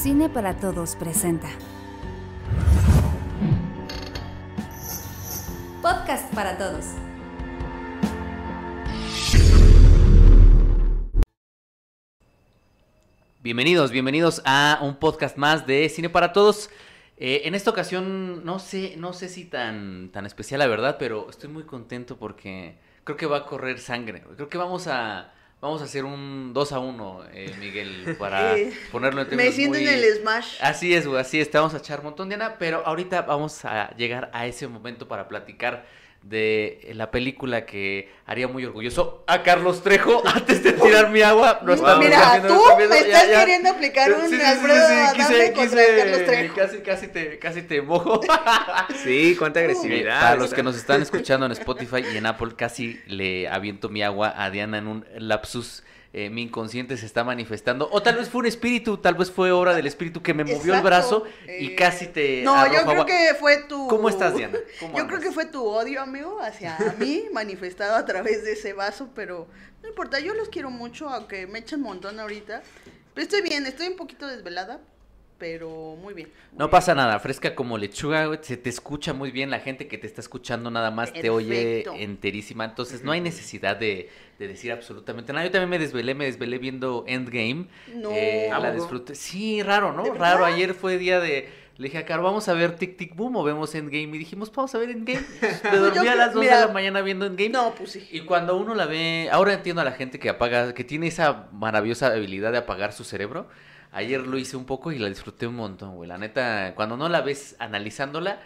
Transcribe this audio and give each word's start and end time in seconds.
Cine 0.00 0.28
para 0.28 0.54
Todos 0.54 0.94
presenta. 0.94 1.48
Podcast 5.82 6.32
para 6.32 6.56
Todos. 6.56 6.84
Bienvenidos, 13.42 13.90
bienvenidos 13.90 14.40
a 14.44 14.78
un 14.82 14.94
podcast 14.94 15.36
más 15.36 15.66
de 15.66 15.88
Cine 15.88 16.08
para 16.08 16.32
Todos. 16.32 16.70
Eh, 17.16 17.42
en 17.46 17.56
esta 17.56 17.70
ocasión, 17.70 18.44
no 18.44 18.60
sé, 18.60 18.94
no 18.98 19.12
sé 19.12 19.28
si 19.28 19.46
tan, 19.46 20.12
tan 20.12 20.26
especial 20.26 20.60
la 20.60 20.68
verdad, 20.68 20.94
pero 21.00 21.28
estoy 21.28 21.50
muy 21.50 21.64
contento 21.64 22.18
porque 22.18 22.78
creo 23.02 23.16
que 23.16 23.26
va 23.26 23.38
a 23.38 23.46
correr 23.46 23.80
sangre. 23.80 24.22
Creo 24.36 24.48
que 24.48 24.58
vamos 24.58 24.86
a, 24.86 25.32
vamos 25.60 25.80
a 25.82 25.84
hacer 25.84 26.04
un 26.04 26.52
2 26.54 26.72
a 26.72 26.78
1, 26.78 27.20
eh, 27.32 27.54
Miguel, 27.58 28.16
para 28.18 28.54
ponerlo 28.92 29.22
en 29.22 29.26
Me 29.28 29.30
términos 29.30 29.54
siento 29.54 29.78
muy- 29.78 29.88
en 29.88 29.94
el 29.94 30.04
Smash. 30.20 30.56
Así 30.60 30.94
es, 30.94 31.06
güey, 31.06 31.20
así 31.20 31.40
es, 31.40 31.50
te 31.50 31.58
vamos 31.58 31.74
a 31.74 31.78
echar 31.78 31.98
un 32.00 32.06
montón, 32.06 32.28
Diana, 32.28 32.56
pero 32.58 32.86
ahorita 32.86 33.22
vamos 33.22 33.64
a 33.64 33.90
llegar 33.96 34.30
a 34.32 34.46
ese 34.46 34.68
momento 34.68 35.08
para 35.08 35.28
platicar 35.28 35.84
de 36.22 36.90
la 36.94 37.10
película 37.10 37.64
que 37.64 38.10
haría 38.26 38.48
muy 38.48 38.64
orgulloso 38.64 39.24
a 39.26 39.42
Carlos 39.42 39.82
Trejo 39.82 40.22
antes 40.26 40.62
de 40.62 40.72
tirar 40.72 41.10
mi 41.10 41.22
agua. 41.22 41.60
No 41.62 41.72
están 41.72 41.98
Mira, 42.00 42.42
tú 42.46 42.54
viendo, 42.76 42.94
me 42.94 43.00
ya, 43.00 43.06
estás 43.06 43.30
ya. 43.30 43.40
queriendo 43.40 43.70
aplicar 43.70 44.12
un 44.12 44.28
Sí, 44.28 44.36
sí, 44.36 44.42
sí, 44.42 45.52
quise- 45.54 45.96
Carlos 45.96 46.24
Trejo. 46.26 46.54
Casi, 46.54 46.78
casi 46.78 47.08
te, 47.08 47.38
casi 47.38 47.62
te 47.62 47.80
mojo. 47.82 48.20
Sí, 49.04 49.36
cuánta 49.38 49.60
agresividad. 49.60 50.20
Para 50.20 50.36
los 50.36 50.52
que 50.52 50.62
nos 50.62 50.76
están 50.76 51.00
escuchando 51.02 51.46
en 51.46 51.52
Spotify 51.52 52.02
y 52.12 52.16
en 52.16 52.26
Apple, 52.26 52.50
casi 52.56 53.00
le 53.06 53.48
aviento 53.48 53.88
mi 53.88 54.02
agua 54.02 54.34
a 54.36 54.50
Diana 54.50 54.78
en 54.78 54.86
un 54.88 55.06
lapsus. 55.16 55.82
Eh, 56.12 56.30
mi 56.30 56.42
inconsciente 56.42 56.96
se 56.96 57.06
está 57.06 57.22
manifestando. 57.24 57.88
O 57.92 58.02
tal 58.02 58.16
vez 58.16 58.28
fue 58.28 58.40
un 58.40 58.46
espíritu, 58.46 58.96
tal 58.98 59.14
vez 59.14 59.30
fue 59.30 59.52
obra 59.52 59.74
del 59.74 59.86
espíritu 59.86 60.22
que 60.22 60.32
me 60.32 60.44
movió 60.44 60.74
el 60.74 60.80
brazo 60.80 61.24
y 61.46 61.66
eh, 61.66 61.74
casi 61.74 62.06
te. 62.06 62.42
No, 62.42 62.66
yo 62.66 62.80
creo 62.82 62.90
agua. 62.92 63.06
que 63.06 63.34
fue 63.38 63.58
tu... 63.68 63.88
¿Cómo 63.88 64.08
estás, 64.08 64.34
Diana? 64.34 64.58
¿Cómo 64.80 64.94
Yo 64.96 65.02
andas? 65.02 65.18
creo 65.18 65.28
que 65.28 65.32
fue 65.34 65.44
tu 65.46 65.64
odio, 65.64 66.00
amigo, 66.00 66.40
hacia 66.40 66.76
mí, 66.98 67.24
manifestado 67.32 67.96
a 67.96 68.04
través 68.04 68.44
de 68.44 68.52
ese 68.52 68.72
vaso, 68.72 69.10
pero 69.14 69.46
no 69.82 69.88
importa, 69.88 70.18
yo 70.18 70.34
los 70.34 70.48
quiero 70.48 70.70
mucho, 70.70 71.08
aunque 71.08 71.46
me 71.46 71.58
echen 71.58 71.80
un 71.80 71.86
montón 71.86 72.18
ahorita. 72.18 72.62
Pero 73.14 73.22
estoy 73.22 73.42
bien, 73.42 73.66
estoy 73.66 73.88
un 73.88 73.96
poquito 73.96 74.26
desvelada, 74.26 74.80
pero 75.38 75.96
muy 76.00 76.14
bien. 76.14 76.28
muy 76.50 76.58
No 76.58 76.66
bien. 76.66 76.70
pasa 76.70 76.94
nada, 76.94 77.18
fresca 77.20 77.54
como 77.54 77.78
lechuga, 77.78 78.26
güey, 78.26 78.38
se 78.42 78.56
te 78.56 78.68
escucha 78.68 79.12
muy 79.12 79.30
bien, 79.30 79.50
la 79.50 79.60
gente 79.60 79.86
que 79.88 79.96
te 79.98 80.06
está 80.06 80.20
escuchando 80.20 80.70
nada 80.70 80.90
más 80.90 81.12
te 81.12 81.30
oye 81.30 81.84
enterísima, 82.02 82.64
entonces 82.64 83.02
no 83.04 83.12
hay 83.12 83.20
necesidad 83.20 83.76
de, 83.76 84.10
de 84.38 84.48
decir 84.48 84.72
absolutamente 84.72 85.32
nada. 85.32 85.44
Yo 85.46 85.50
también 85.52 85.70
me 85.70 85.78
desvelé, 85.78 86.14
me 86.14 86.24
desvelé 86.26 86.58
viendo 86.58 87.04
Endgame. 87.06 87.66
No. 87.94 88.10
eh, 88.12 88.50
¿A 88.52 88.58
la 88.58 88.72
disfruté. 88.72 89.14
Sí, 89.14 89.62
raro, 89.62 89.92
¿no? 89.92 90.02
¿De 90.02 90.12
Raro, 90.12 90.44
ayer 90.44 90.74
fue 90.74 90.98
día 90.98 91.20
de... 91.20 91.48
Le 91.78 91.84
dije 91.84 91.98
a 91.98 92.04
Caro, 92.04 92.24
vamos 92.24 92.48
a 92.48 92.54
ver 92.54 92.74
Tic 92.74 92.96
Tic 92.96 93.14
Boom 93.14 93.36
o 93.36 93.44
vemos 93.44 93.72
Endgame. 93.72 94.16
Y 94.16 94.18
dijimos, 94.18 94.50
vamos 94.52 94.74
a 94.74 94.78
ver 94.78 94.90
Endgame. 94.90 95.24
Me 95.70 95.76
dormí 95.78 96.04
Yo 96.04 96.10
a 96.10 96.16
las 96.16 96.34
2 96.34 96.42
mira, 96.42 96.58
de 96.60 96.66
la 96.66 96.72
mañana 96.72 97.02
viendo 97.02 97.24
Endgame. 97.26 97.50
No, 97.50 97.72
pues 97.76 97.92
sí. 97.92 98.08
Y 98.10 98.22
cuando 98.22 98.56
uno 98.56 98.74
la 98.74 98.86
ve, 98.86 99.28
ahora 99.30 99.52
entiendo 99.52 99.80
a 99.80 99.84
la 99.84 99.92
gente 99.92 100.18
que 100.18 100.28
apaga, 100.28 100.74
que 100.74 100.82
tiene 100.82 101.06
esa 101.06 101.46
maravillosa 101.52 102.08
habilidad 102.08 102.50
de 102.50 102.58
apagar 102.58 102.92
su 102.92 103.04
cerebro. 103.04 103.46
Ayer 103.92 104.20
lo 104.26 104.36
hice 104.38 104.56
un 104.56 104.64
poco 104.66 104.92
y 104.92 104.98
la 104.98 105.08
disfruté 105.08 105.46
un 105.46 105.56
montón, 105.56 105.96
güey. 105.96 106.08
La 106.08 106.18
neta, 106.18 106.74
cuando 106.74 106.96
no 106.96 107.08
la 107.08 107.20
ves 107.22 107.56
analizándola, 107.58 108.40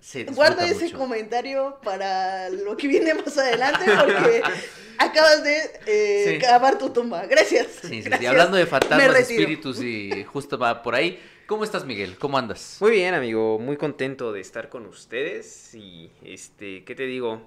se 0.00 0.18
disfruta 0.20 0.36
Guarda 0.36 0.66
ese 0.66 0.84
mucho. 0.84 0.98
comentario 0.98 1.78
para 1.82 2.48
lo 2.50 2.76
que 2.76 2.86
viene 2.88 3.14
más 3.14 3.36
adelante 3.38 3.84
porque 3.86 4.42
acabas 4.98 5.42
de 5.42 5.56
eh, 5.86 6.24
Sí. 6.34 6.38
cavar 6.46 6.78
tu 6.78 6.90
tumba. 6.90 7.26
Gracias. 7.26 7.66
Sí, 7.82 7.88
sí, 7.88 8.02
sí. 8.02 8.08
Gracias. 8.08 8.30
Hablando 8.30 8.56
de 8.56 8.66
fantasmas, 8.66 9.16
espíritus 9.18 9.82
y 9.82 10.24
justo 10.24 10.58
va 10.58 10.82
por 10.82 10.94
ahí. 10.94 11.18
¿Cómo 11.46 11.64
estás, 11.64 11.84
Miguel? 11.84 12.16
¿Cómo 12.18 12.38
andas? 12.38 12.78
Muy 12.80 12.92
bien, 12.92 13.12
amigo, 13.14 13.58
muy 13.58 13.76
contento 13.76 14.32
de 14.32 14.40
estar 14.40 14.68
con 14.70 14.86
ustedes 14.86 15.74
y 15.74 16.10
este, 16.24 16.84
¿qué 16.84 16.94
te 16.94 17.02
digo? 17.04 17.42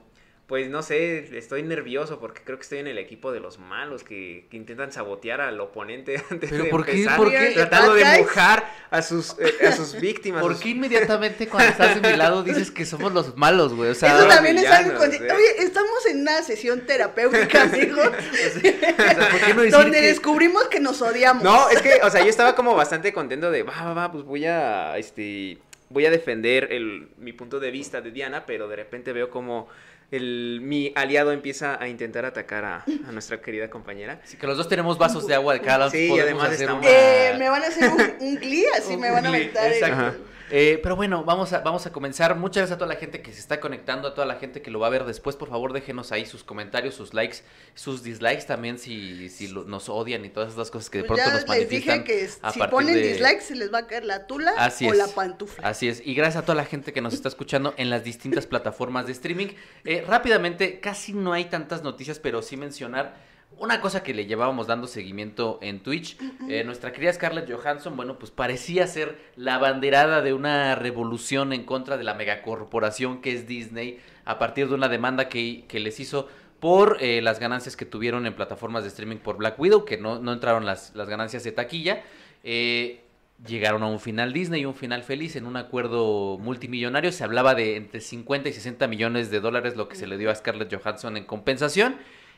Pues 0.48 0.70
no 0.70 0.82
sé, 0.82 1.38
estoy 1.38 1.62
nervioso 1.64 2.22
porque 2.22 2.42
creo 2.42 2.58
que 2.58 2.62
estoy 2.64 2.80
en 2.80 2.88
el 2.88 2.98
equipo 2.98 3.34
de 3.34 3.42
los 3.42 3.60
malos 3.60 4.06
que, 4.06 4.48
que 4.50 4.56
intentan 4.56 4.94
sabotear 4.94 5.42
al 5.42 5.60
oponente 5.60 6.24
antes 6.32 6.50
¿Pero 6.50 6.64
de 6.64 6.70
por 6.70 6.86
qué? 6.86 6.92
empezar, 6.94 7.18
¿Por 7.18 7.30
qué? 7.32 7.52
tratando 7.54 7.94
de 7.96 8.06
mojar 8.20 8.74
a 8.90 9.02
sus 9.02 9.36
eh, 9.40 9.68
a 9.68 9.74
sus 9.74 10.00
víctimas. 10.00 10.42
¿Por 10.42 10.54
sus- 10.54 10.64
qué 10.64 10.70
inmediatamente 10.70 11.48
cuando 11.50 11.70
estás 11.72 12.02
de 12.02 12.10
mi 12.12 12.16
lado 12.16 12.44
dices 12.44 12.72
que 12.72 12.86
somos 12.86 13.12
los 13.12 13.36
malos, 13.36 13.74
güey? 13.74 13.90
O 13.90 13.94
sea, 13.94 14.18
Eso 14.20 14.28
también 14.30 14.58
es 14.58 14.68
algo 14.72 14.98
con- 14.98 15.14
¿eh? 15.14 15.18
Oye, 15.20 15.64
estamos 15.64 16.06
en 16.10 16.22
una 16.22 16.42
sesión 16.42 16.86
terapéutica, 16.86 17.64
amigo, 17.64 18.00
o 18.04 18.62
sea, 18.62 19.30
¿por 19.30 19.40
qué 19.42 19.54
no 19.54 19.62
decir 19.64 19.72
donde 19.78 20.00
que- 20.00 20.08
descubrimos 20.08 20.64
que 20.70 20.80
nos 20.80 21.02
odiamos. 21.02 21.44
No, 21.44 21.70
es 21.70 21.82
que, 21.82 22.00
o 22.04 22.10
sea, 22.10 22.22
yo 22.24 22.30
estaba 22.30 22.56
como 22.56 22.74
bastante 22.74 23.12
contento 23.12 23.52
de, 23.52 23.64
va, 23.64 23.84
va, 23.84 23.94
va, 23.94 24.12
pues 24.14 24.24
voy 24.24 24.46
a, 24.46 24.98
este, 24.98 25.58
voy 25.90 26.06
a 26.06 26.10
defender 26.10 26.70
el, 26.72 27.10
mi 27.18 27.34
punto 27.34 27.60
de 27.60 27.70
vista 27.70 28.00
de 28.00 28.12
Diana, 28.12 28.46
pero 28.46 28.70
de 28.70 28.78
repente 28.78 29.12
veo 29.12 29.30
como 29.30 29.68
el, 30.12 30.60
mi 30.64 30.94
aliado 30.96 31.32
empieza 31.32 31.82
a 31.82 31.88
intentar 31.88 32.24
atacar 32.26 32.64
a, 32.66 32.86
a 33.08 33.12
nuestra 33.12 33.42
querida 33.42 33.70
compañera. 33.70 34.22
Sí, 34.24 34.38
que 34.38 34.48
los 34.48 34.58
dos 34.58 34.68
tenemos 34.70 34.98
vasos 34.98 35.28
de 35.28 35.36
agua 35.36 35.54
de 35.54 35.62
cada 35.62 35.78
lado. 35.80 35.92
Sí, 35.92 36.08
podemos 36.10 36.44
además 36.44 36.46
hacer 36.52 36.62
estamos- 36.62 36.82
una- 36.86 36.90
Eh, 36.92 37.36
me 37.38 37.50
van 37.50 37.64
a 37.64 37.68
hacer 37.68 37.90
un, 37.90 38.28
un 38.28 38.36
glee, 38.38 38.66
así 38.78 38.94
Un 38.94 39.02
me 39.02 39.12
van 39.12 39.26
a 39.26 39.30
aventar. 39.30 39.68
el- 39.68 39.74
exacto. 39.74 39.96
Ajá. 39.98 40.14
Eh, 40.50 40.80
pero 40.82 40.96
bueno, 40.96 41.26
vamos 41.26 41.52
a, 41.52 41.60
vamos 41.60 41.86
a 41.86 41.92
comenzar. 41.92 42.36
Muchas 42.36 42.62
gracias 42.62 42.76
a 42.76 42.78
toda 42.78 42.94
la 42.94 43.00
gente 43.00 43.22
que 43.22 43.34
se 43.34 43.40
está 43.40 43.60
conectando, 43.60 44.08
a 44.08 44.14
toda 44.14 44.26
la 44.26 44.36
gente 44.36 44.62
que 44.62 44.72
lo 44.72 44.80
va 44.80 44.88
a 44.88 44.90
ver 44.90 45.04
después. 45.04 45.36
Por 45.36 45.50
favor, 45.50 45.74
déjenos 45.74 46.12
ahí 46.14 46.26
sus 46.26 46.44
comentarios, 46.46 46.96
sus 46.96 47.14
likes, 47.14 47.40
sus 47.76 48.02
dislikes 48.02 48.44
también 48.46 48.78
si, 48.80 49.28
si 49.30 49.50
lo- 49.50 49.66
nos 49.66 49.90
odian 49.90 50.24
y 50.24 50.30
todas 50.30 50.54
esas 50.54 50.72
cosas 50.72 50.90
que 50.90 51.00
de 51.00 51.04
Pues 51.04 51.20
pronto 51.22 51.38
ya 51.38 51.46
nos 51.46 51.58
les 51.58 51.70
dije 51.70 51.90
manifiestan. 51.90 52.52
que 52.54 52.54
si 52.54 52.68
ponen 52.72 52.96
de- 52.96 53.02
dislikes 53.10 53.42
se 53.42 53.56
les 53.56 53.74
va 53.74 53.80
a 53.80 53.88
caer 53.88 54.06
la 54.06 54.26
tula 54.26 54.54
Así 54.58 54.88
o 54.88 54.94
es. 54.94 54.98
la 54.98 55.08
pantufla. 55.08 55.68
Así 55.68 55.90
es, 55.90 56.02
y 56.06 56.16
gracias 56.16 56.44
a 56.44 56.46
toda 56.46 56.56
la 56.56 56.66
gente 56.66 56.94
que 56.94 57.02
nos 57.02 57.14
está 57.14 57.28
escuchando 57.28 57.74
en 57.78 57.90
las 57.90 58.04
distintas 58.06 58.46
plataformas 58.48 59.06
de 59.06 59.12
streaming. 59.12 59.48
Eh, 59.84 60.04
rápidamente, 60.08 60.80
casi 60.80 61.12
no 61.14 61.34
hay 61.34 61.46
tantas 61.46 61.84
noticias, 61.84 62.20
pero 62.20 62.42
sí 62.42 62.56
mencionar 62.56 63.16
una 63.60 63.82
cosa 63.82 64.04
que 64.04 64.14
le 64.14 64.26
llevábamos 64.26 64.68
dando 64.68 64.88
seguimiento 64.88 65.60
en 65.62 65.82
Twitch. 65.82 66.18
Eh, 66.50 66.64
nuestra 66.64 66.92
querida 66.92 67.14
Scarlett 67.14 67.52
Johansson, 67.52 67.96
bueno, 67.96 68.20
pues 68.20 68.32
parecía 68.32 68.88
ser 68.88 69.18
la 69.36 69.58
banderada 69.58 70.22
de 70.22 70.34
una 70.34 70.76
revolución 70.76 71.54
en 71.54 71.64
contra 71.64 71.98
de 71.98 72.04
la 72.04 72.14
megacorporación 72.14 73.22
que 73.22 73.34
es 73.34 73.48
Disney 73.48 74.00
a 74.26 74.40
partir 74.40 74.68
de 74.68 74.76
una 74.76 74.90
demanda 74.90 75.30
que, 75.30 75.66
que 75.68 75.80
les 75.80 76.00
hizo 76.00 76.28
por 76.60 76.98
eh, 77.02 77.22
las 77.22 77.40
ganancias 77.40 77.76
que 77.76 77.86
tuvieron 77.86 78.26
en 78.26 78.36
plataformas 78.36 78.84
de 78.84 78.90
streaming 78.90 79.18
por 79.18 79.38
Black 79.38 79.60
Widow, 79.60 79.86
que 79.86 79.98
no, 79.98 80.20
no 80.20 80.34
entraron 80.34 80.66
las, 80.66 80.96
las 80.96 81.08
ganancias 81.08 81.44
de 81.44 81.52
taquilla. 81.52 82.04
Eh, 82.44 83.02
llegaron 83.46 83.84
a 83.84 83.88
un 83.88 84.00
final 84.00 84.34
Disney, 84.34 84.66
un 84.66 84.74
final 84.74 85.04
feliz 85.04 85.36
en 85.36 85.46
un 85.46 85.58
acuerdo 85.58 86.38
multimillonario. 86.40 87.12
Se 87.12 87.24
hablaba 87.24 87.54
de 87.54 87.76
entre 87.76 88.02
50 88.02 88.50
y 88.50 88.54
60 88.54 88.88
millones 88.88 89.30
de 89.30 89.40
dólares 89.40 89.76
lo 89.76 89.88
que 89.88 89.96
se 89.96 90.08
le 90.08 90.18
dio 90.18 90.32
a 90.32 90.36
Scarlett 90.36 90.74
Johansson 90.74 91.18
en 91.18 91.26
compensación. 91.26 91.98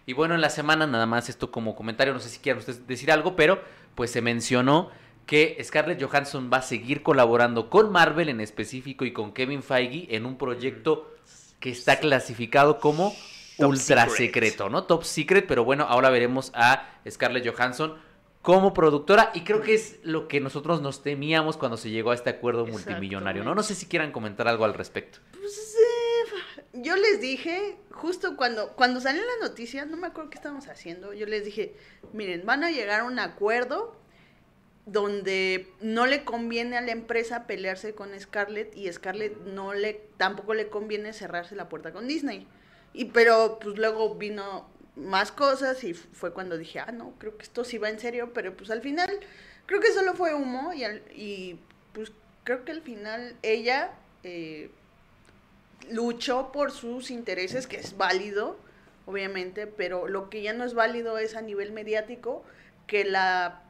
Y 0.09 0.14
bueno, 0.14 0.34
en 0.34 0.42
la 0.42 0.50
semana 0.50 0.88
nada 0.88 1.06
más 1.06 1.30
esto 1.30 1.52
como 1.52 1.75
comentario, 1.75 2.16
no 2.16 2.20
sé 2.20 2.30
si 2.30 2.40
quieran 2.40 2.58
ustedes 2.58 2.88
decir 2.88 3.12
algo, 3.12 3.36
pero 3.36 3.62
pues 3.94 4.09
se 4.09 4.24
mencionó 4.24 4.90
que 5.28 5.56
Scarlett 5.64 6.03
Johansson 6.03 6.50
va 6.52 6.58
a 6.58 6.62
seguir 6.64 7.03
colaborando 7.03 7.70
con 7.70 7.92
Marvel 7.92 8.28
en 8.30 8.42
específico 8.42 9.06
y 9.06 9.14
con 9.14 9.34
Kevin 9.34 9.62
Feige 9.62 10.16
en 10.16 10.25
un 10.25 10.40
proyecto 10.40 11.14
que 11.59 11.70
está 11.70 12.00
clasificado 12.00 12.80
como 12.80 13.14
Top 13.59 13.70
ultra 13.70 14.06
secret. 14.09 14.18
secreto, 14.18 14.68
¿no? 14.68 14.86
Top 14.86 15.03
secret, 15.03 15.46
pero 15.47 15.64
bueno, 15.64 15.86
ahora 15.88 16.09
veremos 16.09 16.52
a 16.56 16.90
Scarlett 17.08 17.47
Johansson 17.47 17.94
como 18.41 18.74
productora 18.74 19.30
y 19.36 19.41
creo 19.41 19.62
que 19.62 19.76
es 19.76 20.00
lo 20.02 20.28
que 20.28 20.40
nosotros 20.40 20.81
nos 20.81 21.03
temíamos 21.03 21.56
cuando 21.56 21.78
se 21.78 21.91
llegó 21.91 22.09
a 22.09 22.16
este 22.16 22.31
acuerdo 22.31 22.66
multimillonario, 22.66 23.44
¿no? 23.44 23.53
No 23.53 23.62
sé 23.62 23.76
si 23.76 23.86
quieran 23.86 24.12
comentar 24.12 24.47
algo 24.47 24.66
al 24.66 24.74
respecto. 24.74 25.20
Pues, 25.34 25.76
eh, 25.76 25.78
yo 26.74 26.96
les 26.96 27.19
dije, 27.22 27.78
justo 27.91 28.38
cuando, 28.38 28.74
cuando 28.75 29.02
salió 29.02 29.22
la 29.24 29.47
noticia, 29.47 29.85
no 29.85 29.97
me 29.97 30.07
acuerdo 30.07 30.30
qué 30.30 30.38
estábamos 30.38 30.68
haciendo, 30.68 31.13
yo 31.13 31.25
les 31.25 31.44
dije, 31.46 31.75
miren, 32.14 32.46
van 32.46 32.64
a 32.64 32.72
llegar 32.72 33.02
a 33.02 33.03
un 33.05 33.20
acuerdo 33.20 33.96
donde 34.85 35.67
no 35.82 36.08
le 36.08 36.23
conviene 36.23 36.78
a 36.78 36.82
la 36.82 36.91
empresa 36.91 37.46
pelearse 37.46 37.93
con 37.93 38.17
Scarlett 38.20 38.76
y 38.76 38.91
Scarlett 38.91 39.38
no 39.46 39.73
le 39.73 40.02
tampoco 40.17 40.53
le 40.53 40.70
conviene 40.70 41.14
cerrarse 41.14 41.55
la 41.55 41.70
puerta 41.70 41.91
con 41.91 42.08
Disney. 42.08 42.47
Y 42.93 43.05
pero 43.05 43.59
pues 43.61 43.78
luego 43.78 44.16
vino 44.16 44.67
más 44.96 45.32
cosas 45.32 45.84
y 45.84 45.93
fue 45.93 46.34
cuando 46.34 46.58
dije, 46.58 46.79
"Ah, 46.79 46.91
no, 46.91 47.14
creo 47.20 47.38
que 47.38 47.43
esto 47.43 47.64
sí 47.64 47.78
va 47.78 47.90
en 47.90 47.99
serio", 47.99 48.32
pero 48.34 48.55
pues 48.58 48.72
al 48.72 48.82
final 48.82 49.20
creo 49.67 49.79
que 49.79 49.91
solo 49.91 50.16
fue 50.16 50.34
humo 50.34 50.73
y 50.73 50.84
al- 50.84 51.03
y 51.16 51.59
pues 51.93 52.11
creo 52.43 52.66
que 52.66 52.72
al 52.72 52.82
final 52.82 53.35
ella 53.43 53.91
eh, 54.23 54.72
luchó 55.90 56.52
por 56.52 56.72
sus 56.72 57.11
intereses, 57.11 57.67
que 57.67 57.78
es 57.78 57.97
válido, 57.97 58.58
obviamente, 59.05 59.67
pero 59.67 60.08
lo 60.08 60.29
que 60.29 60.41
ya 60.41 60.53
no 60.53 60.64
es 60.64 60.73
válido 60.73 61.17
es 61.17 61.35
a 61.35 61.41
nivel 61.41 61.72
mediático 61.72 62.43
que 62.87 63.05
la 63.05 63.64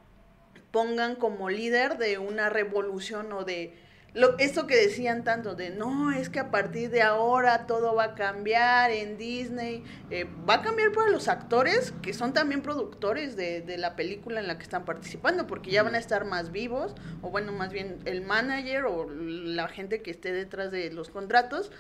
pongan 0.71 1.15
como 1.15 1.49
líder 1.49 1.97
de 1.97 2.17
una 2.17 2.49
revolución 2.49 3.31
o 3.33 3.43
de 3.43 3.73
lo, 4.13 4.39
esto 4.39 4.65
que 4.65 4.75
decían 4.75 5.23
tanto 5.23 5.53
de 5.53 5.69
no, 5.69 6.11
es 6.11 6.29
que 6.29 6.39
a 6.39 6.49
partir 6.49 6.89
de 6.89 7.03
ahora 7.03 7.67
todo 7.67 7.93
va 7.93 8.05
a 8.05 8.15
cambiar 8.15 8.89
en 8.89 9.19
Disney, 9.19 9.83
eh, 10.09 10.25
va 10.49 10.55
a 10.55 10.61
cambiar 10.63 10.91
para 10.91 11.11
los 11.11 11.27
actores 11.27 11.93
que 12.01 12.13
son 12.13 12.33
también 12.33 12.63
productores 12.63 13.35
de, 13.35 13.61
de, 13.61 13.77
la 13.77 13.95
película 13.95 14.39
en 14.39 14.47
la 14.47 14.57
que 14.57 14.63
están 14.63 14.83
participando, 14.83 15.45
porque 15.45 15.69
ya 15.69 15.83
van 15.83 15.93
a 15.93 15.99
estar 15.99 16.25
más 16.25 16.51
vivos, 16.51 16.95
o 17.21 17.29
bueno, 17.29 17.51
más 17.51 17.71
bien 17.71 17.99
el 18.05 18.21
manager 18.21 18.85
o 18.85 19.07
la 19.09 19.67
gente 19.67 20.01
que 20.01 20.09
esté 20.09 20.31
detrás 20.31 20.71
de 20.71 20.91
los 20.91 21.09
contratos, 21.09 21.71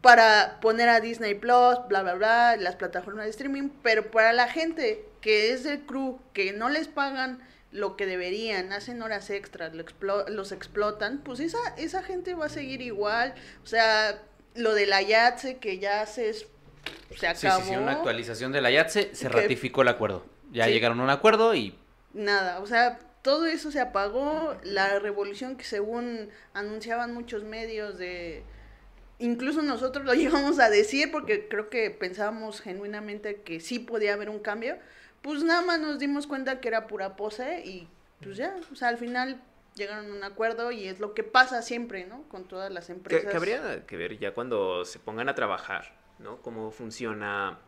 para 0.00 0.58
poner 0.60 0.88
a 0.88 1.00
Disney 1.00 1.34
Plus, 1.34 1.78
bla, 1.88 2.02
bla, 2.02 2.14
bla, 2.14 2.56
las 2.56 2.76
plataformas 2.76 3.24
de 3.24 3.30
streaming, 3.30 3.70
pero 3.82 4.10
para 4.10 4.32
la 4.32 4.48
gente 4.48 5.04
que 5.20 5.52
es 5.52 5.64
del 5.64 5.80
crew, 5.80 6.20
que 6.32 6.52
no 6.52 6.68
les 6.68 6.88
pagan 6.88 7.40
lo 7.70 7.96
que 7.96 8.06
deberían, 8.06 8.72
hacen 8.72 9.02
horas 9.02 9.30
extras, 9.30 9.72
lo 9.74 10.28
los 10.28 10.52
explotan, 10.52 11.18
pues 11.18 11.40
esa, 11.40 11.58
esa 11.76 12.02
gente 12.02 12.34
va 12.34 12.46
a 12.46 12.50
seguir 12.50 12.80
igual. 12.80 13.34
O 13.62 13.66
sea, 13.66 14.22
lo 14.54 14.74
de 14.74 14.86
la 14.86 15.02
YATSE 15.02 15.58
que 15.58 15.78
ya 15.78 16.06
se, 16.06 16.32
se 16.32 17.26
acabó. 17.26 17.62
Sí, 17.62 17.70
sí, 17.70 17.76
una 17.76 17.92
actualización 17.92 18.52
de 18.52 18.60
la 18.60 18.70
YATSE, 18.70 19.14
se 19.14 19.28
ratificó 19.28 19.82
el 19.82 19.88
acuerdo. 19.88 20.24
Ya 20.50 20.66
llegaron 20.66 21.00
a 21.00 21.04
un 21.04 21.10
acuerdo 21.10 21.54
y... 21.54 21.76
Nada, 22.14 22.60
o 22.60 22.66
sea, 22.66 22.98
todo 23.22 23.46
eso 23.46 23.70
se 23.70 23.80
apagó. 23.80 24.56
La 24.62 24.98
revolución 24.98 25.56
que 25.56 25.64
según 25.64 26.30
anunciaban 26.54 27.12
muchos 27.12 27.44
medios 27.44 27.98
de... 27.98 28.44
Incluso 29.18 29.62
nosotros 29.62 30.04
lo 30.04 30.14
llegamos 30.14 30.58
a 30.58 30.70
decir 30.70 31.10
porque 31.10 31.48
creo 31.48 31.70
que 31.70 31.90
pensábamos 31.90 32.60
genuinamente 32.60 33.42
que 33.42 33.60
sí 33.60 33.78
podía 33.78 34.14
haber 34.14 34.30
un 34.30 34.38
cambio 34.38 34.78
pues 35.22 35.42
nada 35.42 35.62
más 35.62 35.80
nos 35.80 35.98
dimos 35.98 36.26
cuenta 36.26 36.60
que 36.60 36.68
era 36.68 36.86
pura 36.86 37.16
pose 37.16 37.62
y 37.64 37.88
pues 38.22 38.36
ya, 38.36 38.56
o 38.72 38.74
sea, 38.74 38.88
al 38.88 38.98
final 38.98 39.40
llegaron 39.74 40.10
a 40.10 40.14
un 40.14 40.24
acuerdo 40.24 40.70
y 40.72 40.88
es 40.88 41.00
lo 41.00 41.14
que 41.14 41.22
pasa 41.22 41.62
siempre, 41.62 42.04
¿no? 42.04 42.22
Con 42.28 42.48
todas 42.48 42.70
las 42.72 42.90
empresas. 42.90 43.30
Que, 43.30 43.36
habría 43.36 43.86
que 43.86 43.96
ver 43.96 44.18
ya 44.18 44.34
cuando 44.34 44.84
se 44.84 44.98
pongan 44.98 45.28
a 45.28 45.34
trabajar, 45.34 45.94
¿no? 46.18 46.40
Cómo 46.42 46.70
funciona 46.70 47.58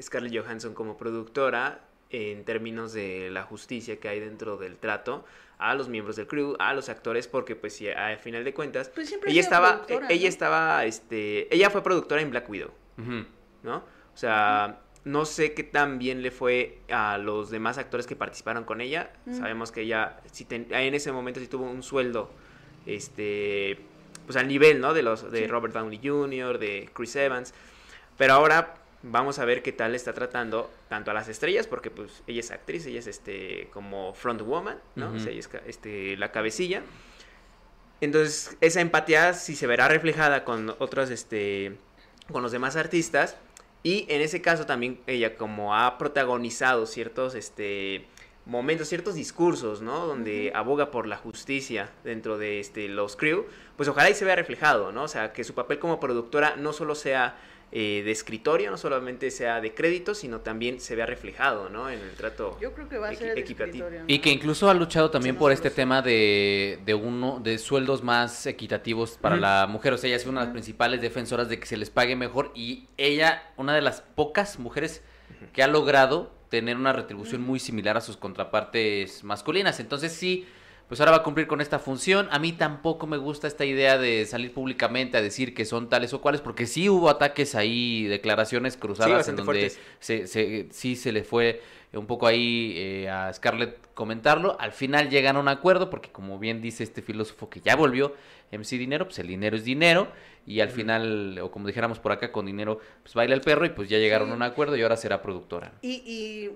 Scarlett 0.00 0.36
Johansson 0.36 0.74
como 0.74 0.96
productora 0.96 1.80
en 2.10 2.44
términos 2.44 2.92
de 2.92 3.30
la 3.30 3.44
justicia 3.44 3.98
que 3.98 4.08
hay 4.08 4.20
dentro 4.20 4.56
del 4.56 4.76
trato 4.76 5.24
a 5.58 5.74
los 5.74 5.88
miembros 5.88 6.16
del 6.16 6.26
crew, 6.26 6.56
a 6.58 6.72
los 6.74 6.88
actores, 6.88 7.28
porque 7.28 7.54
pues 7.54 7.74
si 7.74 7.88
a 7.88 8.16
final 8.16 8.44
de 8.44 8.54
cuentas 8.54 8.88
pues 8.88 9.14
ella 9.26 9.40
estaba, 9.40 9.86
ella 10.08 10.28
estaba, 10.28 10.84
este, 10.86 11.54
ella 11.54 11.70
fue 11.70 11.82
productora 11.82 12.22
en 12.22 12.30
Black 12.30 12.48
Widow, 12.48 12.70
¿no? 13.62 13.76
O 13.76 14.16
sea, 14.16 14.80
no 15.04 15.24
sé 15.24 15.52
qué 15.54 15.62
tan 15.62 15.98
bien 15.98 16.22
le 16.22 16.30
fue 16.30 16.78
a 16.90 17.18
los 17.18 17.50
demás 17.50 17.78
actores 17.78 18.06
que 18.06 18.16
participaron 18.16 18.64
con 18.64 18.80
ella. 18.80 19.12
Sabemos 19.32 19.70
que 19.70 19.82
ella 19.82 20.20
si 20.32 20.46
en 20.50 20.94
ese 20.94 21.12
momento 21.12 21.40
sí 21.40 21.46
tuvo 21.46 21.64
un 21.64 21.82
sueldo 21.82 22.30
este 22.86 23.78
pues 24.26 24.36
al 24.36 24.48
nivel, 24.48 24.80
¿no? 24.80 24.94
de 24.94 25.02
los 25.02 25.30
de 25.30 25.46
Robert 25.46 25.74
Downey 25.74 26.00
Jr., 26.02 26.58
de 26.58 26.88
Chris 26.92 27.16
Evans. 27.16 27.52
Pero 28.16 28.34
ahora 28.34 28.74
vamos 29.02 29.38
a 29.38 29.44
ver 29.44 29.62
qué 29.62 29.72
tal 29.72 29.94
está 29.94 30.12
tratando 30.12 30.70
tanto 30.88 31.10
a 31.10 31.14
las 31.14 31.28
estrellas 31.28 31.66
porque 31.66 31.90
pues 31.90 32.22
ella 32.26 32.40
es 32.40 32.50
actriz, 32.50 32.86
ella 32.86 32.98
es 32.98 33.06
este 33.06 33.68
como 33.72 34.12
front 34.14 34.42
woman, 34.42 34.78
¿no? 34.96 35.12
o 35.12 35.18
sea, 35.18 35.32
ella 35.32 35.40
es 35.40 35.50
este 35.66 36.16
la 36.16 36.32
cabecilla. 36.32 36.82
Entonces, 38.02 38.56
esa 38.62 38.80
empatía 38.80 39.34
sí 39.34 39.54
se 39.54 39.66
verá 39.66 39.88
reflejada 39.88 40.44
con 40.44 40.74
otros 40.78 41.10
este 41.10 41.76
con 42.32 42.42
los 42.42 42.52
demás 42.52 42.76
artistas 42.76 43.36
y 43.82 44.06
en 44.08 44.20
ese 44.20 44.40
caso 44.42 44.66
también 44.66 45.00
ella 45.06 45.36
como 45.36 45.74
ha 45.74 45.98
protagonizado 45.98 46.86
ciertos 46.86 47.34
este 47.34 48.06
momentos, 48.46 48.88
ciertos 48.88 49.14
discursos, 49.14 49.80
¿no? 49.80 50.06
Donde 50.06 50.52
aboga 50.54 50.90
por 50.90 51.06
la 51.06 51.16
justicia 51.16 51.90
dentro 52.04 52.38
de 52.38 52.58
este 52.60 52.88
los 52.88 53.16
crew, 53.16 53.46
pues 53.76 53.88
ojalá 53.88 54.10
y 54.10 54.14
se 54.14 54.24
vea 54.24 54.36
reflejado, 54.36 54.92
¿no? 54.92 55.04
O 55.04 55.08
sea, 55.08 55.32
que 55.32 55.44
su 55.44 55.54
papel 55.54 55.78
como 55.78 56.00
productora 56.00 56.56
no 56.56 56.72
solo 56.72 56.94
sea 56.94 57.36
eh, 57.72 58.02
de 58.04 58.10
escritorio, 58.10 58.70
no 58.70 58.76
solamente 58.76 59.30
sea 59.30 59.60
de 59.60 59.74
crédito, 59.74 60.14
sino 60.14 60.40
también 60.40 60.80
se 60.80 60.96
vea 60.96 61.06
reflejado, 61.06 61.70
¿no? 61.70 61.88
En 61.88 62.00
el 62.00 62.10
trato 62.12 62.58
Yo 62.60 62.72
creo 62.72 62.88
que 62.88 62.98
va 62.98 63.10
a 63.10 63.14
ser 63.14 63.38
equitativo. 63.38 63.86
Y 64.08 64.18
que 64.18 64.30
incluso 64.30 64.68
ha 64.68 64.74
luchado 64.74 65.10
también 65.10 65.36
por 65.36 65.52
este 65.52 65.70
tema 65.70 66.02
de, 66.02 66.80
de, 66.84 66.94
uno 66.94 67.38
de 67.38 67.58
sueldos 67.58 68.02
más 68.02 68.46
equitativos 68.46 69.18
para 69.20 69.36
la 69.36 69.66
mujer. 69.68 69.92
O 69.92 69.98
sea, 69.98 70.08
ella 70.08 70.16
es 70.16 70.26
una 70.26 70.40
de 70.40 70.46
las 70.46 70.52
principales 70.52 71.00
defensoras 71.00 71.48
de 71.48 71.60
que 71.60 71.66
se 71.66 71.76
les 71.76 71.90
pague 71.90 72.16
mejor 72.16 72.50
y 72.54 72.88
ella, 72.96 73.42
una 73.56 73.74
de 73.74 73.82
las 73.82 74.00
pocas 74.00 74.58
mujeres 74.58 75.02
que 75.52 75.62
ha 75.62 75.68
logrado 75.68 76.32
tener 76.48 76.76
una 76.76 76.92
retribución 76.92 77.40
muy 77.40 77.60
similar 77.60 77.96
a 77.96 78.00
sus 78.00 78.16
contrapartes 78.16 79.22
masculinas. 79.24 79.78
Entonces 79.80 80.12
sí 80.12 80.46
pues 80.90 80.98
ahora 80.98 81.12
va 81.12 81.18
a 81.18 81.22
cumplir 81.22 81.46
con 81.46 81.60
esta 81.60 81.78
función. 81.78 82.26
A 82.32 82.40
mí 82.40 82.50
tampoco 82.50 83.06
me 83.06 83.16
gusta 83.16 83.46
esta 83.46 83.64
idea 83.64 83.96
de 83.96 84.26
salir 84.26 84.52
públicamente 84.52 85.16
a 85.16 85.22
decir 85.22 85.54
que 85.54 85.64
son 85.64 85.88
tales 85.88 86.12
o 86.14 86.20
cuales, 86.20 86.40
porque 86.40 86.66
sí 86.66 86.88
hubo 86.88 87.08
ataques 87.08 87.54
ahí, 87.54 88.08
declaraciones 88.08 88.76
cruzadas 88.76 89.28
en 89.28 89.36
donde 89.36 89.72
se, 90.00 90.26
se, 90.26 90.66
sí 90.72 90.96
se 90.96 91.12
le 91.12 91.22
fue 91.22 91.62
un 91.92 92.06
poco 92.06 92.26
ahí 92.26 92.74
eh, 92.76 93.08
a 93.08 93.32
Scarlett 93.32 93.78
comentarlo. 93.94 94.56
Al 94.58 94.72
final 94.72 95.10
llegan 95.10 95.36
a 95.36 95.38
un 95.38 95.46
acuerdo, 95.46 95.90
porque 95.90 96.10
como 96.10 96.40
bien 96.40 96.60
dice 96.60 96.82
este 96.82 97.02
filósofo 97.02 97.48
que 97.48 97.60
ya 97.60 97.76
volvió, 97.76 98.16
MC 98.50 98.70
Dinero, 98.70 99.04
pues 99.04 99.20
el 99.20 99.28
dinero 99.28 99.56
es 99.56 99.64
dinero, 99.64 100.08
y 100.44 100.58
al 100.58 100.70
final, 100.70 101.38
o 101.40 101.52
como 101.52 101.68
dijéramos 101.68 102.00
por 102.00 102.10
acá, 102.10 102.32
con 102.32 102.46
dinero, 102.46 102.80
pues 103.04 103.14
baila 103.14 103.36
el 103.36 103.42
perro, 103.42 103.64
y 103.64 103.68
pues 103.70 103.88
ya 103.88 103.98
llegaron 103.98 104.32
a 104.32 104.34
un 104.34 104.42
acuerdo 104.42 104.76
y 104.76 104.82
ahora 104.82 104.96
será 104.96 105.22
productora. 105.22 105.72
Y, 105.82 106.02
y 106.04 106.50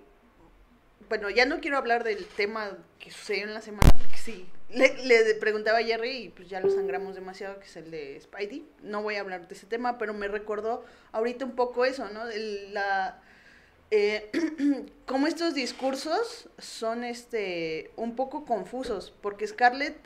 bueno, 1.15 1.31
ya 1.31 1.47
no 1.47 1.61
quiero 1.61 1.79
hablar 1.79 2.03
del 2.03 2.27
tema 2.27 2.73
que 2.99 3.13
sucedió 3.13 3.45
en 3.45 3.55
la 3.55 3.61
semana, 3.61 3.89
porque 3.97 4.17
sí, 4.17 4.49
le, 4.69 5.35
preguntaba 5.37 5.79
a 5.79 5.83
Jerry 5.85 6.11
y 6.11 6.29
pues 6.31 6.49
ya 6.49 6.59
lo 6.59 6.69
sangramos 6.71 7.15
demasiado, 7.15 7.61
que 7.61 7.67
es 7.67 7.77
el 7.77 7.93
de 7.93 8.21
Spidey. 8.21 8.67
No 8.83 9.01
voy 9.01 9.15
a 9.15 9.21
hablar 9.21 9.47
de 9.47 9.55
ese 9.55 9.67
tema, 9.67 9.97
pero 9.97 10.13
me 10.13 10.27
recordó 10.27 10.85
ahorita 11.13 11.45
un 11.45 11.53
poco 11.53 11.85
eso, 11.85 12.09
¿no? 12.09 12.25
la, 12.73 13.21
eh, 13.93 14.29
como 15.07 15.29
estos 15.29 15.55
discursos 15.55 16.49
son 16.59 17.05
este 17.05 17.93
un 17.95 18.17
poco 18.17 18.45
confusos, 18.45 19.15
porque 19.21 19.47
Scarlett, 19.47 19.97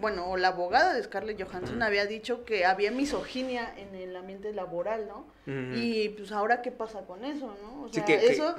bueno, 0.00 0.28
o 0.28 0.36
la 0.36 0.48
abogada 0.48 0.92
de 0.92 1.04
Scarlett 1.04 1.40
Johansson 1.40 1.84
había 1.84 2.06
dicho 2.06 2.44
que 2.44 2.64
había 2.64 2.90
misoginia 2.90 3.72
en 3.76 3.94
el 3.94 4.16
ambiente 4.16 4.52
laboral, 4.52 5.06
¿no? 5.06 5.24
Y 5.46 6.08
pues 6.10 6.32
ahora 6.32 6.62
qué 6.62 6.72
pasa 6.72 7.02
con 7.02 7.24
eso, 7.24 7.56
¿no? 7.62 7.82
O 7.84 7.88
sea, 7.92 8.04
eso 8.06 8.56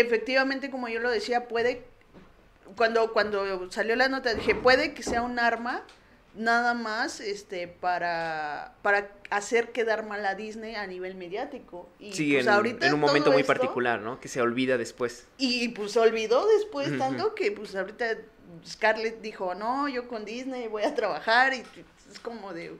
efectivamente, 0.00 0.70
como 0.70 0.88
yo 0.88 1.00
lo 1.00 1.10
decía, 1.10 1.48
puede, 1.48 1.84
cuando, 2.76 3.12
cuando 3.12 3.70
salió 3.70 3.96
la 3.96 4.08
nota, 4.08 4.34
dije, 4.34 4.54
puede 4.54 4.94
que 4.94 5.02
sea 5.02 5.22
un 5.22 5.38
arma 5.38 5.84
nada 6.34 6.72
más 6.74 7.20
este 7.20 7.66
para 7.66 8.74
para 8.82 9.10
hacer 9.30 9.72
quedar 9.72 10.06
mal 10.06 10.24
a 10.24 10.34
Disney 10.34 10.74
a 10.74 10.86
nivel 10.86 11.16
mediático. 11.16 11.90
Y 11.98 12.12
sí, 12.12 12.32
pues, 12.32 12.46
en, 12.46 12.52
ahorita 12.52 12.86
en 12.86 12.94
un 12.94 13.00
momento 13.00 13.32
muy 13.32 13.42
particular 13.42 14.00
no 14.00 14.20
que 14.20 14.28
se 14.28 14.40
olvida 14.40 14.78
después. 14.78 15.26
Y 15.36 15.68
pues 15.70 15.92
se 15.92 16.00
olvidó 16.00 16.46
después 16.46 16.96
tanto 16.96 17.34
que 17.34 17.50
pues 17.50 17.74
ahorita 17.74 18.18
Scarlett 18.66 19.20
dijo 19.20 19.54
no 19.54 19.88
yo 19.88 20.06
con 20.06 20.24
Disney 20.24 20.68
voy 20.68 20.84
a 20.84 20.94
trabajar 20.94 21.54
y 21.54 21.64
es 22.10 22.20
como 22.20 22.54
de 22.54 22.72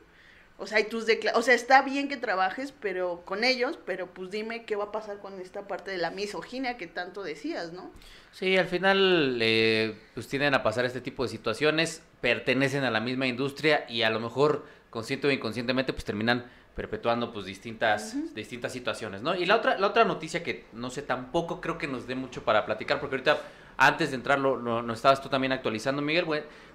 o 0.61 0.67
sea, 0.67 0.81
y 0.81 0.85
tus 0.85 1.07
o 1.35 1.43
sea, 1.43 1.55
está 1.55 1.83
bien 1.83 2.09
que 2.09 2.17
trabajes 2.17 2.75
pero 2.81 3.23
con 3.25 3.45
ellos, 3.45 3.79
pero 3.87 4.09
pues 4.09 4.31
dime 4.31 4.65
qué 4.65 4.75
va 4.75 4.85
a 4.85 4.93
pasar 4.93 5.19
con 5.21 5.41
esta 5.41 5.69
parte 5.69 5.93
de 5.93 5.99
la 5.99 6.11
misoginia 6.11 6.77
que 6.77 6.89
tanto 6.89 7.23
decías, 7.23 7.73
¿no? 7.73 7.93
Sí, 8.33 8.57
al 8.57 8.67
final 8.67 9.39
eh, 9.41 9.97
pues 10.15 10.27
tienden 10.27 10.55
a 10.55 10.65
pasar 10.65 10.85
este 10.85 11.01
tipo 11.01 11.23
de 11.23 11.29
situaciones, 11.29 12.03
pertenecen 12.21 12.83
a 12.83 12.91
la 12.91 12.99
misma 12.99 13.29
industria 13.29 13.87
y 13.89 14.03
a 14.03 14.11
lo 14.11 14.19
mejor 14.19 14.67
consciente 14.91 15.29
o 15.29 15.31
inconscientemente 15.31 15.93
pues 15.93 16.05
terminan 16.05 16.45
perpetuando 16.75 17.33
pues 17.33 17.47
distintas 17.47 18.17
distintas 18.35 18.73
situaciones, 18.73 19.23
¿no? 19.23 19.37
Y 19.37 19.47
la 19.47 19.57
otra 19.57 19.79
la 19.79 19.87
otra 19.87 20.05
noticia 20.05 20.43
que 20.43 20.67
no 20.73 20.91
sé 20.91 21.03
tampoco 21.03 21.61
creo 21.61 21.79
que 21.79 21.87
nos 21.87 22.09
dé 22.09 22.17
mucho 22.17 22.43
para 22.43 22.67
platicar 22.67 22.99
porque 22.99 23.15
ahorita 23.15 23.39
antes 23.77 24.11
de 24.11 24.17
entrar 24.17 24.41
lo, 24.41 24.57
lo, 24.57 24.93
estabas 24.93 25.23
tú 25.23 25.29
también 25.29 25.53
actualizando, 25.53 26.03
Miguel, 26.03 26.27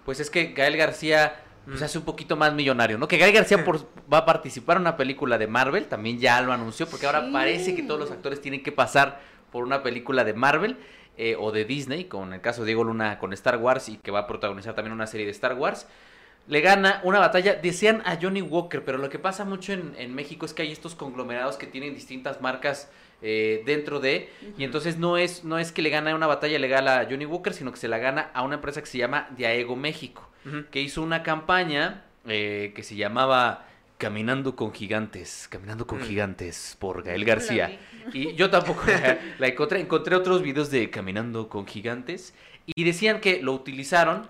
pues 0.06 0.22
es 0.22 0.30
que 0.30 0.54
Gael 0.54 0.78
García 0.78 1.36
pues 1.66 1.82
hace 1.82 1.98
un 1.98 2.04
poquito 2.04 2.36
más 2.36 2.54
millonario, 2.54 2.98
¿no? 2.98 3.08
Que 3.08 3.18
Guy 3.18 3.32
García 3.32 3.64
por, 3.64 3.88
va 4.12 4.20
a 4.20 4.26
participar 4.26 4.78
en 4.78 4.82
una 4.82 4.98
película 4.98 5.38
de 5.38 5.48
Marvel, 5.48 5.86
también 5.86 6.20
ya 6.20 6.42
lo 6.42 6.52
anunció, 6.52 6.88
porque 6.88 7.06
ahora 7.06 7.30
parece 7.32 7.76
que 7.76 7.84
todos 7.84 8.00
los 8.00 8.12
actores 8.12 8.42
tienen 8.42 8.64
que 8.64 8.72
pasar 8.72 9.22
por 9.52 9.64
una 9.64 9.84
película 9.84 10.24
de 10.24 10.34
Marvel 10.34 10.78
eh, 11.18 11.36
o 11.40 11.52
de 11.52 11.66
Disney, 11.66 12.06
con 12.06 12.34
el 12.34 12.42
caso 12.42 12.62
de 12.62 12.68
Diego 12.68 12.84
Luna 12.84 13.20
con 13.20 13.34
Star 13.34 13.58
Wars 13.58 13.90
y 13.90 13.98
que 13.98 14.12
va 14.12 14.20
a 14.20 14.28
protagonizar 14.28 14.76
también 14.76 14.94
una 14.94 15.08
serie 15.08 15.26
de 15.26 15.32
Star 15.32 15.54
Wars. 15.54 15.88
Le 16.48 16.60
gana 16.60 17.00
una 17.04 17.20
batalla, 17.20 17.56
desean 17.56 18.02
a 18.06 18.18
Johnny 18.22 18.42
Walker, 18.42 18.84
pero 18.84 18.98
lo 18.98 19.10
que 19.10 19.20
pasa 19.20 19.46
mucho 19.46 19.72
en, 19.72 19.94
en 19.98 20.14
México 20.14 20.46
es 20.46 20.54
que 20.54 20.64
hay 20.64 20.72
estos 20.72 20.96
conglomerados 20.96 21.56
que 21.56 21.68
tienen 21.68 21.96
distintas 21.96 22.42
marcas 22.42 22.90
eh, 23.26 23.64
dentro 23.66 24.02
de. 24.02 24.30
Y 24.58 24.66
entonces 24.66 24.98
no 24.98 25.18
es, 25.18 25.46
no 25.46 25.58
es 25.58 25.72
que 25.72 25.82
le 25.82 25.90
gana 25.90 26.14
una 26.14 26.28
batalla 26.28 26.60
legal 26.60 26.88
a 26.90 27.08
Johnny 27.10 27.26
Walker, 27.26 27.54
sino 27.54 27.72
que 27.72 27.78
se 27.78 27.88
la 27.88 27.98
gana 27.98 28.30
a 28.34 28.44
una 28.44 28.56
empresa 28.56 28.82
que 28.82 28.88
se 28.88 28.98
llama 28.98 29.30
Diaego 29.38 29.78
México, 29.78 30.30
que 30.72 30.82
hizo 30.82 31.02
una 31.02 31.24
campaña 31.24 32.06
eh, 32.28 32.74
que 32.76 32.84
se 32.84 32.96
llamaba 32.96 33.68
Caminando 33.98 34.56
con 34.56 34.74
Gigantes, 34.74 35.48
Caminando 35.50 35.88
con 35.88 36.00
mm. 36.00 36.04
Gigantes 36.04 36.78
por 36.80 37.04
Gael 37.04 37.26
García. 37.26 37.80
Y 38.14 38.34
yo 38.36 38.50
tampoco 38.50 38.84
la, 39.40 39.48
encontré, 39.48 39.80
encontré 39.80 40.16
otros 40.16 40.42
videos 40.42 40.70
de 40.72 40.90
Caminando 40.90 41.48
con 41.48 41.66
Gigantes 41.66 42.34
y 42.66 42.84
decían 42.84 43.20
que 43.22 43.42
lo 43.42 43.54
utilizaron 43.54 44.28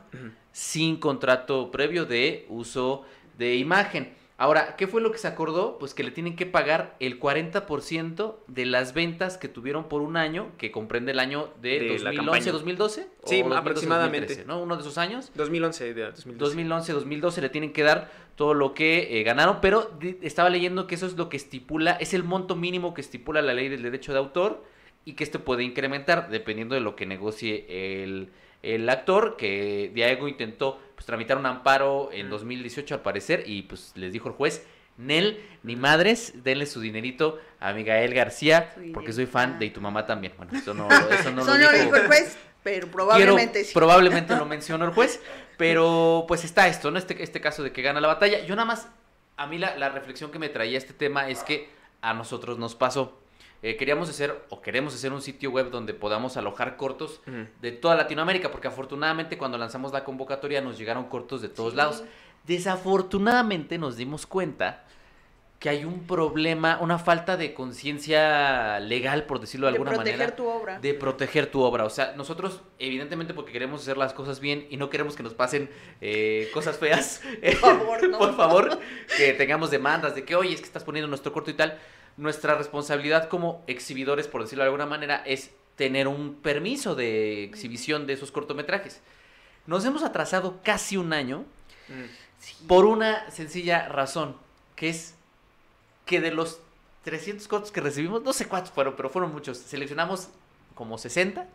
sin 0.52 0.98
contrato 0.98 1.72
previo 1.72 2.06
de 2.06 2.46
uso 2.50 3.06
de 3.38 3.56
imagen. 3.56 4.14
Ahora, 4.44 4.76
¿qué 4.76 4.88
fue 4.88 5.00
lo 5.00 5.14
que 5.14 5.18
se 5.20 5.30
acordó? 5.30 5.78
Pues 5.80 5.94
que 5.94 6.04
le 6.04 6.12
tienen 6.12 6.36
que 6.36 6.46
pagar 6.46 6.98
el 7.00 7.18
40% 7.18 8.36
de 8.48 8.66
las 8.66 8.94
ventas 8.94 9.38
que 9.38 9.48
tuvieron 9.48 9.88
por 9.88 10.02
un 10.02 10.18
año, 10.18 10.52
que 10.58 10.70
comprende 10.70 11.14
el 11.14 11.20
año 11.20 11.48
de, 11.62 11.80
De 11.80 12.00
la 12.00 12.10
2011, 12.10 12.16
campaña. 12.18 12.52
2012. 12.52 13.02
Sí, 13.02 13.08
o 13.08 13.48
2012, 13.48 13.58
aproximadamente. 13.58 14.28
2013, 14.28 14.46
¿no? 14.46 14.62
Uno 14.62 14.76
de 14.76 14.82
esos 14.82 14.98
años. 14.98 15.32
2011, 15.36 15.94
de 15.94 16.04
2012. 16.08 16.38
2011, 16.38 16.92
2012 16.92 17.42
le 17.42 17.50
tienen 17.52 17.72
que 17.72 17.84
dar 17.84 18.12
todo 18.36 18.54
lo 18.54 18.74
que 18.74 19.18
eh, 19.18 19.24
ganaron, 19.24 19.62
pero 19.62 19.98
estaba 20.22 20.50
leyendo 20.50 20.88
que 20.88 20.96
eso 20.96 21.06
es 21.06 21.16
lo 21.16 21.30
que 21.30 21.38
estipula, 21.38 21.94
es 21.94 22.14
el 22.14 22.26
monto 22.26 22.58
mínimo 22.58 22.94
que 22.94 23.00
estipula 23.00 23.42
la 23.42 23.54
ley 23.54 23.70
del 23.70 23.82
derecho 23.82 24.12
de 24.12 24.20
autor 24.20 24.62
y 25.06 25.14
que 25.14 25.24
este 25.24 25.40
puede 25.40 25.64
incrementar 25.64 26.30
dependiendo 26.30 26.76
de 26.76 26.82
lo 26.82 26.98
que 26.98 27.06
negocie 27.06 28.04
el, 28.04 28.34
el 28.64 28.90
actor, 28.90 29.38
que 29.38 29.92
Diego 29.94 30.28
intentó 30.28 30.80
pues, 30.96 31.06
tramitar 31.06 31.38
un 31.38 31.46
amparo 31.46 32.10
en 32.12 32.28
Mm. 32.28 32.32
2018 32.32 32.96
al 32.96 33.02
parecer 33.02 33.44
y 33.46 33.62
pues 33.64 33.92
les 33.96 34.12
dijo 34.12 34.30
el 34.30 34.34
juez, 34.36 34.66
Nel, 34.98 35.44
ni 35.64 35.76
madres, 35.76 36.44
denle 36.44 36.66
su 36.66 36.80
dinerito 36.80 37.40
a 37.60 37.74
Miguel 37.74 38.14
García, 38.14 38.74
porque 38.94 39.12
soy 39.14 39.26
fan 39.26 39.54
dinerito. 39.54 39.60
de 39.60 39.66
y 39.66 39.70
tu 39.72 39.82
mamá 39.82 40.06
también. 40.06 40.34
Bueno, 40.38 40.52
eso 40.58 40.74
no, 40.74 40.88
eso 41.12 41.32
no 41.32 41.42
Eso 41.42 41.52
lo 41.52 41.58
no 41.58 41.72
dijo. 41.72 41.84
dijo 41.86 41.96
el 41.96 42.08
juez, 42.08 42.38
pero 42.64 42.88
probablemente 42.88 43.52
Quiero- 43.54 43.68
sí. 43.68 43.74
Probablemente 43.74 44.36
lo 44.36 44.46
mencionó 44.56 44.86
el 44.86 44.92
juez, 44.92 45.20
pero 45.58 46.26
pues 46.28 46.44
está 46.44 46.68
esto, 46.68 46.92
¿no? 46.92 46.98
Este, 47.00 47.22
este 47.24 47.42
caso 47.42 47.64
de 47.64 47.72
que 47.72 47.82
gana 47.82 48.00
la 48.02 48.08
batalla. 48.08 48.46
Yo 48.46 48.56
nada 48.56 48.66
más, 48.66 48.88
a 49.36 49.48
mí 49.48 49.58
la, 49.58 49.76
la 49.78 49.90
reflexión 49.90 50.32
que 50.32 50.40
me 50.40 50.50
traía 50.50 50.78
este 50.78 50.94
tema 50.94 51.28
es 51.28 51.44
que 51.44 51.70
a 52.02 52.14
nosotros 52.14 52.60
nos 52.60 52.76
pasó. 52.76 53.20
Eh, 53.64 53.78
queríamos 53.78 54.10
hacer 54.10 54.44
o 54.50 54.62
queremos 54.62 54.94
hacer 54.94 55.12
un 55.14 55.22
sitio 55.22 55.50
web 55.50 55.72
donde 55.72 55.94
podamos 55.94 56.36
alojar 56.38 56.76
cortos 56.76 57.22
de 57.62 57.72
toda 57.72 57.96
Latinoamérica, 57.96 58.52
porque 58.52 58.68
afortunadamente 58.68 59.38
cuando 59.38 59.58
lanzamos 59.58 59.94
la 59.94 60.04
convocatoria 60.04 60.60
nos 60.62 60.78
llegaron 60.78 61.06
cortos 61.06 61.42
de 61.42 61.48
todos 61.50 61.72
Sí. 61.72 61.78
lados. 61.78 62.04
Desafortunadamente 62.46 63.78
nos 63.78 63.96
dimos 63.96 64.26
cuenta 64.26 64.84
que 65.60 65.70
hay 65.70 65.86
un 65.86 66.06
problema, 66.06 66.78
una 66.82 67.00
falta 67.00 67.38
de 67.38 67.54
conciencia 67.54 68.82
legal, 68.82 69.24
por 69.24 69.40
decirlo 69.40 69.68
de 69.68 69.72
De 69.72 69.78
alguna 69.78 69.92
proteger 69.94 70.18
manera 70.20 70.36
tu 70.36 70.46
obra. 70.46 70.80
de 70.80 70.94
proteger 70.94 71.48
tu 71.48 71.62
obra. 71.62 71.86
O 71.86 71.90
sea, 71.90 72.14
nosotros, 72.18 72.62
evidentemente, 72.80 73.34
porque 73.34 73.54
queremos 73.54 73.82
hacer 73.82 73.96
las 73.96 74.14
cosas 74.14 74.42
bien 74.42 74.68
y 74.70 74.76
no 74.76 74.90
queremos 74.90 75.16
que 75.16 75.24
nos 75.24 75.34
pasen 75.34 75.70
eh, 76.02 76.50
cosas 76.54 76.78
feas. 76.78 77.22
Por 77.62 77.78
favor, 77.78 78.10
no. 78.10 78.18
Por 78.18 78.36
favor, 78.36 78.78
que 79.16 79.32
tengamos 79.34 79.72
demandas 79.72 80.16
de 80.16 80.26
que, 80.26 80.36
oye, 80.36 80.54
es 80.54 80.60
que 80.60 80.66
estás 80.68 80.84
poniendo 80.84 81.08
nuestro 81.08 81.32
corto 81.32 81.50
y 81.50 81.54
tal. 81.54 81.80
Nuestra 82.18 82.56
responsabilidad 82.56 83.30
como 83.30 83.64
exhibidores, 83.68 84.28
por 84.28 84.42
decirlo 84.42 84.64
de 84.64 84.68
alguna 84.68 84.86
manera, 84.86 85.24
es 85.26 85.52
tener 85.76 86.08
un 86.08 86.36
permiso 86.36 86.96
de 86.96 87.44
exhibición 87.44 88.06
de 88.06 88.14
esos 88.14 88.32
cortometrajes. 88.32 89.02
Nos 89.66 89.86
hemos 89.86 90.04
atrasado 90.04 90.60
casi 90.64 90.98
un 90.98 91.14
año 91.14 91.46
Mm. 91.90 92.68
por 92.68 92.86
una 92.86 93.30
sencilla 93.30 93.88
razón, 93.90 94.36
que 94.76 94.90
es 94.90 95.16
que 96.06 96.22
de 96.22 96.32
los 96.32 96.60
300 97.04 97.48
cortos 97.48 97.72
que 97.72 97.82
recibimos, 97.82 98.24
no 98.24 98.34
sé 98.34 98.48
cuántos 98.48 98.72
fueron, 98.72 98.96
pero 98.96 99.10
fueron 99.10 99.32
muchos, 99.34 99.58
seleccionamos 99.58 100.30
como 100.76 100.98
60 100.98 101.48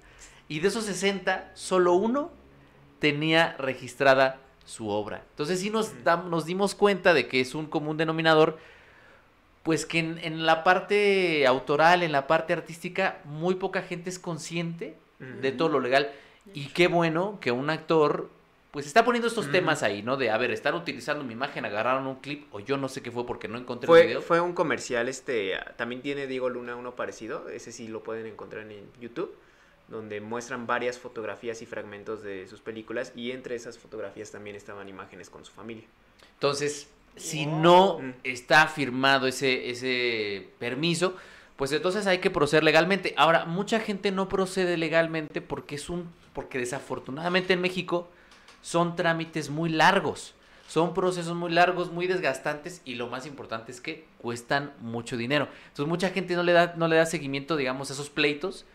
y 0.48 0.60
de 0.60 0.68
esos 0.68 0.84
60, 0.84 1.50
solo 1.54 1.94
uno 1.94 2.30
tenía 2.98 3.56
registrada 3.58 4.40
su 4.66 4.88
obra. 4.88 5.22
Entonces 5.30 5.60
sí 5.60 5.70
nos, 5.70 5.92
nos 6.28 6.44
dimos 6.44 6.74
cuenta 6.74 7.14
de 7.14 7.26
que 7.28 7.40
es 7.40 7.54
un 7.54 7.66
común 7.66 7.96
denominador, 7.96 8.58
pues 9.62 9.86
que 9.86 9.98
en, 9.98 10.18
en 10.18 10.46
la 10.46 10.64
parte 10.64 11.46
autoral, 11.46 12.02
en 12.02 12.12
la 12.12 12.26
parte 12.26 12.52
artística, 12.52 13.20
muy 13.24 13.56
poca 13.56 13.82
gente 13.82 14.10
es 14.10 14.18
consciente 14.18 14.96
de 15.18 15.52
todo 15.52 15.68
lo 15.68 15.80
legal. 15.80 16.10
Y 16.54 16.66
qué 16.68 16.86
bueno 16.86 17.38
que 17.40 17.50
un 17.52 17.68
actor 17.70 18.30
pues 18.70 18.86
está 18.86 19.04
poniendo 19.04 19.28
estos 19.28 19.50
temas 19.50 19.82
ahí, 19.82 20.02
¿no? 20.02 20.16
De, 20.16 20.30
a 20.30 20.36
ver, 20.36 20.50
están 20.50 20.74
utilizando 20.74 21.24
mi 21.24 21.32
imagen, 21.32 21.64
agarraron 21.64 22.06
un 22.06 22.16
clip, 22.16 22.46
o 22.54 22.60
yo 22.60 22.76
no 22.76 22.88
sé 22.88 23.02
qué 23.02 23.10
fue 23.10 23.26
porque 23.26 23.48
no 23.48 23.58
encontré 23.58 23.86
el 23.86 23.88
Fue, 23.88 24.06
video. 24.06 24.22
fue 24.22 24.40
un 24.40 24.52
comercial, 24.52 25.08
este, 25.08 25.56
ah, 25.56 25.74
también 25.76 26.02
tiene 26.02 26.26
Diego 26.26 26.48
Luna 26.50 26.76
uno 26.76 26.94
parecido, 26.94 27.48
ese 27.48 27.72
sí 27.72 27.88
lo 27.88 28.02
pueden 28.02 28.26
encontrar 28.26 28.70
en 28.70 28.84
YouTube, 29.00 29.34
donde 29.88 30.20
muestran 30.20 30.66
varias 30.66 30.98
fotografías 30.98 31.62
y 31.62 31.66
fragmentos 31.66 32.22
de 32.22 32.46
sus 32.46 32.60
películas 32.60 33.12
y 33.16 33.30
entre 33.32 33.54
esas 33.56 33.78
fotografías 33.78 34.30
también 34.30 34.54
estaban 34.54 34.86
imágenes 34.88 35.30
con 35.30 35.44
su 35.46 35.52
familia. 35.52 35.84
Entonces, 36.34 36.88
si 37.18 37.46
Wow. 37.46 37.58
no 37.60 37.98
Mm. 38.00 38.12
está 38.24 38.66
firmado 38.68 39.26
ese, 39.26 39.70
ese 39.70 40.48
permiso, 40.58 41.16
pues 41.56 41.72
entonces 41.72 42.06
hay 42.06 42.18
que 42.18 42.30
proceder 42.30 42.62
legalmente. 42.64 43.14
Ahora, 43.16 43.44
mucha 43.44 43.80
gente 43.80 44.10
no 44.12 44.28
procede 44.28 44.76
legalmente 44.76 45.40
porque 45.40 45.74
es 45.74 45.88
un, 45.90 46.08
porque 46.32 46.58
desafortunadamente 46.58 47.52
en 47.54 47.60
México 47.60 48.08
son 48.62 48.96
trámites 48.96 49.50
muy 49.50 49.68
largos. 49.70 50.34
Son 50.68 50.92
procesos 50.92 51.34
muy 51.34 51.50
largos, 51.50 51.90
muy 51.90 52.06
desgastantes 52.06 52.82
y 52.84 52.96
lo 52.96 53.06
más 53.06 53.24
importante 53.24 53.72
es 53.72 53.80
que 53.80 54.04
cuestan 54.18 54.74
mucho 54.82 55.16
dinero. 55.16 55.48
Entonces 55.68 55.86
mucha 55.88 56.10
gente 56.10 56.36
no 56.36 56.42
le 56.42 56.52
da, 56.52 56.74
no 56.76 56.88
le 56.88 56.96
da 56.96 57.06
seguimiento, 57.06 57.56
digamos, 57.56 57.88
a 57.88 57.94
esos 57.94 58.10
pleitos 58.10 58.66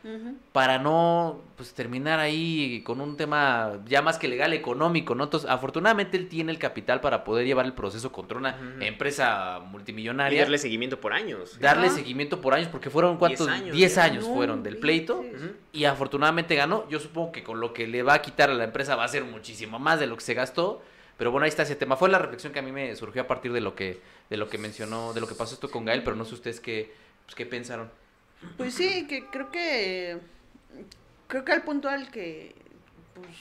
para 0.54 0.80
no 0.80 1.42
pues 1.56 1.76
terminar 1.76 2.20
ahí 2.20 2.82
con 2.84 3.00
un 3.00 3.16
tema 3.16 3.74
ya 3.86 4.02
más 4.02 4.18
que 4.18 4.28
legal 4.28 4.54
económico, 4.54 5.14
¿no? 5.14 5.26
Entonces, 5.26 5.48
afortunadamente 5.48 6.18
él 6.18 6.30
tiene 6.30 6.52
el 6.52 6.58
capital 6.58 7.00
para 7.00 7.24
poder 7.24 7.46
llevar 7.46 7.68
el 7.68 7.74
proceso 7.74 8.12
contra 8.12 8.40
una 8.40 8.58
empresa 8.80 9.60
Y 9.64 9.68
multimillonaria. 9.70 10.42
darle 10.42 10.58
seguimiento 10.58 11.00
por 11.00 11.14
años. 11.14 11.60
darle 11.60 11.92
seguimiento 11.92 12.42
por 12.42 12.56
años, 12.56 12.70
porque 12.72 12.90
fueron 12.90 13.18
cuántos, 13.18 13.46
Diez 13.46 13.60
años, 13.62 13.76
10 13.76 13.96
ya. 13.96 14.04
años 14.04 14.28
No, 14.28 14.34
fueron 14.34 14.64
del 14.64 14.78
pleito. 14.78 15.24
Y 15.72 15.86
afortunadamente 15.86 16.56
ganó. 16.56 16.90
Yo 16.90 17.00
supongo 17.00 17.32
que 17.32 17.44
con 17.44 17.60
lo 17.60 17.72
que 17.72 17.86
le 17.88 18.02
va 18.02 18.16
a 18.16 18.22
quitar 18.24 18.50
a 18.50 18.56
la 18.56 18.64
empresa 18.64 18.96
va 18.96 19.04
a 19.04 19.08
ser 19.08 19.24
muchísimo 19.26 19.78
más 19.78 20.00
de 20.00 20.08
lo 20.08 20.16
que 20.16 20.24
se 20.24 20.34
gastó. 20.34 20.82
Pero 21.18 21.32
bueno, 21.32 21.46
ahí 21.46 21.50
está 21.50 21.64
ese 21.64 21.76
tema. 21.76 21.96
Fue 21.96 22.10
la 22.10 22.20
reflexión 22.20 22.54
que 22.54 22.60
a 22.60 22.64
mí 22.64 22.72
me 22.72 22.96
surgió 22.96 23.22
a 23.22 23.28
partir 23.28 23.54
de 23.54 23.62
lo 23.62 23.76
que, 23.76 24.00
de 24.30 24.38
lo 24.38 24.50
que 24.50 24.58
mencionó, 24.58 25.14
de 25.14 25.22
lo 25.22 25.28
que 25.28 25.36
pasó 25.36 25.54
esto 25.54 25.70
con 25.70 25.86
Gael, 25.86 26.04
pero 26.04 26.16
no 26.16 26.26
sé 26.26 26.34
ustedes 26.34 26.60
qué, 26.60 26.94
pues, 27.26 27.36
qué 27.36 27.46
pensaron. 27.46 27.90
Pues 28.58 28.74
sí, 28.74 29.08
que 29.08 29.28
creo 29.28 29.52
que 29.52 30.20
creo 31.28 31.46
que 31.46 31.52
al 31.52 31.64
punto 31.64 31.88
al 31.90 32.12
que 32.12 32.56
pues, 33.14 33.38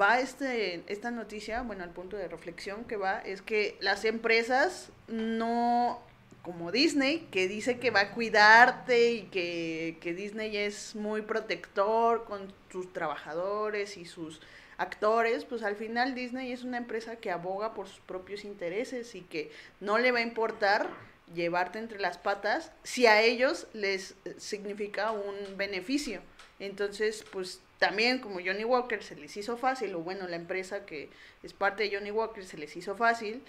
va 0.00 0.20
este 0.20 0.82
esta 0.86 1.10
noticia, 1.10 1.62
bueno, 1.62 1.82
al 1.82 1.90
punto 1.90 2.16
de 2.16 2.28
reflexión 2.28 2.84
que 2.84 2.96
va 2.96 3.18
es 3.20 3.42
que 3.42 3.76
las 3.80 4.04
empresas 4.04 4.90
no 5.08 6.02
como 6.42 6.70
Disney, 6.70 7.26
que 7.32 7.48
dice 7.48 7.80
que 7.80 7.90
va 7.90 8.00
a 8.00 8.10
cuidarte 8.12 9.10
y 9.10 9.22
que, 9.22 9.98
que 10.00 10.14
Disney 10.14 10.56
es 10.56 10.94
muy 10.94 11.22
protector 11.22 12.24
con 12.24 12.52
sus 12.70 12.92
trabajadores 12.92 13.96
y 13.96 14.04
sus 14.04 14.40
actores, 14.78 15.44
pues 15.44 15.62
al 15.62 15.76
final 15.76 16.14
Disney 16.14 16.52
es 16.52 16.64
una 16.64 16.78
empresa 16.78 17.16
que 17.16 17.30
aboga 17.30 17.74
por 17.74 17.88
sus 17.88 18.00
propios 18.00 18.44
intereses 18.44 19.14
y 19.14 19.22
que 19.22 19.50
no 19.80 19.98
le 19.98 20.12
va 20.12 20.18
a 20.18 20.22
importar 20.22 20.88
llevarte 21.34 21.78
entre 21.78 21.98
las 21.98 22.18
patas 22.18 22.72
si 22.82 23.06
a 23.06 23.22
ellos 23.22 23.66
les 23.72 24.14
significa 24.36 25.12
un 25.12 25.56
beneficio. 25.56 26.20
Entonces, 26.58 27.24
pues 27.32 27.60
también 27.78 28.20
como 28.20 28.36
Johnny 28.36 28.64
Walker 28.64 29.02
se 29.02 29.16
les 29.16 29.36
hizo 29.36 29.56
fácil, 29.56 29.94
o 29.94 30.00
bueno, 30.00 30.26
la 30.28 30.36
empresa 30.36 30.86
que 30.86 31.10
es 31.42 31.52
parte 31.52 31.84
de 31.84 31.96
Johnny 31.96 32.10
Walker 32.10 32.44
se 32.44 32.56
les 32.56 32.74
hizo 32.76 32.96
fácil, 32.96 33.42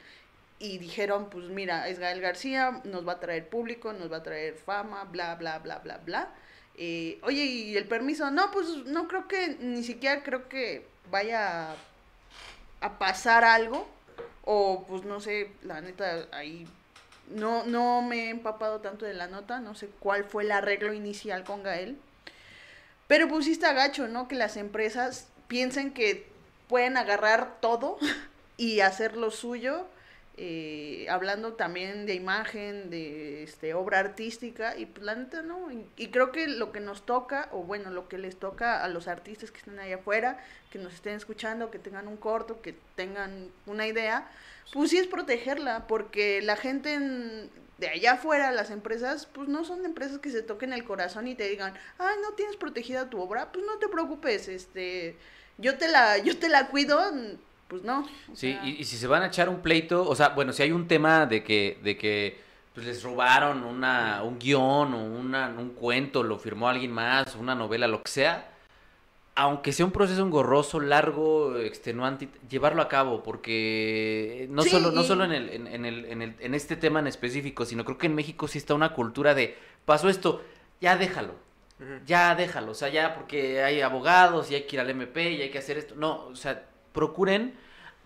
y 0.60 0.80
dijeron, 0.80 1.30
pues 1.30 1.46
mira, 1.50 1.88
es 1.88 2.00
Gael 2.00 2.20
García, 2.20 2.82
nos 2.84 3.08
va 3.08 3.14
a 3.14 3.20
traer 3.20 3.48
público, 3.48 3.94
nos 3.94 4.12
va 4.12 4.18
a 4.18 4.24
traer 4.24 4.56
fama, 4.56 5.04
bla, 5.04 5.36
bla, 5.36 5.60
bla, 5.60 5.80
bla, 5.80 5.98
bla. 6.00 6.34
Eh, 6.76 7.20
oye, 7.24 7.44
¿y 7.44 7.78
el 7.78 7.88
permiso? 7.88 8.30
No, 8.32 8.52
pues 8.52 8.68
no 8.86 9.08
creo 9.08 9.28
que, 9.28 9.58
ni 9.60 9.84
siquiera 9.84 10.24
creo 10.24 10.50
que 10.50 10.88
vaya 11.10 11.76
a, 12.82 12.98
pasar 13.00 13.44
algo, 13.44 13.88
o 14.44 14.86
pues 14.88 15.04
no 15.04 15.20
sé, 15.20 15.52
la 15.64 15.82
neta, 15.82 16.28
ahí 16.32 16.68
no, 17.30 17.66
no 17.66 18.02
me 18.02 18.26
he 18.26 18.30
empapado 18.30 18.80
tanto 18.80 19.06
de 19.06 19.14
la 19.14 19.28
nota, 19.28 19.60
no 19.60 19.76
sé 19.76 19.90
cuál 20.00 20.24
fue 20.24 20.44
el 20.44 20.52
arreglo 20.52 20.94
inicial 20.94 21.44
con 21.44 21.64
Gael. 21.64 22.00
Pero 23.08 23.28
pues 23.28 23.46
sí 23.46 23.52
está 23.52 23.74
gacho, 23.74 24.08
¿no? 24.08 24.28
Que 24.28 24.36
las 24.36 24.58
empresas 24.58 25.28
piensen 25.48 25.94
que 25.94 26.28
pueden 26.68 26.98
agarrar 26.98 27.60
todo 27.62 27.98
y 28.58 28.82
hacer 28.82 29.16
lo 29.16 29.32
suyo, 29.32 29.86
eh, 30.38 31.08
hablando 31.10 31.54
también 31.54 32.06
de 32.06 32.14
imagen, 32.14 32.90
de 32.90 33.44
este, 33.44 33.74
obra 33.74 34.00
artística, 34.00 34.78
y 34.78 34.86
pues 34.86 35.04
la 35.06 35.16
neta 35.16 35.42
no. 35.42 35.72
Y, 35.72 35.86
y 35.98 36.08
creo 36.10 36.32
que 36.32 36.48
lo 36.48 36.72
que 36.72 36.80
nos 36.80 37.06
toca, 37.06 37.50
o 37.52 37.64
bueno, 37.64 37.90
lo 37.90 38.08
que 38.08 38.18
les 38.18 38.38
toca 38.38 38.84
a 38.84 38.88
los 38.88 39.08
artistas 39.08 39.52
que 39.52 39.58
estén 39.58 39.80
allá 39.80 39.96
afuera, 39.96 40.38
que 40.72 40.80
nos 40.80 40.94
estén 40.94 41.16
escuchando, 41.16 41.72
que 41.72 41.80
tengan 41.80 42.08
un 42.08 42.18
corto, 42.18 42.62
que 42.62 42.76
tengan 42.96 43.50
una 43.66 43.88
idea, 43.88 44.30
pues 44.74 44.92
sí 44.92 44.98
es 44.98 45.08
protegerla, 45.08 45.88
porque 45.88 46.42
la 46.42 46.56
gente 46.56 46.94
en- 46.94 47.50
de 47.78 47.90
allá 47.90 48.14
afuera, 48.14 48.52
las 48.52 48.72
empresas, 48.72 49.28
pues 49.28 49.48
no 49.48 49.64
son 49.64 49.86
empresas 49.86 50.18
que 50.20 50.32
se 50.32 50.42
toquen 50.42 50.74
el 50.74 50.84
corazón 50.84 51.28
y 51.28 51.36
te 51.36 51.48
digan, 51.48 51.74
ay, 52.00 52.16
no 52.24 52.34
tienes 52.34 52.56
protegida 52.58 53.10
tu 53.10 53.20
obra, 53.22 53.52
pues 53.52 53.66
no 53.66 53.78
te 53.78 53.88
preocupes, 53.88 54.48
este, 54.48 55.16
yo 55.60 55.78
te 55.78 55.88
la, 55.88 56.18
yo 56.18 56.38
te 56.40 56.50
la 56.50 56.68
cuido, 56.70 57.00
pues 57.68 57.84
no. 57.84 58.06
Sí, 58.34 58.54
sea, 58.54 58.66
y, 58.66 58.78
y 58.80 58.84
si 58.86 58.98
se 58.98 59.08
van 59.08 59.24
a 59.24 59.28
echar 59.28 59.50
un 59.50 59.62
pleito, 59.62 60.08
o 60.08 60.16
sea, 60.16 60.30
bueno, 60.30 60.54
si 60.54 60.64
hay 60.64 60.72
un 60.72 60.88
tema 60.88 61.26
de 61.26 61.44
que, 61.44 61.80
de 61.84 61.98
que 61.98 62.40
pues, 62.74 62.86
les 62.86 63.04
robaron 63.04 63.64
una, 63.64 64.24
un 64.24 64.40
guion 64.40 64.94
o 64.94 65.04
una, 65.04 65.50
un 65.58 65.72
cuento, 65.72 66.24
lo 66.24 66.38
firmó 66.40 66.70
alguien 66.70 66.92
más, 66.92 67.36
una 67.36 67.56
novela, 67.56 67.88
lo 67.88 68.02
que 68.04 68.10
sea, 68.12 68.52
aunque 69.36 69.72
sea 69.72 69.86
un 69.86 69.92
proceso 69.92 70.24
engorroso, 70.24 70.80
largo, 70.80 71.58
extenuante, 71.60 72.28
llevarlo 72.50 72.82
a 72.82 72.88
cabo, 72.88 73.22
porque 73.22 74.48
no 74.50 74.64
Sí, 74.64 74.70
solo, 74.70 74.92
no 74.92 75.02
y- 75.02 75.06
solo 75.08 75.26
en, 75.26 75.32
el, 75.32 75.50
en, 75.50 75.68
en 75.68 75.86
el, 75.86 76.06
en, 76.06 76.22
el- 76.24 76.36
en 76.40 76.56
este 76.56 76.76
tema 76.76 77.00
en 77.00 77.08
específico, 77.08 77.66
sino 77.66 77.86
creo 77.86 77.98
que 78.00 78.08
en 78.08 78.16
México 78.16 78.48
sí 78.48 78.58
está 78.58 78.74
una 78.74 78.94
cultura 78.94 79.36
de, 79.36 79.56
pasó 79.86 80.10
esto, 80.10 80.42
ya 80.82 80.98
déjalo, 80.98 81.36
ya 82.08 82.34
déjalo, 82.34 82.72
o 82.72 82.76
sea, 82.76 82.90
ya 82.90 83.14
porque 83.14 83.62
hay 83.64 83.82
abogados 83.82 84.50
y 84.50 84.56
hay 84.56 84.64
que 84.64 84.78
ir 84.78 84.80
al 84.80 84.90
MP 84.90 85.32
y 85.34 85.42
hay 85.44 85.50
que 85.52 85.60
hacer 85.60 85.78
esto, 85.78 85.94
no, 85.96 86.26
o 86.26 86.36
sea, 86.36 86.64
procuren, 86.94 87.54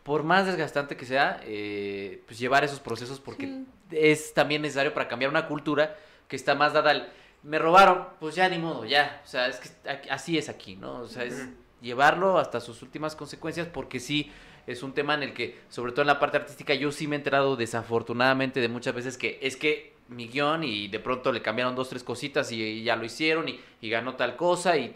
por 0.04 0.24
más 0.24 0.46
desgastante 0.46 0.98
que 0.98 1.06
sea, 1.06 1.40
eh, 1.44 2.24
pues 2.26 2.40
llevar 2.40 2.64
esos 2.64 2.80
procesos 2.80 3.20
porque 3.20 3.46
Sí. 3.48 3.66
es 3.92 4.34
también 4.34 4.62
necesario 4.62 4.94
para 4.94 5.08
cambiar 5.08 5.30
una 5.30 5.48
cultura 5.48 5.96
que 6.28 6.36
está 6.36 6.56
más 6.56 6.74
dada 6.74 6.92
al 6.92 7.12
me 7.44 7.58
robaron, 7.58 8.08
pues 8.20 8.36
ya 8.36 8.48
ni 8.50 8.60
modo, 8.60 8.86
ya, 8.86 9.20
o 9.24 9.28
sea, 9.28 9.48
es 9.48 9.58
que 9.58 9.70
así 10.12 10.38
es 10.38 10.48
aquí, 10.48 10.76
¿no? 10.76 11.00
O 11.00 11.08
sea, 11.08 11.24
es 11.24 11.48
llevarlo 11.82 12.38
hasta 12.38 12.60
sus 12.60 12.84
últimas 12.84 13.16
consecuencias 13.16 13.66
porque 13.68 14.00
sí 14.00 14.32
es 14.68 14.84
un 14.84 14.94
tema 14.94 15.16
en 15.16 15.24
el 15.24 15.34
que, 15.34 15.60
sobre 15.68 15.92
todo 15.92 16.02
en 16.02 16.08
la 16.08 16.20
parte 16.20 16.38
artística, 16.38 16.76
yo 16.76 16.92
sí 16.92 17.08
me 17.08 17.16
he 17.16 17.18
enterado 17.18 17.56
desafortunadamente 17.56 18.60
de 18.60 18.68
muchas 18.68 18.94
veces 18.94 19.18
que 19.18 19.40
es 19.42 19.56
que 19.58 19.96
mi 20.08 20.28
guion 20.28 20.64
y 20.64 20.88
de 20.88 21.00
pronto 21.00 21.32
le 21.32 21.42
cambiaron 21.42 21.74
dos, 21.76 21.90
tres 21.90 22.04
cositas 22.04 22.52
y, 22.52 22.62
y 22.62 22.84
ya 22.84 22.96
lo 22.96 23.06
hicieron 23.06 23.50
y, 23.50 23.60
y 23.82 23.90
ganó 23.90 24.16
tal 24.16 24.36
cosa 24.36 24.78
y... 24.78 24.96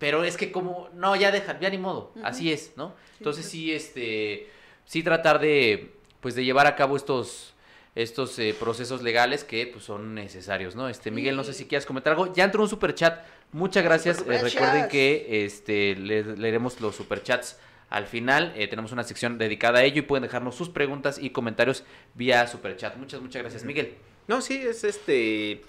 Pero 0.00 0.24
es 0.24 0.36
que 0.36 0.50
como, 0.50 0.88
no, 0.94 1.14
ya 1.14 1.30
deja, 1.30 1.60
ya 1.60 1.70
ni 1.70 1.78
modo, 1.78 2.12
así 2.24 2.50
es, 2.52 2.72
¿no? 2.76 2.94
Entonces 3.18 3.44
pues. 3.44 3.52
sí, 3.52 3.72
este, 3.72 4.48
sí 4.84 5.02
tratar 5.04 5.38
de, 5.40 5.92
pues 6.20 6.34
de 6.34 6.44
llevar 6.44 6.66
a 6.66 6.74
cabo 6.74 6.96
estos, 6.96 7.54
estos 7.94 8.36
eh, 8.38 8.54
procesos 8.58 9.02
legales 9.02 9.44
que 9.44 9.66
pues 9.66 9.84
son 9.84 10.14
necesarios, 10.14 10.74
¿no? 10.74 10.88
Este, 10.88 11.10
Miguel, 11.12 11.36
no 11.36 11.44
sé 11.44 11.52
si 11.52 11.66
quieras 11.66 11.84
comentar 11.86 12.14
algo. 12.14 12.32
Ya 12.32 12.44
entró 12.44 12.62
un 12.62 12.68
superchat, 12.68 13.22
muchas 13.52 13.84
gracias. 13.84 14.20
Eh, 14.20 14.38
recuerden 14.42 14.88
que 14.88 15.44
este, 15.44 15.94
le- 15.96 16.36
leeremos 16.36 16.80
los 16.80 16.96
superchats 16.96 17.58
al 17.90 18.06
final. 18.06 18.54
Eh, 18.56 18.68
tenemos 18.68 18.92
una 18.92 19.02
sección 19.02 19.36
dedicada 19.36 19.80
a 19.80 19.84
ello 19.84 19.98
y 19.98 20.02
pueden 20.02 20.22
dejarnos 20.22 20.54
sus 20.54 20.70
preguntas 20.70 21.18
y 21.20 21.28
comentarios 21.30 21.84
vía 22.14 22.46
superchat. 22.46 22.96
Muchas, 22.96 23.20
muchas 23.20 23.42
gracias, 23.42 23.64
Miguel. 23.64 23.96
No, 24.28 24.40
sí, 24.40 24.56
es 24.56 24.82
este. 24.82 25.60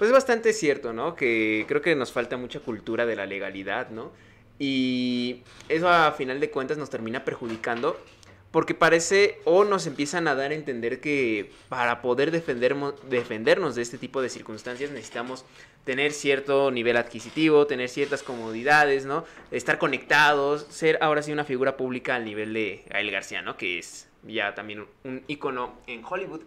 Pues 0.00 0.08
es 0.08 0.14
bastante 0.14 0.54
cierto, 0.54 0.94
¿no? 0.94 1.14
Que 1.14 1.66
creo 1.68 1.82
que 1.82 1.94
nos 1.94 2.10
falta 2.10 2.38
mucha 2.38 2.60
cultura 2.60 3.04
de 3.04 3.16
la 3.16 3.26
legalidad, 3.26 3.90
¿no? 3.90 4.12
Y 4.58 5.42
eso 5.68 5.90
a 5.90 6.12
final 6.12 6.40
de 6.40 6.50
cuentas 6.50 6.78
nos 6.78 6.88
termina 6.88 7.22
perjudicando 7.22 8.02
porque 8.50 8.74
parece 8.74 9.40
o 9.44 9.64
nos 9.64 9.86
empiezan 9.86 10.26
a 10.26 10.34
dar 10.34 10.52
a 10.52 10.54
entender 10.54 11.02
que 11.02 11.50
para 11.68 12.00
poder 12.00 12.30
defendernos 12.30 13.74
de 13.74 13.82
este 13.82 13.98
tipo 13.98 14.22
de 14.22 14.30
circunstancias 14.30 14.90
necesitamos 14.90 15.44
tener 15.84 16.12
cierto 16.12 16.70
nivel 16.70 16.96
adquisitivo, 16.96 17.66
tener 17.66 17.90
ciertas 17.90 18.22
comodidades, 18.22 19.04
¿no? 19.04 19.26
Estar 19.50 19.76
conectados, 19.76 20.62
ser 20.70 20.96
ahora 21.02 21.20
sí 21.20 21.30
una 21.30 21.44
figura 21.44 21.76
pública 21.76 22.14
al 22.14 22.24
nivel 22.24 22.54
de 22.54 22.84
Gael 22.88 23.10
García, 23.10 23.42
¿no? 23.42 23.58
Que 23.58 23.78
es 23.78 24.08
ya 24.22 24.54
también 24.54 24.86
un 25.04 25.24
ícono 25.28 25.74
en 25.86 26.02
Hollywood. 26.02 26.40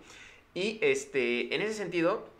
Y 0.55 0.79
este, 0.81 1.53
en 1.53 1.61
ese 1.61 1.75
sentido, 1.75 2.32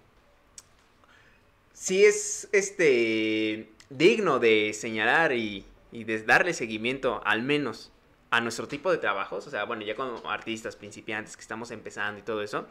sí 1.73 2.05
es 2.05 2.47
este 2.51 3.69
digno 3.89 4.39
de 4.39 4.73
señalar 4.73 5.33
y, 5.33 5.65
y 5.91 6.03
de 6.05 6.23
darle 6.23 6.53
seguimiento 6.53 7.21
al 7.25 7.43
menos 7.43 7.91
a 8.31 8.41
nuestro 8.41 8.67
tipo 8.67 8.91
de 8.91 8.97
trabajos, 8.97 9.45
o 9.45 9.49
sea, 9.51 9.65
bueno, 9.65 9.83
ya 9.83 9.95
como 9.95 10.29
artistas 10.29 10.75
principiantes 10.75 11.35
que 11.35 11.41
estamos 11.41 11.69
empezando 11.69 12.19
y 12.19 12.23
todo 12.23 12.41
eso, 12.41 12.65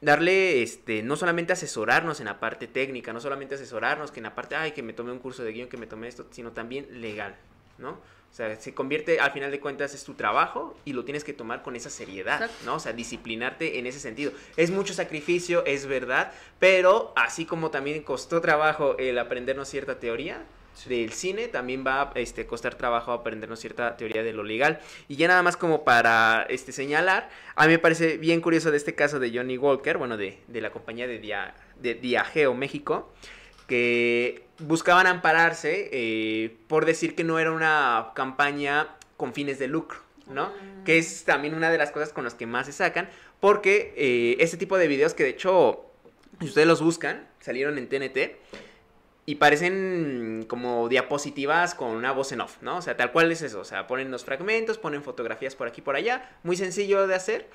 darle, 0.00 0.62
este, 0.62 1.02
no 1.02 1.16
solamente 1.16 1.52
asesorarnos 1.52 2.20
en 2.20 2.26
la 2.26 2.40
parte 2.40 2.66
técnica, 2.66 3.12
no 3.12 3.20
solamente 3.20 3.56
asesorarnos 3.56 4.10
que 4.10 4.20
en 4.20 4.24
la 4.24 4.34
parte, 4.34 4.56
ay, 4.56 4.72
que 4.72 4.82
me 4.82 4.94
tomé 4.94 5.12
un 5.12 5.18
curso 5.18 5.42
de 5.42 5.52
guion, 5.52 5.68
que 5.68 5.76
me 5.76 5.86
tomé 5.86 6.08
esto, 6.08 6.26
sino 6.30 6.52
también 6.52 7.02
legal, 7.02 7.36
¿no? 7.76 8.00
O 8.36 8.38
sea, 8.38 8.54
se 8.60 8.74
convierte, 8.74 9.18
al 9.18 9.32
final 9.32 9.50
de 9.50 9.60
cuentas, 9.60 9.94
es 9.94 10.04
tu 10.04 10.12
trabajo 10.12 10.76
y 10.84 10.92
lo 10.92 11.06
tienes 11.06 11.24
que 11.24 11.32
tomar 11.32 11.62
con 11.62 11.74
esa 11.74 11.88
seriedad, 11.88 12.42
Exacto. 12.42 12.66
¿no? 12.66 12.74
O 12.74 12.78
sea, 12.78 12.92
disciplinarte 12.92 13.78
en 13.78 13.86
ese 13.86 13.98
sentido. 13.98 14.30
Es 14.58 14.70
mucho 14.70 14.92
sacrificio, 14.92 15.64
es 15.64 15.86
verdad, 15.86 16.32
pero 16.58 17.14
así 17.16 17.46
como 17.46 17.70
también 17.70 18.02
costó 18.02 18.42
trabajo 18.42 18.94
el 18.98 19.18
aprendernos 19.18 19.70
cierta 19.70 19.98
teoría, 19.98 20.44
del 20.84 21.14
cine, 21.14 21.48
también 21.48 21.82
va 21.86 22.02
a 22.02 22.12
este, 22.16 22.44
costar 22.46 22.74
trabajo 22.74 23.12
aprendernos 23.12 23.58
cierta 23.58 23.96
teoría 23.96 24.22
de 24.22 24.34
lo 24.34 24.42
legal. 24.42 24.80
Y 25.08 25.16
ya 25.16 25.28
nada 25.28 25.42
más 25.42 25.56
como 25.56 25.82
para 25.82 26.42
este, 26.50 26.72
señalar, 26.72 27.30
a 27.54 27.64
mí 27.64 27.72
me 27.72 27.78
parece 27.78 28.18
bien 28.18 28.42
curioso 28.42 28.70
de 28.70 28.76
este 28.76 28.94
caso 28.94 29.18
de 29.18 29.34
Johnny 29.34 29.56
Walker, 29.56 29.96
bueno, 29.96 30.18
de, 30.18 30.40
de 30.46 30.60
la 30.60 30.68
compañía 30.68 31.06
de, 31.06 31.20
Dia, 31.20 31.54
de 31.80 31.94
Diageo 31.94 32.52
México, 32.52 33.10
que 33.66 34.46
buscaban 34.58 35.06
ampararse 35.06 35.90
eh, 35.92 36.56
por 36.68 36.84
decir 36.84 37.14
que 37.14 37.24
no 37.24 37.38
era 37.38 37.52
una 37.52 38.12
campaña 38.14 38.96
con 39.16 39.32
fines 39.32 39.58
de 39.58 39.68
lucro, 39.68 39.98
¿no? 40.28 40.52
Que 40.84 40.98
es 40.98 41.24
también 41.24 41.54
una 41.54 41.70
de 41.70 41.78
las 41.78 41.90
cosas 41.90 42.12
con 42.12 42.24
las 42.24 42.34
que 42.34 42.46
más 42.46 42.66
se 42.66 42.72
sacan, 42.72 43.08
porque 43.40 43.94
eh, 43.96 44.36
este 44.40 44.56
tipo 44.56 44.78
de 44.78 44.88
videos 44.88 45.14
que 45.14 45.24
de 45.24 45.30
hecho, 45.30 45.86
si 46.40 46.46
ustedes 46.46 46.66
los 46.66 46.82
buscan, 46.82 47.26
salieron 47.40 47.78
en 47.78 47.88
TNT, 47.88 48.36
y 49.28 49.34
parecen 49.34 50.46
como 50.48 50.88
diapositivas 50.88 51.74
con 51.74 51.90
una 51.90 52.12
voz 52.12 52.30
en 52.30 52.40
off, 52.40 52.58
¿no? 52.62 52.76
O 52.76 52.82
sea, 52.82 52.96
tal 52.96 53.10
cual 53.10 53.30
es 53.32 53.42
eso. 53.42 53.58
O 53.58 53.64
sea, 53.64 53.88
ponen 53.88 54.12
los 54.12 54.24
fragmentos, 54.24 54.78
ponen 54.78 55.02
fotografías 55.02 55.56
por 55.56 55.66
aquí 55.66 55.80
y 55.80 55.84
por 55.84 55.96
allá. 55.96 56.30
Muy 56.44 56.56
sencillo 56.56 57.08
de 57.08 57.16
hacer. 57.16 57.48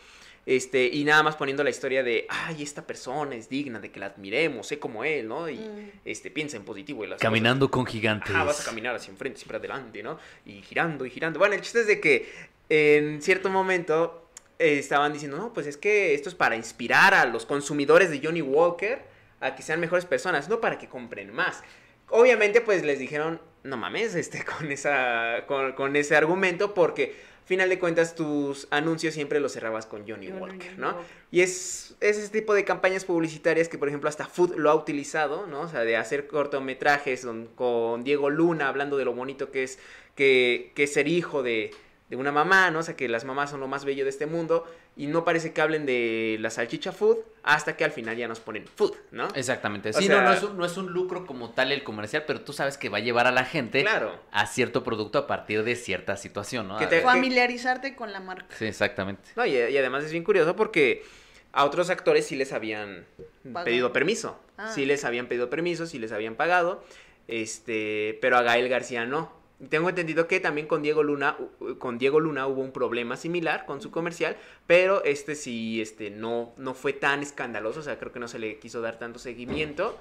Este, 0.45 0.88
y 0.88 1.04
nada 1.04 1.21
más 1.21 1.36
poniendo 1.36 1.63
la 1.63 1.69
historia 1.69 2.01
de, 2.04 2.25
ay, 2.27 2.63
esta 2.63 2.86
persona 2.88 3.36
es 3.36 3.47
digna 3.47 3.80
de 3.80 3.91
que 3.91 3.99
la 3.99 4.08
admiremos, 4.08 4.65
sé 4.67 4.80
como 4.80 5.04
él, 5.04 5.27
¿no? 5.27 5.47
Y 5.49 5.58
Mm. 5.58 5.91
este, 6.04 6.32
piensa 6.32 6.58
en 6.58 6.63
positivo 6.65 7.04
y 7.06 7.08
las 7.08 7.19
Caminando 7.19 7.69
con 7.69 7.86
gigantes. 7.86 8.34
Ah, 8.36 8.43
vas 8.43 8.60
a 8.62 8.65
caminar 8.65 8.95
hacia 8.95 9.12
enfrente, 9.12 9.38
siempre 9.38 9.58
adelante, 9.58 10.01
¿no? 10.01 10.17
Y 10.45 10.62
girando 10.63 11.06
y 11.06 11.12
girando. 11.12 11.38
Bueno, 11.39 11.54
el 11.56 11.62
chiste 11.62 11.82
es 11.82 11.88
de 11.88 11.99
que 12.01 12.27
en 12.69 13.21
cierto 13.21 13.49
momento 13.49 14.30
eh, 14.58 14.80
estaban 14.80 15.13
diciendo, 15.13 15.38
no, 15.38 15.54
pues 15.54 15.67
es 15.67 15.77
que 15.77 16.13
esto 16.15 16.30
es 16.30 16.36
para 16.36 16.56
inspirar 16.56 17.13
a 17.13 17.25
los 17.25 17.45
consumidores 17.45 18.10
de 18.10 18.19
Johnny 18.23 18.41
Walker 18.41 18.99
a 19.41 19.56
que 19.56 19.62
sean 19.62 19.80
mejores 19.80 20.06
personas, 20.06 20.49
no 20.49 20.60
para 20.60 20.77
que 20.80 20.88
compren 20.88 21.32
más. 21.34 21.63
Obviamente, 22.10 22.62
pues 22.62 22.84
les 22.84 22.99
dijeron, 22.99 23.39
no 23.63 23.77
mames, 23.77 24.15
este, 24.15 24.43
con, 24.45 24.71
esa, 24.71 25.45
con, 25.47 25.73
con 25.73 25.95
ese 25.95 26.15
argumento, 26.15 26.73
porque 26.73 27.15
final 27.45 27.69
de 27.69 27.80
cuentas 27.80 28.15
tus 28.15 28.67
anuncios 28.71 29.13
siempre 29.13 29.39
los 29.39 29.54
cerrabas 29.54 29.86
con 29.86 30.01
Johnny, 30.08 30.27
Johnny 30.27 30.41
Walker, 30.41 30.77
¿no? 30.77 30.88
Walker. 30.88 31.06
Y 31.32 31.41
es, 31.41 31.95
es 31.99 32.17
ese 32.17 32.30
tipo 32.30 32.54
de 32.54 32.63
campañas 32.65 33.06
publicitarias 33.06 33.67
que, 33.67 33.77
por 33.77 33.88
ejemplo, 33.88 34.10
hasta 34.10 34.25
Food 34.25 34.56
lo 34.56 34.69
ha 34.69 34.75
utilizado, 34.75 35.47
¿no? 35.47 35.62
O 35.62 35.67
sea, 35.67 35.82
de 35.82 35.97
hacer 35.97 36.27
cortometrajes 36.27 37.25
con, 37.25 37.47
con 37.47 38.04
Diego 38.04 38.30
Luna 38.30 38.67
hablando 38.67 38.97
de 38.97 39.06
lo 39.06 39.13
bonito 39.13 39.51
que 39.51 39.63
es, 39.63 39.80
que, 40.15 40.71
que 40.75 40.84
es 40.84 40.93
ser 40.93 41.08
hijo 41.08 41.43
de, 41.43 41.71
de 42.12 42.17
una 42.17 42.32
mamá, 42.32 42.69
¿no? 42.71 42.80
O 42.80 42.84
sea, 42.84 42.95
que 42.95 43.08
las 43.08 43.24
mamás 43.26 43.50
son 43.50 43.62
lo 43.62 43.67
más 43.69 43.86
bello 43.86 44.04
de 44.04 44.10
este 44.10 44.26
mundo. 44.28 44.69
Y 44.97 45.08
no 45.08 45.24
parece 45.24 45.54
que 45.54 45.62
hablen 45.62 45.86
de 45.86 46.36
la 46.41 46.50
salchicha 46.50 46.91
food 46.91 47.17
hasta 47.41 47.78
que 47.78 47.86
al 47.86 47.91
final 47.91 48.17
ya 48.17 48.28
nos 48.28 48.41
ponen 48.41 48.67
food, 48.67 48.93
¿no? 49.12 49.30
Exactamente. 49.34 49.89
O 49.89 49.93
Sí, 49.93 50.08
sea- 50.08 50.17
no, 50.21 50.28
no 50.28 50.34
es, 50.34 50.43
un, 50.43 50.58
no 50.58 50.65
es 50.65 50.76
un 50.78 50.91
lucro 50.91 51.26
como 51.26 51.52
tal 51.52 51.71
el 51.71 51.84
comercial, 51.84 52.26
pero 52.28 52.41
tú 52.41 52.52
sabes 52.52 52.78
que 52.78 52.89
va 52.89 52.97
a 52.97 53.00
llevar 53.00 53.28
a 53.28 53.32
la 53.32 53.45
gente 53.45 53.82
Claro. 53.82 54.19
a 54.34 54.45
cierto 54.45 54.84
producto 54.84 55.17
a 55.19 55.26
partir 55.26 55.63
de 55.63 55.76
cierta 55.78 56.17
situación, 56.17 56.67
¿no? 56.67 56.78
Que 56.78 56.88
te- 56.88 57.00
Familiarizarte 57.02 57.95
con 57.95 58.12
la 58.12 58.19
marca. 58.19 58.54
Sí, 58.60 58.65
exactamente. 58.65 59.30
No, 59.38 59.45
y, 59.45 59.52
y 59.56 59.78
además 59.78 60.04
es 60.04 60.12
bien 60.12 60.26
curioso 60.26 60.56
porque 60.58 61.04
a 61.54 61.63
otros 61.63 61.89
actores 61.89 62.28
sí 62.28 62.36
les 62.36 62.52
habían 62.52 63.06
Pagado. 63.45 63.63
pedido 63.65 63.93
permiso. 63.93 64.38
Ah. 64.58 64.69
Sí 64.76 64.86
les 64.86 65.06
habían 65.06 65.28
pedido 65.28 65.50
permiso, 65.50 65.86
sí 65.88 65.97
les 65.97 66.12
habían 66.12 66.36
pagado. 66.36 66.84
Este, 67.30 68.17
pero 68.21 68.36
a 68.38 68.41
Gael 68.41 68.67
García 68.67 69.06
no. 69.06 69.32
Tengo 69.69 69.89
entendido 69.89 70.28
que 70.28 70.39
también 70.39 70.67
con 70.67 70.82
Diego 70.82 71.04
Luna, 71.04 71.38
con 71.80 71.97
Diego 71.97 72.19
Luna 72.19 72.47
hubo 72.47 72.62
un 72.62 72.71
problema 72.71 73.15
similar 73.17 73.65
con 73.65 73.82
su 73.82 73.91
comercial, 73.91 74.36
pero 74.67 75.04
este 75.04 75.36
sí, 75.36 75.82
este, 75.82 76.10
no, 76.10 76.54
no 76.58 76.74
fue 76.74 76.93
tan 76.93 77.21
escandaloso, 77.21 77.82
o 77.82 77.84
sea, 77.84 78.00
creo 78.00 78.12
que 78.12 78.19
no 78.19 78.28
se 78.28 78.39
le 78.39 78.58
quiso 78.60 78.82
dar 78.82 78.97
tanto 78.97 79.19
seguimiento, 79.19 80.00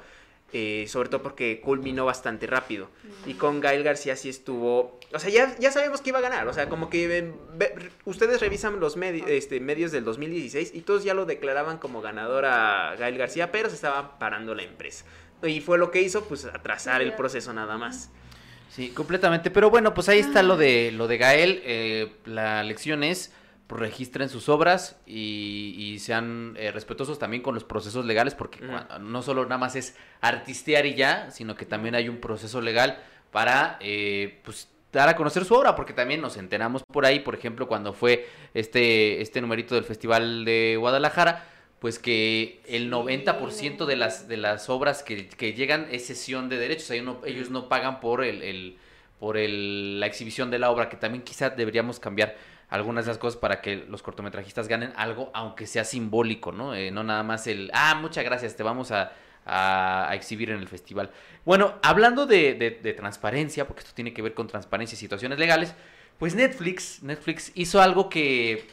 eh, 0.53 0.87
sobre 0.89 1.09
todo 1.11 1.23
porque 1.23 1.61
culminó 1.61 2.05
bastante 2.07 2.47
rápido. 2.47 2.89
Y 3.27 3.35
con 3.35 3.61
Gael 3.61 3.85
García 3.85 4.17
sí 4.17 4.29
estuvo, 4.31 4.99
o 5.13 5.19
sea, 5.19 5.31
ya, 5.31 5.55
ya 5.59 5.71
sabemos 5.71 6.01
que 6.01 6.09
iba 6.09 6.19
a 6.19 6.23
ganar, 6.23 6.49
o 6.49 6.53
sea, 6.53 6.69
como 6.69 6.89
que 6.91 7.19
eh, 7.19 7.33
ve- 7.55 7.75
ustedes 8.07 8.41
revisan 8.41 8.81
los 8.81 8.97
medi- 8.97 9.25
este, 9.29 9.61
medios 9.61 9.93
del 9.93 10.05
2016 10.05 10.73
y 10.75 10.81
todos 10.81 11.05
ya 11.05 11.15
lo 11.15 11.27
declaraban 11.27 11.79
como 11.79 12.01
ganador 12.01 12.47
a 12.47 12.97
Gael 12.99 13.17
García, 13.19 13.53
pero 13.53 13.69
se 13.69 13.75
estaba 13.77 14.19
parando 14.19 14.55
la 14.55 14.63
empresa. 14.63 15.05
Y 15.43 15.61
fue 15.61 15.79
lo 15.79 15.91
que 15.91 16.01
hizo, 16.03 16.25
pues, 16.25 16.45
atrasar 16.47 17.01
el 17.03 17.15
proceso 17.15 17.53
nada 17.53 17.79
más. 17.79 18.11
Sí, 18.71 18.91
completamente. 18.91 19.51
Pero 19.51 19.69
bueno, 19.71 19.95
pues 19.95 20.09
ahí 20.09 20.21
está 20.21 20.43
lo 20.43 20.57
de 20.57 20.93
lo 20.93 21.09
de 21.09 21.19
Gael. 21.19 21.61
Eh, 21.65 22.13
la 22.25 22.63
lección 22.63 23.03
es 23.03 23.33
pues, 23.67 23.81
registren 23.81 24.29
sus 24.29 24.49
obras 24.49 24.97
y, 25.07 25.75
y 25.77 25.99
sean 25.99 26.55
eh, 26.57 26.71
respetuosos 26.71 27.19
también 27.19 27.43
con 27.43 27.55
los 27.55 27.65
procesos 27.65 28.05
legales, 28.07 28.35
porque 28.35 28.61
cua- 28.61 28.99
no 29.01 29.23
solo 29.23 29.43
nada 29.45 29.59
más 29.59 29.77
es 29.77 29.97
artistear 30.21 30.87
y 30.87 30.95
ya, 30.95 31.31
sino 31.31 31.57
que 31.57 31.67
también 31.67 31.95
hay 31.95 32.09
un 32.09 32.19
proceso 32.19 32.61
legal 32.61 32.99
para 33.33 33.77
eh, 33.81 34.41
pues 34.45 34.69
dar 34.93 35.09
a 35.09 35.15
conocer 35.17 35.45
su 35.45 35.55
obra, 35.55 35.77
porque 35.77 35.93
también 35.93 36.21
nos 36.21 36.37
enteramos 36.37 36.83
por 36.93 37.07
ahí, 37.07 37.21
por 37.21 37.35
ejemplo, 37.37 37.69
cuando 37.69 37.93
fue 37.93 38.29
este, 38.55 39.21
este 39.23 39.41
numerito 39.41 39.77
del 39.77 39.85
Festival 39.85 40.45
de 40.45 40.77
Guadalajara, 40.79 41.45
pues 41.81 41.99
que 41.99 42.61
el 42.69 42.91
90% 42.93 43.87
de 43.87 43.97
las, 43.97 44.29
de 44.29 44.37
las 44.37 44.69
obras 44.69 45.03
que, 45.03 45.29
que 45.29 45.55
llegan 45.55 45.89
es 45.91 46.07
sesión 46.07 46.49
de 46.49 46.59
derechos. 46.59 46.85
O 46.85 46.93
sea, 46.93 47.03
uno- 47.03 47.21
ellos 47.25 47.51
no 47.51 47.69
pagan 47.69 48.01
por 48.01 48.23
el, 48.23 48.43
el- 48.43 48.77
por 49.19 49.37
el, 49.37 49.99
la 50.01 50.07
exhibición 50.07 50.51
de 50.51 50.59
la 50.59 50.71
obra, 50.71 50.89
que 50.89 50.97
también 50.97 51.23
quizá 51.25 51.51
deberíamos 51.51 51.99
cambiar 52.01 52.37
algunas 52.71 53.05
de 53.05 53.11
las 53.11 53.19
cosas 53.19 53.39
para 53.41 53.61
que 53.61 53.77
los 53.89 54.03
cortometrajistas 54.03 54.69
ganen 54.69 54.93
algo, 54.97 55.31
aunque 55.35 55.67
sea 55.67 55.85
simbólico, 55.85 56.53
¿no? 56.53 56.75
Eh, 56.75 56.91
no 56.91 57.03
nada 57.03 57.23
más 57.23 57.47
el, 57.47 57.71
ah, 57.75 57.95
muchas 58.01 58.25
gracias, 58.25 58.57
te 58.57 58.63
vamos 58.63 58.93
a, 58.93 59.13
a- 59.45 60.09
a 60.09 60.15
exhibir 60.15 60.51
en 60.51 60.59
el 60.59 60.69
festival. 60.69 61.11
Bueno, 61.45 61.75
hablando 61.83 62.27
de, 62.27 62.55
de- 62.55 62.71
de 62.83 62.93
transparencia, 62.95 63.67
porque 63.67 63.81
esto 63.81 63.93
tiene 63.95 64.13
que 64.15 64.23
ver 64.23 64.35
con 64.35 64.47
transparencia 64.47 64.95
y 64.97 64.99
situaciones 64.99 65.39
legales, 65.39 65.75
pues 66.19 66.35
Netflix, 66.35 67.03
Netflix 67.03 67.53
hizo 67.55 67.81
algo 67.83 68.09
que 68.09 68.67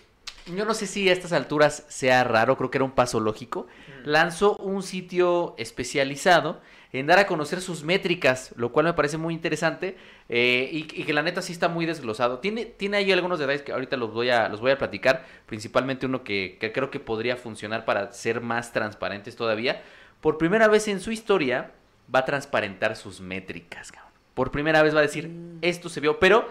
yo 0.56 0.66
no 0.66 0.74
sé 0.74 0.88
si 0.88 1.10
a 1.10 1.14
estas 1.14 1.34
alturas 1.34 1.86
sea 1.88 2.24
raro, 2.24 2.58
creo 2.58 2.72
que 2.72 2.78
era 2.78 2.86
un 2.86 2.92
paso 2.92 3.20
lógico. 3.20 3.68
Lanzó 4.04 4.56
un 4.58 4.84
sitio 4.84 5.56
especializado 5.58 6.62
en 6.94 7.06
dar 7.06 7.20
a 7.20 7.28
conocer 7.28 7.62
sus 7.62 7.84
métricas, 7.84 8.54
lo 8.56 8.72
cual 8.72 8.86
me 8.86 8.94
parece 8.94 9.18
muy 9.18 9.34
interesante 9.34 9.98
eh, 10.30 10.70
y, 10.72 10.80
y 11.02 11.04
que 11.04 11.14
la 11.14 11.22
neta 11.22 11.42
sí 11.42 11.52
está 11.52 11.68
muy 11.68 11.86
desglosado. 11.86 12.40
Tiene, 12.40 12.66
tiene 12.66 12.98
ahí 12.98 13.12
algunos 13.12 13.40
detalles 13.40 13.62
que 13.62 13.74
ahorita 13.74 13.98
los 13.98 14.14
voy 14.14 14.30
a, 14.30 14.48
los 14.48 14.62
voy 14.62 14.72
a 14.72 14.78
platicar, 14.78 15.26
principalmente 15.46 16.06
uno 16.06 16.24
que, 16.24 16.58
que 16.60 16.72
creo 16.72 16.90
que 16.90 17.00
podría 17.00 17.36
funcionar 17.36 17.86
para 17.86 18.14
ser 18.14 18.42
más 18.42 18.72
transparentes 18.72 19.36
todavía. 19.36 19.84
Por 20.22 20.38
primera 20.38 20.68
vez 20.68 20.88
en 20.88 21.00
su 21.00 21.12
historia 21.12 21.72
va 22.14 22.20
a 22.20 22.26
transparentar 22.26 22.96
sus 22.96 23.20
métricas, 23.20 23.92
cabrón. 23.92 24.14
Por 24.34 24.52
primera 24.52 24.82
vez 24.82 24.96
va 24.96 25.00
a 25.00 25.04
decir, 25.04 25.30
esto 25.62 25.90
se 25.90 26.00
vio, 26.00 26.20
pero 26.20 26.48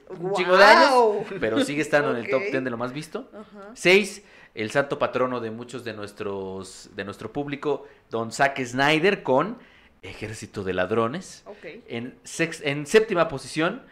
como 0.08 0.28
un 0.28 0.34
chingo 0.34 0.56
de 0.56 0.64
años, 0.64 0.92
pero 1.38 1.64
sigue 1.64 1.82
estando 1.82 2.10
en 2.10 2.16
el 2.16 2.28
top 2.28 2.42
Ok. 2.42 2.50
10 2.50 2.64
de 2.64 2.70
lo 2.70 2.76
más 2.76 2.92
visto. 2.92 3.30
Seis, 3.74 4.22
el 4.54 4.70
santo 4.70 4.98
patrono 4.98 5.40
de 5.40 5.50
muchos 5.50 5.84
de 5.84 5.92
nuestros 5.92 6.90
de 6.94 7.04
nuestro 7.04 7.32
público, 7.32 7.86
Don 8.10 8.32
Zack 8.32 8.60
Snyder 8.64 9.22
con 9.22 9.58
Ejército 10.02 10.64
de 10.64 10.72
Ladrones. 10.74 11.44
En, 11.88 12.18
sex- 12.24 12.62
en 12.64 12.86
séptima 12.86 13.28
posición, 13.28 13.82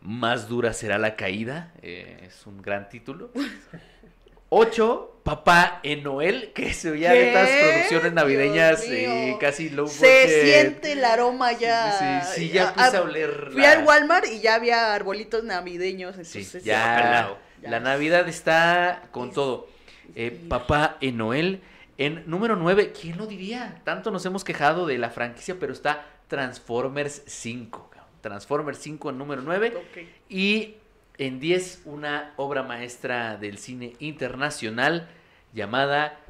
Más 0.00 0.48
dura 0.48 0.72
será 0.72 0.96
la 0.98 1.16
caída. 1.16 1.72
eh, 1.82 2.20
es 2.26 2.46
un 2.46 2.62
gran 2.62 2.88
título. 2.88 3.30
Ocho, 4.50 5.20
Papá 5.24 5.80
en 5.82 6.02
Noel, 6.04 6.52
que 6.54 6.72
se 6.72 6.90
veía 6.90 7.12
de 7.12 7.28
estas 7.28 7.50
producciones 7.50 8.12
navideñas 8.14 8.82
eh, 8.86 9.36
casi 9.38 9.68
low 9.68 9.86
Se 9.86 10.06
budget. 10.22 10.42
siente 10.44 10.92
el 10.92 11.04
aroma 11.04 11.52
ya. 11.52 12.22
Sí, 12.24 12.40
sí, 12.40 12.48
ya 12.48 12.68
empieza 12.68 12.96
a 12.96 13.00
ah, 13.00 13.02
oler. 13.02 13.48
Fui 13.52 13.60
la- 13.60 13.72
al 13.72 13.84
Walmart 13.84 14.26
y 14.26 14.40
ya 14.40 14.54
había 14.54 14.94
arbolitos 14.94 15.44
navideños. 15.44 16.16
Sí, 16.22 16.38
Entonces, 16.38 16.64
ya, 16.64 16.78
bacalao. 16.82 17.38
ya. 17.60 17.70
la 17.70 17.80
Navidad 17.80 18.26
está 18.26 19.02
con 19.10 19.32
todo. 19.32 19.68
Eh, 20.14 20.46
Papá 20.48 20.96
en 21.00 21.16
Noel. 21.16 21.60
En 21.96 22.22
número 22.26 22.54
9, 22.54 22.92
¿quién 22.92 23.18
lo 23.18 23.26
diría? 23.26 23.80
Tanto 23.84 24.10
nos 24.10 24.24
hemos 24.24 24.44
quejado 24.44 24.86
de 24.86 24.98
la 24.98 25.10
franquicia, 25.10 25.56
pero 25.58 25.72
está 25.72 26.06
Transformers 26.28 27.22
5. 27.26 27.90
cabrón. 27.90 28.10
Transformers 28.20 28.78
5 28.78 29.10
en 29.10 29.18
número 29.18 29.42
9. 29.42 29.74
Ok. 29.76 29.98
Y 30.28 30.76
en 31.18 31.40
10, 31.40 31.82
una 31.86 32.34
obra 32.36 32.62
maestra 32.62 33.36
del 33.36 33.58
cine 33.58 33.94
internacional 33.98 35.08
llamada 35.52 36.20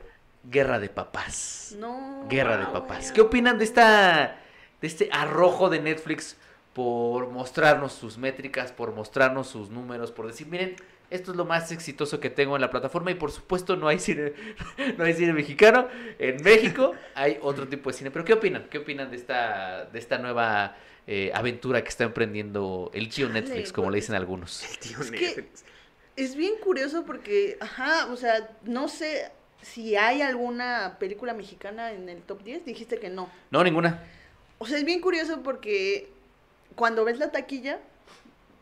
Guerra 0.45 0.79
de 0.79 0.89
Papás. 0.89 1.77
No. 1.79 2.27
Guerra 2.29 2.57
de 2.57 2.65
wow. 2.65 2.73
Papás. 2.73 3.13
¿Qué 3.13 3.21
opinan 3.21 3.59
de 3.59 3.65
esta 3.65 4.39
de 4.81 4.87
este 4.87 5.09
arrojo 5.13 5.69
de 5.69 5.81
Netflix 5.81 6.37
por 6.73 7.29
mostrarnos 7.31 7.93
sus 7.93 8.19
métricas, 8.19 8.73
por 8.73 8.95
mostrarnos 8.95 9.49
sus 9.49 9.71
números, 9.71 10.13
por 10.13 10.27
decir, 10.29 10.47
miren, 10.47 10.77
esto 11.11 11.31
es 11.31 11.37
lo 11.37 11.45
más 11.45 11.73
exitoso 11.73 12.21
que 12.21 12.31
tengo 12.31 12.55
en 12.57 12.61
la 12.61 12.71
plataforma 12.71 13.11
y 13.11 13.15
por 13.15 13.31
supuesto 13.33 13.77
no 13.77 13.89
hay 13.89 13.99
cine 13.99 14.33
no 14.99 15.05
hay 15.05 15.15
cine 15.15 15.33
mexicano. 15.33 15.89
En 16.19 16.43
México 16.43 16.93
hay 17.15 17.39
otro 17.43 17.67
tipo 17.69 17.91
de 17.91 17.97
cine, 17.97 18.11
pero 18.11 18.25
¿qué 18.25 18.35
opinan? 18.35 18.69
¿Qué 18.71 18.79
opinan 18.79 19.11
de 19.11 19.17
esta 19.17 19.87
de 19.87 19.99
esta 19.99 20.19
nueva 20.19 20.77
eh, 21.07 21.31
aventura 21.35 21.83
que 21.83 21.89
está 21.89 22.05
emprendiendo 22.05 22.91
el 22.93 23.09
tío 23.09 23.29
Netflix, 23.29 23.73
como 23.73 23.91
le 23.91 23.97
dicen 23.97 24.15
algunos? 24.15 24.63
El 24.71 24.79
tío 24.79 25.01
Es 25.01 25.11
que- 25.11 25.21
Netflix. 25.21 25.65
Es 26.17 26.35
bien 26.35 26.55
curioso 26.61 27.05
porque, 27.07 27.57
ajá, 27.61 28.07
o 28.13 28.17
sea, 28.17 28.51
no 28.65 28.89
sé 28.89 29.31
si 29.63 29.95
hay 29.95 30.21
alguna 30.21 30.97
película 30.99 31.33
mexicana 31.33 31.93
en 31.93 32.09
el 32.09 32.23
top 32.23 32.43
10. 32.43 32.65
Dijiste 32.65 32.99
que 32.99 33.09
no. 33.09 33.31
No, 33.53 33.63
ninguna. 33.63 34.03
O 34.59 34.67
sea, 34.67 34.79
es 34.79 34.85
bien 34.85 35.01
curioso 35.01 35.43
porque 35.45 36.11
cuando 36.75 37.05
ves 37.05 37.19
la 37.21 37.31
taquilla, 37.31 37.79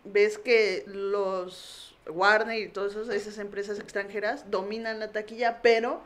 ves 0.04 0.36
que 0.36 0.84
los 0.86 1.95
Warner 2.08 2.58
y 2.58 2.68
todas 2.68 2.92
esas, 2.92 3.08
esas 3.08 3.38
empresas 3.38 3.78
extranjeras 3.78 4.50
dominan 4.50 5.00
la 5.00 5.12
taquilla, 5.12 5.60
pero 5.62 6.02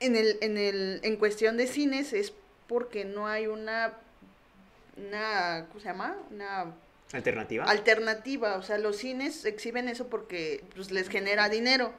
en 0.00 0.16
el, 0.16 0.38
en 0.40 0.58
el, 0.58 1.00
en 1.02 1.16
cuestión 1.16 1.56
de 1.56 1.66
cines 1.66 2.12
es 2.12 2.32
porque 2.66 3.04
no 3.04 3.26
hay 3.26 3.46
una, 3.46 3.94
una, 4.96 5.66
¿cómo 5.68 5.80
se 5.80 5.86
llama? 5.86 6.16
Una 6.30 6.74
¿Alternativa? 7.12 7.64
alternativa. 7.64 8.56
O 8.56 8.62
sea, 8.62 8.78
los 8.78 8.96
cines 8.96 9.44
exhiben 9.44 9.88
eso 9.88 10.08
porque 10.08 10.64
pues, 10.74 10.90
les 10.90 11.08
genera 11.08 11.48
dinero. 11.48 11.92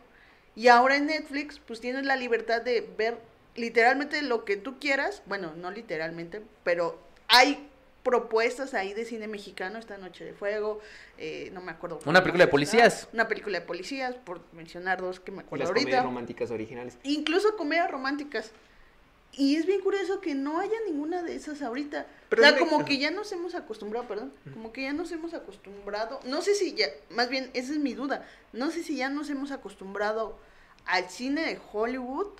Y 0.56 0.68
ahora 0.68 0.98
en 0.98 1.08
Netflix, 1.08 1.60
pues 1.60 1.80
tienes 1.80 2.06
la 2.06 2.16
libertad 2.16 2.62
de 2.62 2.88
ver 2.98 3.18
literalmente 3.56 4.22
lo 4.22 4.46
que 4.46 4.58
tú 4.58 4.80
quieras. 4.80 5.22
Bueno, 5.26 5.54
no 5.56 5.72
literalmente, 5.72 6.42
pero 6.64 7.00
hay 7.28 7.69
propuestas 8.04 8.74
ahí 8.74 8.94
de 8.94 9.06
cine 9.06 9.28
mexicano, 9.28 9.78
esta 9.78 9.98
Noche 9.98 10.24
de 10.24 10.34
Fuego, 10.34 10.80
eh, 11.18 11.50
no 11.54 11.62
me 11.62 11.72
acuerdo. 11.72 12.00
Una 12.06 12.22
película 12.22 12.46
de 12.46 12.52
policías. 12.52 13.08
Una 13.14 13.28
película 13.28 13.60
de 13.60 13.66
policías, 13.66 14.16
por 14.16 14.42
mencionar 14.54 15.02
dos 15.02 15.20
que 15.20 15.32
me 15.32 15.42
acuerdo 15.42 15.66
las 15.66 15.74
comedias 15.74 16.04
románticas 16.04 16.52
originales. 16.52 16.98
Incluso 17.04 17.56
comedias 17.56 17.92
románticas. 17.92 18.52
Y 19.34 19.58
es 19.58 19.66
bien 19.66 19.82
curioso 19.82 20.22
que 20.22 20.34
no 20.34 20.60
haya 20.60 20.76
ninguna 20.88 21.22
de 21.22 21.36
esas 21.36 21.62
ahorita. 21.62 22.08
Pero 22.30 22.42
o 22.42 22.46
sea, 22.46 22.58
como 22.58 22.84
que 22.84 22.98
ya 22.98 23.12
nos 23.12 23.32
hemos 23.32 23.54
acostumbrado, 23.54 24.08
perdón, 24.08 24.34
como 24.54 24.74
que 24.74 24.84
ya 24.84 24.94
nos 24.94 25.12
hemos 25.12 25.34
acostumbrado, 25.34 26.20
no 26.26 26.42
sé 26.42 26.56
si 26.56 26.74
ya, 26.74 26.88
más 27.12 27.30
bien, 27.30 27.52
esa 27.54 27.74
es 27.74 27.80
mi 27.80 27.94
duda, 27.94 28.28
no 28.54 28.72
sé 28.72 28.82
si 28.82 28.96
ya 28.96 29.10
nos 29.10 29.30
hemos 29.30 29.52
acostumbrado 29.52 30.40
al 30.86 31.10
cine 31.10 31.42
de 31.42 31.60
Hollywood 31.72 32.32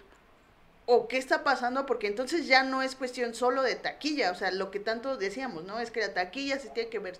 o 0.92 1.08
qué 1.08 1.20
está 1.20 1.44
pasando, 1.44 1.86
porque 1.86 2.08
entonces 2.08 2.48
ya 2.48 2.64
no 2.64 2.82
es 2.82 2.96
cuestión 2.96 3.36
solo 3.36 3.62
de 3.62 3.76
taquilla, 3.76 4.32
o 4.32 4.36
sea, 4.36 4.50
lo 4.50 4.72
que 4.72 4.80
tanto 4.80 5.18
decíamos, 5.18 5.64
¿no? 5.64 5.80
Es 5.80 5.92
que 5.92 6.00
la 6.00 6.16
taquilla 6.16 6.58
se 6.58 6.72
tiene 6.72 6.90
que 6.90 6.98
ver, 6.98 7.20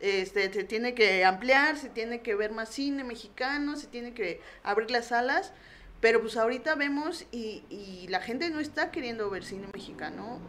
este, 0.00 0.50
se 0.50 0.64
tiene 0.64 0.94
que 0.94 1.22
ampliar, 1.26 1.76
se 1.76 1.90
tiene 1.90 2.22
que 2.22 2.34
ver 2.34 2.50
más 2.50 2.70
cine 2.70 3.04
mexicano, 3.04 3.76
se 3.76 3.88
tiene 3.88 4.14
que 4.14 4.40
abrir 4.62 4.90
las 4.90 5.08
salas, 5.08 5.52
pero 6.00 6.22
pues 6.22 6.38
ahorita 6.38 6.76
vemos 6.76 7.26
y, 7.30 7.62
y 7.68 8.06
la 8.08 8.20
gente 8.22 8.48
no 8.48 8.58
está 8.58 8.90
queriendo 8.90 9.28
ver 9.28 9.44
cine 9.44 9.68
mexicano. 9.70 10.40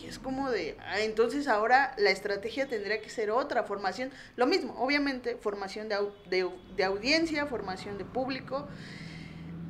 Y 0.00 0.06
es 0.06 0.20
como 0.20 0.52
de, 0.52 0.76
ah, 0.86 1.00
entonces 1.00 1.48
ahora 1.48 1.96
la 1.98 2.10
estrategia 2.10 2.68
tendría 2.68 3.02
que 3.02 3.10
ser 3.10 3.32
otra, 3.32 3.64
formación, 3.64 4.12
lo 4.36 4.46
mismo, 4.46 4.72
obviamente, 4.78 5.34
formación 5.34 5.88
de, 5.88 5.96
de, 6.28 6.48
de 6.76 6.84
audiencia, 6.84 7.46
formación 7.46 7.98
de 7.98 8.04
público, 8.04 8.68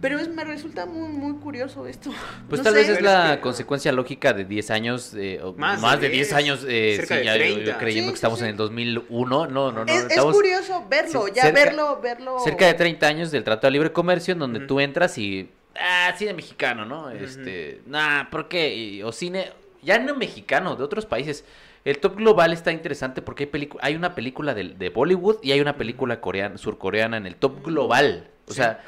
pero 0.00 0.18
es, 0.18 0.28
me 0.28 0.44
resulta 0.44 0.86
muy, 0.86 1.08
muy 1.08 1.34
curioso 1.40 1.86
esto. 1.86 2.10
Pues 2.48 2.60
No 2.60 2.64
tal 2.64 2.72
sé. 2.74 2.78
vez 2.80 2.88
es 2.90 3.02
la 3.02 3.36
que- 3.36 3.40
consecuencia 3.42 3.92
lógica 3.92 4.32
de 4.32 4.44
10 4.44 4.70
años, 4.70 5.14
eh, 5.16 5.40
o 5.42 5.52
Más 5.54 5.80
más, 5.80 6.00
de 6.00 6.08
de 6.08 6.14
10 6.14 6.28
10, 6.28 6.38
años, 6.38 6.66
eh, 6.68 6.94
cerca 6.96 7.14
sí, 7.14 7.18
de 7.20 7.24
ya, 7.26 7.36
yo- 7.36 7.44
yo 7.44 7.54
30. 7.54 7.78
creyendo 7.78 8.08
Sí, 8.08 8.12
que 8.12 8.16
estamos 8.16 8.38
sí, 8.38 8.44
en 8.44 8.50
el 8.50 8.56
2001, 8.56 9.46
no, 9.46 9.72
no, 9.72 9.84
no, 9.84 9.92
es, 9.92 10.20
curioso 10.20 10.84
verlo, 10.88 11.26
sí, 11.26 11.32
ya 11.34 11.42
cerca- 11.42 11.64
verlo, 11.64 12.00
verlo. 12.02 12.38
cerca 12.40 12.66
de 12.66 12.74
30 12.74 13.06
años 13.06 13.30
del 13.30 13.44
Tratado 13.44 13.68
de 13.68 13.72
Libre 13.72 13.92
Comercio, 13.92 14.32
en 14.32 14.38
donde 14.40 14.60
tú 14.60 14.80
entras 14.80 15.16
y, 15.18 15.50
ah, 15.78 16.12
cine 16.16 16.32
mexicano, 16.34 16.84
¿no? 16.84 17.10
Este, 17.10 17.82
nah, 17.86 18.28
¿por 18.30 18.48
qué? 18.48 18.74
Y- 18.74 19.02
o 19.02 19.12
cine, 19.12 19.52
ya 19.82 19.98
no 19.98 20.14
mexicano, 20.16 20.76
de 20.76 20.84
otros 20.84 21.06
países. 21.06 21.44
El 21.84 21.98
top 21.98 22.16
global 22.16 22.52
está 22.52 22.72
interesante 22.72 23.22
porque 23.22 23.48
hay, 23.52 23.68
hay 23.80 23.94
una 23.96 24.14
película 24.14 24.52
de, 24.52 24.64
de 24.70 24.88
Bollywood 24.90 25.36
y 25.42 25.52
hay 25.52 25.60
una 25.60 25.76
película 25.76 26.20
coreana, 26.20 26.58
surcoreana 26.58 27.16
en 27.16 27.26
el 27.26 27.36
top 27.36 27.64
global. 27.64 28.28
O 28.48 28.52
sea. 28.52 28.82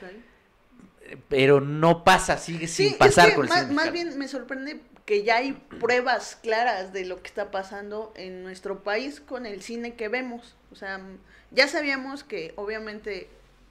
Pero 1.28 1.60
no 1.60 2.04
pasa, 2.04 2.38
sigue 2.38 2.66
Sí, 2.68 2.88
sin 2.88 2.98
pasar 2.98 3.28
es 3.28 3.30
que 3.30 3.36
con 3.36 3.44
el 3.44 3.50
más, 3.50 3.62
cine 3.62 3.74
más 3.74 3.92
bien 3.92 4.18
me 4.18 4.28
sorprende 4.28 4.80
que 5.04 5.24
ya 5.24 5.36
hay 5.36 5.52
pruebas 5.80 6.38
claras 6.42 6.92
de 6.92 7.04
lo 7.04 7.20
que 7.20 7.28
está 7.28 7.50
pasando 7.50 8.12
en 8.16 8.42
nuestro 8.42 8.82
país 8.82 9.20
con 9.20 9.46
el 9.46 9.62
cine 9.62 9.94
que 9.94 10.08
vemos. 10.08 10.56
O 10.70 10.76
sea, 10.76 10.98
mm, 10.98 11.18
ya 11.50 11.68
sabíamos 11.68 12.24
que 12.24 12.52
obviamente 12.56 13.28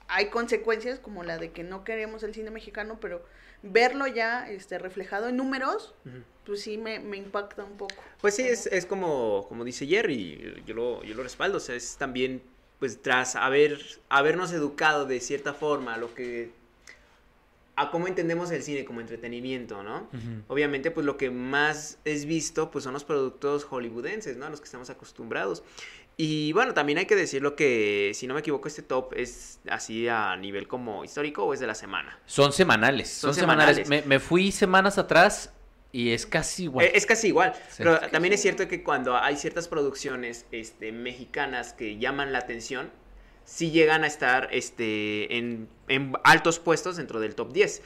hay 0.08 0.26
consecuencias 0.26 0.98
como 0.98 1.24
la 1.24 1.38
de 1.38 1.52
que 1.52 1.64
no 1.64 1.84
queremos 1.84 2.22
el 2.22 2.34
cine 2.34 2.50
mexicano, 2.50 2.98
pero 3.00 3.24
verlo 3.62 4.06
ya 4.06 4.50
este, 4.50 4.78
reflejado 4.78 5.28
en 5.28 5.36
números, 5.36 5.94
pues 6.44 6.62
sí 6.62 6.76
me, 6.76 6.98
me 7.00 7.16
impacta 7.16 7.64
un 7.64 7.76
poco. 7.76 7.94
Pues 8.20 8.34
sí, 8.34 8.42
es, 8.42 8.66
es 8.66 8.84
como, 8.86 9.46
como 9.48 9.64
dice 9.64 9.86
Jerry, 9.86 10.62
yo 10.66 10.74
lo, 10.74 11.02
yo 11.02 11.14
lo 11.14 11.22
respaldo, 11.22 11.58
o 11.58 11.60
sea, 11.60 11.76
es 11.76 11.96
también, 11.96 12.42
pues 12.78 13.00
tras 13.00 13.36
haber, 13.36 13.80
habernos 14.08 14.52
educado 14.52 15.06
de 15.06 15.20
cierta 15.20 15.54
forma 15.54 15.94
a 15.94 15.96
lo 15.96 16.14
que, 16.14 16.50
a 17.82 17.90
cómo 17.90 18.06
entendemos 18.08 18.50
el 18.50 18.62
cine 18.62 18.84
como 18.84 19.00
entretenimiento, 19.00 19.82
¿no? 19.82 20.08
Ujú. 20.12 20.42
Obviamente, 20.48 20.90
pues 20.90 21.04
lo 21.06 21.16
que 21.16 21.30
más 21.30 21.98
es 22.04 22.24
visto, 22.24 22.70
pues 22.70 22.84
son 22.84 22.92
los 22.94 23.04
productos 23.04 23.64
hollywoodenses, 23.64 24.36
¿no? 24.36 24.46
A 24.46 24.50
los 24.50 24.60
que 24.60 24.64
estamos 24.66 24.90
acostumbrados. 24.90 25.62
Y 26.16 26.52
bueno, 26.52 26.74
también 26.74 26.98
hay 26.98 27.06
que 27.06 27.16
decirlo 27.16 27.56
que, 27.56 28.12
si 28.14 28.26
no 28.26 28.34
me 28.34 28.40
equivoco, 28.40 28.68
este 28.68 28.82
top 28.82 29.14
es 29.16 29.60
así 29.68 30.08
a 30.08 30.36
nivel 30.36 30.68
como 30.68 31.04
histórico 31.04 31.44
o 31.44 31.54
es 31.54 31.60
de 31.60 31.66
la 31.66 31.74
semana. 31.74 32.18
Son 32.26 32.52
semanales, 32.52 33.08
Son 33.10 33.32
son, 33.32 33.40
semanales. 33.40 33.76
semanales. 33.78 34.06
Me, 34.06 34.08
me 34.16 34.20
fui 34.20 34.52
semanas 34.52 34.98
atrás 34.98 35.52
y 35.90 36.10
es 36.12 36.26
casi 36.26 36.64
igual. 36.64 36.86
Es 36.92 37.06
casi 37.06 37.28
igual, 37.28 37.54
Sí. 37.54 37.76
pero 37.78 37.94
Es 37.94 38.00
casi 38.00 38.12
también 38.12 38.34
es 38.34 38.42
cierto 38.42 38.68
que 38.68 38.82
cuando 38.82 39.16
hay 39.16 39.36
ciertas 39.36 39.68
producciones 39.68 40.44
este, 40.52 40.92
mexicanas 40.92 41.72
que 41.72 41.96
llaman 41.98 42.30
la 42.32 42.38
atención, 42.40 42.90
sí 43.52 43.70
llegan 43.70 44.02
a 44.02 44.06
estar 44.06 44.48
este, 44.50 45.36
en, 45.36 45.68
en 45.88 46.14
altos 46.24 46.58
puestos 46.58 46.96
dentro 46.96 47.20
del 47.20 47.34
top 47.34 47.52
10. 47.52 47.82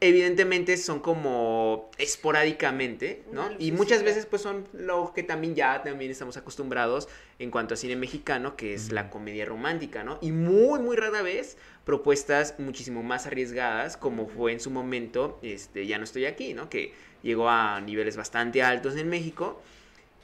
Evidentemente 0.00 0.76
son 0.76 1.00
como 1.00 1.90
esporádicamente, 1.96 3.24
¿no? 3.32 3.48
Y 3.58 3.72
muchas 3.72 4.02
veces 4.02 4.26
pues 4.26 4.42
son 4.42 4.68
lo 4.74 5.12
que 5.14 5.22
también 5.22 5.54
ya 5.54 5.82
también 5.82 6.10
estamos 6.10 6.36
acostumbrados 6.36 7.08
en 7.38 7.50
cuanto 7.50 7.72
a 7.72 7.76
cine 7.78 7.96
mexicano, 7.96 8.54
que 8.54 8.74
es 8.74 8.92
la 8.92 9.08
comedia 9.08 9.46
romántica, 9.46 10.04
¿no? 10.04 10.18
Y 10.20 10.30
muy, 10.30 10.78
muy 10.78 10.94
rara 10.94 11.22
vez 11.22 11.56
propuestas 11.84 12.54
muchísimo 12.58 13.02
más 13.02 13.26
arriesgadas, 13.26 13.96
como 13.96 14.28
fue 14.28 14.52
en 14.52 14.60
su 14.60 14.70
momento, 14.70 15.38
este, 15.42 15.86
Ya 15.86 15.96
no 15.96 16.04
estoy 16.04 16.26
aquí, 16.26 16.52
¿no? 16.52 16.68
Que 16.68 16.92
llegó 17.22 17.48
a 17.48 17.80
niveles 17.80 18.16
bastante 18.18 18.62
altos 18.62 18.94
en 18.96 19.08
México. 19.08 19.60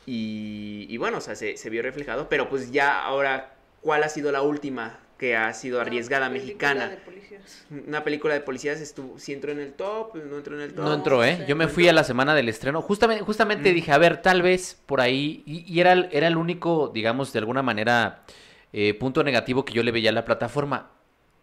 Y, 0.07 0.87
y 0.91 0.99
bueno, 0.99 1.19
o 1.19 1.21
sea, 1.23 1.35
se, 1.35 1.57
se 1.57 1.71
vio 1.71 1.81
reflejado. 1.83 2.29
Pero 2.29 2.51
pues 2.51 2.71
ya 2.71 3.03
ahora, 3.03 3.54
¿cuál 3.85 4.03
ha 4.03 4.09
sido 4.09 4.33
la 4.33 4.43
última 4.43 4.99
que 5.19 5.37
ha 5.37 5.53
sido 5.53 5.81
arriesgada 5.81 6.27
Una 6.27 6.35
película 6.41 6.75
mexicana? 6.75 6.89
de 6.91 6.97
policías. 6.97 7.67
Una 7.87 8.03
película 8.03 8.35
de 8.35 8.41
policías, 8.41 8.81
estuvo, 8.81 9.19
si 9.19 9.33
entró 9.33 9.53
en 9.53 9.61
el 9.61 9.75
top, 9.75 10.17
no 10.17 10.39
entró 10.39 10.57
en 10.57 10.63
el 10.63 10.75
top. 10.75 10.85
No 10.85 10.95
entró, 10.95 11.23
¿eh? 11.23 11.37
sí. 11.41 11.45
Yo 11.47 11.55
me 11.55 11.69
fui 11.69 11.87
a 11.89 11.93
la 11.93 12.03
semana 12.03 12.35
del 12.35 12.49
estreno. 12.49 12.83
Justamente, 12.83 13.23
justamente 13.23 13.71
Mm. 13.71 13.75
dije, 13.75 13.93
a 13.93 13.99
ver, 13.99 14.23
tal 14.23 14.43
vez 14.43 14.81
por 14.87 15.01
ahí. 15.01 15.43
Y, 15.47 15.73
y 15.73 15.81
era, 15.81 15.93
el- 15.93 16.09
era 16.11 16.27
el 16.27 16.37
único, 16.37 16.91
digamos, 16.93 17.33
de 17.33 17.39
alguna 17.39 17.63
manera, 17.63 18.25
eh, 18.73 18.95
punto 18.95 19.23
negativo 19.23 19.65
que 19.65 19.73
yo 19.75 19.83
le 19.85 19.93
veía 19.93 20.11
a 20.11 20.15
la 20.15 20.25
plataforma. 20.25 20.91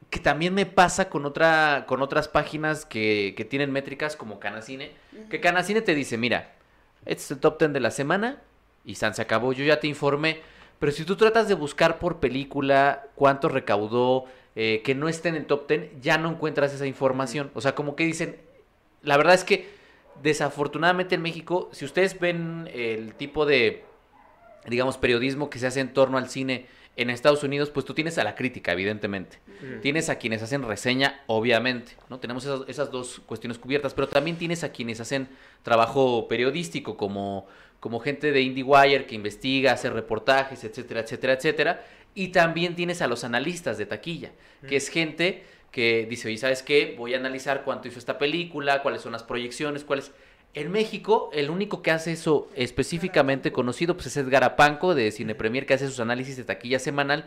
Que 0.09 0.19
también 0.19 0.53
me 0.53 0.65
pasa 0.65 1.07
con 1.07 1.25
otra, 1.25 1.85
con 1.87 2.01
otras 2.01 2.27
páginas 2.27 2.85
que, 2.85 3.33
que 3.37 3.45
tienen 3.45 3.71
métricas 3.71 4.17
como 4.17 4.39
Canacine. 4.41 4.91
Que 5.29 5.39
Canacine 5.39 5.81
te 5.81 5.95
dice, 5.95 6.17
mira, 6.17 6.55
este 7.05 7.23
es 7.23 7.31
el 7.31 7.39
top 7.39 7.57
10 7.59 7.71
de 7.71 7.79
la 7.79 7.91
semana 7.91 8.41
y 8.83 8.95
San 8.95 9.13
se 9.13 9.21
acabó. 9.21 9.53
Yo 9.53 9.63
ya 9.63 9.79
te 9.79 9.87
informé. 9.87 10.41
Pero 10.81 10.91
si 10.93 11.05
tú 11.05 11.15
tratas 11.15 11.47
de 11.47 11.53
buscar 11.53 11.99
por 11.99 12.19
película 12.19 13.05
cuánto 13.13 13.49
recaudó, 13.49 14.25
eh, 14.55 14.81
que 14.83 14.95
no 14.95 15.09
esté 15.09 15.29
en 15.29 15.45
top 15.45 15.67
10, 15.67 16.01
ya 16.01 16.17
no 16.17 16.27
encuentras 16.27 16.73
esa 16.73 16.87
información. 16.87 17.51
O 17.53 17.61
sea, 17.61 17.75
como 17.75 17.95
que 17.95 18.03
dicen, 18.03 18.37
la 19.03 19.15
verdad 19.15 19.35
es 19.35 19.43
que 19.43 19.69
desafortunadamente 20.23 21.13
en 21.13 21.21
México, 21.21 21.69
si 21.71 21.85
ustedes 21.85 22.19
ven 22.19 22.67
el 22.73 23.13
tipo 23.13 23.45
de, 23.45 23.83
digamos, 24.65 24.97
periodismo 24.97 25.51
que 25.51 25.59
se 25.59 25.67
hace 25.67 25.81
en 25.81 25.93
torno 25.93 26.17
al 26.17 26.31
cine 26.31 26.65
en 26.97 27.11
Estados 27.11 27.43
Unidos, 27.43 27.69
pues 27.69 27.85
tú 27.85 27.93
tienes 27.93 28.17
a 28.17 28.23
la 28.23 28.33
crítica, 28.33 28.71
evidentemente. 28.71 29.37
Tienes 29.83 30.09
a 30.09 30.15
quienes 30.15 30.41
hacen 30.41 30.63
reseña, 30.63 31.21
obviamente, 31.27 31.91
¿no? 32.09 32.19
Tenemos 32.19 32.43
esas, 32.43 32.61
esas 32.67 32.89
dos 32.89 33.21
cuestiones 33.27 33.59
cubiertas, 33.59 33.93
pero 33.93 34.07
también 34.07 34.35
tienes 34.35 34.63
a 34.63 34.71
quienes 34.71 34.99
hacen 34.99 35.29
trabajo 35.61 36.27
periodístico, 36.27 36.97
como, 36.97 37.45
como 37.81 37.99
gente 37.99 38.31
de 38.31 38.41
IndieWire 38.41 39.07
que 39.07 39.15
investiga, 39.15 39.73
hace 39.73 39.89
reportajes, 39.89 40.63
etcétera, 40.63 41.01
etcétera, 41.01 41.33
etcétera. 41.33 41.85
Y 42.13 42.29
también 42.29 42.75
tienes 42.75 43.01
a 43.01 43.07
los 43.07 43.23
analistas 43.23 43.77
de 43.77 43.87
taquilla, 43.87 44.31
que 44.67 44.75
es 44.75 44.87
gente 44.87 45.43
que 45.71 46.05
dice, 46.07 46.27
oye, 46.27 46.37
¿sabes 46.37 46.61
qué? 46.61 46.95
Voy 46.97 47.15
a 47.15 47.17
analizar 47.17 47.63
cuánto 47.63 47.87
hizo 47.87 47.97
esta 47.97 48.17
película, 48.17 48.83
cuáles 48.83 49.01
son 49.01 49.11
las 49.11 49.23
proyecciones, 49.23 49.83
cuáles... 49.83 50.11
En 50.53 50.69
México, 50.69 51.31
el 51.33 51.49
único 51.49 51.81
que 51.81 51.91
hace 51.91 52.11
eso 52.11 52.49
específicamente 52.55 53.51
conocido, 53.51 53.95
pues 53.95 54.07
es 54.07 54.17
Edgar 54.17 54.43
Apanco 54.43 54.93
de 54.93 55.09
Cine 55.11 55.33
Premier, 55.33 55.65
que 55.65 55.73
hace 55.73 55.87
sus 55.87 56.01
análisis 56.01 56.37
de 56.37 56.43
taquilla 56.43 56.77
semanal, 56.77 57.25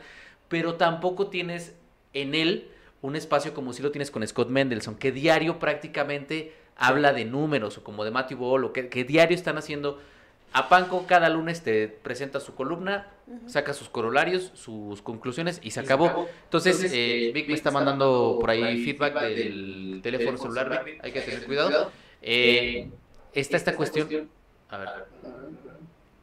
pero 0.49 0.75
tampoco 0.75 1.29
tienes 1.29 1.75
en 2.13 2.35
él 2.35 2.69
un 3.01 3.17
espacio 3.17 3.55
como 3.55 3.73
si 3.73 3.83
lo 3.83 3.91
tienes 3.91 4.11
con 4.11 4.25
Scott 4.27 4.51
Mendelson, 4.51 4.97
que 4.97 5.11
diario 5.11 5.59
prácticamente 5.59 6.53
habla 6.77 7.13
de 7.13 7.25
números, 7.25 7.79
o 7.79 7.83
como 7.83 8.05
de 8.05 8.11
Matthew 8.11 8.39
Ball, 8.39 8.65
o 8.65 8.73
que, 8.73 8.89
que 8.89 9.05
diario 9.05 9.35
están 9.35 9.59
haciendo. 9.59 10.01
Apanco 10.57 11.05
cada 11.07 11.29
lunes 11.29 11.63
te 11.65 11.89
presenta 11.89 12.39
su 12.39 12.55
columna, 12.55 13.09
saca 13.47 13.75
sus 13.75 13.89
corolarios, 13.89 14.53
sus 14.55 15.03
conclusiones 15.03 15.59
y 15.59 15.63
se 15.63 15.67
Y 15.69 15.71
se 15.73 15.81
acabó. 15.81 16.29
Entonces, 16.45 16.77
Entonces, 16.77 16.93
eh, 16.93 17.29
eh, 17.29 17.33
Vic 17.33 17.49
me 17.49 17.55
está 17.55 17.73
mandando 17.73 18.39
por 18.41 18.51
ahí 18.51 18.85
feedback 18.85 19.21
del, 19.21 19.35
del 19.37 20.01
teléfono 20.03 20.39
celular, 20.39 20.85
Vic, 20.85 21.01
hay 21.03 21.11
que 21.11 21.21
tener 21.23 21.45
cuidado. 21.45 21.91
Eh, 22.23 22.89
está 23.33 23.57
esta 23.57 23.75
cuestión. 23.75 24.31
A 24.71 24.79
ver, 24.79 24.89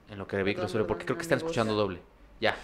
en 0.09 0.17
lo 0.17 0.25
que 0.27 0.41
Vic 0.43 0.57
lo 0.59 0.69
sube, 0.69 0.85
porque 0.85 1.03
creo 1.05 1.17
que 1.17 1.23
están 1.23 1.37
escuchando 1.39 1.73
doble. 1.73 1.99
Ya. 2.39 2.55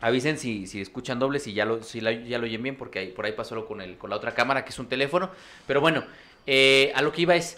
Avisen 0.00 0.36
si, 0.36 0.66
si 0.66 0.80
escuchan 0.80 1.18
doble, 1.20 1.38
si 1.38 1.52
ya 1.54 1.64
lo, 1.64 1.82
si 1.82 2.00
la- 2.00 2.12
ya 2.12 2.38
lo 2.38 2.44
oyen 2.44 2.62
bien, 2.62 2.76
porque 2.76 2.98
ahí, 3.00 3.08
por 3.12 3.24
ahí 3.24 3.32
pasó 3.32 3.54
lo 3.54 3.66
con, 3.66 3.80
el, 3.80 3.98
con 3.98 4.10
la 4.10 4.16
otra 4.16 4.34
cámara, 4.34 4.64
que 4.64 4.70
es 4.70 4.78
un 4.78 4.88
teléfono. 4.88 5.30
Pero 5.66 5.80
bueno, 5.80 6.04
eh, 6.46 6.92
a 6.94 7.02
lo 7.02 7.10
que 7.12 7.22
iba 7.22 7.34
es, 7.36 7.56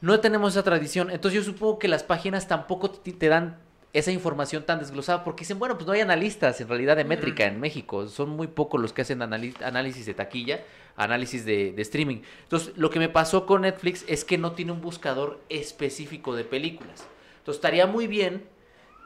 no 0.00 0.20
tenemos 0.20 0.52
esa 0.54 0.62
tradición. 0.62 1.10
Entonces 1.10 1.44
yo 1.44 1.52
supongo 1.52 1.78
que 1.78 1.88
las 1.88 2.02
páginas 2.02 2.48
tampoco 2.48 2.90
te, 2.90 3.12
te 3.12 3.28
dan 3.28 3.58
esa 3.92 4.12
información 4.12 4.62
tan 4.64 4.78
desglosada, 4.78 5.24
porque 5.24 5.40
dicen, 5.40 5.58
bueno, 5.58 5.74
pues 5.76 5.86
no 5.86 5.92
hay 5.92 6.00
analistas 6.00 6.60
en 6.60 6.68
realidad 6.68 6.96
de 6.96 7.04
métrica 7.04 7.44
en 7.46 7.58
México. 7.58 8.06
Son 8.06 8.30
muy 8.30 8.46
pocos 8.46 8.80
los 8.80 8.92
que 8.92 9.02
hacen 9.02 9.20
análisis 9.20 10.06
de 10.06 10.14
taquilla, 10.14 10.60
análisis 10.94 11.44
de, 11.44 11.72
de 11.72 11.82
streaming. 11.82 12.18
Entonces, 12.44 12.72
lo 12.76 12.88
que 12.90 13.00
me 13.00 13.08
pasó 13.08 13.46
con 13.46 13.62
Netflix 13.62 14.04
es 14.06 14.24
que 14.24 14.38
no 14.38 14.52
tiene 14.52 14.70
un 14.70 14.80
buscador 14.80 15.40
específico 15.48 16.36
de 16.36 16.44
películas. 16.44 17.04
Entonces, 17.38 17.56
estaría 17.56 17.86
muy 17.86 18.06
bien 18.06 18.44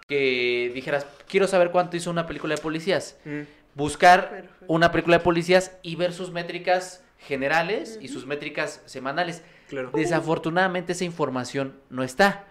que 0.07 0.71
dijeras, 0.75 1.07
quiero 1.29 1.47
saber 1.47 1.71
cuánto 1.71 1.97
hizo 1.97 2.11
una 2.11 2.27
película 2.27 2.55
de 2.57 2.61
policías 2.61 3.17
Mm. 3.25 3.41
buscar 3.75 4.29
Perfecto. 4.29 4.65
una 4.69 4.93
película 4.93 5.19
de 5.19 5.25
policías 5.25 5.73
y 5.83 5.97
ver 5.97 6.13
sus 6.13 6.31
métricas 6.31 7.03
generales 7.19 7.99
y 8.03 8.09
sus 8.09 8.27
métricas 8.27 8.83
semanales. 8.85 9.43
Claro. 9.75 9.91
Desafortunadamente 9.95 10.93
esa 10.93 11.05
información 11.05 11.75
no 11.91 12.03
está. 12.03 12.47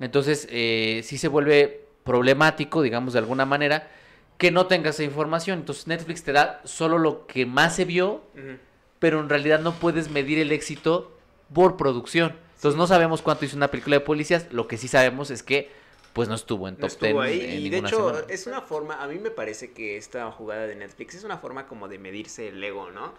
Entonces, 0.00 0.46
eh, 0.50 1.02
sí 1.04 1.18
se 1.18 1.28
vuelve 1.28 1.86
problemático, 2.04 2.82
digamos, 2.82 3.12
de 3.14 3.20
alguna 3.20 3.46
manera, 3.46 3.88
que 4.38 4.50
no 4.50 4.66
tenga 4.66 4.90
esa 4.90 5.02
información. 5.04 5.60
Entonces, 5.60 5.86
Netflix 5.86 6.22
te 6.24 6.32
da 6.32 6.60
solo 6.64 6.98
lo 6.98 7.26
que 7.26 7.46
más 7.46 7.76
se 7.76 7.84
vio, 7.84 8.22
pero 8.98 9.20
en 9.20 9.28
realidad 9.28 9.60
no 9.60 9.72
puedes 9.74 10.10
medir 10.10 10.38
el 10.38 10.52
éxito 10.52 11.16
por 11.52 11.76
producción. 11.76 12.34
Entonces, 12.56 12.76
no 12.76 12.86
sabemos 12.86 13.22
cuánto 13.22 13.44
hizo 13.44 13.56
una 13.56 13.68
película 13.68 13.96
de 13.96 14.00
policías. 14.00 14.46
Lo 14.52 14.66
que 14.66 14.76
sí 14.76 14.88
sabemos 14.88 15.30
es 15.30 15.42
que, 15.42 15.70
pues, 16.12 16.28
no 16.28 16.34
estuvo 16.34 16.66
en 16.68 16.74
No 16.74 16.80
top 16.80 16.86
estuvo 16.88 17.22
10 17.22 17.44
ahí. 17.44 17.56
en 17.56 17.60
Y 17.66 17.70
de 17.70 17.78
hecho, 17.78 18.08
semana. 18.08 18.26
es 18.28 18.46
una 18.46 18.60
forma, 18.62 19.02
a 19.02 19.06
mí 19.06 19.18
me 19.18 19.30
parece 19.30 19.72
que 19.72 19.96
esta 19.96 20.30
jugada 20.32 20.66
de 20.66 20.74
Netflix 20.74 21.14
es 21.14 21.24
una 21.24 21.38
forma 21.38 21.66
como 21.66 21.88
de 21.88 21.98
medirse 21.98 22.48
el 22.48 22.62
ego, 22.62 22.90
¿no? 22.90 23.14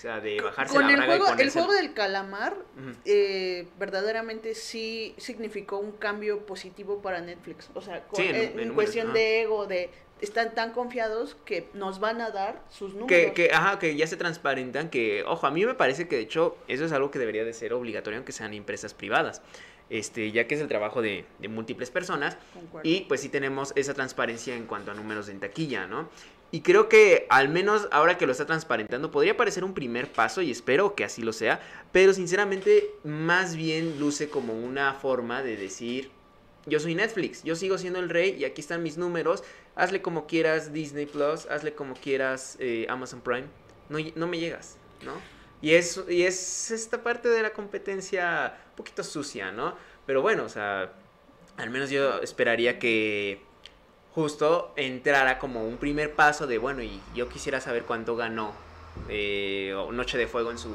Sea, 0.00 0.18
de 0.18 0.40
bajarse 0.40 0.72
Con 0.74 0.86
la 0.86 0.94
el 0.94 1.02
juego, 1.04 1.26
y 1.36 1.42
el 1.42 1.50
juego 1.50 1.72
del 1.74 1.92
calamar, 1.92 2.56
eh, 3.04 3.68
verdaderamente 3.78 4.54
sí 4.54 5.14
significó 5.18 5.76
un 5.78 5.92
cambio 5.92 6.46
positivo 6.46 7.02
para 7.02 7.20
Netflix. 7.20 7.68
O 7.74 7.82
sea, 7.82 8.04
con- 8.06 8.16
Sí, 8.18 8.28
en- 8.28 8.34
en, 8.34 8.40
en 8.42 8.46
en 8.48 8.54
números, 8.56 8.74
cuestión 8.76 9.12
de 9.12 9.42
ego, 9.42 9.66
de 9.66 9.90
están 10.22 10.54
tan 10.54 10.72
confiados 10.72 11.36
que 11.44 11.68
nos 11.74 11.98
van 12.00 12.22
a 12.22 12.30
dar 12.30 12.62
sus 12.70 12.94
números. 12.94 13.08
Que, 13.08 13.32
que, 13.34 13.52
ajá, 13.52 13.78
que 13.78 13.94
ya 13.94 14.06
se 14.06 14.16
transparentan, 14.16 14.88
que, 14.88 15.22
ojo, 15.24 15.46
a 15.46 15.50
mí 15.50 15.66
me 15.66 15.74
parece 15.74 16.08
que 16.08 16.16
de 16.16 16.22
hecho 16.22 16.56
eso 16.66 16.86
es 16.86 16.92
algo 16.92 17.10
que 17.10 17.18
debería 17.18 17.44
de 17.44 17.52
ser 17.52 17.74
obligatorio 17.74 18.18
aunque 18.18 18.32
sean 18.32 18.54
empresas 18.54 18.94
privadas, 18.94 19.42
este, 19.90 20.30
ya 20.32 20.46
que 20.46 20.54
es 20.54 20.62
el 20.62 20.68
trabajo 20.68 21.02
de, 21.02 21.26
de 21.40 21.48
múltiples 21.48 21.90
personas 21.90 22.38
Concuerdo. 22.54 22.88
y 22.88 23.00
pues 23.02 23.20
sí 23.20 23.28
tenemos 23.28 23.72
esa 23.76 23.92
transparencia 23.92 24.54
en 24.54 24.64
cuanto 24.66 24.90
a 24.92 24.94
números 24.94 25.28
en 25.28 25.40
taquilla, 25.40 25.86
¿no? 25.86 26.08
Y 26.52 26.62
creo 26.62 26.88
que 26.88 27.26
al 27.30 27.48
menos 27.48 27.88
ahora 27.92 28.18
que 28.18 28.26
lo 28.26 28.32
está 28.32 28.44
transparentando 28.44 29.10
podría 29.10 29.36
parecer 29.36 29.62
un 29.62 29.72
primer 29.72 30.10
paso 30.10 30.42
y 30.42 30.50
espero 30.50 30.96
que 30.96 31.04
así 31.04 31.22
lo 31.22 31.32
sea, 31.32 31.60
pero 31.92 32.12
sinceramente 32.12 32.90
más 33.04 33.54
bien 33.54 34.00
luce 34.00 34.28
como 34.30 34.52
una 34.54 34.94
forma 34.94 35.42
de 35.42 35.56
decir, 35.56 36.10
yo 36.66 36.80
soy 36.80 36.94
Netflix, 36.96 37.44
yo 37.44 37.54
sigo 37.54 37.78
siendo 37.78 38.00
el 38.00 38.08
rey 38.08 38.36
y 38.38 38.44
aquí 38.44 38.60
están 38.60 38.82
mis 38.82 38.98
números, 38.98 39.44
hazle 39.76 40.02
como 40.02 40.26
quieras 40.26 40.72
Disney 40.72 41.06
Plus, 41.06 41.46
hazle 41.46 41.74
como 41.74 41.94
quieras 41.94 42.56
eh, 42.58 42.86
Amazon 42.88 43.20
Prime, 43.20 43.46
no, 43.88 43.98
no 44.16 44.26
me 44.26 44.38
llegas, 44.38 44.76
¿no? 45.04 45.12
Y 45.62 45.74
es, 45.74 46.02
y 46.08 46.22
es 46.22 46.70
esta 46.70 47.02
parte 47.02 47.28
de 47.28 47.42
la 47.42 47.50
competencia 47.52 48.58
un 48.70 48.76
poquito 48.76 49.04
sucia, 49.04 49.52
¿no? 49.52 49.76
Pero 50.06 50.22
bueno, 50.22 50.44
o 50.44 50.48
sea, 50.48 50.92
al 51.56 51.70
menos 51.70 51.90
yo 51.90 52.20
esperaría 52.22 52.78
que 52.78 53.42
justo 54.14 54.72
entrara 54.76 55.38
como 55.38 55.64
un 55.64 55.76
primer 55.76 56.14
paso 56.14 56.46
de, 56.46 56.58
bueno, 56.58 56.82
y 56.82 57.00
yo 57.14 57.28
quisiera 57.28 57.60
saber 57.60 57.84
cuánto 57.84 58.16
ganó 58.16 58.52
eh, 59.08 59.74
Noche 59.92 60.18
de 60.18 60.26
Fuego 60.26 60.50
en 60.50 60.58
su, 60.58 60.68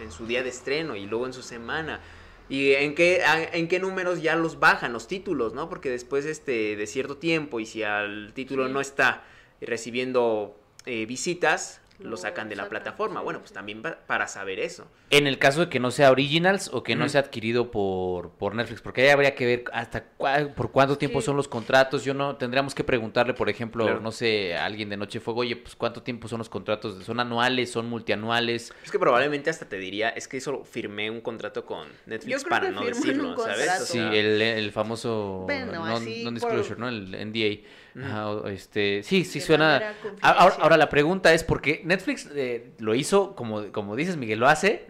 en 0.00 0.10
su 0.10 0.26
día 0.26 0.42
de 0.42 0.48
estreno 0.48 0.96
y 0.96 1.06
luego 1.06 1.26
en 1.26 1.32
su 1.32 1.42
semana. 1.42 2.00
Y 2.48 2.72
en 2.72 2.96
qué, 2.96 3.22
en 3.52 3.68
qué 3.68 3.78
números 3.78 4.22
ya 4.22 4.34
los 4.34 4.58
bajan 4.58 4.92
los 4.92 5.06
títulos, 5.06 5.54
¿no? 5.54 5.68
Porque 5.68 5.88
después 5.88 6.26
este, 6.26 6.74
de 6.74 6.86
cierto 6.88 7.16
tiempo 7.16 7.60
y 7.60 7.66
si 7.66 7.84
al 7.84 8.32
título 8.34 8.66
Sí. 8.66 8.72
no 8.72 8.80
está 8.80 9.22
recibiendo 9.60 10.56
eh, 10.84 11.06
visitas, 11.06 11.80
lo 12.00 12.16
sacan 12.16 12.48
de 12.48 12.56
la 12.56 12.68
plataforma. 12.68 13.20
Bueno, 13.20 13.40
pues 13.40 13.52
también 13.52 13.82
pa- 13.82 13.98
para 14.06 14.26
saber 14.26 14.58
eso. 14.58 14.86
En 15.10 15.26
el 15.26 15.38
caso 15.38 15.60
de 15.60 15.68
que 15.68 15.80
no 15.80 15.90
sea 15.90 16.10
Originals 16.10 16.70
o 16.72 16.82
que 16.82 16.96
no 16.96 17.08
sea 17.08 17.20
adquirido 17.22 17.70
por, 17.70 18.30
por 18.30 18.54
Netflix, 18.54 18.80
porque 18.80 19.02
ahí 19.02 19.08
habría 19.08 19.34
que 19.34 19.44
ver 19.46 19.64
hasta 19.72 20.04
cua- 20.16 20.52
por 20.54 20.70
cuánto 20.70 20.96
tiempo 20.98 21.20
Sí. 21.20 21.26
son 21.26 21.36
los 21.36 21.48
contratos. 21.48 22.04
Yo 22.04 22.14
no 22.14 22.36
tendríamos 22.36 22.74
que 22.74 22.84
preguntarle, 22.84 23.34
por 23.34 23.48
ejemplo, 23.48 23.84
Claro. 23.84 24.00
no 24.00 24.12
sé, 24.12 24.54
a 24.56 24.64
alguien 24.64 24.88
de 24.88 24.96
Noche 24.96 25.20
Fuego, 25.20 25.40
oye, 25.40 25.56
pues 25.56 25.76
cuánto 25.76 26.02
tiempo 26.02 26.28
son 26.28 26.38
los 26.38 26.48
contratos, 26.48 27.04
son 27.04 27.20
anuales, 27.20 27.70
son 27.70 27.86
multianuales. 27.88 28.72
Es 28.84 28.90
que 28.90 28.98
probablemente 28.98 29.50
hasta 29.50 29.68
te 29.68 29.78
diría, 29.78 30.08
es 30.10 30.26
que 30.28 30.36
eso 30.38 30.64
firmé 30.64 31.10
un 31.10 31.20
contrato 31.20 31.64
con 31.66 31.88
Netflix 32.06 32.30
Yo 32.32 32.38
creo 32.38 32.50
para 32.50 32.66
que 32.68 32.74
no 32.74 32.84
decirlo, 32.84 33.30
un 33.30 33.36
¿sabes? 33.38 33.88
Sí, 33.88 33.98
el, 33.98 34.40
el 34.40 34.72
famoso 34.72 35.44
Bueno, 35.46 35.84
non, 35.86 36.04
non-disclosure, 36.24 36.76
por- 36.76 36.78
¿no? 36.78 36.88
El 36.88 37.14
NDA. 37.14 37.60
Ajá, 37.96 38.48
este, 38.50 39.02
sí, 39.02 39.24
sí 39.24 39.38
De 39.40 39.44
suena. 39.44 39.78
Ahora, 40.22 40.76
la 40.76 40.88
pregunta 40.88 41.32
es 41.34 41.42
porque 41.44 41.82
Netflix 41.84 42.28
eh, 42.34 42.72
lo 42.78 42.94
hizo, 42.94 43.34
como, 43.34 43.72
como 43.72 43.96
dices, 43.96 44.16
Miguel, 44.16 44.38
lo 44.38 44.48
hace 44.48 44.86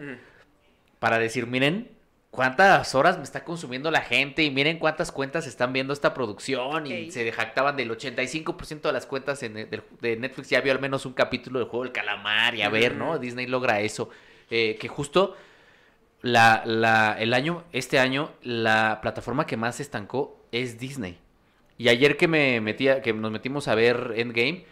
para 0.99 1.17
decir, 1.17 1.47
miren 1.47 1.89
cuántas 2.29 2.95
horas 2.95 3.17
me 3.17 3.23
está 3.23 3.43
consumiendo 3.43 3.91
la 3.91 4.01
gente 4.01 4.43
y 4.43 4.51
miren 4.51 4.77
cuántas 4.79 5.11
cuentas 5.11 5.47
están 5.47 5.73
viendo 5.73 5.91
esta 5.93 6.13
producción 6.13 6.85
y 6.87 7.11
se 7.11 7.29
jactaban 7.31 7.75
del 7.75 7.89
85% 7.91 8.81
de 8.89 8.93
las 8.93 9.05
cuentas 9.05 9.43
en- 9.43 9.53
del- 9.55 9.83
de 9.99 10.15
Netflix 10.15 10.49
ya 10.49 10.61
vio 10.61 10.71
al 10.71 10.79
menos 10.79 11.05
un 11.05 11.13
capítulo 11.13 11.59
del 11.59 11.67
juego 11.67 11.83
del 11.83 11.91
calamar 11.91 12.55
y 12.55 12.61
a 12.61 12.69
ver, 12.69 12.95
¿no? 12.95 13.19
Disney 13.19 13.47
logra 13.47 13.81
eso. 13.81 14.09
Eh, 14.49 14.77
que 14.79 14.87
justo 14.87 15.35
la, 16.21 16.61
la, 16.65 17.17
el 17.19 17.33
año, 17.33 17.63
este 17.73 17.99
año, 17.99 18.31
la 18.43 18.99
plataforma 19.01 19.45
que 19.47 19.57
más 19.57 19.75
se 19.77 19.83
estancó 19.83 20.39
es 20.51 20.77
Disney. 20.79 21.17
Y 21.81 21.89
ayer 21.89 22.15
que 22.15 22.27
me 22.27 22.61
metía, 22.61 23.01
que 23.01 23.11
nos 23.11 23.31
metimos 23.31 23.67
a 23.67 23.73
ver 23.73 24.13
Endgame, 24.15 24.65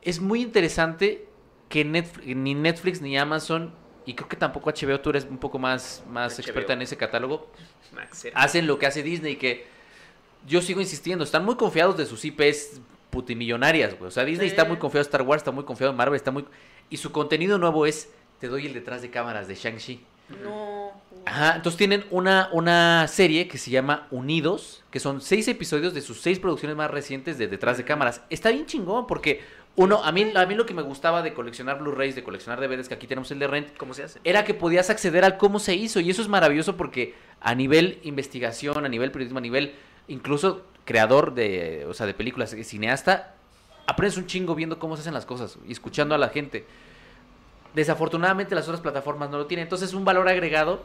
es 0.00 0.20
muy 0.20 0.42
interesante 0.42 1.26
que 1.68 1.84
Netf- 1.84 2.22
ni 2.36 2.54
Netflix 2.54 3.00
ni 3.00 3.18
Amazon, 3.18 3.74
y 4.06 4.14
creo 4.14 4.28
que 4.28 4.36
tampoco 4.36 4.70
HBO, 4.70 5.00
tú 5.00 5.10
eres 5.10 5.24
un 5.28 5.38
poco 5.38 5.58
más, 5.58 6.04
más 6.08 6.34
HBO. 6.38 6.42
experta 6.42 6.72
en 6.74 6.82
ese 6.82 6.96
catálogo, 6.96 7.50
hacen 8.34 8.68
lo 8.68 8.78
que 8.78 8.86
hace 8.86 9.02
Disney, 9.02 9.34
que 9.34 9.66
yo 10.46 10.62
sigo 10.62 10.80
insistiendo, 10.80 11.24
están 11.24 11.44
muy 11.44 11.56
confiados 11.56 11.96
de 11.96 12.06
sus 12.06 12.24
IPs 12.24 12.80
putimillonarias, 13.10 13.98
güey. 13.98 14.06
O 14.06 14.10
sea, 14.12 14.24
Disney 14.24 14.48
Sí. 14.48 14.52
está 14.52 14.64
muy 14.64 14.76
confiado 14.76 15.02
en 15.02 15.08
Star 15.08 15.22
Wars, 15.22 15.40
está 15.40 15.50
muy 15.50 15.64
confiado 15.64 15.90
en 15.90 15.96
Marvel, 15.96 16.14
está 16.14 16.30
muy... 16.30 16.44
Y 16.90 16.96
su 16.98 17.10
contenido 17.10 17.58
nuevo 17.58 17.86
es, 17.86 18.08
te 18.38 18.46
doy 18.46 18.66
el 18.66 18.72
detrás 18.72 19.02
de 19.02 19.10
cámaras 19.10 19.48
de 19.48 19.56
Shang-Chi. 19.56 20.00
No. 20.44 20.92
Ajá, 21.24 21.54
entonces 21.56 21.78
tienen 21.78 22.04
una, 22.10 22.48
una 22.52 23.06
serie 23.08 23.46
que 23.46 23.58
se 23.58 23.70
llama 23.70 24.08
Unidos, 24.10 24.82
que 24.90 24.98
son 25.00 25.20
seis 25.20 25.46
episodios 25.48 25.94
de 25.94 26.00
sus 26.00 26.20
seis 26.20 26.38
producciones 26.38 26.76
más 26.76 26.90
recientes 26.90 27.38
de 27.38 27.46
detrás 27.46 27.76
de 27.76 27.84
cámaras. 27.84 28.22
Está 28.28 28.50
bien 28.50 28.66
chingón 28.66 29.06
porque 29.06 29.40
uno, 29.74 30.02
a 30.04 30.12
mí, 30.12 30.30
a 30.34 30.46
mí 30.46 30.54
lo 30.54 30.66
que 30.66 30.74
me 30.74 30.82
gustaba 30.82 31.22
de 31.22 31.32
coleccionar 31.32 31.78
Blu-rays, 31.78 32.14
de 32.14 32.22
coleccionar 32.22 32.60
DVDs, 32.60 32.88
que 32.88 32.94
aquí 32.94 33.06
tenemos 33.06 33.30
el 33.30 33.38
de 33.38 33.46
Rent, 33.46 33.76
¿Cómo 33.76 33.94
se 33.94 34.02
hace? 34.02 34.20
era 34.24 34.44
que 34.44 34.52
podías 34.52 34.90
acceder 34.90 35.24
al 35.24 35.38
cómo 35.38 35.58
se 35.58 35.74
hizo 35.74 36.00
y 36.00 36.10
eso 36.10 36.20
es 36.20 36.28
maravilloso 36.28 36.76
porque 36.76 37.14
a 37.40 37.54
nivel 37.54 37.98
investigación, 38.02 38.84
a 38.84 38.88
nivel 38.88 39.10
periodismo, 39.12 39.38
a 39.38 39.42
nivel 39.42 39.74
incluso 40.08 40.66
creador 40.84 41.34
de, 41.34 41.86
o 41.88 41.94
sea, 41.94 42.06
de 42.06 42.14
películas, 42.14 42.54
cineasta, 42.64 43.34
aprendes 43.86 44.18
un 44.18 44.26
chingo 44.26 44.54
viendo 44.54 44.78
cómo 44.78 44.96
se 44.96 45.02
hacen 45.02 45.14
las 45.14 45.24
cosas 45.24 45.58
y 45.66 45.72
escuchando 45.72 46.14
a 46.14 46.18
la 46.18 46.28
gente. 46.28 46.66
Desafortunadamente 47.74 48.54
las 48.54 48.64
otras 48.64 48.80
plataformas 48.80 49.30
no 49.30 49.38
lo 49.38 49.46
tienen, 49.46 49.62
entonces 49.62 49.88
es 49.88 49.94
un 49.94 50.04
valor 50.04 50.28
agregado. 50.28 50.84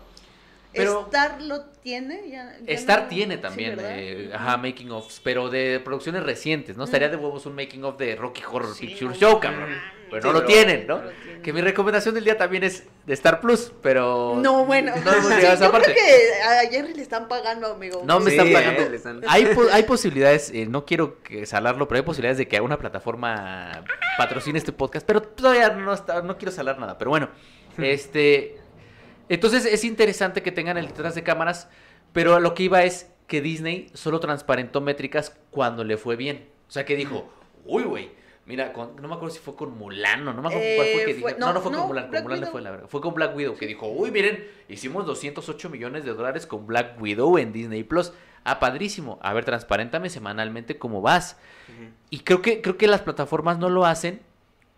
Pero 0.74 1.02
Star 1.06 1.42
lo 1.42 1.62
tiene. 1.66 2.30
Ya, 2.30 2.56
ya 2.62 2.74
Star 2.74 3.04
no- 3.04 3.08
tiene 3.08 3.38
también, 3.38 3.78
eh, 3.82 4.30
ajá, 4.34 4.58
making 4.58 4.92
ofs, 4.92 5.20
pero 5.24 5.50
de 5.50 5.80
producciones 5.84 6.24
recientes, 6.24 6.78
¿no? 6.78 6.84
Estaría 6.84 7.10
de 7.10 7.16
huevos 7.16 7.46
un 7.46 7.56
making 7.56 7.84
of 7.86 7.98
de 7.98 8.16
Rocky 8.16 8.44
Horror 8.50 8.76
Sí, 8.76 8.88
Picture 8.88 9.10
no 9.12 9.16
Show, 9.16 9.40
cabrón. 9.40 9.70
Pero 10.10 10.22
Sí, 10.22 10.28
no 10.28 10.34
lo 10.34 10.40
pero- 10.46 10.54
tienen, 10.54 10.88
¿no? 10.88 10.98
no 11.00 11.04
lo 11.04 11.10
tienen. 11.12 11.42
Que 11.42 11.52
mi 11.54 11.62
recomendación 11.62 12.16
del 12.16 12.24
día 12.24 12.38
también 12.38 12.64
es 12.64 12.84
de 13.06 13.14
Star 13.14 13.42
Plus, 13.42 13.74
pero... 13.82 14.40
No, 14.42 14.66
bueno. 14.66 14.94
No 15.04 15.12
hemos 15.12 15.26
Sí, 15.28 15.34
llegado 15.36 15.52
a 15.52 15.54
esa 15.56 15.66
yo 15.66 15.72
parte. 15.72 15.94
creo 15.94 16.06
que 16.06 16.44
a 16.44 16.70
Jerry 16.70 16.94
le 16.94 17.02
están 17.02 17.28
pagando, 17.28 17.68
amigo. 17.74 18.04
No 18.06 18.20
me 18.20 18.32
Sí, 18.32 18.38
están 18.38 18.48
eh, 18.48 18.54
pagando. 18.54 18.82
están- 18.96 19.22
Hay, 19.28 19.46
po- 19.48 19.66
hay 19.74 19.84
posibilidades, 19.84 20.52
eh, 20.52 20.66
no 20.66 20.86
quiero 20.86 21.22
que 21.24 21.46
salarlo, 21.46 21.88
pero 21.88 21.98
hay 22.00 22.06
posibilidades 22.06 22.38
de 22.38 22.48
que 22.48 22.62
una 22.62 22.78
plataforma 22.78 23.84
patrocine 24.18 24.58
este 24.60 24.72
podcast, 24.72 25.06
pero 25.06 25.22
todavía 25.22 25.70
no, 25.72 25.94
está, 25.94 26.22
no 26.22 26.38
quiero 26.38 26.52
salar 26.54 26.78
nada. 26.80 26.98
Pero 26.98 27.10
bueno, 27.12 27.30
este. 27.78 28.57
Entonces 29.30 29.66
es 29.66 29.84
interesante 29.84 30.42
que 30.42 30.52
tengan 30.52 30.78
el 30.78 30.88
detrás 30.88 31.16
de 31.16 31.24
cámaras, 31.24 31.70
pero 32.14 32.36
a 32.36 32.40
lo 32.40 32.54
que 32.54 32.64
iba 32.64 32.84
es 32.84 33.12
que 33.28 33.42
Disney 33.42 33.90
solo 33.94 34.20
transparentó 34.20 34.80
métricas 34.82 35.36
cuando 35.52 35.84
le 35.84 35.98
fue 35.98 36.16
bien. 36.16 36.48
O 36.68 36.72
sea 36.72 36.86
que 36.86 36.96
dijo, 36.96 37.30
uy, 37.66 37.84
güey. 37.84 38.12
Mira, 38.46 38.72
con- 38.72 38.96
no 39.02 39.10
me 39.10 39.16
acuerdo 39.16 39.36
si 39.36 39.42
fue 39.42 39.56
con 39.58 39.78
Mulan 39.78 40.26
o 40.26 40.32
no 40.34 40.42
me 40.42 40.48
acuerdo 40.48 40.66
cuál 40.78 40.88
fue 40.88 41.02
Eh, 41.02 41.06
que 41.06 41.14
dijo. 41.16 41.30
No, 41.32 41.48
no, 41.48 41.54
no 41.56 41.62
fue 41.62 41.70
no, 41.74 41.78
con 41.80 41.88
Mulan, 41.90 42.04
con 42.06 42.12
Black 42.12 42.24
Mulan 42.24 42.40
le 42.40 42.46
fue 42.48 42.62
la 42.62 42.72
verdad. 42.72 42.88
Fue 42.88 43.02
con 43.02 43.14
Black 43.14 43.36
Widow 43.36 43.58
que 43.58 43.68
dijo, 43.68 43.88
uy, 43.90 44.10
miren, 44.10 44.48
hicimos 44.70 45.06
208 45.06 45.70
millones 45.70 46.06
de 46.06 46.14
dólares 46.14 46.48
con 46.48 46.66
Black 46.66 46.96
Widow 47.02 47.38
en 47.38 47.52
Disney 47.52 47.84
Plus. 47.84 48.14
Ah, 48.46 48.62
padrísimo. 48.62 49.20
A 49.22 49.34
ver, 49.34 49.44
transparéntame 49.44 50.10
semanalmente 50.10 50.78
cómo 50.78 51.02
vas. 51.02 51.36
Y 52.10 52.20
creo 52.20 52.42
que, 52.42 52.62
creo 52.62 52.78
que 52.78 52.88
las 52.88 53.02
plataformas 53.02 53.60
no 53.60 53.68
lo 53.68 53.86
hacen 53.86 54.22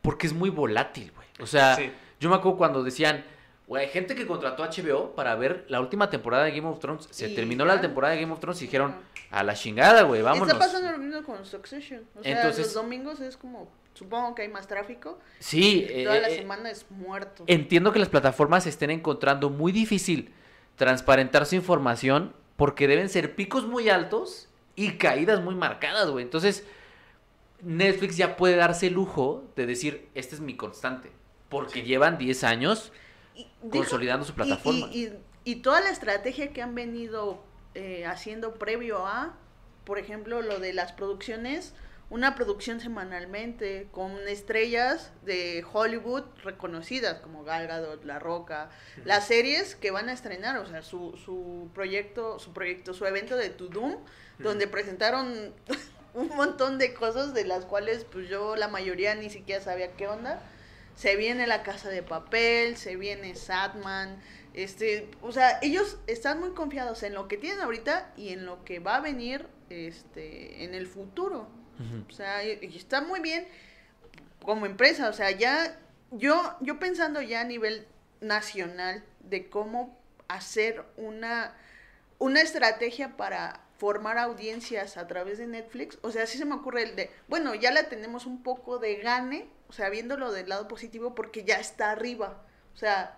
porque 0.02 0.26
es 0.26 0.34
muy 0.34 0.50
volátil, 0.50 1.12
güey. 1.16 1.28
O 1.40 1.46
sea, 1.46 1.76
Sí. 1.76 1.92
yo 2.20 2.30
me 2.32 2.38
acuerdo 2.38 2.58
cuando 2.58 2.84
decían, 2.84 3.24
güey, 3.70 3.86
hay 3.86 3.92
gente 3.92 4.16
que 4.16 4.26
contrató 4.26 4.64
HBO 4.64 5.14
para 5.16 5.36
ver 5.36 5.64
la 5.70 5.80
última 5.80 6.10
temporada 6.10 6.44
de 6.46 6.52
Game 6.52 6.68
of 6.68 6.80
Thrones. 6.80 7.08
Se 7.12 7.30
Y 7.30 7.36
terminó 7.36 7.66
ya. 7.66 7.76
la 7.76 7.82
temporada 7.82 8.16
de 8.16 8.22
Game 8.22 8.34
of 8.34 8.40
Thrones 8.40 8.60
y 8.64 8.66
dijeron, 8.66 8.96
a 9.30 9.44
la 9.44 9.54
chingada, 9.54 10.02
güey, 10.02 10.24
vámonos. 10.24 10.48
Está 10.48 10.60
pasando 10.60 10.92
lo 10.92 10.98
mismo 10.98 11.24
con 11.24 11.46
Succession. 11.46 12.04
O 12.16 12.24
sea, 12.24 12.36
Entonces- 12.36 12.66
los 12.66 12.74
domingos 12.74 13.20
es 13.22 13.38
como, 13.38 13.72
supongo 13.94 14.34
que 14.34 14.42
hay 14.42 14.48
más 14.50 14.68
tráfico. 14.68 15.20
Sí, 15.38 15.88
y 15.88 16.04
toda 16.04 16.18
eh, 16.18 16.22
la 16.22 16.30
eh, 16.30 16.38
semana 16.38 16.72
es 16.72 16.90
muerto. 16.90 17.44
entiendo 17.46 17.94
que 17.94 18.00
las 18.00 18.10
plataformas 18.10 18.66
estén 18.66 18.90
encontrando 18.90 19.52
muy 19.52 19.72
difícil 19.72 20.34
transparentar 20.76 21.46
su 21.46 21.54
información 21.56 22.34
porque 22.56 22.88
deben 22.88 23.08
ser 23.08 23.36
picos 23.36 23.68
muy 23.68 23.88
altos 23.90 24.50
y 24.76 24.94
caídas 24.94 25.42
muy 25.42 25.54
marcadas, 25.54 26.10
güey. 26.10 26.24
Entonces, 26.26 26.66
Netflix 27.62 28.18
ya 28.18 28.36
puede 28.36 28.56
darse 28.56 28.88
el 28.88 28.94
lujo 28.94 29.44
de 29.56 29.68
decir, 29.68 30.10
este 30.16 30.34
es 30.34 30.42
mi 30.42 30.56
constante. 30.56 31.12
Porque 31.50 31.84
llevan 31.84 32.18
10 32.18 32.44
años 32.44 32.92
y 33.40 33.48
dijo- 33.64 33.78
Consolidando 33.84 34.26
su 34.26 34.34
plataforma. 34.34 34.88
Y, 34.92 35.06
y- 35.08 35.20
y 35.46 35.56
toda 35.58 35.82
la 35.82 35.90
estrategia 35.90 36.52
que 36.54 36.62
han 36.62 36.76
venido 36.76 37.42
eh, 37.76 38.06
haciendo 38.06 38.56
previo 38.56 39.06
a, 39.08 39.36
por 39.86 40.00
ejemplo, 40.00 40.42
lo 40.42 40.60
de 40.60 40.74
las 40.74 40.92
producciones, 40.92 41.74
una 42.12 42.34
producción 42.36 42.80
semanalmente 42.80 43.88
con 43.92 44.28
estrellas 44.28 45.12
de 45.24 45.64
Hollywood 45.72 46.24
reconocidas 46.44 47.20
como 47.20 47.44
Gal 47.44 47.68
Gadot, 47.68 48.04
La 48.04 48.18
Roca, 48.20 48.70
las 49.06 49.28
series 49.28 49.76
que 49.76 49.92
van 49.92 50.10
a 50.10 50.14
estrenar, 50.14 50.58
o 50.58 50.66
sea, 50.68 50.82
su, 50.82 51.16
su 51.24 51.70
proyecto, 51.74 52.40
su 52.40 52.52
proyecto, 52.52 52.94
su 52.94 53.06
evento 53.06 53.36
de 53.38 53.50
To 53.50 53.68
Doom, 53.68 53.98
donde 54.40 54.68
presentaron 54.68 55.54
un 56.16 56.28
montón 56.30 56.80
de 56.80 56.94
cosas 56.96 57.34
de 57.36 57.46
las 57.46 57.66
cuales 57.66 58.06
pues 58.12 58.28
yo 58.28 58.56
la 58.56 58.68
mayoría 58.68 59.14
ni 59.16 59.30
siquiera 59.30 59.64
sabía 59.64 59.94
qué 59.94 60.08
onda. 60.08 60.42
Se 61.00 61.16
viene 61.16 61.48
La 61.48 61.64
Casa 61.64 61.88
de 61.90 62.04
Papel, 62.04 62.76
se 62.76 62.98
viene 62.98 63.34
Satman, 63.36 64.22
este, 64.54 65.10
o 65.22 65.32
sea, 65.32 65.58
ellos 65.62 65.98
están 66.08 66.42
muy 66.42 66.50
confiados 66.52 67.04
en 67.04 67.14
lo 67.14 67.30
que 67.30 67.38
tienen 67.38 67.62
ahorita 67.62 68.12
y 68.18 68.34
en 68.34 68.46
lo 68.46 68.66
que 68.66 68.80
va 68.80 68.98
a 68.98 69.00
venir 69.00 69.46
este 69.70 70.64
en 70.66 70.74
el 70.76 70.88
futuro. 70.88 71.48
O 72.10 72.12
sea, 72.12 72.44
y- 72.44 72.60
y 72.62 72.76
está 72.76 73.00
muy 73.00 73.22
bien 73.22 73.48
como 74.44 74.66
empresa, 74.66 75.08
o 75.08 75.14
sea, 75.14 75.32
ya 75.32 75.80
yo 76.12 76.58
yo 76.60 76.80
pensando 76.80 77.22
ya 77.22 77.40
a 77.42 77.46
nivel 77.46 77.88
nacional 78.20 79.02
de 79.22 79.50
cómo 79.50 79.98
hacer 80.28 80.84
una 80.98 81.54
una 82.18 82.42
estrategia 82.42 83.16
para 83.16 83.62
formar 83.78 84.18
audiencias 84.18 84.98
a 84.98 85.08
través 85.08 85.38
de 85.38 85.48
Netflix, 85.48 85.98
o 86.02 86.12
sea, 86.12 86.28
sí 86.28 86.38
se 86.38 86.44
me 86.44 86.56
ocurre 86.56 86.84
el 86.84 86.98
de, 86.98 87.10
bueno, 87.30 87.56
ya 87.56 87.72
la 87.72 87.88
tenemos 87.88 88.26
un 88.26 88.44
poco 88.44 88.78
de 88.80 88.98
gane, 88.98 89.48
o 89.70 89.74
sea, 89.74 89.90
viéndolo 89.90 90.32
del 90.32 90.50
lado 90.50 90.68
positivo 90.68 91.16
porque 91.16 91.44
ya 91.44 91.60
está 91.60 91.92
arriba. 91.92 92.42
O 92.76 92.78
sea, 92.78 93.18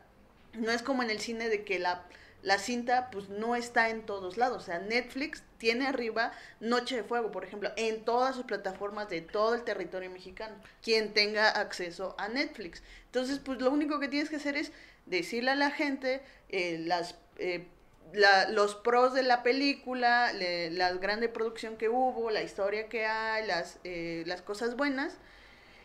no 0.53 0.71
es 0.71 0.81
como 0.83 1.03
en 1.03 1.09
el 1.09 1.19
cine 1.19 1.49
de 1.49 1.63
que 1.63 1.79
la, 1.79 2.05
la 2.43 2.57
cinta 2.59 3.09
pues 3.11 3.29
no 3.29 3.55
está 3.55 3.89
en 3.89 4.05
todos 4.05 4.37
lados. 4.37 4.63
O 4.63 4.65
sea, 4.65 4.79
Netflix 4.79 5.43
tiene 5.57 5.87
arriba 5.87 6.31
Noche 6.59 6.97
de 6.97 7.03
Fuego, 7.03 7.31
por 7.31 7.45
ejemplo, 7.45 7.71
en 7.77 8.03
todas 8.03 8.35
sus 8.35 8.45
plataformas 8.45 9.09
de 9.09 9.21
todo 9.21 9.55
el 9.55 9.63
territorio 9.63 10.09
mexicano. 10.09 10.55
Quien 10.83 11.13
tenga 11.13 11.49
acceso 11.49 12.15
a 12.17 12.27
Netflix. 12.27 12.83
Entonces, 13.05 13.39
pues 13.39 13.61
lo 13.61 13.71
único 13.71 13.99
que 13.99 14.07
tienes 14.07 14.29
que 14.29 14.35
hacer 14.37 14.57
es 14.57 14.71
decirle 15.05 15.51
a 15.51 15.55
la 15.55 15.71
gente 15.71 16.21
eh, 16.49 16.77
las... 16.85 17.15
eh, 17.37 17.67
la- 18.13 18.49
los 18.49 18.75
pros 18.75 19.13
de 19.13 19.23
la 19.23 19.41
película, 19.43 20.33
le- 20.33 20.69
la 20.71 20.91
grande 20.93 21.29
producción 21.29 21.77
que 21.77 21.87
hubo, 21.89 22.29
la 22.29 22.43
historia 22.43 22.89
que 22.89 23.05
hay, 23.05 23.45
las, 23.47 23.79
eh, 23.85 24.23
las 24.25 24.41
cosas 24.41 24.75
buenas. 24.75 25.17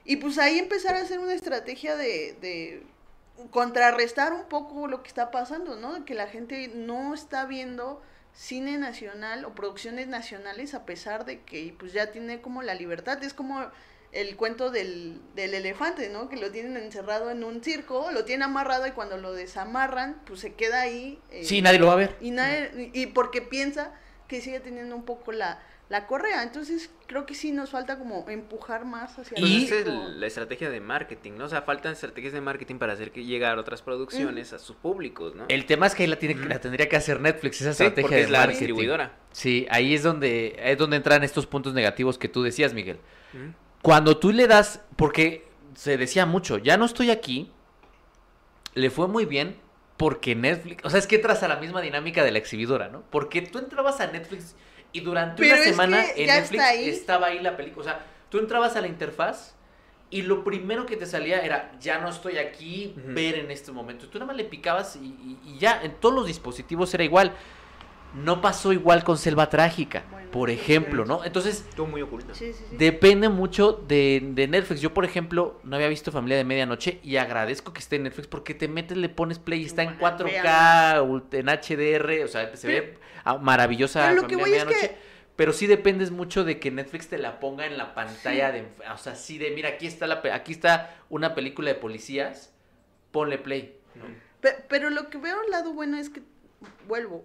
Y 0.06 0.16
pues 0.16 0.38
ahí 0.38 0.58
empezar 0.58 0.94
a 0.94 1.00
hacer 1.00 1.18
una 1.18 1.34
estrategia 1.34 1.96
de, 1.96 2.36
de 2.40 2.82
contrarrestar 3.50 4.32
un 4.32 4.44
poco 4.48 4.86
lo 4.86 5.02
que 5.02 5.08
está 5.08 5.30
pasando, 5.30 5.76
¿no? 5.76 6.04
Que 6.04 6.14
la 6.14 6.26
gente 6.28 6.68
no 6.74 7.14
está 7.14 7.44
viendo 7.46 8.02
cine 8.32 8.78
nacional 8.78 9.44
o 9.44 9.54
producciones 9.54 10.08
nacionales 10.08 10.74
a 10.74 10.84
pesar 10.84 11.24
de 11.24 11.40
que 11.42 11.74
pues 11.78 11.92
ya 11.92 12.12
tiene 12.12 12.40
como 12.40 12.62
la 12.62 12.74
libertad. 12.74 13.22
Es 13.22 13.34
como 13.34 13.64
el 14.12 14.36
cuento 14.36 14.70
del, 14.70 15.20
del 15.34 15.54
elefante, 15.54 16.08
¿no? 16.08 16.28
Que 16.28 16.36
lo 16.36 16.50
tienen 16.50 16.76
encerrado 16.76 17.30
en 17.30 17.44
un 17.44 17.62
circo, 17.62 18.10
lo 18.12 18.24
tienen 18.24 18.44
amarrado 18.44 18.86
y 18.86 18.92
cuando 18.92 19.16
lo 19.18 19.32
desamarran, 19.32 20.22
pues 20.26 20.40
se 20.40 20.54
queda 20.54 20.80
ahí. 20.82 21.20
eh, 21.30 21.44
Sí, 21.44 21.60
nadie 21.62 21.78
lo 21.78 21.86
va 21.88 21.94
a 21.94 21.96
ver. 21.96 22.16
y, 22.20 22.30
nadie, 22.30 22.90
y 22.94 23.06
porque 23.08 23.42
piensa 23.42 23.92
que 24.28 24.40
sigue 24.40 24.60
teniendo 24.60 24.96
un 24.96 25.04
poco 25.04 25.32
la, 25.32 25.60
la 25.88 26.06
correa. 26.06 26.42
Entonces 26.42 26.90
creo 27.06 27.26
que 27.26 27.34
sí 27.34 27.52
nos 27.52 27.70
falta 27.70 27.98
como 27.98 28.28
empujar 28.28 28.84
más 28.84 29.18
hacia 29.18 29.36
Pues 29.38 29.50
Y- 29.50 29.64
esa 29.66 29.76
es 29.76 29.86
México. 29.86 30.04
la 30.16 30.26
estrategia 30.26 30.68
de 30.70 30.80
marketing, 30.80 31.32
¿no? 31.38 31.44
O 31.44 31.48
sea, 31.48 31.62
faltan 31.62 31.92
estrategias 31.92 32.32
de 32.32 32.40
marketing 32.40 32.76
para 32.78 32.94
hacer 32.94 33.12
que 33.12 33.24
llegar 33.24 33.58
otras 33.58 33.82
producciones 33.82 34.52
a 34.52 34.58
sus 34.58 34.74
públicos, 34.76 35.34
¿no? 35.36 35.44
El 35.48 35.64
tema 35.66 35.86
es 35.86 35.94
que 35.94 36.02
ahí 36.02 36.08
la, 36.08 36.16
tiene, 36.18 36.34
la 36.46 36.60
tendría 36.60 36.88
que 36.88 36.96
hacer 36.96 37.20
Netflix, 37.20 37.60
esa 37.60 37.72
Sí, 37.72 37.84
estrategia 37.84 38.02
porque 38.02 38.16
de 38.16 38.22
es 38.22 38.30
la 38.30 38.38
marketing. 38.40 38.58
distribuidora. 38.58 39.12
Sí, 39.32 39.66
ahí 39.70 39.94
es 39.94 40.02
donde, 40.02 40.56
es 40.58 40.76
donde 40.78 40.96
entran 40.96 41.22
estos 41.22 41.46
puntos 41.46 41.72
negativos 41.74 42.18
que 42.18 42.28
tú 42.28 42.42
decías, 42.42 42.74
Miguel. 42.74 42.98
Cuando 43.82 44.16
tú 44.18 44.32
le 44.32 44.46
das, 44.48 44.80
porque 44.96 45.46
se 45.74 45.96
decía 45.96 46.26
mucho, 46.26 46.58
ya 46.58 46.76
no 46.76 46.84
estoy 46.86 47.10
aquí, 47.10 47.52
le 48.74 48.90
fue 48.90 49.08
muy 49.08 49.24
bien 49.24 49.56
porque 49.96 50.34
Netflix, 50.34 50.84
o 50.84 50.90
sea, 50.90 50.98
es 50.98 51.06
que 51.06 51.16
entras 51.16 51.42
a 51.42 51.48
la 51.48 51.56
misma 51.56 51.80
dinámica 51.80 52.22
de 52.24 52.30
la 52.30 52.38
exhibidora, 52.38 52.88
¿no? 52.88 53.02
Porque 53.10 53.40
tú 53.42 53.58
entrabas 53.58 54.00
a 54.00 54.06
Netflix 54.08 54.54
y 54.92 55.00
durante 55.00 55.42
Pero 55.42 55.54
una 55.56 55.64
semana 55.64 56.04
en 56.16 56.26
Netflix 56.26 56.62
ahí. 56.62 56.88
estaba 56.88 57.26
ahí 57.28 57.38
la 57.40 57.56
película, 57.56 57.80
o 57.82 57.84
sea, 57.84 58.06
tú 58.30 58.38
entrabas 58.38 58.76
a 58.76 58.80
la 58.80 58.86
interfaz 58.86 59.54
y 60.10 60.22
lo 60.22 60.44
primero 60.44 60.86
que 60.86 60.96
te 60.96 61.04
salía 61.06 61.40
era, 61.40 61.72
ya 61.80 61.98
no 61.98 62.08
estoy 62.08 62.38
aquí, 62.38 62.94
ver 62.96 63.34
en 63.36 63.50
este 63.50 63.72
momento. 63.72 64.06
Tú 64.08 64.18
nada 64.18 64.26
más 64.28 64.36
le 64.36 64.44
picabas 64.44 64.96
y, 64.96 65.06
y- 65.06 65.38
y 65.44 65.58
ya, 65.58 65.80
en 65.82 65.92
todos 66.00 66.14
los 66.14 66.26
dispositivos 66.26 66.92
era 66.94 67.02
igual. 67.04 67.32
No 68.16 68.40
pasó 68.40 68.72
igual 68.72 69.04
con 69.04 69.18
Selva 69.18 69.48
Trágica, 69.50 70.04
Bueno, 70.10 70.30
por 70.30 70.50
ejemplo. 70.50 71.04
¿no? 71.04 71.24
Entonces, 71.24 71.64
Estuvo 71.68 71.86
muy 71.86 72.02
oculto. 72.02 72.34
Sí, 72.34 72.52
sí, 72.52 72.64
sí. 72.70 72.76
Depende 72.76 73.28
mucho 73.28 73.72
de, 73.72 74.20
de 74.32 74.48
Netflix. 74.48 74.80
Yo, 74.80 74.94
por 74.94 75.04
ejemplo, 75.04 75.60
no 75.64 75.76
había 75.76 75.88
visto 75.88 76.10
Familia 76.10 76.36
de 76.36 76.44
Medianoche 76.44 76.98
y 77.02 77.16
agradezco 77.16 77.72
que 77.72 77.80
esté 77.80 77.96
en 77.96 78.04
Netflix 78.04 78.26
porque 78.28 78.54
te 78.54 78.68
metes, 78.68 78.96
le 78.96 79.08
pones 79.08 79.38
play 79.38 79.62
y 79.62 79.66
está 79.66 79.82
en 79.82 79.98
Bueno, 79.98 80.18
4K, 80.18 81.02
ult- 81.02 81.34
en 81.34 81.46
HDR, 81.48 82.24
o 82.24 82.28
sea, 82.28 82.56
se 82.56 82.66
ve 82.66 82.98
maravillosa 83.40 84.02
pero 84.08 84.22
lo 84.22 84.26
que 84.28 84.36
Familia 84.36 84.58
de 84.60 84.64
voy 84.64 84.74
es 84.74 84.80
que- 84.80 84.86
Medianoche. 84.86 85.06
Pero 85.36 85.52
sí 85.52 85.66
dependes 85.66 86.10
mucho 86.10 86.44
de 86.44 86.58
que 86.58 86.70
Netflix 86.70 87.08
te 87.08 87.18
la 87.18 87.38
ponga 87.40 87.66
en 87.66 87.76
la 87.76 87.94
pantalla 87.94 88.50
de, 88.52 88.64
o 88.90 88.96
sea, 88.96 89.14
sí 89.14 89.36
de, 89.36 89.50
mira, 89.50 89.68
aquí 89.68 89.86
está 89.86 90.06
la, 90.06 90.22
aquí 90.32 90.52
está 90.52 90.96
una 91.10 91.34
película 91.34 91.68
de 91.68 91.74
policías, 91.74 92.54
ponle 93.10 93.36
play. 93.36 93.76
Pero 94.68 94.88
lo 94.88 95.10
que 95.10 95.18
veo 95.18 95.38
al 95.38 95.50
lado 95.50 95.74
bueno 95.74 95.98
es 95.98 96.08
que, 96.08 96.22
vuelvo, 96.88 97.22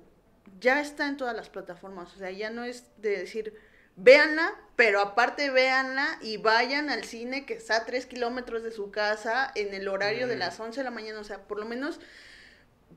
ya 0.61 0.79
está 0.79 1.07
en 1.07 1.17
todas 1.17 1.35
las 1.35 1.49
plataformas. 1.49 2.13
O 2.15 2.17
sea, 2.17 2.31
ya 2.31 2.49
no 2.49 2.63
es 2.63 2.85
de 2.97 3.17
decir, 3.17 3.53
véanla, 3.97 4.55
pero 4.75 5.01
aparte 5.01 5.49
véanla 5.49 6.17
y 6.21 6.37
vayan 6.37 6.89
al 6.89 7.03
cine 7.03 7.45
que 7.45 7.55
está 7.55 7.77
a 7.77 7.85
tres 7.85 8.05
kilómetros 8.05 8.63
de 8.63 8.71
su 8.71 8.91
casa 8.91 9.51
en 9.55 9.73
el 9.73 9.87
horario 9.87 10.27
de 10.27 10.37
las 10.37 10.59
11 10.59 10.79
de 10.79 10.83
la 10.83 10.91
mañana. 10.91 11.19
O 11.19 11.23
sea, 11.23 11.39
por 11.39 11.59
lo 11.59 11.65
menos, 11.65 11.99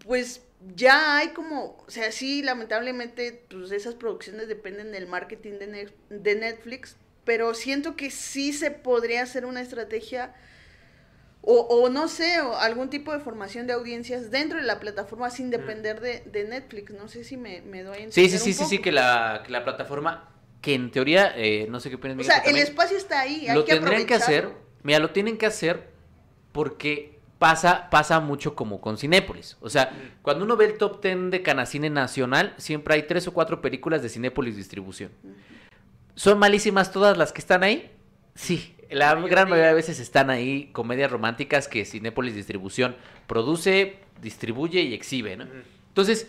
pues 0.05 0.43
ya 0.77 1.17
hay 1.17 1.29
como, 1.31 1.83
o 1.87 1.91
sea, 1.91 2.13
sí, 2.13 2.43
lamentablemente, 2.43 3.45
pues 3.51 3.73
esas 3.73 3.95
producciones 3.95 4.47
dependen 4.47 4.93
del 4.93 5.07
marketing 5.07 5.59
de, 5.59 5.93
de 6.11 6.35
Netflix, 6.35 6.97
pero 7.25 7.55
siento 7.55 7.97
que 7.97 8.11
sí 8.11 8.53
se 8.53 8.71
podría 8.71 9.23
hacer 9.23 9.47
una 9.47 9.63
estrategia 9.63 10.35
o, 11.47 11.61
o 11.61 11.89
no 11.91 12.09
sé, 12.09 12.41
o 12.41 12.57
algún 12.57 12.89
tipo 12.89 13.13
de 13.13 13.21
formación 13.21 13.67
de 13.67 13.75
audiencias 13.75 14.31
dentro 14.31 14.59
de 14.59 14.65
la 14.65 14.81
plataforma 14.81 15.31
sin 15.31 15.51
depender 15.51 16.01
de, 16.01 16.21
de 16.21 16.45
Netflix. 16.45 16.93
No 16.93 17.09
sé 17.09 17.23
si 17.23 17.37
me, 17.37 17.61
me 17.61 17.83
doy 17.83 18.03
a 18.03 18.07
Mm. 18.07 18.11
Sí, 18.11 18.29
sí, 18.29 18.39
sí, 18.39 18.53
sí, 18.55 18.65
sí, 18.65 18.79
que 18.79 18.93
la, 18.93 19.43
que 19.45 19.53
la 19.53 19.63
plataforma, 19.63 20.31
que 20.63 20.75
en 20.75 20.91
teoría, 20.91 21.35
eh, 21.37 21.67
no 21.69 21.81
sé 21.81 21.91
qué 21.91 21.97
opinas, 21.97 22.19
O 22.19 22.23
sea, 22.25 22.39
el 22.39 22.57
espacio 22.57 22.97
está 22.97 23.21
ahí, 23.21 23.47
hay 23.47 23.55
lo 23.55 23.65
que 23.65 23.75
tendrían 23.75 24.07
que 24.07 24.15
hacer. 24.15 24.51
Mira, 24.83 24.99
lo 24.99 25.11
tienen 25.11 25.37
que 25.37 25.47
hacer 25.47 25.89
porque 26.53 27.19
pasa, 27.39 27.91
pasa 27.91 28.21
mucho 28.21 28.55
como 28.55 28.81
con 28.81 28.97
Cinépolis. 28.97 29.59
O 29.61 29.69
sea, 29.69 29.93
cuando 30.23 30.45
uno 30.45 30.57
ve 30.57 30.67
el 30.67 30.79
top 30.79 31.03
10 31.03 31.31
de 31.31 31.43
Canacine 31.43 31.91
Nacional, 31.91 32.55
siempre 32.57 32.95
hay 32.95 33.03
tres 33.03 33.27
o 33.29 33.35
cuatro 33.35 33.61
películas 33.61 34.03
de 34.03 34.09
Cinépolis 34.09 34.57
Distribución. 34.57 35.11
¿Son 36.15 36.39
malísimas 36.39 36.91
todas 36.93 37.19
las 37.19 37.33
que 37.33 37.41
están 37.41 37.63
ahí? 37.65 37.91
Sí, 38.35 38.75
la 38.95 39.15
gran 39.15 39.49
mayoría 39.49 39.69
de 39.69 39.75
veces 39.75 40.01
están 40.01 40.31
ahí 40.31 40.71
comedias 40.73 41.11
románticas 41.11 41.69
que 41.69 41.85
Cinépolis 41.85 42.35
Distribución 42.35 42.97
produce, 43.27 43.97
distribuye 44.23 44.81
y 44.83 44.95
exhibe, 44.95 45.37
¿no? 45.37 45.47
Entonces, 45.89 46.29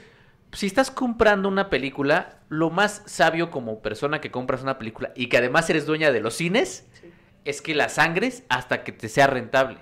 si 0.52 0.68
estás 0.68 0.92
comprando 0.92 1.48
una 1.50 1.70
película, 1.70 2.40
lo 2.50 2.70
más 2.70 3.04
sabio 3.06 3.52
como 3.52 3.82
persona 3.82 4.22
que 4.22 4.32
compras 4.32 4.62
una 4.64 4.78
película 4.78 5.12
y 5.16 5.28
que 5.28 5.38
además 5.38 5.70
eres 5.70 5.86
dueña 5.86 6.12
de 6.12 6.22
los 6.22 6.36
cines, 6.36 6.86
Sí. 7.02 7.10
es 7.46 7.62
que 7.62 7.76
la 7.76 7.90
sangres 7.90 8.44
hasta 8.50 8.84
que 8.84 8.92
te 8.92 9.10
sea 9.10 9.28
rentable. 9.28 9.78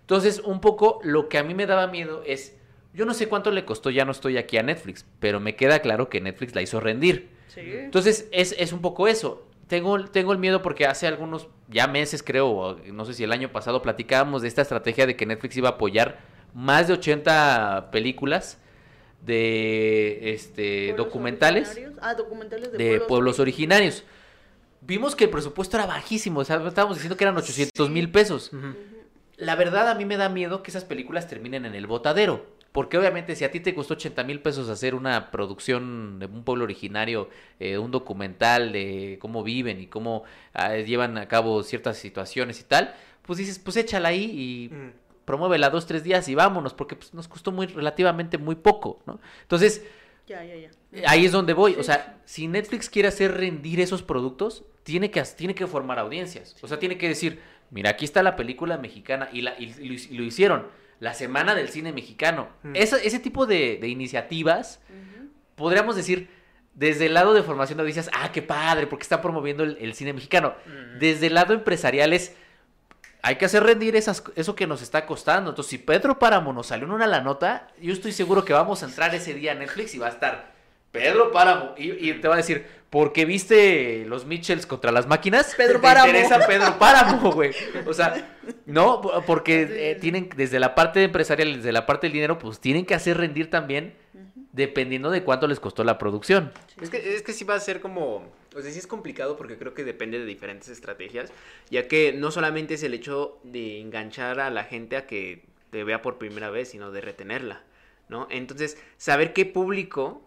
Entonces, 0.00 0.40
un 0.44 0.60
poco 0.60 1.00
lo 1.02 1.28
que 1.28 1.38
a 1.38 1.42
mí 1.44 1.54
me 1.54 1.66
daba 1.66 1.86
miedo 1.86 2.22
es, 2.26 2.56
yo 2.94 3.04
no 3.06 3.14
sé 3.14 3.28
cuánto 3.28 3.50
le 3.50 3.64
costó, 3.64 3.90
ya 3.90 4.04
no 4.04 4.12
estoy 4.12 4.36
aquí 4.38 4.56
a 4.58 4.62
Netflix, 4.62 5.04
pero 5.20 5.40
me 5.40 5.56
queda 5.56 5.80
claro 5.80 6.08
que 6.08 6.20
Netflix 6.20 6.54
la 6.54 6.62
hizo 6.62 6.80
rendir. 6.80 7.28
Sí. 7.48 7.60
Entonces, 7.62 8.28
es, 8.32 8.54
es 8.58 8.72
un 8.72 8.80
poco 8.80 9.08
eso. 9.08 9.45
Tengo, 9.68 10.04
tengo 10.04 10.32
el 10.32 10.38
miedo 10.38 10.62
porque 10.62 10.86
hace 10.86 11.06
algunos, 11.06 11.48
ya 11.68 11.88
meses 11.88 12.22
creo, 12.22 12.78
no 12.92 13.04
sé 13.04 13.14
si 13.14 13.24
el 13.24 13.32
año 13.32 13.50
pasado 13.50 13.82
platicábamos 13.82 14.42
de 14.42 14.48
esta 14.48 14.62
estrategia 14.62 15.06
de 15.06 15.16
que 15.16 15.26
Netflix 15.26 15.56
iba 15.56 15.70
a 15.70 15.72
apoyar 15.72 16.18
más 16.54 16.86
de 16.86 16.94
80 16.94 17.90
películas 17.90 18.58
de 19.22 20.32
este 20.32 20.94
documentales. 20.96 21.80
Ah, 22.00 22.14
documentales 22.14 22.70
de, 22.70 22.78
de 22.78 23.00
pueblos 23.00 23.40
originarios. 23.40 24.04
Vimos 24.80 25.16
que 25.16 25.24
el 25.24 25.30
presupuesto 25.30 25.76
era 25.76 25.86
bajísimo, 25.86 26.40
o 26.40 26.44
sea, 26.44 26.64
estábamos 26.64 26.96
diciendo 26.96 27.16
que 27.16 27.24
eran 27.24 27.36
800 27.36 27.90
mil 27.90 28.10
pesos. 28.10 28.52
La 29.36 29.56
verdad, 29.56 29.88
a 29.90 29.94
mí 29.96 30.04
me 30.04 30.16
da 30.16 30.28
miedo 30.28 30.62
que 30.62 30.70
esas 30.70 30.84
películas 30.84 31.26
terminen 31.26 31.66
en 31.66 31.74
el 31.74 31.86
botadero. 31.86 32.46
Porque 32.76 32.98
obviamente 32.98 33.34
si 33.36 33.42
a 33.42 33.50
ti 33.50 33.60
te 33.60 33.74
costó 33.74 33.94
80 33.94 34.22
mil 34.22 34.42
pesos 34.42 34.68
hacer 34.68 34.94
una 34.94 35.30
producción 35.30 36.18
de 36.18 36.26
un 36.26 36.44
pueblo 36.44 36.64
originario, 36.64 37.30
eh, 37.58 37.78
un 37.78 37.90
documental 37.90 38.70
de 38.70 39.16
cómo 39.18 39.42
viven 39.42 39.80
y 39.80 39.86
cómo 39.86 40.24
ah, 40.52 40.76
llevan 40.76 41.16
a 41.16 41.26
cabo 41.26 41.62
ciertas 41.62 41.96
situaciones 41.96 42.60
y 42.60 42.64
tal, 42.64 42.94
pues 43.22 43.38
dices, 43.38 43.58
pues 43.58 43.78
échala 43.78 44.10
ahí 44.10 44.30
y 44.70 44.74
Ujú. 44.74 44.92
promuévela 45.24 45.70
dos, 45.70 45.86
tres 45.86 46.04
días 46.04 46.28
y 46.28 46.34
vámonos, 46.34 46.74
porque 46.74 46.96
pues, 46.96 47.14
nos 47.14 47.28
costó 47.28 47.50
muy, 47.50 47.66
relativamente 47.66 48.36
muy 48.36 48.56
poco, 48.56 49.00
¿no? 49.06 49.20
Entonces, 49.40 49.82
Ya, 50.28 50.44
ya, 50.44 50.56
ya. 50.56 50.70
ahí 51.06 51.24
es 51.24 51.32
donde 51.32 51.54
voy. 51.54 51.72
Sí, 51.72 51.80
O 51.80 51.82
sea, 51.82 52.20
si 52.26 52.46
Netflix 52.46 52.90
quiere 52.90 53.08
hacer 53.08 53.32
rendir 53.32 53.80
esos 53.80 54.02
productos, 54.02 54.64
tiene 54.82 55.10
que, 55.10 55.22
tiene 55.22 55.54
que 55.54 55.66
formar 55.66 55.98
audiencias. 55.98 56.54
O 56.62 56.68
sea, 56.68 56.78
tiene 56.78 56.98
que 56.98 57.08
decir, 57.08 57.40
mira, 57.70 57.88
aquí 57.88 58.04
está 58.04 58.22
la 58.22 58.36
película 58.36 58.76
mexicana 58.76 59.30
y, 59.32 59.40
la, 59.40 59.54
y, 59.58 59.74
y 59.80 59.88
lo, 59.88 59.94
y 59.94 60.18
lo 60.18 60.24
hicieron. 60.24 60.85
La 61.00 61.14
semana 61.14 61.54
del 61.54 61.68
cine 61.68 61.92
mexicano. 61.92 62.48
Mm. 62.62 62.76
Esa- 62.76 62.98
ese 63.02 63.18
tipo 63.18 63.46
de, 63.46 63.78
de 63.80 63.88
iniciativas, 63.88 64.80
podríamos 65.54 65.96
decir, 65.96 66.28
desde 66.74 67.06
el 67.06 67.14
lado 67.14 67.32
de 67.34 67.42
formación 67.42 67.76
de 67.78 67.82
audiencias, 67.82 68.10
ah, 68.14 68.30
qué 68.32 68.42
padre, 68.42 68.86
porque 68.86 69.02
están 69.02 69.22
promoviendo 69.22 69.62
el, 69.64 69.76
el 69.80 69.94
cine 69.94 70.12
mexicano. 70.12 70.54
Desde 70.98 71.26
el 71.28 71.34
lado 71.34 71.54
empresarial 71.54 72.12
es, 72.12 72.34
hay 73.22 73.36
que 73.36 73.46
hacer 73.46 73.62
rendir 73.62 73.96
esas, 73.96 74.22
eso 74.36 74.54
que 74.54 74.66
nos 74.66 74.82
está 74.82 75.06
costando. 75.06 75.50
Entonces, 75.50 75.70
si 75.70 75.78
Pedro 75.78 76.18
Páramo 76.18 76.52
nos 76.52 76.66
salió 76.68 76.84
en 76.86 76.92
una 76.92 77.06
la 77.06 77.20
nota, 77.20 77.68
yo 77.80 77.92
estoy 77.92 78.12
seguro 78.12 78.44
que 78.44 78.52
vamos 78.52 78.82
a 78.82 78.86
entrar 78.86 79.14
ese 79.14 79.34
día 79.34 79.52
a 79.52 79.54
Netflix 79.54 79.94
y 79.94 79.98
va 79.98 80.06
a 80.06 80.10
estar 80.10 80.55
Pedro 80.92 81.32
Páramo. 81.32 81.74
Y, 81.76 82.10
y 82.10 82.14
te 82.14 82.28
va 82.28 82.34
a 82.34 82.38
decir, 82.38 82.64
¿por 82.90 83.12
qué 83.12 83.24
viste 83.24 84.04
los 84.06 84.24
Mitchells 84.26 84.66
contra 84.66 84.90
las 84.92 85.06
máquinas? 85.06 85.54
Pedro 85.56 85.74
¿Te 85.74 85.82
Páramo. 85.82 86.06
interesa 86.06 86.46
Pedro 86.46 86.78
Páramo, 86.78 87.32
güey. 87.32 87.52
O 87.86 87.92
sea, 87.92 88.36
no, 88.66 89.02
porque 89.26 89.90
eh, 89.90 89.94
tienen, 89.96 90.30
desde 90.36 90.58
la 90.58 90.74
parte 90.74 91.02
empresarial, 91.02 91.56
desde 91.56 91.72
la 91.72 91.86
parte 91.86 92.06
del 92.06 92.14
dinero, 92.14 92.38
pues 92.38 92.60
tienen 92.60 92.86
que 92.86 92.94
hacer 92.94 93.18
rendir 93.18 93.50
también, 93.50 93.94
dependiendo 94.52 95.10
de 95.10 95.22
cuánto 95.22 95.46
les 95.46 95.60
costó 95.60 95.84
la 95.84 95.98
producción. 95.98 96.52
Es 96.80 96.88
que, 96.88 97.14
es 97.14 97.22
que 97.22 97.32
sí 97.32 97.44
va 97.44 97.54
a 97.54 97.60
ser 97.60 97.80
como, 97.80 98.32
o 98.54 98.62
sea, 98.62 98.70
sí 98.70 98.78
es 98.78 98.86
complicado 98.86 99.36
porque 99.36 99.58
creo 99.58 99.74
que 99.74 99.84
depende 99.84 100.18
de 100.18 100.24
diferentes 100.24 100.68
estrategias, 100.68 101.30
ya 101.68 101.88
que 101.88 102.14
no 102.14 102.30
solamente 102.30 102.74
es 102.74 102.82
el 102.82 102.94
hecho 102.94 103.38
de 103.42 103.80
enganchar 103.80 104.40
a 104.40 104.48
la 104.48 104.64
gente 104.64 104.96
a 104.96 105.06
que 105.06 105.44
te 105.70 105.84
vea 105.84 106.00
por 106.00 106.16
primera 106.16 106.48
vez, 106.48 106.70
sino 106.70 106.90
de 106.90 107.02
retenerla, 107.02 107.62
¿no? 108.08 108.28
Entonces, 108.30 108.78
saber 108.96 109.34
qué 109.34 109.44
público 109.44 110.22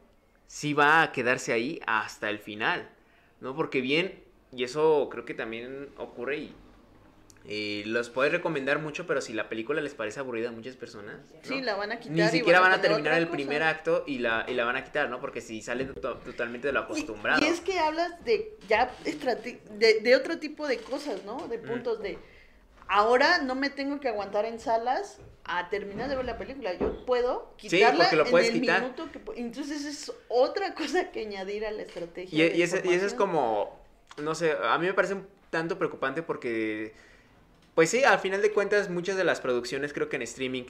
sí 0.50 0.74
va 0.74 1.04
a 1.04 1.12
quedarse 1.12 1.54
ahí 1.54 1.80
hasta 1.86 2.28
el 2.32 2.40
final, 2.40 2.90
¿no? 3.40 3.56
Porque 3.56 3.82
bien, 3.82 4.24
y 4.52 4.64
eso 4.64 5.08
creo 5.12 5.24
que 5.24 5.36
también 5.36 5.90
ocurre 5.96 6.38
y 6.38 6.56
eh, 7.46 7.84
los 7.86 8.10
puedes 8.10 8.34
recomendar 8.34 8.80
mucho, 8.80 9.06
pero 9.06 9.22
si 9.22 9.32
la 9.34 9.48
película 9.48 9.80
les 9.80 9.94
parece 9.94 10.20
aburrida 10.20 10.50
a 10.50 10.52
muchas 10.52 10.76
personas, 10.76 11.18
¿no? 11.32 11.40
Sí, 11.44 11.62
la 11.62 11.76
van 11.76 11.92
a 11.92 12.00
quitar. 12.00 12.18
Ni 12.18 12.28
siquiera 12.30 12.60
van 12.62 12.72
a 12.72 12.82
terminar 12.82 13.14
el 13.14 13.26
cosa. 13.26 13.36
primer 13.36 13.62
acto 13.62 14.04
y 14.08 14.18
la, 14.18 14.44
y 14.48 14.56
la 14.56 14.66
van 14.66 14.76
a 14.76 14.84
quitar, 14.84 15.08
¿no? 15.10 15.22
Porque 15.22 15.40
si 15.40 15.62
sale 15.62 15.86
to- 15.86 16.18
totalmente 16.18 16.68
de 16.68 16.74
lo 16.74 16.80
acostumbrado. 16.80 17.46
Y, 17.46 17.48
es 17.48 17.62
que 17.62 17.78
hablas 17.78 18.24
de 18.26 18.58
ya 18.68 18.92
de, 19.04 20.00
de 20.02 20.16
otro 20.16 20.40
tipo 20.40 20.68
de 20.68 20.80
cosas, 20.80 21.24
¿no? 21.26 21.48
De 21.48 21.60
puntos 21.60 22.02
de 22.02 22.18
ahora 22.88 23.38
no 23.44 23.54
me 23.54 23.70
tengo 23.70 24.00
que 24.00 24.08
aguantar 24.10 24.46
en 24.46 24.60
salas 24.60 25.20
a 25.52 25.70
terminar 25.70 26.10
de 26.10 26.16
ver 26.16 26.26
la 26.26 26.38
película. 26.38 26.74
Yo 26.76 27.06
puedo 27.06 27.54
Sí, 27.58 27.70
quitarla 27.70 28.04
porque 28.10 28.16
lo 28.16 28.40
en 28.40 28.46
el 28.46 28.62
quitar. 28.62 28.82
minuto 28.82 29.10
que 29.12 29.20
entonces 29.42 29.84
es 29.86 30.12
otra 30.28 30.74
cosa 30.76 31.12
que 31.12 31.22
añadir 31.22 31.66
a 31.66 31.72
la 31.72 31.82
estrategia. 31.82 32.46
Y, 32.46 32.50
de 32.50 32.58
y 32.58 32.62
ese, 32.62 32.82
y 32.86 32.94
ese 32.94 33.08
es 33.08 33.14
como, 33.14 33.80
no 34.18 34.36
sé, 34.36 34.56
a 34.64 34.78
mí 34.78 34.86
me 34.86 34.94
parece 34.94 35.16
un 35.16 35.28
tanto 35.50 35.78
preocupante 35.78 36.22
porque, 36.22 36.94
pues 37.76 37.90
sí, 37.90 38.04
al 38.04 38.20
final 38.20 38.42
de 38.42 38.52
cuentas 38.52 38.90
muchas 38.90 39.18
de 39.18 39.24
las 39.24 39.42
producciones 39.42 39.92
creo 39.94 40.08
que 40.10 40.18
en 40.18 40.22
streaming 40.22 40.66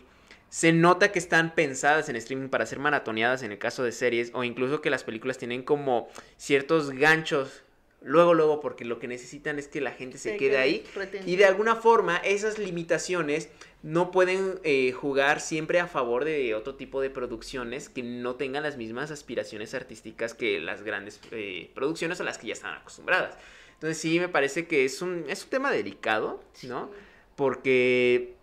se 0.50 0.72
nota 0.72 1.12
que 1.12 1.20
están 1.20 1.54
pensadas 1.54 2.10
en 2.10 2.16
streaming 2.16 2.50
para 2.50 2.66
ser 2.66 2.80
maratoneadas 2.80 3.44
en 3.44 3.52
el 3.52 3.60
caso 3.60 3.84
de 3.84 3.92
series 3.92 4.32
o 4.34 4.44
incluso 4.44 4.82
que 4.82 4.90
las 4.90 5.04
películas 5.04 5.38
tienen 5.38 5.62
como 5.62 6.08
ciertos 6.38 6.92
ganchos 6.92 7.64
luego, 8.02 8.34
luego, 8.34 8.60
porque 8.60 8.86
lo 8.86 9.00
que 9.00 9.08
necesitan 9.08 9.60
es 9.60 9.68
que 9.68 9.82
la 9.82 9.92
gente 9.92 10.18
se 10.18 10.32
Que 10.32 10.38
quede 10.38 10.50
quede 10.50 10.58
ahí 10.58 10.84
y 11.26 11.36
de 11.36 11.46
alguna 11.46 11.76
forma 11.76 12.18
esas 12.18 12.58
limitaciones 12.58 13.50
no 13.82 14.12
pueden 14.12 14.60
eh, 14.64 14.92
jugar 14.92 15.40
siempre 15.42 15.80
a 15.80 15.88
favor 15.88 16.26
de 16.26 16.54
otro 16.56 16.76
tipo 16.76 17.02
de 17.02 17.10
producciones 17.10 17.90
que 17.90 18.04
no 18.04 18.36
tengan 18.36 18.64
las 18.64 18.78
mismas 18.78 19.12
aspiraciones 19.12 19.74
artísticas 19.74 20.34
que 20.34 20.60
las 20.60 20.84
grandes 20.84 21.20
eh, 21.32 21.72
producciones 21.74 22.20
a 22.20 22.24
las 22.24 22.38
que 22.38 22.48
ya 22.48 22.54
están 22.54 22.74
acostumbradas. 22.74 23.38
Entonces 23.74 23.98
sí 23.98 24.20
me 24.20 24.28
parece 24.28 24.68
que 24.68 24.84
es 24.84 25.02
un, 25.02 25.26
es 25.30 25.44
un 25.44 25.50
tema 25.50 25.72
delicado, 25.72 26.44
¿no? 26.64 26.92
Porque 27.38 28.34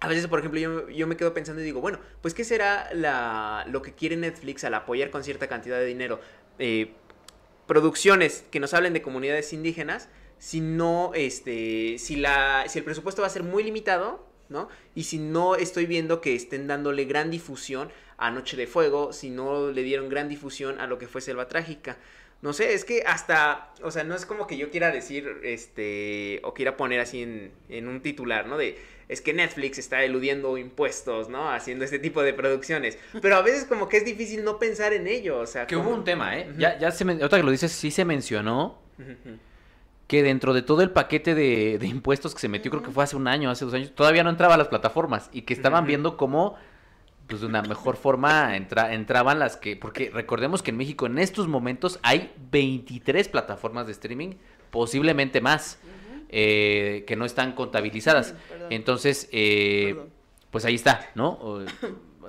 a 0.00 0.08
veces, 0.08 0.26
por 0.26 0.38
ejemplo, 0.38 0.60
yo, 0.60 0.90
yo 0.90 1.06
me 1.06 1.16
quedo 1.16 1.32
pensando 1.32 1.62
y 1.62 1.64
digo, 1.64 1.80
bueno, 1.80 1.98
pues 2.20 2.34
¿qué 2.34 2.44
será 2.44 2.92
la, 2.92 3.64
lo 3.70 3.80
que 3.80 3.94
quiere 3.94 4.16
Netflix 4.16 4.64
al 4.64 4.74
apoyar 4.74 5.08
con 5.08 5.24
cierta 5.24 5.48
cantidad 5.48 5.78
de 5.78 5.86
dinero? 5.86 6.20
Eh, 6.58 6.92
producciones 7.66 8.44
que 8.50 8.60
nos 8.60 8.74
hablen 8.74 8.92
de 8.92 9.02
comunidades 9.02 9.52
indígenas, 9.52 10.08
si 10.38 10.60
no, 10.60 11.12
este, 11.14 11.96
si 11.98 12.16
la, 12.16 12.64
si 12.68 12.78
el 12.78 12.84
presupuesto 12.84 13.22
va 13.22 13.28
a 13.28 13.30
ser 13.30 13.42
muy 13.42 13.62
limitado, 13.62 14.26
¿no? 14.48 14.68
Y 14.94 15.04
si 15.04 15.18
no 15.18 15.56
estoy 15.56 15.86
viendo 15.86 16.20
que 16.20 16.34
estén 16.34 16.66
dándole 16.66 17.04
gran 17.04 17.30
difusión 17.30 17.90
a 18.18 18.30
Noche 18.30 18.56
de 18.56 18.66
Fuego, 18.66 19.12
si 19.12 19.30
no 19.30 19.70
le 19.70 19.82
dieron 19.82 20.08
gran 20.08 20.28
difusión 20.28 20.80
a 20.80 20.86
lo 20.86 20.98
que 20.98 21.08
fue 21.08 21.20
Selva 21.20 21.48
Trágica. 21.48 21.96
No 22.42 22.52
sé, 22.52 22.74
es 22.74 22.84
que 22.84 23.02
hasta, 23.06 23.72
o 23.82 23.90
sea, 23.90 24.04
no 24.04 24.14
es 24.14 24.26
como 24.26 24.46
que 24.46 24.58
yo 24.58 24.70
quiera 24.70 24.90
decir, 24.90 25.40
este, 25.44 26.40
o 26.44 26.52
quiera 26.52 26.76
poner 26.76 27.00
así 27.00 27.22
en, 27.22 27.52
en 27.70 27.88
un 27.88 28.02
titular, 28.02 28.46
¿no? 28.46 28.58
De, 28.58 28.76
es 29.08 29.20
que 29.20 29.32
Netflix 29.34 29.78
está 29.78 30.02
eludiendo 30.02 30.56
impuestos, 30.58 31.28
¿no? 31.28 31.50
Haciendo 31.50 31.84
este 31.84 31.98
tipo 31.98 32.22
de 32.22 32.32
producciones. 32.34 32.98
Pero 33.20 33.36
a 33.36 33.42
veces 33.42 33.64
como 33.64 33.88
que 33.88 33.98
es 33.98 34.04
difícil 34.04 34.44
no 34.44 34.58
pensar 34.58 34.92
en 34.92 35.06
ello, 35.06 35.38
o 35.40 35.46
sea, 35.46 35.66
Que 35.66 35.74
como- 35.76 35.90
hubo 35.90 35.96
un 35.98 36.04
tema, 36.04 36.36
¿eh? 36.38 36.50
Ya, 36.58 36.78
ya 36.78 36.90
se 36.90 37.04
ahorita 37.04 37.36
que 37.36 37.42
lo 37.42 37.50
dices, 37.50 37.72
sí 37.72 37.90
se 37.90 38.04
mencionó 38.04 38.78
que 40.06 40.22
dentro 40.22 40.52
de 40.52 40.62
todo 40.62 40.82
el 40.82 40.90
paquete 40.90 41.34
de, 41.34 41.78
de 41.78 41.86
impuestos 41.86 42.34
que 42.34 42.40
se 42.40 42.48
metió, 42.48 42.70
creo 42.70 42.82
que 42.82 42.90
fue 42.90 43.04
hace 43.04 43.16
un 43.16 43.26
año, 43.26 43.50
hace 43.50 43.64
dos 43.64 43.74
años, 43.74 43.94
todavía 43.94 44.22
no 44.22 44.30
entraba 44.30 44.54
a 44.54 44.58
las 44.58 44.68
plataformas 44.68 45.30
y 45.32 45.42
que 45.42 45.54
estaban 45.54 45.86
viendo 45.86 46.16
cómo, 46.16 46.56
pues 47.26 47.40
de 47.40 47.46
una 47.46 47.62
mejor 47.62 47.96
forma 47.96 48.54
entra- 48.56 48.92
entraban 48.92 49.38
las 49.38 49.56
que, 49.56 49.76
porque 49.76 50.10
recordemos 50.12 50.62
que 50.62 50.70
en 50.72 50.76
México 50.76 51.06
en 51.06 51.18
estos 51.18 51.48
momentos 51.48 51.98
hay 52.02 52.32
23 52.50 53.28
plataformas 53.28 53.86
de 53.86 53.92
streaming, 53.92 54.34
posiblemente 54.70 55.40
más. 55.40 55.78
Eh, 56.28 57.04
que 57.06 57.16
no 57.16 57.24
están 57.24 57.52
contabilizadas. 57.52 58.34
Perdón. 58.48 58.72
Entonces, 58.72 59.28
eh, 59.32 59.96
pues 60.50 60.64
ahí 60.64 60.74
está, 60.74 61.10
¿no? 61.14 61.64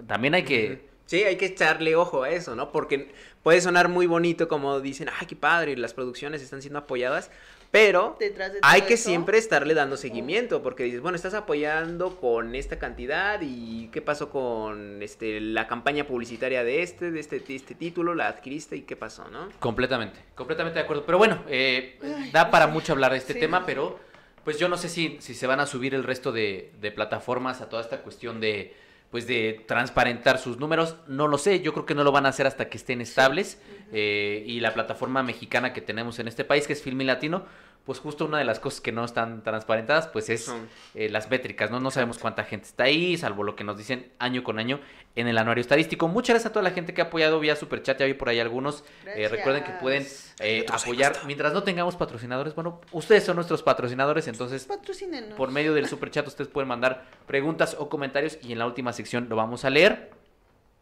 También 0.07 0.33
hay 0.33 0.43
que... 0.43 0.93
Sí, 1.05 1.23
hay 1.23 1.35
que 1.35 1.45
echarle 1.45 1.95
ojo 1.95 2.23
a 2.23 2.31
eso, 2.31 2.55
¿no? 2.55 2.71
Porque 2.71 3.11
puede 3.43 3.61
sonar 3.61 3.89
muy 3.89 4.07
bonito 4.07 4.47
como 4.47 4.79
dicen, 4.79 5.07
ay, 5.19 5.27
qué 5.27 5.35
padre, 5.35 5.77
las 5.77 5.93
producciones 5.93 6.41
están 6.41 6.63
siendo 6.63 6.79
apoyadas, 6.79 7.29
pero 7.76 8.15
Detrás 8.17 8.53
de 8.53 8.59
hay 8.61 8.84
que 8.84 8.93
eso, 8.93 9.09
siempre 9.09 9.38
estarle 9.38 9.73
dando 9.73 9.97
seguimiento, 9.97 10.63
porque 10.63 10.84
dices, 10.84 11.01
bueno, 11.01 11.17
estás 11.17 11.34
apoyando 11.34 12.15
con 12.21 12.55
esta 12.55 12.80
cantidad 12.80 13.41
y 13.41 13.89
qué 13.91 14.01
pasó 14.01 14.30
con 14.30 15.01
este 15.03 15.41
la 15.41 15.67
campaña 15.67 16.07
publicitaria 16.07 16.63
de 16.63 16.82
este, 16.84 17.11
de 17.11 17.19
este, 17.19 17.41
de 17.41 17.53
este 17.53 17.76
título, 17.76 18.15
la 18.15 18.30
adquiriste 18.30 18.78
y 18.78 18.84
qué 18.84 18.95
pasó, 18.95 19.28
¿no? 19.28 19.49
Completamente, 19.59 20.17
completamente 20.36 20.80
de 20.80 20.86
acuerdo. 20.86 21.05
Pero 21.05 21.17
bueno, 21.17 21.43
eh, 21.49 21.99
Ay, 22.01 22.32
da 22.32 22.49
para 22.49 22.67
mucho 22.67 22.93
hablar 22.93 23.11
de 23.11 23.17
este 23.17 23.34
Sí, 23.34 23.39
tema, 23.41 23.65
pero 23.65 23.99
pues 24.45 24.57
yo 24.57 24.69
no 24.69 24.78
sé 24.78 24.88
si, 24.88 25.17
si 25.19 25.34
se 25.34 25.45
van 25.45 25.59
a 25.59 25.65
subir 25.65 25.93
el 25.93 26.05
resto 26.05 26.32
de, 26.32 26.71
de 26.80 26.91
plataformas 26.91 27.59
a 27.59 27.67
toda 27.67 27.82
esta 27.82 28.03
cuestión 28.03 28.39
de 28.39 28.73
pues 29.11 29.28
de 29.28 29.63
transparentar 29.65 30.39
sus 30.39 30.57
números. 30.59 30.95
No 31.07 31.28
lo 31.28 31.38
sé, 31.38 31.61
yo 31.61 31.71
creo 31.73 31.86
que 31.86 31.95
no 31.95 32.03
lo 32.03 32.11
van 32.11 32.26
a 32.26 32.30
hacer 32.30 32.47
hasta 32.47 32.69
que 32.69 32.78
estén 32.78 33.01
estables. 33.01 33.61
eh, 33.93 34.43
y 34.45 34.59
la 34.59 34.73
plataforma 34.73 35.23
mexicana 35.23 35.71
que 35.73 35.80
tenemos 35.82 36.19
en 36.19 36.28
este 36.28 36.43
país, 36.43 36.67
que 36.67 36.73
es 36.73 36.82
Filmi 36.82 37.03
Latino, 37.05 37.45
pues 37.86 37.99
justo 37.99 38.25
una 38.25 38.39
de 38.39 38.45
las 38.45 38.59
cosas 38.59 38.81
que 38.81 38.91
no 38.91 39.05
están 39.05 39.43
transparentadas, 39.43 40.07
pues 40.07 40.29
es 40.29 40.51
eh, 40.95 41.07
las 41.09 41.29
métricas, 41.29 41.69
¿no? 41.69 41.79
No 41.79 41.91
sabemos 41.91 42.17
cuánta 42.17 42.43
gente 42.43 42.65
está 42.65 42.86
ahí, 42.86 43.15
salvo 43.15 43.43
lo 43.43 43.55
que 43.55 43.63
nos 43.63 43.77
dicen 43.77 44.11
año 44.17 44.43
con 44.43 44.57
año 44.57 44.79
en 45.15 45.27
el 45.27 45.38
anuario 45.38 45.61
estadístico. 45.61 46.07
Muchas 46.07 46.33
gracias 46.33 46.49
a 46.49 46.53
toda 46.53 46.63
la 46.63 46.71
gente 46.71 46.95
que 46.95 47.01
ha 47.01 47.05
apoyado 47.05 47.39
vía 47.39 47.55
Superchat, 47.55 47.99
ya 47.99 48.07
vi 48.07 48.15
por 48.15 48.29
ahí 48.29 48.39
algunos. 48.39 48.83
Eh, 49.15 49.27
recuerden 49.27 49.63
que 49.63 49.71
pueden 49.73 50.05
eh, 50.39 50.65
apoyar, 50.67 51.15
mientras 51.27 51.53
no 51.53 51.61
tengamos 51.61 51.95
patrocinadores, 51.95 52.55
bueno, 52.55 52.81
ustedes 52.91 53.23
son 53.23 53.36
nuestros 53.36 53.61
patrocinadores, 53.61 54.27
entonces 54.27 54.67
por 55.38 55.51
medio 55.51 55.75
del 55.75 55.88
Superchat 55.88 56.27
ustedes 56.27 56.49
pueden 56.49 56.67
mandar 56.67 57.05
preguntas 57.27 57.75
o 57.77 57.88
comentarios 57.88 58.39
y 58.41 58.51
en 58.53 58.59
la 58.59 58.65
última 58.65 58.93
sección 58.93 59.27
lo 59.29 59.36
vamos 59.36 59.63
a 59.63 59.69
leer. 59.69 60.09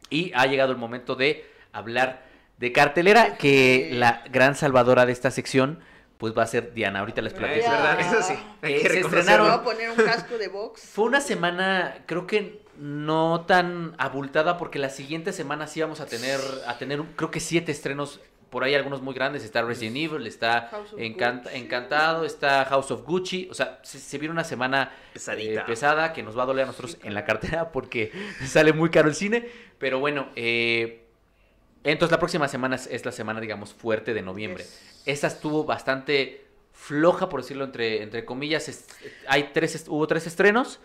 Y 0.10 0.32
ha 0.36 0.45
llegado 0.45 0.72
el 0.72 0.78
momento 0.78 1.16
de 1.16 1.45
hablar 1.74 2.24
de 2.60 2.72
cartelera, 2.72 3.38
que 3.38 3.89
la 3.91 4.24
gran 4.30 4.56
salvadora 4.56 5.06
de 5.06 5.12
esta 5.12 5.32
sección 5.32 5.80
pues 6.24 6.34
va 6.38 6.43
a 6.43 6.47
ser 6.47 6.74
Diana. 6.74 6.99
Ahorita 6.99 7.21
les 7.21 7.34
Es 7.34 7.38
platico. 7.39 7.69
verdad, 7.69 7.99
eso 7.99 8.21
sí. 8.21 8.34
Hay 8.61 8.76
Eh, 8.76 8.82
que 8.82 8.89
se 8.91 9.01
estrenaron- 9.01 9.41
voy 9.45 9.59
a 9.59 9.61
poner 9.61 9.89
un 9.89 9.97
casco 9.97 10.38
de 10.38 10.47
box. 10.47 10.80
Fue 10.93 11.03
una 11.03 11.19
semana, 11.19 11.97
creo 12.05 12.26
que 12.28 12.61
no 12.78 13.41
tan 13.45 13.93
abultada, 13.97 14.57
porque 14.57 14.80
la 14.80 14.89
siguiente 14.89 15.34
semana 15.34 15.67
sí 15.67 15.82
vamos 15.82 15.99
a 15.99 16.05
tener, 16.05 16.39
a 16.65 16.78
tener 16.78 17.01
creo 17.17 17.30
que 17.30 17.41
siete 17.41 17.74
estrenos, 17.74 18.21
por 18.49 18.63
ahí 18.63 18.74
algunos 18.74 19.01
muy 19.01 19.13
grandes. 19.13 19.43
Está 19.43 19.63
Resident 19.63 19.97
Evil, 19.97 20.26
está 20.26 20.71
Encant- 20.95 21.43
Gucci. 21.43 21.57
Encantado, 21.57 22.24
está 22.24 22.63
House 22.63 22.89
of 22.91 23.03
Gucci. 23.03 23.49
O 23.51 23.53
sea, 23.53 23.80
se, 23.84 23.99
se 23.99 24.17
viene 24.17 24.32
una 24.32 24.45
semana 24.45 24.93
Pesadita. 25.11 25.59
eh, 25.59 25.63
pesada 25.67 26.13
que 26.13 26.24
nos 26.24 26.38
va 26.38 26.43
a 26.43 26.45
doler 26.45 26.63
a 26.63 26.67
nosotros 26.67 26.97
en 27.03 27.13
la 27.15 27.26
cartera 27.26 27.69
porque 27.74 28.13
sale 28.45 28.71
muy 28.71 28.89
caro 28.91 29.09
el 29.09 29.15
cine. 29.15 29.49
Pero 29.78 29.99
bueno, 29.99 30.30
eh, 30.38 31.03
entonces 31.84 32.12
la 32.12 32.20
próxima 32.20 32.48
semana 32.48 32.76
es, 32.76 33.06
la 33.06 33.12
semana, 33.12 33.40
digamos, 33.42 33.74
fuerte 33.74 34.14
de 34.14 34.22
noviembre. 34.22 34.64
Yes. 34.64 35.02
Esta 35.06 35.28
estuvo 35.28 35.66
bastante 35.66 36.46
floja, 36.72 37.30
por 37.30 37.42
decirlo 37.42 37.66
entre, 37.66 38.02
entre 38.04 38.26
comillas. 38.26 38.70
Es- 38.70 38.88
hay 39.28 39.52
tres, 39.54 39.86
hubo 39.88 40.08
tres 40.08 40.28
estrenos. 40.28 40.80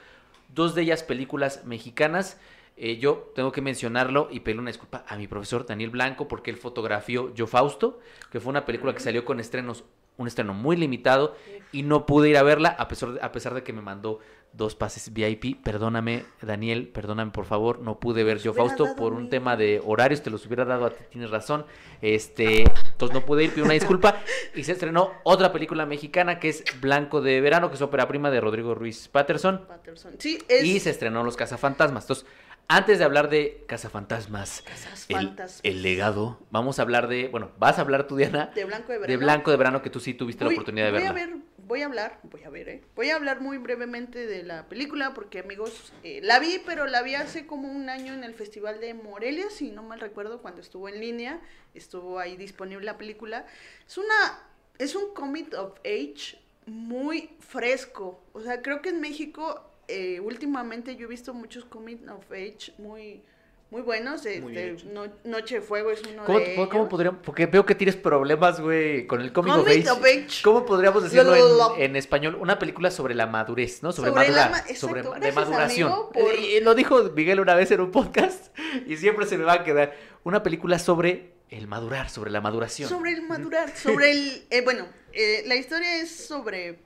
dos 0.54 0.74
de 0.74 0.82
ellas 0.82 1.02
películas 1.02 1.64
mexicanas. 1.66 2.38
Eh, 2.76 2.96
yo 2.98 3.32
tengo 3.34 3.52
que 3.52 3.60
mencionarlo 3.60 4.28
y 4.30 4.40
pedirle 4.40 4.62
una 4.62 4.70
disculpa 4.70 5.04
a 5.06 5.16
mi 5.16 5.26
profesor 5.26 5.66
Daniel 5.66 5.90
Blanco 5.90 6.26
porque 6.28 6.50
él 6.50 6.56
fotografió 6.56 7.34
Yo 7.34 7.46
Fausto, 7.46 8.00
que 8.30 8.40
fue 8.40 8.50
una 8.50 8.64
película 8.64 8.94
que 8.94 9.00
salió 9.00 9.24
con 9.24 9.40
estrenos, 9.40 9.84
un 10.16 10.26
estreno 10.26 10.54
muy 10.54 10.76
limitado 10.76 11.36
y 11.72 11.82
no 11.82 12.06
pude 12.06 12.30
ir 12.30 12.36
a 12.38 12.42
verla 12.42 12.70
a 12.78 12.88
pesar 12.88 13.12
de, 13.12 13.20
a 13.20 13.30
pesar 13.32 13.52
de 13.54 13.62
que 13.62 13.72
me 13.72 13.82
mandó 13.82 14.20
dos 14.52 14.74
pases 14.74 15.12
VIP. 15.12 15.62
Perdóname, 15.62 16.24
Daniel, 16.42 16.88
perdóname 16.88 17.30
por 17.30 17.44
favor, 17.44 17.78
no 17.80 18.00
pude 18.00 18.24
ver 18.24 18.38
Yo 18.38 18.52
Fausto 18.54 18.96
por 18.96 19.12
un 19.12 19.30
tema 19.30 19.56
de 19.56 19.80
horarios, 19.84 20.22
te 20.22 20.30
los 20.30 20.44
hubiera 20.46 20.64
dado 20.64 20.86
a 20.86 20.90
ti, 20.90 21.04
tienes 21.10 21.30
razón. 21.30 21.64
Este, 22.02 22.62
entonces 22.62 23.14
no 23.14 23.24
pude 23.24 23.44
ir, 23.44 23.50
pido 23.52 23.64
una 23.64 23.74
disculpa. 23.74 24.16
Y 24.54 24.64
se 24.64 24.72
estrenó 24.72 25.12
otra 25.22 25.52
película 25.52 25.86
mexicana 25.86 26.40
que 26.40 26.48
es 26.48 26.64
Blanco 26.80 27.20
de 27.20 27.40
Verano, 27.40 27.68
que 27.68 27.76
es 27.76 27.82
ópera 27.82 28.08
prima 28.08 28.30
de 28.30 28.40
Rodrigo 28.40 28.74
Ruiz 28.74 29.06
Patterson. 29.08 29.64
Patterson. 29.68 30.14
Sí, 30.18 30.38
es 30.48 30.64
Y 30.64 30.80
se 30.80 30.90
estrenó 30.90 31.22
Los 31.22 31.36
Cazafantasmas. 31.36 32.04
Entonces, 32.04 32.26
antes 32.66 32.98
de 32.98 33.04
hablar 33.04 33.30
de 33.30 33.64
Cazafantasmas, 33.68 34.64
el, 35.08 35.16
Fantasmas. 35.16 35.60
el 35.62 35.82
legado, 35.82 36.40
vamos 36.50 36.78
a 36.78 36.82
hablar 36.82 37.08
de, 37.08 37.28
bueno, 37.28 37.50
vas 37.58 37.78
a 37.78 37.82
hablar 37.82 38.06
tú, 38.06 38.16
Diana, 38.16 38.50
de 38.54 38.64
Blanco 38.64 38.88
de 38.92 38.94
de 38.98 39.06
Verano. 39.06 39.18
Blanco 39.20 39.50
de 39.52 39.56
Verano, 39.56 39.82
que 39.82 39.90
tú 39.90 40.00
sí 40.00 40.14
tuviste 40.14 40.44
Voy- 40.44 40.54
la 40.54 40.58
oportunidad 40.60 40.86
de 40.86 40.92
voy 40.92 41.00
verla. 41.02 41.10
A 41.10 41.26
ver, 41.26 41.36
voy 41.68 41.82
a 41.82 41.86
hablar, 41.86 42.18
voy 42.24 42.42
a 42.44 42.50
ver, 42.50 42.68
¿eh? 42.68 42.82
Voy 42.96 43.10
a 43.10 43.16
hablar 43.16 43.40
muy 43.40 43.58
brevemente 43.58 44.26
de 44.26 44.42
la 44.42 44.68
película 44.68 45.12
porque, 45.12 45.40
amigos, 45.40 45.92
eh, 46.02 46.20
la 46.22 46.38
vi, 46.38 46.60
pero 46.64 46.86
la 46.86 47.02
vi 47.02 47.14
hace 47.14 47.46
como 47.46 47.70
un 47.70 47.90
año 47.90 48.14
en 48.14 48.24
el 48.24 48.34
Festival 48.34 48.80
de 48.80 48.94
Morelia, 48.94 49.50
si 49.50 49.70
no 49.70 49.82
mal 49.82 50.00
recuerdo, 50.00 50.40
cuando 50.40 50.62
estuvo 50.62 50.88
en 50.88 50.98
línea, 50.98 51.40
estuvo 51.74 52.18
ahí 52.18 52.36
disponible 52.36 52.86
la 52.86 52.96
película. 52.96 53.46
Es 53.86 53.98
una, 53.98 54.48
es 54.78 54.96
un 54.96 55.12
comic 55.12 55.54
of 55.54 55.78
age 55.80 56.38
muy 56.64 57.30
fresco. 57.38 58.20
O 58.32 58.40
sea, 58.40 58.62
creo 58.62 58.80
que 58.80 58.88
en 58.88 59.00
México 59.00 59.70
eh, 59.88 60.20
últimamente 60.20 60.96
yo 60.96 61.06
he 61.06 61.08
visto 61.08 61.34
muchos 61.34 61.64
comic 61.66 62.00
of 62.10 62.24
age 62.32 62.72
muy... 62.78 63.22
Muy 63.70 63.82
buenos, 63.82 64.24
este. 64.24 64.76
No- 64.86 65.06
Noche 65.24 65.56
de 65.56 65.60
Fuego 65.60 65.90
es 65.90 66.00
uno 66.10 66.24
¿Cómo, 66.24 66.38
de 66.38 66.54
cómo- 66.54 66.68
cómo 66.70 66.80
ellos. 66.84 66.90
podríamos? 66.90 67.20
Porque 67.22 67.44
veo 67.44 67.66
que 67.66 67.74
tienes 67.74 67.96
problemas, 67.96 68.60
güey, 68.60 69.06
con 69.06 69.20
el 69.20 69.30
cómic 69.32 69.52
of 69.54 69.68
age. 69.68 70.26
¿Cómo 70.42 70.64
podríamos 70.64 71.02
decirlo 71.02 71.34
Lo- 71.36 71.76
en, 71.76 71.82
en 71.82 71.96
español? 71.96 72.36
Una 72.40 72.58
película 72.58 72.90
sobre 72.90 73.14
la 73.14 73.26
madurez, 73.26 73.82
¿no? 73.82 73.92
Sobre, 73.92 74.10
Sobre 74.10 74.22
la 74.30 74.30
madura- 74.30 74.48
ma- 74.50 74.58
exacto. 74.60 74.80
sobre 74.80 75.02
ma- 75.02 75.14
de 75.14 75.20
Gracias, 75.20 75.34
maduración. 75.34 75.92
amigo, 75.92 76.10
por- 76.12 76.32
eh, 76.32 76.60
lo 76.62 76.74
dijo 76.74 77.02
Miguel 77.14 77.40
una 77.40 77.54
vez 77.54 77.70
en 77.70 77.82
un 77.82 77.90
podcast 77.90 78.56
y 78.86 78.96
siempre 78.96 79.26
se 79.26 79.36
me 79.36 79.44
va 79.44 79.52
a 79.54 79.64
quedar. 79.64 79.94
Una 80.24 80.42
película 80.42 80.78
sobre 80.78 81.34
el 81.50 81.66
madurar, 81.66 82.08
sobre 82.08 82.30
la 82.30 82.40
maduración. 82.40 82.88
Sobre 82.88 83.12
el 83.12 83.22
madurar, 83.22 83.76
sobre 83.76 84.12
el... 84.12 84.46
eh, 84.50 84.62
bueno, 84.62 84.86
eh, 85.12 85.42
la 85.46 85.56
historia 85.56 86.00
es 86.00 86.10
sobre 86.26 86.78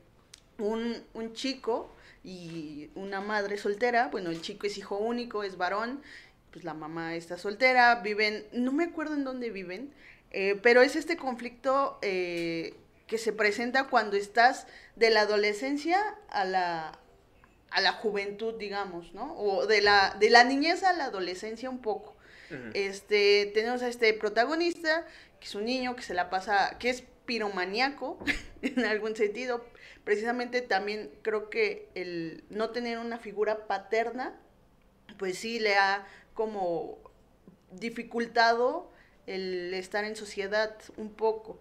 un, 0.59 0.97
un 1.15 1.33
chico 1.33 1.95
y 2.25 2.91
una 2.97 3.21
madre 3.21 3.57
soltera. 3.57 4.09
Bueno, 4.09 4.31
el 4.31 4.41
chico 4.41 4.67
es 4.67 4.77
hijo 4.79 4.97
único, 4.99 5.45
es 5.45 5.57
varón. 5.57 6.03
Pues 6.53 6.65
la 6.65 6.75
mamá 6.75 7.17
está 7.17 7.39
soltera, 7.39 7.97
viven... 8.03 8.47
No 8.53 8.73
me 8.73 8.85
acuerdo 8.85 9.15
en 9.15 9.25
dónde 9.25 9.51
viven, 9.51 9.93
eh, 10.31 10.59
pero 10.63 10.83
es 10.83 10.97
este 10.97 11.17
conflicto 11.17 11.99
eh, 12.03 12.75
que 13.07 13.19
se 13.19 13.33
presenta 13.33 13.89
cuando 13.89 14.17
estás 14.17 14.67
de 14.97 15.11
la 15.11 15.23
adolescencia 15.23 15.99
a 16.29 16.45
la, 16.45 16.99
a 17.71 17.81
la 17.81 17.93
juventud, 17.93 18.55
digamos, 18.59 19.13
¿no? 19.15 19.35
O 19.37 19.67
de 19.67 19.81
la, 19.81 20.17
de 20.21 20.31
la 20.31 20.45
niñez 20.45 20.83
a 20.83 20.93
la 20.93 21.07
adolescencia 21.07 21.71
un 21.71 21.81
poco. 21.81 22.17
Este, 22.75 23.51
tenemos 23.55 23.83
a 23.83 23.89
este 23.89 24.13
protagonista, 24.13 25.07
que 25.41 25.47
es 25.47 25.55
un 25.55 25.65
niño 25.65 25.97
que 25.97 26.03
se 26.03 26.13
la 26.13 26.29
pasa, 26.29 26.77
que 26.79 26.91
es 26.91 27.03
piromaníaco 27.25 28.19
en 28.63 28.85
algún 28.85 29.17
sentido. 29.17 29.65
Precisamente 30.05 30.61
también 30.61 31.11
creo 31.23 31.49
que 31.49 31.89
el 31.95 32.45
no 32.51 32.71
tener 32.71 32.99
una 32.99 33.19
figura 33.19 33.67
paterna, 33.67 34.35
pues 35.19 35.39
sí 35.39 35.61
le 35.61 35.77
ha 35.77 36.07
como 36.35 36.99
dificultado 37.73 38.91
el 39.27 39.73
estar 39.75 40.05
en 40.05 40.17
sociedad 40.17 40.77
un 40.97 41.11
poco. 41.11 41.59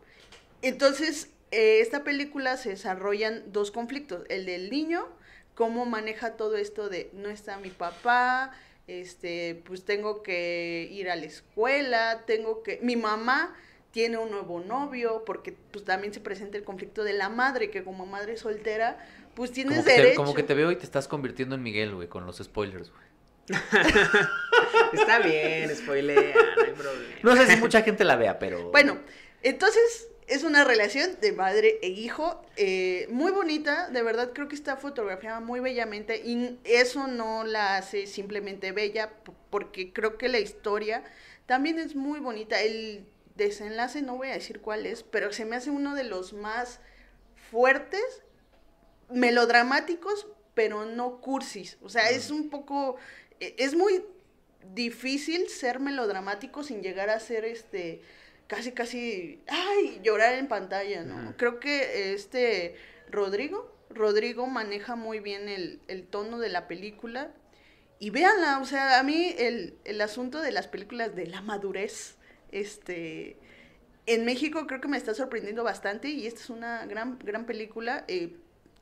Entonces, 0.61 1.29
eh, 1.51 1.79
esta 1.81 2.03
película 2.03 2.57
se 2.57 2.69
desarrollan 2.69 3.51
dos 3.51 3.71
conflictos, 3.71 4.23
el 4.29 4.45
del 4.45 4.69
niño, 4.69 5.07
cómo 5.55 5.85
maneja 5.85 6.37
todo 6.37 6.55
esto 6.55 6.89
de 6.89 7.09
no 7.13 7.29
está 7.29 7.57
mi 7.57 7.69
papá, 7.69 8.51
este, 8.87 9.61
pues 9.65 9.83
tengo 9.83 10.23
que 10.23 10.89
ir 10.91 11.09
a 11.09 11.15
la 11.15 11.25
escuela, 11.25 12.23
tengo 12.25 12.63
que, 12.63 12.79
mi 12.81 12.95
mamá 12.95 13.55
tiene 13.91 14.17
un 14.17 14.31
nuevo 14.31 14.61
novio, 14.61 15.23
porque 15.25 15.53
pues 15.71 15.83
también 15.83 16.13
se 16.13 16.21
presenta 16.21 16.57
el 16.57 16.63
conflicto 16.63 17.03
de 17.03 17.13
la 17.13 17.29
madre, 17.29 17.69
que 17.69 17.83
como 17.83 18.05
madre 18.05 18.37
soltera, 18.37 18.97
pues 19.35 19.51
tienes 19.51 19.73
Como 19.73 19.85
que, 19.85 19.91
te, 19.91 19.97
derecho. 20.01 20.17
como 20.17 20.33
que 20.33 20.43
te 20.43 20.53
veo 20.53 20.71
y 20.71 20.77
te 20.77 20.85
estás 20.85 21.07
convirtiendo 21.07 21.55
en 21.55 21.63
Miguel, 21.63 21.93
güey, 21.95 22.07
con 22.07 22.25
los 22.25 22.37
spoilers, 22.37 22.89
güey. 22.89 23.10
Está 24.93 25.19
bien, 25.19 25.75
spoilea, 25.75 26.33
no 26.57 26.63
hay 26.63 26.71
problema. 26.71 27.15
No 27.23 27.35
sé 27.35 27.47
si 27.47 27.55
mucha 27.57 27.81
gente 27.81 28.03
la 28.03 28.15
vea, 28.15 28.39
pero... 28.39 28.71
Bueno, 28.71 28.99
entonces 29.41 30.07
es 30.27 30.43
una 30.43 30.63
relación 30.63 31.17
de 31.19 31.31
madre 31.33 31.79
e 31.81 31.89
hijo 31.89 32.41
eh, 32.55 33.07
muy 33.09 33.31
bonita, 33.31 33.89
de 33.89 34.01
verdad 34.01 34.31
creo 34.33 34.47
que 34.47 34.55
está 34.55 34.77
fotografiada 34.77 35.39
muy 35.39 35.59
bellamente 35.59 36.21
y 36.23 36.59
eso 36.63 37.07
no 37.07 37.43
la 37.43 37.77
hace 37.77 38.07
simplemente 38.07 38.71
bella 38.71 39.11
porque 39.49 39.91
creo 39.91 40.17
que 40.17 40.29
la 40.29 40.39
historia 40.39 41.03
también 41.45 41.79
es 41.79 41.95
muy 41.95 42.21
bonita. 42.21 42.61
El 42.61 43.05
desenlace 43.35 44.01
no 44.01 44.15
voy 44.15 44.29
a 44.29 44.33
decir 44.33 44.61
cuál 44.61 44.85
es, 44.85 45.03
pero 45.03 45.33
se 45.33 45.43
me 45.43 45.57
hace 45.57 45.69
uno 45.69 45.95
de 45.95 46.05
los 46.05 46.31
más 46.31 46.79
fuertes, 47.51 48.23
melodramáticos, 49.09 50.27
pero 50.53 50.85
no 50.85 51.19
cursis. 51.19 51.77
O 51.81 51.89
sea, 51.89 52.09
es 52.09 52.31
un 52.31 52.49
poco, 52.49 52.95
es 53.41 53.75
muy 53.75 54.03
difícil 54.73 55.49
ser 55.49 55.79
melodramático 55.79 56.63
sin 56.63 56.81
llegar 56.81 57.09
a 57.09 57.19
ser 57.19 57.45
este 57.45 58.01
casi 58.47 58.71
casi 58.71 59.41
ay 59.47 59.99
llorar 60.03 60.35
en 60.35 60.47
pantalla 60.47 61.03
no 61.03 61.35
creo 61.37 61.59
que 61.59 62.13
este 62.13 62.75
Rodrigo 63.09 63.73
Rodrigo 63.89 64.45
maneja 64.47 64.95
muy 64.95 65.19
bien 65.19 65.49
el, 65.49 65.81
el 65.87 66.05
tono 66.05 66.39
de 66.39 66.49
la 66.49 66.67
película 66.67 67.31
y 67.99 68.11
véanla 68.11 68.59
o 68.59 68.65
sea 68.65 68.99
a 68.99 69.03
mí 69.03 69.33
el, 69.37 69.77
el 69.83 69.99
asunto 70.01 70.41
de 70.41 70.51
las 70.51 70.67
películas 70.67 71.15
de 71.15 71.27
la 71.27 71.41
madurez 71.41 72.17
este 72.51 73.37
en 74.05 74.25
México 74.25 74.67
creo 74.67 74.81
que 74.81 74.87
me 74.87 74.97
está 74.97 75.13
sorprendiendo 75.13 75.63
bastante 75.63 76.09
y 76.09 76.27
esta 76.27 76.41
es 76.41 76.49
una 76.49 76.85
gran 76.85 77.17
gran 77.19 77.45
película 77.45 78.05
eh, 78.07 78.35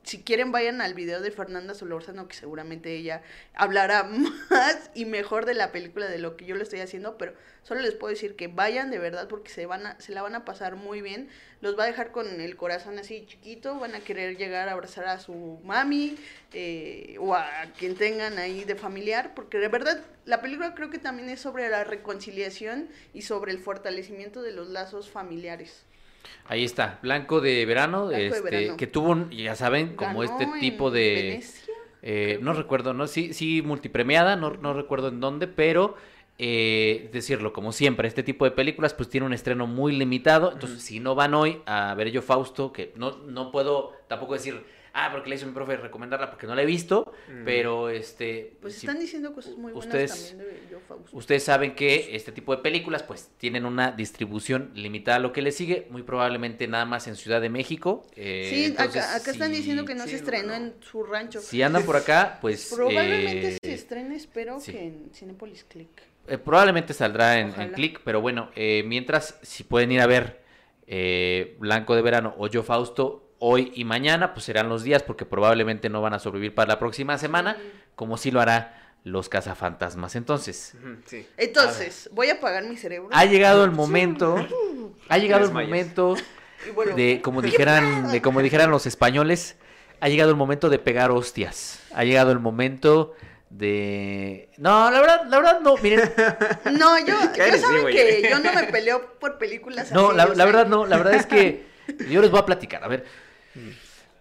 si 0.10 0.24
quieren 0.24 0.52
vayan 0.52 0.82
al 0.82 0.96
video 0.96 1.22
de 1.22 1.30
Fernanda 1.30 1.76
Solórzano 1.76 2.28
que 2.28 2.36
seguramente 2.36 2.96
ella 2.96 3.22
hablará 3.54 4.04
más 4.50 4.90
y 4.96 5.06
mejor 5.06 5.46
de 5.46 5.54
la 5.54 5.72
película 5.72 6.08
de 6.08 6.18
lo 6.18 6.36
que 6.36 6.46
yo 6.46 6.56
lo 6.56 6.64
estoy 6.64 6.80
haciendo, 6.80 7.16
pero 7.20 7.34
solo 7.62 7.82
les 7.82 7.94
puedo 7.94 8.10
decir 8.10 8.36
que 8.36 8.48
vayan 8.48 8.90
de 8.90 8.98
verdad 8.98 9.28
porque 9.28 9.52
se 9.52 9.68
van 9.68 9.86
a, 9.86 10.02
se 10.02 10.12
la 10.12 10.24
van 10.24 10.34
a 10.34 10.46
pasar 10.46 10.78
muy 10.78 11.04
bien, 11.04 11.30
los 11.62 11.78
va 11.78 11.84
a 11.84 11.86
dejar 11.88 12.12
con 12.12 12.42
el 12.42 12.58
corazón 12.58 12.98
así 12.98 13.24
chiquito, 13.28 13.78
van 13.78 13.94
a 13.94 14.00
querer 14.00 14.36
llegar 14.36 14.68
a 14.68 14.72
abrazar 14.72 15.06
a 15.06 15.20
su 15.20 15.60
mami 15.64 16.18
eh, 16.54 17.18
o 17.20 17.36
a 17.36 17.48
quien 17.78 17.94
tengan 17.94 18.40
ahí 18.40 18.64
de 18.64 18.74
familiar, 18.74 19.36
porque 19.36 19.60
de 19.60 19.68
verdad 19.68 20.04
la 20.26 20.42
película 20.42 20.74
creo 20.74 20.90
que 20.90 20.98
también 20.98 21.30
es 21.30 21.40
sobre 21.40 21.70
la 21.70 21.84
reconciliación 21.84 22.90
y 23.14 23.22
sobre 23.22 23.52
el 23.52 23.60
fortalecimiento 23.60 24.42
de 24.42 24.54
los 24.54 24.70
lazos 24.70 25.08
familiares. 25.08 25.86
Ahí 26.48 26.64
está, 26.64 27.00
Blanco 27.02 27.42
de 27.42 27.66
Verano, 27.66 28.08
Blanco 28.08 28.18
de 28.18 28.28
este, 28.28 28.42
Verano. 28.42 28.78
que 28.78 28.88
tuvo, 28.88 29.10
un- 29.12 29.30
ya 29.32 29.56
saben, 29.56 29.96
como 29.96 30.22
Ganó 30.22 30.24
este 30.24 30.48
tipo 30.60 30.90
de... 30.92 31.44
Eh, 32.02 32.40
no 32.42 32.54
recuerdo, 32.54 32.94
no 32.94 33.08
sí, 33.08 33.34
sí 33.34 33.62
multipremiada, 33.62 34.36
no, 34.38 34.52
no 34.52 34.74
recuerdo 34.74 35.10
en 35.10 35.20
dónde, 35.20 35.48
pero 35.48 35.96
eh, 36.38 37.10
decirlo, 37.12 37.52
como 37.52 37.74
siempre, 37.74 38.08
este 38.08 38.24
tipo 38.24 38.46
de 38.46 38.52
películas 38.52 38.94
pues 38.94 39.10
tiene 39.10 39.26
un 39.28 39.34
estreno 39.34 39.68
muy 39.68 39.92
limitado, 39.94 40.54
entonces 40.54 40.82
si 40.82 41.02
no 41.02 41.14
van 41.14 41.34
hoy 41.34 41.62
a 41.66 41.94
ver 41.96 42.10
yo 42.12 42.22
Fausto, 42.22 42.72
que 42.72 42.94
no, 42.96 43.18
no 43.28 43.52
puedo 43.52 43.92
tampoco 44.08 44.34
decir, 44.34 44.64
ah, 44.94 45.10
porque 45.12 45.30
le 45.30 45.36
hizo 45.36 45.46
mi 45.46 45.54
profe 45.54 45.78
recomendarla 45.78 46.30
porque 46.30 46.48
no 46.48 46.56
la 46.56 46.62
he 46.64 46.66
visto, 46.66 47.14
Mm. 47.28 47.44
pero 47.46 47.90
este... 47.90 48.58
Pues 48.62 48.76
si- 48.76 48.86
están 48.88 49.00
diciendo 49.00 49.34
cosas 49.34 49.56
muy 49.56 49.72
buenas 49.72 49.86
ustedes- 49.86 50.30
también 50.30 50.50
de 50.50 50.68
Yo 50.72 50.80
Fausto. 50.88 51.16
Ustedes 51.18 51.44
saben 51.44 51.76
que 51.76 52.16
este 52.16 52.32
tipo 52.32 52.56
de 52.56 52.62
películas 52.62 53.04
pues 53.04 53.30
tienen 53.38 53.66
una 53.66 53.92
distribución 53.92 54.72
limitada 54.76 55.18
a 55.18 55.20
lo 55.20 55.32
que 55.32 55.42
le 55.42 55.52
sigue, 55.52 55.88
muy 55.90 56.04
probablemente 56.04 56.68
nada 56.68 56.86
más 56.86 57.08
en 57.08 57.16
Ciudad 57.16 57.42
de 57.42 57.50
México. 57.50 58.06
eh, 58.16 58.48
Sí, 58.50 58.66
entonces, 58.66 59.04
acá, 59.04 59.16
acá 59.16 59.32
están 59.32 59.52
diciendo 59.52 59.86
que 59.86 59.96
no 59.96 60.04
sí, 60.06 60.12
se 60.12 60.16
estrenó 60.18 60.50
no. 60.50 60.54
en 60.56 60.74
su 60.82 61.04
rancho. 61.04 61.40
Si 61.42 61.62
andan 61.62 61.84
por 61.84 61.96
acá, 61.96 62.38
pues... 62.42 62.72
Probablemente 62.74 63.50
eh, 63.56 63.58
se 63.64 63.74
estrene, 63.74 64.16
espero 64.16 64.60
sí. 64.60 64.72
que 64.72 64.84
en 64.88 65.10
Cinepolis 65.14 65.64
Click. 65.66 65.90
eh, 66.28 66.38
probablemente 66.38 66.94
saldrá 66.94 67.40
en, 67.40 67.60
en. 67.60 67.72
Click, 67.74 68.02
pero 68.04 68.22
bueno, 68.22 68.50
eh, 68.56 68.84
mientras 68.86 69.40
si 69.42 69.64
pueden 69.64 69.92
ir 69.92 70.02
a 70.02 70.08
ver 70.08 70.42
eh, 70.88 71.56
Blanco 71.60 71.96
de 71.96 72.02
Verano 72.02 72.34
o 72.38 72.48
Yo 72.48 72.64
Fausto 72.64 73.29
hoy 73.40 73.72
y 73.76 73.86
mañana, 73.86 74.34
pues 74.34 74.46
serán 74.46 74.70
los 74.70 74.84
días 74.84 75.04
porque 75.04 75.26
probablemente 75.26 75.90
no 75.90 76.02
van 76.02 76.14
a 76.14 76.20
sobrevivir 76.20 76.54
para 76.56 76.68
la 76.74 76.80
próxima 76.80 77.18
semana, 77.18 77.58
como 77.96 78.18
sí 78.18 78.32
lo 78.32 78.42
hará 78.42 78.94
los 79.04 79.30
cazafantasmas. 79.30 80.16
Entonces, 80.16 80.74
Sí. 81.06 81.28
Entonces, 81.38 82.10
voy 82.12 82.30
a 82.30 82.34
apagar 82.34 82.64
mi 82.64 82.78
cerebro. 82.78 83.10
ha 83.12 83.26
llegado 83.26 83.64
el 83.64 83.72
momento, 83.72 84.36
ha 85.08 85.18
llegado 85.18 85.46
el 85.46 85.52
momento 85.54 86.16
bueno, 86.76 86.96
de 86.96 87.22
como 87.24 87.42
dijeran 87.42 88.12
de 88.12 88.22
como 88.22 88.42
dijeran 88.42 88.70
los 88.72 88.86
españoles 88.86 89.56
ha 90.02 90.10
llegado 90.10 90.32
el 90.32 90.38
momento 90.38 90.70
de 90.70 90.80
pegar 90.80 91.12
hostias. 91.12 91.80
Ha 91.94 92.04
llegado 92.04 92.32
el 92.32 92.40
momento 92.40 93.16
de... 93.50 94.50
No, 94.58 94.90
la 94.92 95.00
verdad, 95.02 95.26
la 95.28 95.38
verdad 95.38 95.60
no, 95.62 95.76
miren. 95.78 96.12
No, 96.72 96.98
yo, 97.00 97.16
¿Qué 97.34 97.40
ya 97.40 97.48
eres, 97.48 97.62
saben 97.62 97.86
sí, 97.88 97.92
que 97.94 98.28
yo 98.30 98.40
no 98.40 98.54
me 98.54 98.64
peleo 98.66 99.16
por 99.20 99.38
películas 99.38 99.92
No, 99.92 100.10
así, 100.10 100.18
la, 100.18 100.26
la 100.28 100.36
sea, 100.36 100.46
verdad 100.46 100.68
no, 100.68 100.86
la 100.86 100.98
verdad 100.98 101.16
es 101.16 101.26
que 101.26 101.66
yo 102.10 102.22
les 102.22 102.32
voy 102.32 102.40
a 102.40 102.46
platicar. 102.46 102.84
A 102.84 102.88
ver, 102.88 103.06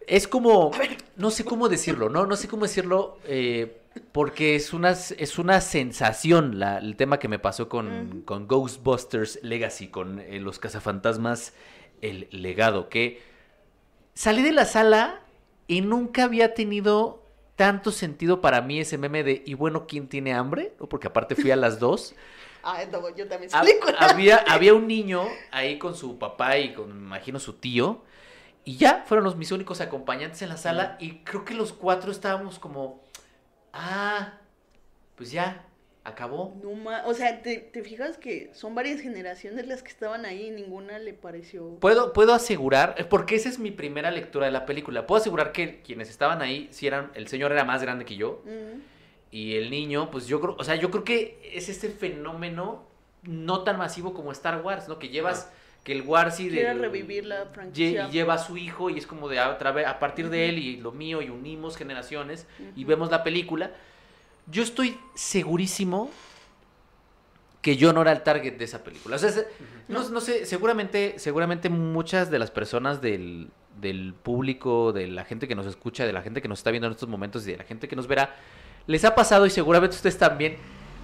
es 0.07 0.27
como, 0.29 0.71
no 1.17 1.31
sé 1.31 1.45
cómo 1.45 1.69
decirlo, 1.69 2.09
no, 2.09 2.27
no 2.27 2.37
sé 2.37 2.49
cómo 2.49 2.65
decirlo, 2.65 3.19
eh, 3.25 3.81
porque 4.13 4.57
es 4.57 4.73
una, 4.73 4.91
es 4.93 5.39
una 5.39 5.61
sensación 5.61 6.59
la- 6.59 6.79
el 6.79 6.97
tema 6.97 7.19
que 7.19 7.29
me 7.29 7.39
pasó 7.39 7.69
con, 7.69 8.23
con 8.25 8.47
Ghostbusters 8.47 9.41
Legacy, 9.43 9.89
con 9.89 10.21
eh, 10.21 10.41
los 10.41 10.59
cazafantasmas, 10.59 11.53
el 12.01 12.29
legado, 12.31 12.89
que 12.89 13.21
salí 14.15 14.43
de 14.43 14.53
la 14.53 14.65
sala 14.65 15.23
y 15.67 15.81
nunca 15.83 16.25
había 16.25 16.55
tenido 16.55 17.23
tanto 17.57 17.91
sentido 17.93 18.41
para 18.41 18.63
mí 18.63 18.81
ese 18.81 18.99
meme 18.99 19.25
de, 19.25 19.43
y 19.47 19.55
bueno, 19.55 19.87
¿quién 19.87 20.09
tiene 20.09 20.33
hambre? 20.35 20.75
¿No? 20.81 20.89
Porque 20.89 21.09
aparte 21.09 21.37
fui 21.37 21.51
a 21.51 21.57
las 21.57 21.79
dos. 21.79 22.15
Ah, 22.63 22.85
no, 22.91 23.09
yo 23.17 23.27
también 23.29 23.51
Hab- 23.51 23.51
salí 23.51 23.79
con 23.81 23.95
había, 23.99 24.37
había 24.39 24.75
un 24.75 24.87
niño 24.87 25.25
ahí 25.51 25.79
con 25.79 25.95
su 25.95 26.19
papá 26.19 26.59
y 26.59 26.75
con, 26.75 26.89
me 26.93 27.07
imagino, 27.07 27.39
su 27.39 27.55
tío. 27.55 28.03
Y 28.65 28.77
ya 28.77 29.05
fueron 29.07 29.25
los 29.25 29.37
mis 29.37 29.51
únicos 29.53 29.81
acompañantes 29.81 30.43
en 30.43 30.51
la 30.51 30.57
sala. 30.57 30.97
Y 31.01 31.21
creo 31.21 31.45
que 31.45 31.55
los 31.55 31.73
cuatro 31.73 32.11
estábamos 32.13 32.59
como. 32.59 33.03
Ah, 33.73 34.35
pues 35.17 35.31
ya, 35.31 35.65
acabó. 36.05 36.55
No 36.63 36.73
ma- 36.73 37.03
o 37.07 37.15
sea, 37.15 37.43
¿te, 37.43 37.59
te 37.59 37.83
fijas 37.83 38.19
que 38.19 38.51
son 38.55 38.75
varias 38.75 39.01
generaciones 39.01 39.67
las 39.67 39.83
que 39.83 39.89
estaban 39.91 40.25
ahí 40.27 40.47
y 40.47 40.51
ninguna 40.51 40.99
le 40.99 41.13
pareció... 41.15 41.77
Puedo, 41.81 42.13
puedo 42.13 42.35
asegurar, 42.35 42.95
eh, 42.99 43.05
porque 43.05 43.37
esa 43.37 43.49
es 43.49 43.59
mi 43.59 43.71
primera 43.71 44.11
lectura 44.11 44.47
de 44.47 44.53
la 44.53 44.67
película. 44.67 45.07
Puedo 45.07 45.21
asegurar 45.21 45.53
que 45.53 45.81
quienes 45.83 46.09
estaban 46.11 46.41
ahí, 46.43 46.69
si 46.71 46.87
eran, 46.87 47.11
el 47.15 47.29
señor 47.29 47.53
era 47.53 47.65
más 47.65 47.83
grande 47.83 48.05
que 48.05 48.17
yo. 48.17 48.43
Y 49.31 49.57
el 49.57 49.71
niño, 49.71 50.11
pues 50.11 50.27
yo 50.27 50.41
creo, 50.41 50.57
o 50.59 50.65
sea, 50.65 50.77
yo 50.77 50.91
creo 50.91 51.05
que 51.05 51.53
es 51.55 51.69
este 51.69 51.91
fenómeno 51.91 52.87
no 53.23 53.63
tan 53.65 53.77
masivo 53.77 54.15
como 54.15 54.33
Star 54.33 54.63
Wars, 54.63 54.89
¿no? 54.89 54.99
Que 54.99 55.09
llevas, 55.11 55.51
que 55.89 55.93
el 55.95 56.03
Warsi 56.03 56.49
del- 56.51 56.79
revivir 56.79 57.25
la 57.27 57.47
franquicia. 57.47 58.07
y 58.07 58.11
lleva 58.13 58.35
a 58.35 58.39
su 58.39 58.57
hijo 58.57 58.91
y 58.91 58.99
es 58.99 59.07
como 59.07 59.29
de 59.29 59.39
a, 59.41 59.49
otra 59.51 59.73
vez- 59.73 59.87
a 59.87 59.99
partir 59.99 60.29
de 60.31 60.49
él 60.49 60.59
y 60.59 60.77
lo 60.77 60.93
mío 60.93 61.21
y 61.23 61.31
unimos 61.31 61.77
generaciones 61.77 62.47
y 62.77 62.85
vemos 62.85 63.11
la 63.11 63.25
película. 63.25 63.73
Yo 64.47 64.63
estoy 64.63 64.99
segurísimo 65.15 66.11
que 67.61 67.77
yo 67.77 67.93
no 67.93 68.03
era 68.03 68.13
el 68.13 68.23
target 68.23 68.57
de 68.57 68.65
esa 68.65 68.85
película. 68.85 69.17
O 69.17 69.19
sea, 69.19 69.31
se- 69.31 69.47
no, 69.89 70.09
no 70.11 70.21
sé, 70.21 70.47
seguramente, 70.47 71.15
seguramente 71.19 71.69
muchas 71.69 72.31
de 72.31 72.39
las 72.39 72.51
personas 72.51 73.01
del, 73.03 73.49
del 73.81 74.15
público, 74.15 74.93
de 74.93 75.09
la 75.09 75.25
gente 75.25 75.49
que 75.49 75.55
nos 75.55 75.67
escucha, 75.67 76.07
de 76.07 76.13
la 76.13 76.23
gente 76.23 76.41
que 76.41 76.49
nos 76.49 76.61
está 76.61 76.71
viendo 76.71 76.87
en 76.87 76.93
estos 76.93 77.09
momentos 77.09 77.47
y 77.49 77.53
de 77.53 77.59
la 77.59 77.65
gente 77.65 77.89
que 77.89 77.97
nos 77.97 78.07
verá, 78.07 78.37
les 78.87 79.05
ha 79.05 79.15
pasado 79.15 79.45
y 79.47 79.51
seguramente 79.51 79.97
ustedes 79.97 80.19
también, 80.19 80.57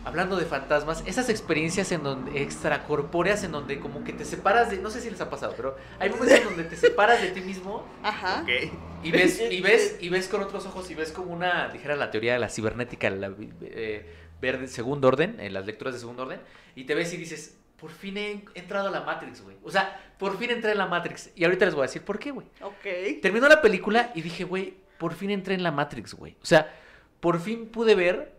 hablando 0.05 0.37
de 0.37 0.45
fantasmas, 0.45 1.03
esas 1.07 1.29
experiencias 1.29 1.91
en 1.93 2.03
donde 2.03 2.43
extracorpóreas 2.43 3.43
en 3.45 3.53
donde 3.53 3.81
como 3.81 4.05
que 4.05 4.13
te 4.13 4.25
separas 4.25 4.71
de, 4.71 4.79
no 4.79 4.91
sé 4.91 5.01
si 5.01 5.11
les 5.11 5.21
ha 5.21 5.31
pasado, 5.31 5.55
pero 5.57 5.77
hay 5.99 6.11
momentos 6.11 6.39
en 6.39 6.45
donde 6.45 6.65
te 6.65 6.77
separas 6.77 7.23
de 7.23 7.29
ti 7.29 7.41
mismo 7.41 7.87
Ajá. 8.03 8.43
Ok. 8.43 8.73
y 9.03 9.11
ves, 9.11 9.43
y 9.51 9.61
ves, 9.63 9.97
y 10.01 10.09
ves 10.09 10.29
con 10.29 10.43
otros 10.43 10.67
ojos 10.67 10.91
y 10.91 10.95
ves 10.95 11.13
como 11.13 11.33
una, 11.33 11.69
dijera 11.69 11.97
la 11.97 12.11
teoría 12.11 12.35
de 12.35 12.39
la 12.39 12.49
cibernética, 12.49 13.09
la 13.11 13.33
eh, 13.63 14.07
verde, 14.41 14.69
segundo 14.69 15.09
orden, 15.09 15.41
en 15.41 15.55
las 15.55 15.67
lecturas 15.67 15.95
de 15.95 16.01
segundo 16.01 16.25
orden, 16.25 16.41
y 16.75 16.85
te 16.85 16.95
ves 16.95 17.13
y 17.15 17.17
dices, 17.17 17.57
por 17.77 17.91
fin 17.91 18.17
he 18.19 18.45
entrado 18.55 18.89
a 18.89 18.91
la 18.91 19.01
Matrix, 19.01 19.43
güey. 19.43 19.57
O 19.63 19.71
sea, 19.71 20.01
por 20.19 20.39
fin 20.39 20.51
entré 20.51 20.73
en 20.73 20.79
la 20.79 20.87
Matrix. 20.87 21.31
Y 21.35 21.45
ahorita 21.45 21.67
les 21.67 21.75
voy 21.75 21.83
a 21.83 21.87
decir 21.87 22.03
por 22.03 22.19
qué, 22.19 22.31
güey. 22.31 22.47
Ok. 22.63 23.21
Terminó 23.21 23.49
la 23.49 23.61
película 23.61 24.11
y 24.15 24.23
dije, 24.23 24.45
güey, 24.45 24.75
por 24.99 25.15
fin 25.15 25.31
entré 25.31 25.55
en 25.55 25.63
la 25.63 25.71
Matrix, 25.71 26.15
güey. 26.15 26.37
O 26.41 26.47
sea, 26.47 26.75
por 27.21 27.41
fin 27.41 27.69
pude 27.69 27.95
ver 27.95 28.34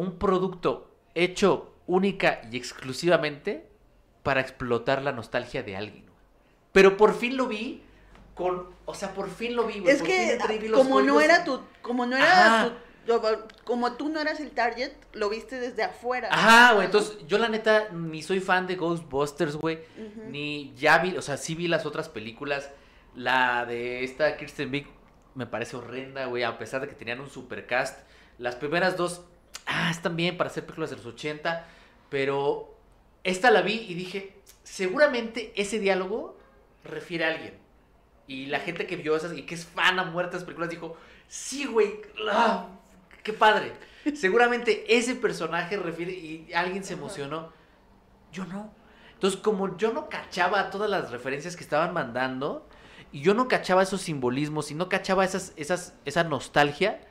un 0.00 0.18
producto 0.18 0.90
hecho 1.14 1.74
única 1.86 2.40
y 2.50 2.56
exclusivamente 2.56 3.66
para 4.22 4.40
explotar 4.40 5.02
la 5.02 5.12
nostalgia 5.12 5.62
de 5.62 5.76
alguien. 5.76 6.04
güey. 6.04 6.16
Pero 6.72 6.96
por 6.96 7.14
fin 7.14 7.36
lo 7.36 7.46
vi 7.46 7.82
con, 8.34 8.68
o 8.86 8.94
sea, 8.94 9.12
por 9.12 9.28
fin 9.28 9.56
lo 9.56 9.66
vi, 9.66 9.80
güey. 9.80 9.92
Es 9.92 9.98
por 9.98 10.08
que 10.08 10.70
como 10.72 11.02
no 11.02 11.20
era 11.20 11.44
tu, 11.44 11.60
como 11.82 12.06
no 12.06 12.16
era 12.16 12.60
Ajá. 12.60 12.68
tu, 12.68 12.74
como 13.64 13.92
tú 13.92 14.08
no 14.08 14.20
eras 14.20 14.40
el 14.40 14.52
target, 14.52 14.92
lo 15.12 15.28
viste 15.28 15.58
desde 15.58 15.82
afuera. 15.82 16.28
Ajá, 16.30 16.74
güey. 16.74 16.86
Entonces, 16.86 17.18
yo 17.26 17.38
la 17.38 17.48
neta 17.48 17.88
ni 17.92 18.22
soy 18.22 18.40
fan 18.40 18.66
de 18.66 18.76
Ghostbusters, 18.76 19.56
güey. 19.56 19.80
Ni 20.28 20.72
ya 20.76 20.98
vi, 20.98 21.16
o 21.16 21.22
sea, 21.22 21.36
sí 21.36 21.54
vi 21.54 21.68
las 21.68 21.86
otras 21.86 22.08
películas. 22.08 22.70
La 23.14 23.66
de 23.66 24.04
esta 24.04 24.36
Kirsten 24.36 24.70
Wiig 24.70 24.86
me 25.34 25.46
parece 25.46 25.76
horrenda, 25.76 26.26
güey, 26.26 26.44
a 26.44 26.56
pesar 26.58 26.80
de 26.80 26.88
que 26.88 26.94
tenían 26.94 27.20
un 27.20 27.28
supercast. 27.28 27.98
Las 28.38 28.54
primeras 28.54 28.96
dos, 28.96 29.24
ah, 29.70 29.90
están 29.90 30.16
bien 30.16 30.36
para 30.36 30.50
hacer 30.50 30.64
películas 30.66 30.90
de 30.90 30.96
los 30.96 31.06
80, 31.06 31.66
pero 32.10 32.74
esta 33.24 33.50
la 33.50 33.62
vi 33.62 33.86
y 33.88 33.94
dije, 33.94 34.34
seguramente 34.62 35.52
ese 35.56 35.78
diálogo 35.78 36.36
refiere 36.84 37.24
a 37.24 37.28
alguien. 37.28 37.54
Y 38.26 38.46
la 38.46 38.60
gente 38.60 38.86
que 38.86 38.96
vio 38.96 39.16
esas 39.16 39.36
y 39.36 39.42
que 39.42 39.54
es 39.54 39.64
fan 39.64 39.98
a 39.98 40.04
muerte 40.04 40.32
de 40.32 40.36
las 40.38 40.44
películas 40.44 40.70
dijo, 40.70 40.96
sí, 41.28 41.66
güey, 41.66 42.00
ah, 42.30 42.68
qué 43.22 43.32
padre. 43.32 43.72
Seguramente 44.14 44.96
ese 44.96 45.14
personaje 45.14 45.76
refiere 45.76 46.12
y 46.12 46.52
alguien 46.54 46.84
se 46.84 46.94
emocionó. 46.94 47.52
Yo 48.32 48.44
no. 48.46 48.72
Entonces, 49.14 49.40
como 49.40 49.76
yo 49.76 49.92
no 49.92 50.08
cachaba 50.08 50.70
todas 50.70 50.88
las 50.88 51.10
referencias 51.10 51.56
que 51.56 51.62
estaban 51.62 51.92
mandando, 51.92 52.66
y 53.12 53.20
yo 53.20 53.34
no 53.34 53.48
cachaba 53.48 53.82
esos 53.82 54.00
simbolismos, 54.00 54.70
y 54.70 54.74
no 54.74 54.88
cachaba 54.88 55.24
esas, 55.24 55.52
esas, 55.56 55.94
esa 56.04 56.24
nostalgia, 56.24 57.06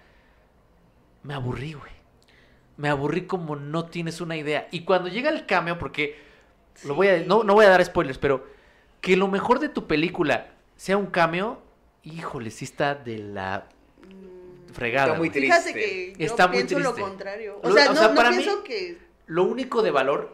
me 1.22 1.34
aburrí, 1.34 1.74
güey. 1.74 1.98
Me 2.80 2.88
aburrí 2.88 3.27
como 3.27 3.57
no 3.57 3.86
tienes 3.88 4.21
una 4.21 4.38
idea. 4.38 4.69
Y 4.71 4.86
cuando 4.86 5.09
llega 5.09 5.30
el 5.30 5.45
cameo, 5.45 5.77
porque 5.77 6.15
lo 6.86 6.95
voy 6.95 7.09
a, 7.09 7.17
no, 7.19 7.43
no 7.43 7.53
voy 7.53 7.65
a 7.65 7.69
dar 7.69 7.84
spoilers, 7.84 8.17
pero 8.17 8.47
que 9.01 9.17
lo 9.17 9.27
mejor 9.27 9.59
de 9.59 9.67
tu 9.67 9.86
película 9.86 10.47
sea 10.77 10.95
un 10.95 11.07
cameo, 11.07 11.61
híjole, 12.03 12.51
sí 12.51 12.63
está 12.63 12.95
de 12.95 13.17
la 13.19 13.67
Mm, 14.01 14.71
fregada. 14.73 15.07
Está 15.07 15.17
muy 15.19 15.30
triste. 15.30 15.51
Fíjate 15.51 15.73
que 15.73 16.13
yo 16.17 16.25
Está 16.25 16.47
muy 16.47 16.55
pienso 16.57 16.80
lo 16.80 16.93
triste. 16.93 17.01
contrario. 17.01 17.59
O 17.61 17.67
Lo- 17.67 17.75
sea, 17.75 17.89
o 17.91 17.93
no, 17.93 17.99
sea, 17.99 18.07
no 18.09 18.15
para 18.15 18.30
pienso 18.30 18.57
mí- 18.57 18.63
que 18.63 18.97
Lo 19.27 19.43
único 19.43 19.82
de 19.82 19.91
valor, 19.91 20.34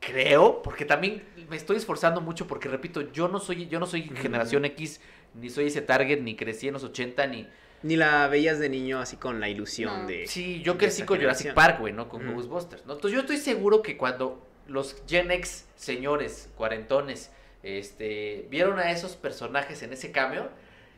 creo, 0.00 0.62
porque 0.62 0.84
también 0.84 1.22
me 1.48 1.56
estoy 1.56 1.76
esforzando 1.76 2.20
mucho 2.20 2.46
porque 2.46 2.68
repito, 2.68 3.12
yo 3.12 3.28
no 3.28 3.38
soy, 3.38 3.68
yo 3.68 3.78
no 3.78 3.86
soy 3.86 4.02
generación 4.04 4.64
X, 4.64 5.00
ni 5.34 5.50
soy 5.50 5.66
ese 5.66 5.82
target, 5.82 6.20
ni 6.22 6.34
crecí 6.34 6.66
en 6.68 6.74
los 6.74 6.82
80, 6.84 7.26
ni. 7.26 7.46
Ni 7.82 7.96
la 7.96 8.28
veías 8.28 8.58
de 8.58 8.68
niño 8.68 9.00
así 9.00 9.16
con 9.16 9.40
la 9.40 9.48
ilusión 9.48 10.02
No. 10.02 10.08
de. 10.08 10.26
Sí, 10.26 10.62
yo 10.62 10.78
crecí 10.78 11.02
con 11.02 11.18
Jurassic. 11.18 11.52
Park, 11.54 11.80
güey, 11.80 11.92
¿no? 11.92 12.08
Con 12.08 12.24
Ujú. 12.26 12.36
Ghostbusters, 12.36 12.86
¿no? 12.86 12.92
Entonces 12.94 13.14
yo 13.14 13.20
estoy 13.20 13.38
seguro 13.38 13.82
que 13.82 13.96
cuando 13.96 14.46
los 14.68 14.96
Gen 15.08 15.30
X 15.32 15.66
señores, 15.74 16.48
cuarentones, 16.56 17.30
este, 17.62 18.46
vieron 18.50 18.78
a 18.78 18.90
esos 18.90 19.16
personajes 19.16 19.82
en 19.82 19.92
ese 19.92 20.12
cambio, 20.12 20.48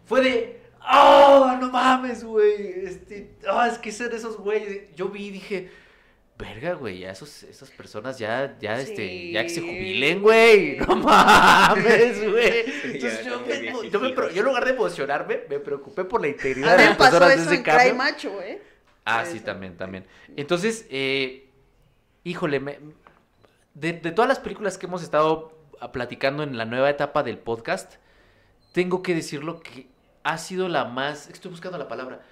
fue 0.06 0.22
de. 0.22 0.60
¡Oh, 0.86 1.56
no 1.58 1.70
mames, 1.70 2.24
güey! 2.24 2.84
Este, 2.84 3.30
oh, 3.50 3.62
es 3.64 3.78
que 3.78 3.90
son 3.90 4.12
esos 4.12 4.36
güeyes. 4.36 4.94
Yo 4.94 5.08
vi 5.08 5.28
y 5.28 5.30
dije, 5.30 5.70
verga, 6.36 6.74
güey, 6.74 7.00
ya 7.00 7.10
esos, 7.10 7.44
esas 7.44 7.70
personas 7.70 8.18
ya, 8.18 8.56
ya, 8.60 8.78
este, 8.80 9.30
ya 9.30 9.42
que 9.44 9.48
se 9.50 9.60
jubilen, 9.60 10.20
güey. 10.20 10.76
No 10.78 10.96
mames, 10.96 12.28
güey. 12.30 12.64
Sí, 12.64 12.72
Entonces 12.84 13.24
yo, 13.24 13.40
me- 13.40 13.90
yo, 13.90 14.00
me 14.00 14.10
yo 14.14 14.40
en 14.40 14.44
lugar 14.44 14.64
de 14.64 14.70
emocionarme, 14.72 15.40
me 15.48 15.58
preocupé 15.60 16.04
por 16.04 16.20
la 16.20 16.28
integridad 16.28 16.76
de 16.76 16.86
las 16.86 16.96
personas 16.96 17.28
de 17.28 17.34
eso 17.34 17.44
ese 17.44 17.54
en 17.56 17.62
cambio. 17.62 17.94
Macho, 17.94 18.42
¿eh? 18.42 18.60
Ah, 19.04 19.22
Eso. 19.22 19.32
sí, 19.32 19.40
también, 19.40 19.76
también. 19.76 20.06
Entonces, 20.36 20.86
eh, 20.90 21.48
híjole, 22.24 22.58
me- 22.60 22.78
de, 23.74 23.92
de 23.92 24.10
todas 24.12 24.28
las 24.28 24.38
películas 24.40 24.78
que 24.78 24.86
hemos 24.86 25.02
estado 25.02 25.58
platicando 25.92 26.42
en 26.42 26.56
la 26.56 26.64
nueva 26.64 26.88
etapa 26.90 27.22
del 27.22 27.38
podcast, 27.38 27.94
tengo 28.72 29.02
que 29.02 29.14
decirlo 29.14 29.60
que 29.60 29.88
ha 30.22 30.38
sido 30.38 30.68
la 30.68 30.84
más, 30.86 31.28
estoy 31.28 31.50
buscando 31.50 31.76
la 31.78 31.86
palabra, 31.88 32.22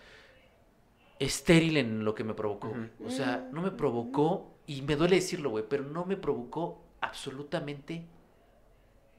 estéril 1.25 1.77
en 1.77 2.05
lo 2.05 2.14
que 2.14 2.25
me 2.25 2.35
provocó. 2.35 2.73
O 3.05 3.11
sea, 3.11 3.49
no 3.53 3.62
me 3.62 3.70
provocó, 3.70 4.55
y 4.66 4.83
me 4.83 4.97
duele 4.97 5.16
decirlo, 5.16 5.51
güey, 5.51 5.64
pero 5.68 5.85
no 5.85 6.05
me 6.05 6.16
provocó 6.16 6.83
absolutamente 7.01 8.07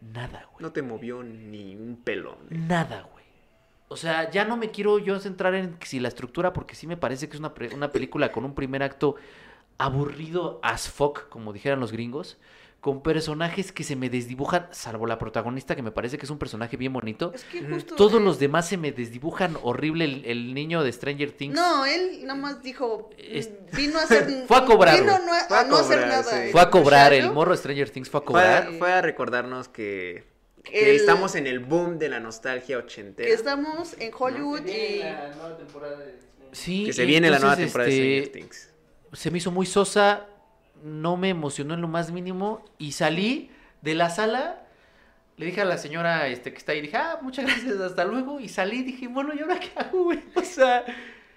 nada, 0.02 0.48
güey. 0.52 0.64
No 0.64 0.72
te 0.72 0.82
movió 0.82 1.24
ni 1.24 1.76
un 1.76 1.98
pelo. 2.04 2.38
Nada, 2.50 3.08
güey. 3.12 3.24
O 3.88 3.96
sea, 3.96 4.30
ya 4.32 4.46
no 4.46 4.58
me 4.58 4.72
quiero 4.72 4.98
yo 5.00 5.20
centrar 5.20 5.54
en 5.56 5.78
si 5.82 6.00
la 6.00 6.08
estructura, 6.08 6.54
porque 6.54 6.76
sí 6.76 6.88
me 6.88 6.98
parece 6.98 7.30
que 7.30 7.36
es 7.36 7.40
una, 7.40 7.54
una 7.76 7.92
película 7.92 8.32
con 8.32 8.44
un 8.44 8.56
primer 8.56 8.84
acto 8.84 9.16
aburrido 9.78 10.60
as 10.64 10.90
fuck, 10.90 11.30
como 11.30 11.54
dijeran 11.54 11.80
los 11.80 11.92
gringos, 11.92 12.38
con 12.84 13.02
personajes 13.02 13.72
que 13.72 13.86
se 13.86 13.96
me 13.96 14.10
desdibujan, 14.10 14.68
salvo 14.72 15.08
la 15.08 15.18
protagonista, 15.18 15.74
que 15.74 15.82
me 15.82 15.94
parece 15.94 16.18
que 16.18 16.26
es 16.26 16.30
un 16.30 16.38
personaje 16.38 16.76
bien 16.76 16.92
bonito. 16.92 17.32
Es 17.34 17.46
que 17.46 17.62
Ujú. 17.62 17.76
justo. 17.76 17.96
Todos 17.96 18.22
los 18.22 18.40
demás 18.40 18.68
se 18.68 18.76
me 18.76 18.92
desdibujan 18.92 19.58
horrible. 19.64 20.04
El, 20.04 20.26
el 20.26 20.54
niño 20.54 20.84
de 20.84 20.92
Stranger 20.92 21.32
Things. 21.32 21.56
No, 21.56 21.86
él 21.86 22.20
nada 22.24 22.36
más 22.38 22.62
dijo. 22.62 23.10
Es- 23.18 23.50
mm, 23.50 23.76
Vino 23.78 23.98
a 24.00 24.04
hacer. 24.04 24.44
Fue 24.50 24.58
a 24.58 24.66
cobrar, 24.66 25.00
Vino 25.00 25.18
no 25.18 25.34
a, 25.34 25.40
Fue 25.48 25.56
a 25.58 25.62
a 25.62 25.64
no 25.64 25.78
hacer 25.78 25.96
cobrar, 26.02 26.10
nada. 26.10 26.24
sí. 26.24 26.36
el 26.48 26.52
Fue 26.52 26.62
a 26.62 26.70
cobrar, 26.70 27.14
el 27.14 27.32
morro 27.32 27.52
de 27.52 27.58
Stranger 27.58 27.90
Things 27.90 28.10
fue 28.10 28.18
a 28.20 28.22
Fue, 28.24 28.28
cobrar. 28.28 28.68
a- 28.68 28.72
fue 28.78 28.92
a 28.92 29.02
recordarnos 29.02 29.70
que 29.70 30.26
Que 30.66 30.90
el- 30.92 30.98
estamos 30.98 31.36
en 31.36 31.48
el 31.48 31.60
boom 31.60 31.98
de 32.00 32.10
la 32.10 32.20
nostalgia 32.20 32.78
ochentera. 32.78 33.30
que 33.30 33.34
estamos 33.34 33.96
en 33.98 34.12
Hollywood 34.14 34.68
y 34.68 35.02
Sí, 36.52 36.86
que 36.88 36.92
se 36.94 37.06
viene 37.06 37.30
la 37.30 37.40
nueva 37.40 37.56
temporada 37.56 37.90
de 37.90 38.18
este, 38.20 38.28
Stranger 38.28 38.32
Things. 38.34 38.70
se 39.14 39.32
me 39.32 39.38
hizo 39.38 39.52
muy 39.52 39.66
sosa, 39.66 40.28
no 40.84 41.18
me 41.18 41.30
emocionó 41.30 41.74
en 41.74 41.82
lo 41.82 41.88
más 41.88 42.12
mínimo 42.12 42.64
y 42.78 42.92
salí 42.92 43.50
de 43.82 43.96
la 43.96 44.10
sala, 44.10 44.68
le 45.38 45.46
dije 45.48 45.62
a 45.62 45.66
la 45.66 45.78
señora 45.78 46.28
este, 46.28 46.52
que 46.52 46.58
está 46.58 46.74
ahí, 46.74 46.82
dije, 46.82 46.98
ah, 46.98 47.20
muchas 47.22 47.46
gracias, 47.46 47.80
hasta 47.80 48.06
luego, 48.06 48.40
y 48.40 48.50
salí 48.50 48.84
dije, 48.84 49.08
bueno, 49.08 49.34
¿y 49.34 49.40
ahora 49.40 49.60
qué 49.60 49.72
hago, 49.76 50.04
güey? 50.04 50.22
O 50.36 50.44
sea, 50.44 50.86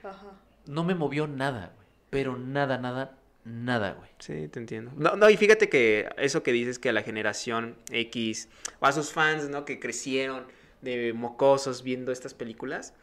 Ajá. 0.03 0.33
no 0.67 0.85
me 0.85 0.95
movió 0.95 1.27
nada, 1.27 1.73
güey, 1.77 1.87
pero 2.11 2.37
nada, 2.37 2.79
nada, 2.79 3.17
nada, 3.45 3.93
güey. 3.93 4.11
Sí, 4.19 4.49
te 4.49 4.59
entiendo. 4.59 4.93
No, 4.97 5.17
no, 5.17 5.31
y 5.31 5.37
fíjate 5.37 5.69
que 5.69 6.09
eso 6.19 6.43
que 6.43 6.53
dices 6.53 6.79
que 6.79 6.89
a 6.89 6.93
la 6.93 7.03
generación 7.03 7.77
X, 7.91 8.49
o 8.81 8.87
a 8.87 8.93
sus 8.93 9.13
fans, 9.13 9.49
¿no? 9.49 9.65
Que 9.65 9.79
crecieron 9.79 10.47
de 10.83 11.13
mocosos 11.13 11.83
viendo 11.83 12.13
estas 12.13 12.35
películas, 12.35 12.95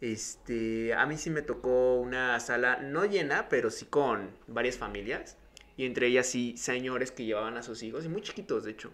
este, 0.00 0.92
a 0.94 1.06
mí 1.06 1.16
sí 1.16 1.30
me 1.30 1.42
tocó 1.42 1.94
una 1.94 2.38
sala 2.40 2.78
no 2.82 3.04
llena, 3.04 3.48
pero 3.48 3.70
sí 3.70 3.86
con 3.86 4.30
varias 4.46 4.76
familias, 4.76 5.38
y 5.76 5.86
entre 5.86 6.06
ellas 6.06 6.26
sí 6.26 6.54
señores 6.56 7.10
que 7.10 7.24
llevaban 7.24 7.56
a 7.56 7.62
sus 7.62 7.82
hijos, 7.82 8.04
y 8.04 8.08
muy 8.08 8.22
chiquitos, 8.22 8.64
de 8.64 8.72
hecho, 8.72 8.92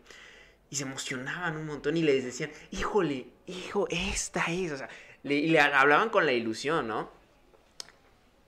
y 0.70 0.76
se 0.76 0.84
emocionaban 0.84 1.56
un 1.56 1.66
montón 1.66 1.96
y 1.96 2.02
les 2.02 2.24
decían, 2.24 2.50
híjole, 2.70 3.26
hijo, 3.46 3.86
esta 3.90 4.44
es, 4.50 4.72
o 4.72 4.76
sea, 4.76 4.88
le, 5.22 5.46
le 5.48 5.60
hablaban 5.60 6.10
con 6.10 6.26
la 6.26 6.32
ilusión, 6.32 6.88
¿no? 6.88 7.10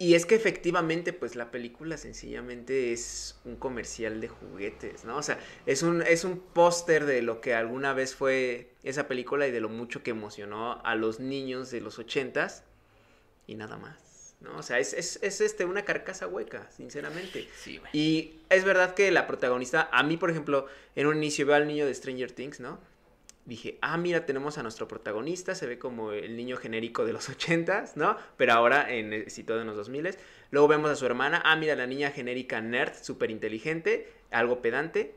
Y 0.02 0.14
es 0.14 0.26
que 0.26 0.34
efectivamente, 0.34 1.12
pues 1.12 1.36
la 1.36 1.52
película 1.52 1.96
sencillamente 1.96 2.92
es 2.92 3.38
un 3.44 3.54
comercial 3.54 4.20
de 4.20 4.26
juguetes, 4.26 5.04
¿no? 5.04 5.16
O 5.16 5.22
sea, 5.22 5.38
es 5.64 5.84
un, 5.84 6.02
es 6.02 6.24
un 6.24 6.40
póster 6.40 7.04
de 7.06 7.22
lo 7.22 7.40
que 7.40 7.54
alguna 7.54 7.92
vez 7.92 8.16
fue 8.16 8.72
esa 8.82 9.06
película 9.06 9.46
y 9.46 9.52
de 9.52 9.60
lo 9.60 9.68
mucho 9.68 10.02
que 10.02 10.10
emocionó 10.10 10.84
a 10.84 10.96
los 10.96 11.20
niños 11.20 11.70
de 11.70 11.82
los 11.82 12.00
ochentas 12.00 12.64
y 13.46 13.54
nada 13.54 13.76
más, 13.76 13.96
¿no? 14.42 14.56
O 14.58 14.62
sea, 14.62 14.78
es, 14.78 14.92
es, 14.92 15.18
es 15.22 15.40
este, 15.40 15.64
una 15.64 15.84
carcasa 15.84 16.26
hueca, 16.26 16.68
sinceramente. 16.70 17.48
Sí, 17.56 17.78
güey. 17.78 17.90
Y 17.92 18.40
es 18.50 18.64
verdad 18.64 18.94
que 18.94 19.10
la 19.10 19.26
protagonista, 19.26 19.88
a 19.92 20.02
mí, 20.02 20.16
por 20.16 20.30
ejemplo, 20.30 20.66
en 20.96 21.06
un 21.06 21.16
inicio 21.16 21.46
veo 21.46 21.56
al 21.56 21.66
niño 21.66 21.86
de 21.86 21.94
Stranger 21.94 22.32
Things, 22.32 22.60
¿no? 22.60 22.80
Dije, 23.44 23.78
ah, 23.80 23.96
mira, 23.96 24.24
tenemos 24.24 24.58
a 24.58 24.62
nuestro 24.62 24.86
protagonista, 24.86 25.56
se 25.56 25.66
ve 25.66 25.78
como 25.78 26.12
el 26.12 26.36
niño 26.36 26.56
genérico 26.56 27.04
de 27.04 27.12
los 27.12 27.28
ochentas, 27.30 27.96
¿no? 27.96 28.16
Pero 28.36 28.52
ahora 28.52 28.92
en, 28.92 29.28
situado 29.30 29.62
en 29.62 29.66
los 29.66 29.76
2000 29.76 30.16
Luego 30.50 30.68
vemos 30.68 30.90
a 30.90 30.96
su 30.96 31.06
hermana, 31.06 31.42
ah, 31.44 31.56
mira, 31.56 31.74
la 31.74 31.86
niña 31.86 32.10
genérica 32.10 32.60
nerd, 32.60 32.94
súper 33.00 33.30
inteligente, 33.30 34.12
algo 34.30 34.60
pedante. 34.62 35.14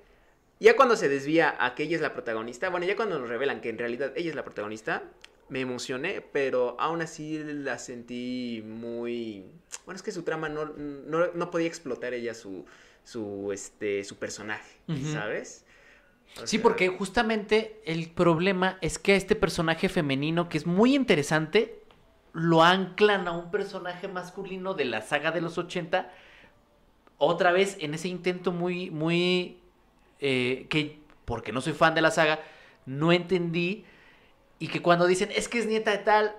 Ya 0.60 0.76
cuando 0.76 0.96
se 0.96 1.10
desvía 1.10 1.56
a 1.60 1.76
que 1.76 1.84
ella 1.84 1.98
es 1.98 2.02
la 2.02 2.14
protagonista, 2.14 2.70
bueno, 2.70 2.86
ya 2.86 2.96
cuando 2.96 3.20
nos 3.20 3.28
revelan 3.28 3.60
que 3.60 3.70
en 3.70 3.78
realidad 3.78 4.14
ella 4.16 4.30
es 4.30 4.36
la 4.36 4.46
protagonista, 4.46 5.04
me 5.50 5.62
emocioné, 5.62 6.22
pero 6.22 6.76
aún 6.80 7.02
así 7.02 7.40
la 7.44 7.78
sentí 7.80 8.64
muy... 8.66 9.46
Bueno, 9.86 9.96
es 9.98 10.04
que 10.04 10.12
su 10.12 10.24
trama 10.24 10.50
no, 10.50 10.66
no, 10.66 11.28
no 11.34 11.52
podía 11.52 11.68
explotar 11.68 12.14
ella 12.14 12.34
su, 12.34 12.66
su, 13.04 13.52
este, 13.52 14.04
su 14.04 14.18
personaje. 14.18 14.80
¿sabes? 15.14 15.66
O 16.42 16.46
Sí, 16.46 16.58
sea, 16.58 16.64
porque 16.64 16.90
justamente 16.90 17.82
el 17.86 18.10
problema 18.12 18.78
es 18.82 19.00
que 19.00 19.14
a 19.14 19.16
este 19.16 19.36
personaje 19.36 19.90
femenino, 19.90 20.50
que 20.50 20.58
es 20.58 20.66
muy 20.66 20.96
interesante, 20.96 21.82
lo 22.34 22.64
anclan 22.64 23.28
a 23.28 23.32
un 23.32 23.52
personaje 23.52 24.08
masculino 24.08 24.74
de 24.74 24.86
la 24.86 25.02
saga 25.02 25.32
de 25.32 25.42
los 25.42 25.58
80, 25.58 26.12
otra 27.18 27.52
vez 27.52 27.78
en 27.80 27.94
ese 27.94 28.08
intento 28.10 28.52
muy, 28.52 28.90
muy, 28.92 29.60
eh, 30.20 30.68
que, 30.70 31.00
porque 31.26 31.52
no 31.52 31.62
soy 31.62 31.74
fan 31.74 31.96
de 31.96 32.02
la 32.02 32.12
saga, 32.12 32.40
no 32.86 33.12
entendí, 33.12 33.86
y 34.60 34.68
que 34.68 34.82
cuando 34.82 35.06
dicen, 35.08 35.30
es 35.36 35.48
que 35.50 35.60
es 35.60 35.66
nieta 35.68 35.92
de 35.92 35.98
tal, 36.00 36.36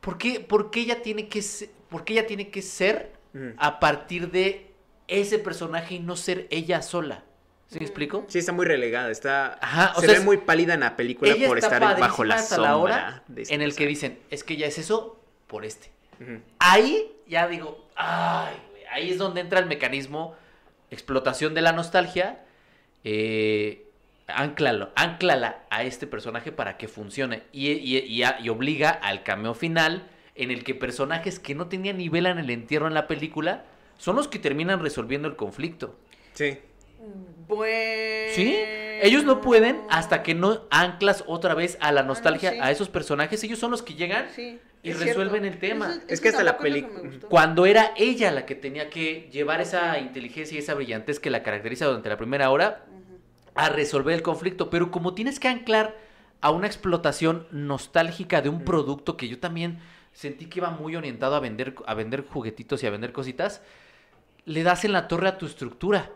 ¿por 0.00 0.18
qué, 0.18 0.40
por 0.40 0.70
qué 0.70 0.80
ella 0.80 1.02
tiene 1.02 1.28
que 1.28 1.42
ser, 1.42 1.70
por 1.88 2.04
qué 2.04 2.14
ella 2.14 2.26
tiene 2.26 2.50
que 2.50 2.62
ser 2.62 3.12
Ujú. 3.34 3.54
a 3.58 3.80
partir 3.80 4.30
de 4.30 4.70
ese 5.08 5.38
personaje 5.38 5.94
y 5.96 5.98
no 6.00 6.16
ser 6.16 6.46
ella 6.50 6.82
sola? 6.82 7.24
¿Sí 7.68 7.78
me 7.78 7.86
explico? 7.86 8.24
Sí, 8.28 8.38
está 8.38 8.52
muy 8.52 8.66
relegada, 8.66 9.10
está... 9.10 9.58
Ajá, 9.62 9.92
o 9.96 10.00
se 10.00 10.06
sea, 10.06 10.12
ve 10.14 10.18
es- 10.20 10.24
muy 10.24 10.36
pálida 10.36 10.74
en 10.74 10.80
la 10.80 10.94
película 10.94 11.32
Ella 11.32 11.48
por 11.48 11.58
estar 11.58 11.80
bajo 11.98 12.22
la 12.22 12.34
hasta 12.34 12.56
sombra. 12.56 12.70
la 12.70 12.76
hora 12.76 13.22
de 13.28 13.42
este 13.42 13.54
en 13.54 13.62
el 13.62 13.74
que 13.74 13.86
dicen, 13.86 14.18
es 14.30 14.44
que 14.44 14.56
ya 14.58 14.66
es 14.66 14.76
eso 14.78 15.18
por 15.46 15.64
este. 15.64 15.90
Ahí 16.58 17.10
ya 17.26 17.48
digo, 17.48 17.88
ay, 17.96 18.54
güey, 18.70 18.84
ahí 18.92 19.10
es 19.10 19.18
donde 19.18 19.40
entra 19.40 19.58
el 19.58 19.66
mecanismo 19.66 20.36
explotación 20.90 21.54
de 21.54 21.62
la 21.62 21.72
nostalgia. 21.72 22.44
Eh, 23.04 23.86
anclalo, 24.28 24.90
anclala 24.96 25.62
a 25.70 25.82
este 25.84 26.06
personaje 26.06 26.52
para 26.52 26.76
que 26.78 26.88
funcione 26.88 27.42
y, 27.52 27.70
y- 27.70 27.98
y 27.98 28.22
a- 28.22 28.38
y 28.40 28.48
obliga 28.48 28.90
al 28.90 29.22
cameo 29.22 29.54
final 29.54 30.08
en 30.34 30.50
el 30.50 30.64
que 30.64 30.74
personajes 30.74 31.38
que 31.38 31.54
no 31.54 31.68
tenían 31.68 31.98
nivel 31.98 32.26
en 32.26 32.38
el 32.38 32.50
entierro 32.50 32.86
en 32.86 32.94
la 32.94 33.06
película 33.06 33.64
son 33.98 34.16
los 34.16 34.28
que 34.28 34.38
terminan 34.38 34.80
resolviendo 34.80 35.28
el 35.28 35.36
conflicto. 35.36 35.96
Sí. 36.34 36.58
Bueno. 37.48 38.32
¿Sí? 38.34 38.56
Ellos 39.02 39.24
no 39.24 39.40
pueden 39.40 39.80
hasta 39.90 40.22
que 40.22 40.34
no 40.34 40.62
anclas 40.70 41.24
otra 41.26 41.54
vez 41.54 41.76
a 41.80 41.90
la 41.92 42.02
nostalgia 42.02 42.50
Ah, 42.50 42.52
sí. 42.54 42.58
a 42.62 42.70
esos 42.70 42.88
personajes. 42.88 43.42
Ellos 43.44 43.58
son 43.58 43.72
los 43.72 43.82
que 43.82 43.94
llegan 43.94 44.26
Sí, 44.34 44.58
y 44.82 44.90
es 44.90 45.00
resuelven 45.00 45.42
cierto. 45.42 45.54
el 45.54 45.58
tema. 45.58 45.90
Eso- 45.92 46.00
Es 46.08 46.20
que 46.20 46.28
hasta 46.28 46.44
la 46.44 46.52
gustó. 46.52 47.28
cuando 47.28 47.66
era 47.66 47.92
ella 47.96 48.30
la 48.30 48.46
que 48.46 48.54
tenía 48.54 48.88
que 48.90 49.28
llevar 49.32 49.60
esa 49.60 49.98
inteligencia 49.98 50.54
y 50.54 50.58
esa 50.60 50.74
brillantez 50.74 51.18
que 51.18 51.30
la 51.30 51.42
caracteriza 51.42 51.86
durante 51.86 52.08
la 52.08 52.16
primera 52.16 52.50
hora. 52.50 52.84
A 53.54 53.68
resolver 53.68 54.14
el 54.14 54.22
conflicto. 54.22 54.70
Pero 54.70 54.90
como 54.90 55.14
tienes 55.14 55.40
que 55.40 55.48
anclar 55.48 55.96
a 56.40 56.50
una 56.50 56.66
explotación 56.66 57.46
nostálgica 57.50 58.42
de 58.42 58.48
un 58.48 58.64
Mm. 58.64 58.64
producto 58.64 59.16
que 59.16 59.28
yo 59.28 59.38
también 59.38 59.78
sentí 60.12 60.46
que 60.46 60.58
iba 60.60 60.70
muy 60.70 60.96
orientado 60.96 61.34
a 61.36 61.40
vender, 61.40 61.74
a 61.86 61.94
vender 61.94 62.26
juguetitos 62.26 62.82
y 62.82 62.86
a 62.86 62.90
vender 62.90 63.12
cositas, 63.12 63.62
le 64.44 64.62
das 64.62 64.84
en 64.84 64.92
la 64.92 65.08
torre 65.08 65.28
a 65.28 65.38
tu 65.38 65.46
estructura. 65.46 66.10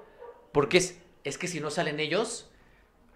Porque 0.53 0.79
es, 0.79 0.99
es 1.25 1.39
que 1.39 1.49
si 1.49 1.61
no 1.61 1.71
salen 1.71 2.01
ellos, 2.01 2.51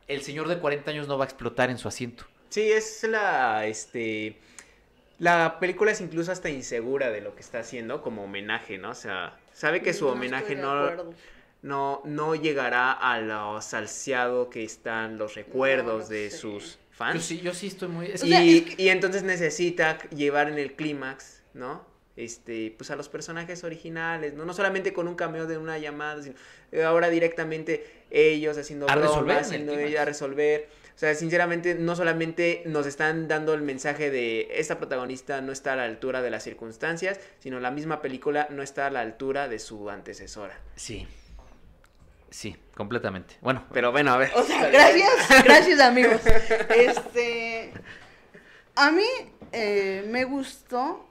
el 0.08 0.22
señor 0.22 0.48
de 0.48 0.58
40 0.58 0.90
años 0.90 1.08
no 1.08 1.18
va 1.18 1.24
a 1.24 1.28
explotar 1.28 1.70
en 1.70 1.78
su 1.78 1.88
asiento. 1.88 2.24
Sí, 2.48 2.70
es 2.70 3.02
la, 3.04 3.66
este... 3.66 4.38
La 5.18 5.58
película 5.60 5.92
es 5.92 6.00
incluso 6.00 6.32
hasta 6.32 6.48
insegura 6.48 7.10
de 7.10 7.20
lo 7.20 7.34
que 7.34 7.42
está 7.42 7.60
haciendo 7.60 8.00
como 8.02 8.24
homenaje, 8.24 8.78
¿no? 8.78 8.90
O 8.90 8.94
sea, 8.94 9.38
sabe 9.52 9.82
que 9.82 9.92
su 9.92 10.06
No 10.06 10.12
homenaje 10.12 10.56
no, 10.56 10.70
acuerdo. 10.72 11.14
No, 11.62 12.00
no 12.04 12.34
llegará 12.34 12.92
a 12.92 13.20
lo 13.20 13.60
salseado 13.60 14.48
que 14.50 14.64
están 14.64 15.18
los 15.18 15.34
recuerdos 15.34 16.04
No, 16.04 16.08
de 16.08 16.30
sus 16.30 16.78
fans. 16.90 17.14
Yo 17.16 17.20
sí, 17.20 17.40
yo 17.40 17.54
sí 17.54 17.66
estoy 17.68 17.88
muy... 17.88 18.06
es- 18.06 18.22
O 18.22 18.26
sea, 18.26 18.42
y, 18.44 18.58
es 18.58 18.74
que- 18.76 18.82
y 18.82 18.88
entonces 18.88 19.22
necesita 19.22 19.98
llevar 20.10 20.48
en 20.48 20.58
el 20.58 20.72
clímax, 20.74 21.42
¿no? 21.54 21.84
Este, 22.16 22.74
pues 22.76 22.90
a 22.90 22.96
los 22.96 23.08
personajes 23.08 23.64
originales, 23.64 24.34
¿no? 24.34 24.44
No 24.44 24.52
solamente 24.52 24.92
con 24.92 25.08
un 25.08 25.14
cameo 25.14 25.46
de 25.46 25.56
una 25.58 25.78
llamada, 25.78 26.22
sino 26.22 26.34
eh, 26.72 26.82
ahora 26.82 27.08
directamente 27.08 28.04
ellos 28.10 28.58
haciendo 28.58 28.86
A 28.90 28.94
bromas, 28.96 29.10
resolver 29.12 29.36
haciendo 29.38 29.78
ella 29.78 30.02
a 30.02 30.04
resolver. 30.04 30.68
O 30.94 30.98
sea, 31.00 31.14
sinceramente, 31.14 31.76
no 31.76 31.96
solamente 31.96 32.62
nos 32.66 32.86
están 32.86 33.26
dando 33.26 33.54
el 33.54 33.62
mensaje 33.62 34.10
de 34.10 34.48
esta 34.52 34.76
protagonista 34.76 35.40
no 35.40 35.50
está 35.52 35.72
a 35.72 35.76
la 35.76 35.84
altura 35.84 36.20
de 36.20 36.28
las 36.30 36.42
circunstancias, 36.42 37.18
sino 37.38 37.58
la 37.58 37.70
misma 37.70 38.02
película 38.02 38.48
no 38.50 38.62
está 38.62 38.88
a 38.88 38.90
la 38.90 39.00
altura 39.00 39.48
de 39.48 39.58
su 39.58 39.88
antecesora. 39.88 40.60
Sí. 40.76 41.06
Sí, 42.30 42.56
completamente. 42.76 43.36
Bueno, 43.40 43.66
Pero 43.72 43.92
bueno, 43.92 44.12
a 44.12 44.16
ver. 44.16 44.30
O 44.34 44.42
sea, 44.42 44.68
gracias, 44.70 45.44
gracias 45.44 45.80
amigos. 45.80 46.20
Este, 46.76 47.72
a 48.76 48.90
mí 48.90 49.06
eh, 49.52 50.06
me 50.08 50.24
gustó. 50.24 51.06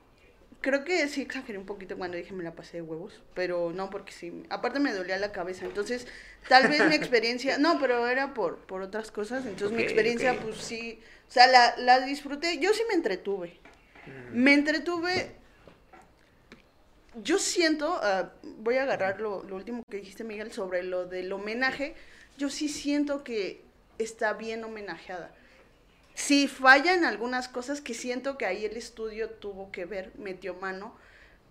Creo 0.62 0.84
que 0.84 1.08
sí 1.08 1.22
exageré 1.22 1.58
un 1.58 1.66
poquito 1.66 1.98
cuando 1.98 2.18
dije 2.18 2.34
me 2.34 2.44
la 2.44 2.54
pasé 2.54 2.78
de 2.78 2.82
huevos, 2.82 3.22
pero 3.34 3.72
no 3.74 3.90
porque 3.90 4.12
sí. 4.12 4.44
Aparte 4.50 4.80
me 4.80 4.92
dolía 4.92 5.18
la 5.18 5.32
cabeza, 5.32 5.66
entonces 5.66 6.06
tal 6.50 6.68
vez 6.68 6.86
mi 6.86 6.96
experiencia, 6.96 7.58
no, 7.58 7.80
pero 7.80 8.08
era 8.08 8.34
por 8.34 8.58
por 8.66 8.82
otras 8.82 9.10
cosas, 9.10 9.46
entonces 9.46 9.76
mi 9.76 9.84
experiencia 9.84 10.38
pues 10.38 10.58
sí, 10.58 11.00
o 11.30 11.32
sea, 11.32 11.48
la, 11.48 11.78
la 11.78 12.02
disfruté. 12.02 12.60
Yo 12.60 12.74
sí 12.74 12.82
me 12.90 12.96
entretuve. 12.96 13.60
Me 14.34 14.54
entretuve. 14.54 15.39
Yo 17.24 17.38
siento, 17.40 18.00
ah, 18.02 18.32
voy 18.44 18.78
a 18.78 18.84
agarrar 18.84 19.20
lo, 19.20 19.44
lo 19.44 19.56
último 19.56 19.84
que 19.90 19.98
dijiste, 19.98 20.24
Miguel, 20.24 20.52
sobre 20.52 20.84
lo 20.84 21.06
del 21.06 21.32
homenaje. 21.34 21.96
Yo 22.38 22.50
sí 22.50 22.70
siento 22.70 23.24
que 23.24 23.62
está 23.98 24.34
bien 24.34 24.64
homenajeada. 24.64 25.32
Sí 26.14 26.48
falla 26.48 26.94
en 26.94 27.06
algunas 27.06 27.48
cosas 27.48 27.82
que 27.82 27.94
siento 27.94 28.38
que 28.38 28.46
ahí 28.46 28.66
el 28.66 28.76
estudio 28.78 29.30
tuvo 29.30 29.72
que 29.72 29.86
ver, 29.86 30.12
metió 30.18 30.54
mano. 30.56 30.96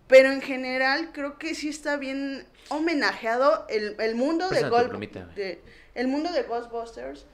Pero 0.07 0.31
en 0.31 0.41
general 0.41 1.11
creo 1.11 1.37
que 1.37 1.53
sí 1.55 1.69
está 1.69 1.97
bien 1.97 2.45
homenajeado 2.69 3.65
el, 3.69 3.95
el 3.99 4.15
mundo 4.15 4.49
de, 4.49 4.61
de- 5.35 5.61
el 5.95 6.07
mundo 6.07 6.31
de 6.31 6.43
Ghostbusters. 6.43 7.25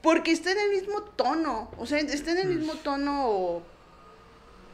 Porque 0.00 0.32
está 0.32 0.50
en 0.52 0.58
el 0.58 0.70
mismo 0.70 1.02
tono. 1.02 1.70
O 1.78 1.86
sea, 1.86 1.98
está 1.98 2.32
en 2.32 2.38
el 2.38 2.48
mismo 2.48 2.74
tono 2.74 3.62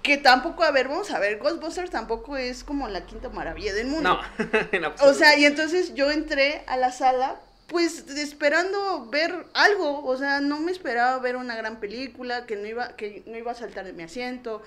que 0.03 0.17
tampoco, 0.19 0.63
a 0.65 0.71
ver, 0.71 0.89
vamos 0.89 1.11
a 1.11 1.19
ver, 1.19 1.39
Ghostbusters 1.39 1.91
tampoco 1.91 2.37
es 2.37 2.65
como 2.65 2.89
la 2.89 3.07
quinta 3.07 3.29
maravilla 3.31 3.75
del 3.75 3.87
mundo. 3.89 4.19
No, 4.19 4.21
en 4.73 4.85
O 4.85 4.89
absoluto. 4.89 5.19
sea, 5.19 5.37
y 5.39 5.45
entonces 5.45 5.95
yo 5.95 6.11
entré 6.11 6.65
a 6.67 6.77
la 6.77 6.93
sala 6.93 7.41
pues 7.67 8.09
esperando 8.17 9.09
ver 9.11 9.47
algo, 9.53 10.03
o 10.05 10.17
sea, 10.17 10.41
no 10.41 10.59
me 10.61 10.73
esperaba 10.73 11.19
ver 11.19 11.37
una 11.37 11.55
gran 11.55 11.81
película, 11.81 12.47
que 12.47 12.57
no 12.57 12.67
iba, 12.67 12.97
que 12.97 13.23
no 13.27 13.37
iba 13.37 13.53
a 13.53 13.55
saltar 13.55 13.85
de 13.85 13.93
mi 13.93 14.05
asiento. 14.05 14.63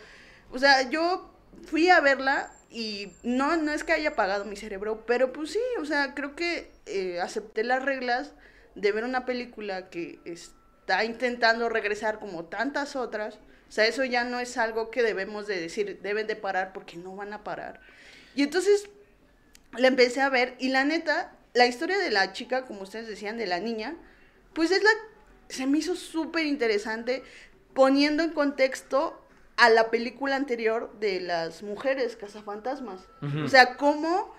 O 0.51 0.59
sea, 0.59 0.89
yo 0.89 1.33
fui 1.65 1.89
a 1.89 1.99
verla 1.99 2.51
y 2.69 3.13
no, 3.23 3.57
no 3.57 3.71
es 3.73 3.83
que 3.83 3.93
haya 3.93 4.09
apagado 4.09 4.45
mi 4.45 4.55
cerebro, 4.55 5.03
pero 5.07 5.33
pues 5.33 5.51
sí, 5.51 5.59
o 5.79 5.85
sea, 5.85 6.13
creo 6.13 6.35
que 6.35 6.71
eh, 6.85 7.19
acepté 7.21 7.63
las 7.63 7.83
reglas 7.83 8.33
de 8.75 8.91
ver 8.91 9.03
una 9.03 9.25
película 9.25 9.89
que 9.89 10.19
está 10.25 11.03
intentando 11.03 11.69
regresar 11.69 12.19
como 12.19 12.45
tantas 12.45 12.95
otras. 12.95 13.39
O 13.71 13.73
sea, 13.73 13.87
eso 13.87 14.03
ya 14.03 14.25
no 14.25 14.41
es 14.41 14.57
algo 14.57 14.91
que 14.91 15.01
debemos 15.01 15.47
de 15.47 15.57
decir, 15.57 16.01
deben 16.01 16.27
de 16.27 16.35
parar 16.35 16.73
porque 16.73 16.97
no 16.97 17.15
van 17.15 17.31
a 17.31 17.45
parar. 17.45 17.79
Y 18.35 18.43
entonces 18.43 18.89
la 19.77 19.87
empecé 19.87 20.19
a 20.19 20.27
ver 20.27 20.57
y 20.59 20.67
la 20.67 20.83
neta, 20.83 21.31
la 21.53 21.67
historia 21.67 21.97
de 21.97 22.11
la 22.11 22.33
chica, 22.33 22.65
como 22.65 22.81
ustedes 22.81 23.07
decían, 23.07 23.37
de 23.37 23.47
la 23.47 23.61
niña, 23.61 23.95
pues 24.51 24.71
es 24.71 24.83
la, 24.83 24.89
se 25.47 25.67
me 25.67 25.77
hizo 25.77 25.95
súper 25.95 26.47
interesante 26.47 27.23
poniendo 27.73 28.23
en 28.23 28.31
contexto 28.31 29.25
a 29.55 29.69
la 29.69 29.89
película 29.89 30.35
anterior 30.35 30.93
de 30.99 31.21
las 31.21 31.63
mujeres 31.63 32.17
cazafantasmas. 32.17 32.99
O 33.45 33.47
sea, 33.47 33.77
cómo, 33.77 34.35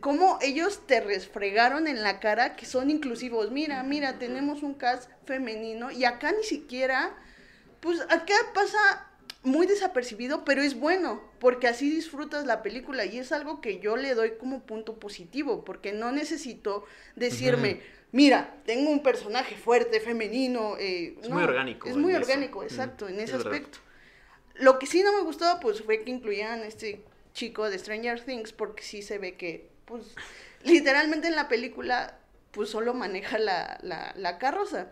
cómo 0.00 0.38
ellos 0.40 0.86
te 0.86 1.02
resfregaron 1.02 1.86
en 1.86 2.02
la 2.02 2.20
cara 2.20 2.56
que 2.56 2.64
son 2.64 2.88
inclusivos. 2.88 3.50
Mira, 3.50 3.82
mira, 3.82 4.18
tenemos 4.18 4.62
un 4.62 4.72
cast 4.72 5.10
femenino 5.26 5.90
y 5.90 6.06
acá 6.06 6.32
ni 6.32 6.44
siquiera, 6.44 7.14
pues 7.80 8.00
acá 8.02 8.34
pasa 8.54 9.06
muy 9.42 9.66
desapercibido, 9.66 10.44
pero 10.44 10.62
es 10.62 10.78
bueno, 10.78 11.22
porque 11.38 11.68
así 11.68 11.90
disfrutas 11.90 12.44
la 12.44 12.62
película 12.62 13.04
y 13.04 13.18
es 13.18 13.32
algo 13.32 13.60
que 13.60 13.78
yo 13.78 13.96
le 13.96 14.14
doy 14.14 14.32
como 14.38 14.62
punto 14.62 14.98
positivo, 14.98 15.64
porque 15.64 15.92
no 15.92 16.12
necesito 16.12 16.84
decirme, 17.16 17.80
mira, 18.12 18.56
tengo 18.66 18.90
un 18.90 19.02
personaje 19.02 19.56
fuerte, 19.56 20.00
femenino. 20.00 20.76
Eh, 20.78 21.18
es 21.22 21.30
muy 21.30 21.42
orgánico. 21.42 21.88
Es 21.88 21.96
muy 21.96 22.14
orgánico, 22.14 22.62
exacto, 22.62 23.08
en 23.08 23.20
ese 23.20 23.36
aspecto. 23.36 23.78
Lo 24.54 24.78
que 24.78 24.86
sí 24.86 25.02
no 25.02 25.12
me 25.16 25.22
gustó, 25.22 25.60
pues, 25.60 25.82
fue 25.82 26.02
que 26.02 26.10
incluían 26.10 26.60
a 26.62 26.66
este 26.66 27.04
chico 27.32 27.70
de 27.70 27.78
Stranger 27.78 28.20
Things, 28.20 28.52
porque 28.52 28.82
sí 28.82 29.02
se 29.02 29.18
ve 29.18 29.36
que, 29.36 29.70
pues, 29.84 30.16
literalmente 30.64 31.28
en 31.28 31.36
la 31.36 31.46
película, 31.46 32.18
pues, 32.50 32.70
solo 32.70 32.92
maneja 32.92 33.38
la, 33.38 33.78
la, 33.82 34.12
la 34.16 34.38
carroza. 34.38 34.88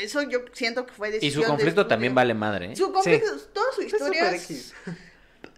Eso 0.00 0.22
yo 0.22 0.40
siento 0.52 0.86
que 0.86 0.92
fue 0.92 1.10
decisión 1.10 1.42
Y 1.42 1.44
su 1.44 1.50
conflicto 1.50 1.86
también 1.86 2.14
vale 2.14 2.34
madre. 2.34 2.72
¿eh? 2.72 2.76
Su 2.76 2.92
conflicto, 2.92 3.36
toda 3.52 3.72
su 3.72 3.82
historia. 3.82 4.32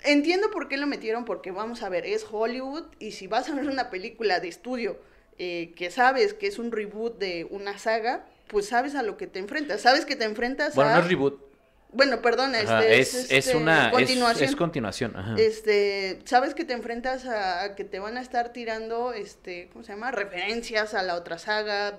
Entiendo 0.04 0.50
por 0.50 0.68
qué 0.68 0.76
lo 0.76 0.86
metieron, 0.86 1.24
porque 1.24 1.50
vamos 1.50 1.82
a 1.82 1.88
ver, 1.88 2.06
es 2.06 2.26
Hollywood 2.30 2.84
y 2.98 3.12
si 3.12 3.26
vas 3.26 3.48
a 3.48 3.54
ver 3.54 3.68
una 3.68 3.90
película 3.90 4.40
de 4.40 4.48
estudio 4.48 4.98
eh, 5.38 5.72
que 5.76 5.90
sabes 5.90 6.34
que 6.34 6.46
es 6.46 6.58
un 6.58 6.72
reboot 6.72 7.18
de 7.18 7.46
una 7.50 7.78
saga, 7.78 8.26
pues 8.48 8.66
sabes 8.66 8.94
a 8.94 9.02
lo 9.02 9.16
que 9.16 9.26
te 9.26 9.38
enfrentas. 9.38 9.80
Sabes 9.80 10.04
que 10.04 10.16
te 10.16 10.24
enfrentas 10.24 10.74
bueno, 10.74 10.90
a. 10.90 10.94
Bueno, 10.94 11.02
no 11.02 11.06
es 11.06 11.10
reboot. 11.10 11.52
Bueno, 11.94 12.22
perdón, 12.22 12.54
este, 12.54 13.00
es, 13.00 13.14
es, 13.14 13.30
este, 13.30 13.56
una 13.56 13.90
continuación. 13.90 14.48
Es, 14.48 14.56
continuación. 14.56 15.14
Este, 15.36 16.20
sabes 16.24 16.54
que 16.54 16.64
te 16.64 16.72
enfrentas 16.72 17.26
a, 17.26 17.64
a, 17.64 17.74
que 17.74 17.84
te 17.84 17.98
van 17.98 18.16
a 18.16 18.22
estar 18.22 18.52
tirando, 18.52 19.12
este, 19.12 19.68
¿cómo 19.72 19.84
se 19.84 19.92
llama? 19.92 20.10
Referencias 20.10 20.94
a 20.94 21.02
la 21.02 21.16
otra 21.16 21.36
saga 21.36 21.98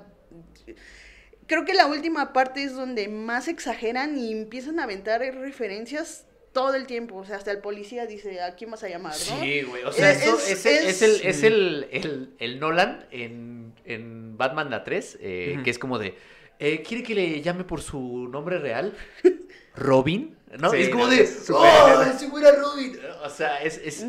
creo 1.47 1.65
que 1.65 1.73
la 1.73 1.87
última 1.87 2.33
parte 2.33 2.63
es 2.63 2.75
donde 2.75 3.07
más 3.07 3.47
exageran 3.47 4.17
y 4.17 4.31
empiezan 4.31 4.79
a 4.79 4.83
aventar 4.83 5.21
referencias 5.21 6.25
todo 6.53 6.75
el 6.75 6.87
tiempo. 6.87 7.17
O 7.17 7.25
sea, 7.25 7.37
hasta 7.37 7.51
el 7.51 7.59
policía 7.59 8.05
dice, 8.05 8.41
¿a 8.41 8.55
quién 8.55 8.71
vas 8.71 8.83
a 8.83 8.89
llamar? 8.89 9.13
¿no? 9.13 9.41
Sí, 9.41 9.63
güey. 9.63 9.83
O 9.83 9.91
sea, 9.91 10.11
eso 10.11 10.37
es, 10.37 10.65
es, 10.65 11.01
el, 11.01 11.21
es 11.21 11.43
el, 11.43 11.87
el, 11.91 12.35
el, 12.39 12.59
Nolan 12.59 13.05
en, 13.11 13.73
en 13.85 14.37
Batman 14.37 14.69
la 14.69 14.83
3, 14.83 15.17
eh, 15.19 15.59
que 15.63 15.69
es 15.69 15.79
como 15.79 15.99
de, 15.99 16.15
eh, 16.59 16.83
¿quiere 16.87 17.03
que 17.03 17.15
le 17.15 17.41
llame 17.41 17.63
por 17.63 17.81
su 17.81 18.29
nombre 18.31 18.59
real? 18.59 18.93
Robin, 19.75 20.37
¿no? 20.59 20.71
es 20.71 20.89
como 20.89 21.07
de, 21.07 21.27
¡oh, 21.49 22.03
ese 22.03 22.27
güey 22.27 22.43
Robin! 22.43 22.97
O 23.23 23.29
sea, 23.29 23.61
es, 23.63 23.79
es 23.83 24.05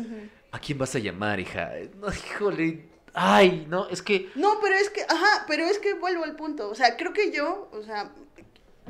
¿a 0.51 0.59
quién 0.59 0.77
vas 0.77 0.95
a 0.95 0.99
llamar, 0.99 1.39
hija? 1.39 1.71
No, 1.99 2.07
híjole, 2.09 2.85
ay, 3.15 3.65
no, 3.69 3.87
es 3.89 4.01
que... 4.01 4.29
No, 4.35 4.59
pero 4.61 4.75
es 4.75 4.89
que, 4.89 5.01
ajá, 5.01 5.45
pero 5.47 5.65
es 5.65 5.79
que 5.79 5.93
vuelvo 5.93 6.23
al 6.23 6.35
punto, 6.35 6.69
o 6.69 6.75
sea, 6.75 6.97
creo 6.97 7.13
que 7.13 7.31
yo, 7.31 7.69
o 7.71 7.81
sea, 7.81 8.11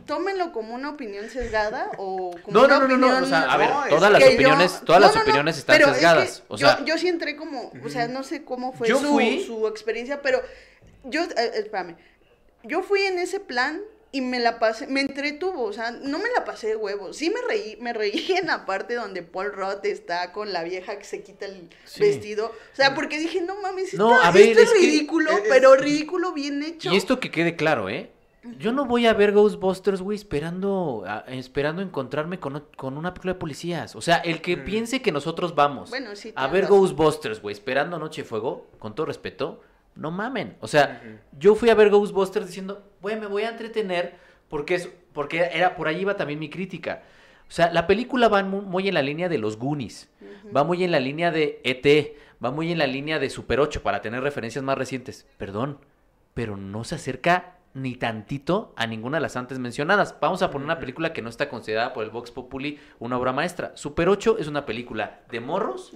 tómenlo 0.05 0.51
como 0.51 0.73
una 0.73 0.89
opinión 0.89 1.29
sesgada 1.29 1.91
o 1.97 2.31
como 2.43 2.59
no, 2.59 2.65
una 2.65 2.79
no, 2.79 2.85
opinión... 2.85 3.01
No, 3.01 3.19
no, 3.19 3.25
o 3.25 3.29
sea, 3.29 3.43
a 3.43 3.57
ver, 3.57 3.69
todas 3.89 4.11
las 4.11 4.23
opiniones, 4.23 4.81
todas 4.83 5.01
las 5.01 5.15
opiniones 5.15 5.57
están 5.57 5.77
sesgadas, 5.79 6.43
o 6.47 6.57
sea... 6.57 6.79
Yo, 6.79 6.85
yo, 6.85 6.97
sí 6.97 7.07
entré 7.07 7.35
como, 7.35 7.71
o 7.83 7.89
sea, 7.89 8.07
no 8.07 8.23
sé 8.23 8.43
cómo 8.43 8.73
fue 8.73 8.87
su, 8.89 9.43
su 9.45 9.67
experiencia, 9.67 10.21
pero 10.21 10.41
yo, 11.03 11.23
eh, 11.23 11.51
espérame, 11.55 11.95
yo 12.63 12.81
fui 12.81 13.01
en 13.01 13.19
ese 13.19 13.39
plan 13.39 13.81
y 14.15 14.21
me 14.21 14.39
la 14.39 14.59
pasé, 14.59 14.87
me 14.87 15.01
entretuvo, 15.01 15.63
o 15.63 15.73
sea, 15.73 15.91
no 15.91 16.19
me 16.19 16.29
la 16.33 16.45
pasé 16.45 16.67
de 16.67 16.75
huevos. 16.77 17.17
Sí 17.17 17.29
me 17.29 17.41
reí, 17.45 17.75
me 17.81 17.91
reí 17.91 18.31
en 18.39 18.47
la 18.47 18.65
parte 18.65 18.93
donde 18.93 19.23
Paul 19.23 19.51
Roth 19.51 19.83
está 19.83 20.31
con 20.31 20.53
la 20.53 20.63
vieja 20.63 20.97
que 20.97 21.03
se 21.03 21.21
quita 21.21 21.45
el 21.45 21.69
vestido. 21.99 22.45
O 22.47 22.75
sea, 22.75 22.95
porque 22.95 23.19
dije, 23.19 23.41
no 23.41 23.61
mames, 23.61 23.93
esto, 23.93 24.09
es, 24.33 24.71
ridículo, 24.71 25.31
pero 25.49 25.75
ridículo 25.75 26.31
bien 26.31 26.63
hecho. 26.63 26.93
Y 26.93 26.95
esto 26.95 27.19
que 27.19 27.29
quede 27.29 27.57
claro, 27.57 27.89
¿eh? 27.89 28.09
Yo 28.57 28.71
no 28.71 28.85
voy 28.85 29.05
a 29.05 29.13
ver 29.13 29.33
Ghostbusters, 29.33 30.01
güey, 30.01 30.15
esperando, 30.15 31.03
esperando 31.27 31.81
encontrarme 31.81 32.39
con, 32.39 32.63
una 32.79 33.13
película 33.13 33.33
de 33.33 33.39
policías. 33.39 33.97
O 33.97 34.01
sea, 34.01 34.17
el 34.17 34.39
que 34.39 34.55
piense 34.55 35.01
que 35.01 35.11
nosotros 35.11 35.55
vamos 35.55 35.91
a 36.35 36.47
ver 36.47 36.67
Ghostbusters, 36.67 37.41
güey, 37.41 37.51
esperando 37.51 37.99
Noche 37.99 38.23
Fuego, 38.23 38.67
con 38.79 38.95
todo 38.95 39.07
respeto, 39.07 39.59
no 39.95 40.11
mamen. 40.11 40.57
O 40.59 40.67
sea, 40.67 41.01
yo 41.37 41.55
fui 41.55 41.69
a 41.69 41.75
ver 41.75 41.89
Ghostbusters 41.89 42.47
diciendo, 42.47 42.91
güey, 43.01 43.19
me 43.19 43.27
voy 43.27 43.43
a 43.43 43.49
entretener 43.49 44.15
porque, 44.49 44.75
es, 44.75 44.89
porque 45.13 45.49
era, 45.51 45.75
por 45.75 45.87
ahí 45.87 46.01
iba 46.01 46.15
también 46.15 46.39
mi 46.39 46.49
crítica. 46.49 47.03
O 47.47 47.51
sea, 47.51 47.71
la 47.71 47.87
película 47.87 48.27
va 48.27 48.43
muy, 48.43 48.87
en 48.87 48.93
la 48.93 49.01
línea 49.01 49.29
de 49.29 49.37
los 49.37 49.57
Goonies, 49.57 50.09
va 50.55 50.63
muy 50.63 50.83
en 50.83 50.91
la 50.91 50.99
línea 50.99 51.31
de 51.31 51.61
ET, 51.63 52.15
va 52.43 52.51
muy 52.51 52.71
en 52.71 52.79
la 52.79 52.87
línea 52.87 53.19
de 53.19 53.29
Super 53.29 53.59
8 53.59 53.83
para 53.83 54.01
tener 54.01 54.21
referencias 54.21 54.63
más 54.63 54.77
recientes. 54.77 55.27
Perdón, 55.37 55.79
pero 56.33 56.57
no 56.57 56.83
se 56.83 56.95
acerca 56.95 57.57
ni 57.75 57.95
tantito 57.95 58.73
a 58.77 58.87
ninguna 58.87 59.17
de 59.17 59.21
las 59.21 59.35
antes 59.35 59.59
mencionadas. 59.59 60.15
Vamos 60.19 60.41
a 60.41 60.49
poner 60.49 60.65
una 60.65 60.79
película 60.79 61.13
que 61.13 61.21
no 61.21 61.29
está 61.29 61.49
considerada 61.49 61.93
por 61.93 62.03
el 62.03 62.09
Vox 62.09 62.31
Populi 62.31 62.79
una 62.99 63.17
obra 63.17 63.33
maestra. 63.33 63.73
Super 63.75 64.09
8 64.09 64.37
es 64.39 64.47
una 64.47 64.65
película 64.65 65.21
de 65.29 65.39
morros 65.41 65.93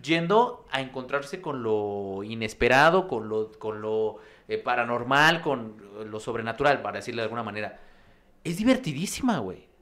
yendo 0.00 0.64
a 0.70 0.80
encontrarse 0.80 1.40
con 1.40 1.62
lo 1.62 2.22
inesperado, 2.22 3.08
con 3.08 3.28
lo, 3.28 3.52
con 3.58 3.82
lo 3.82 4.18
eh, 4.48 4.58
paranormal, 4.58 5.40
con 5.40 5.76
lo 6.06 6.20
sobrenatural, 6.20 6.82
para 6.82 6.98
decirle 6.98 7.22
de 7.22 7.24
alguna 7.24 7.42
manera. 7.42 7.80
Es 8.44 8.56
divertidísima, 8.56 9.38
güey. 9.38 9.72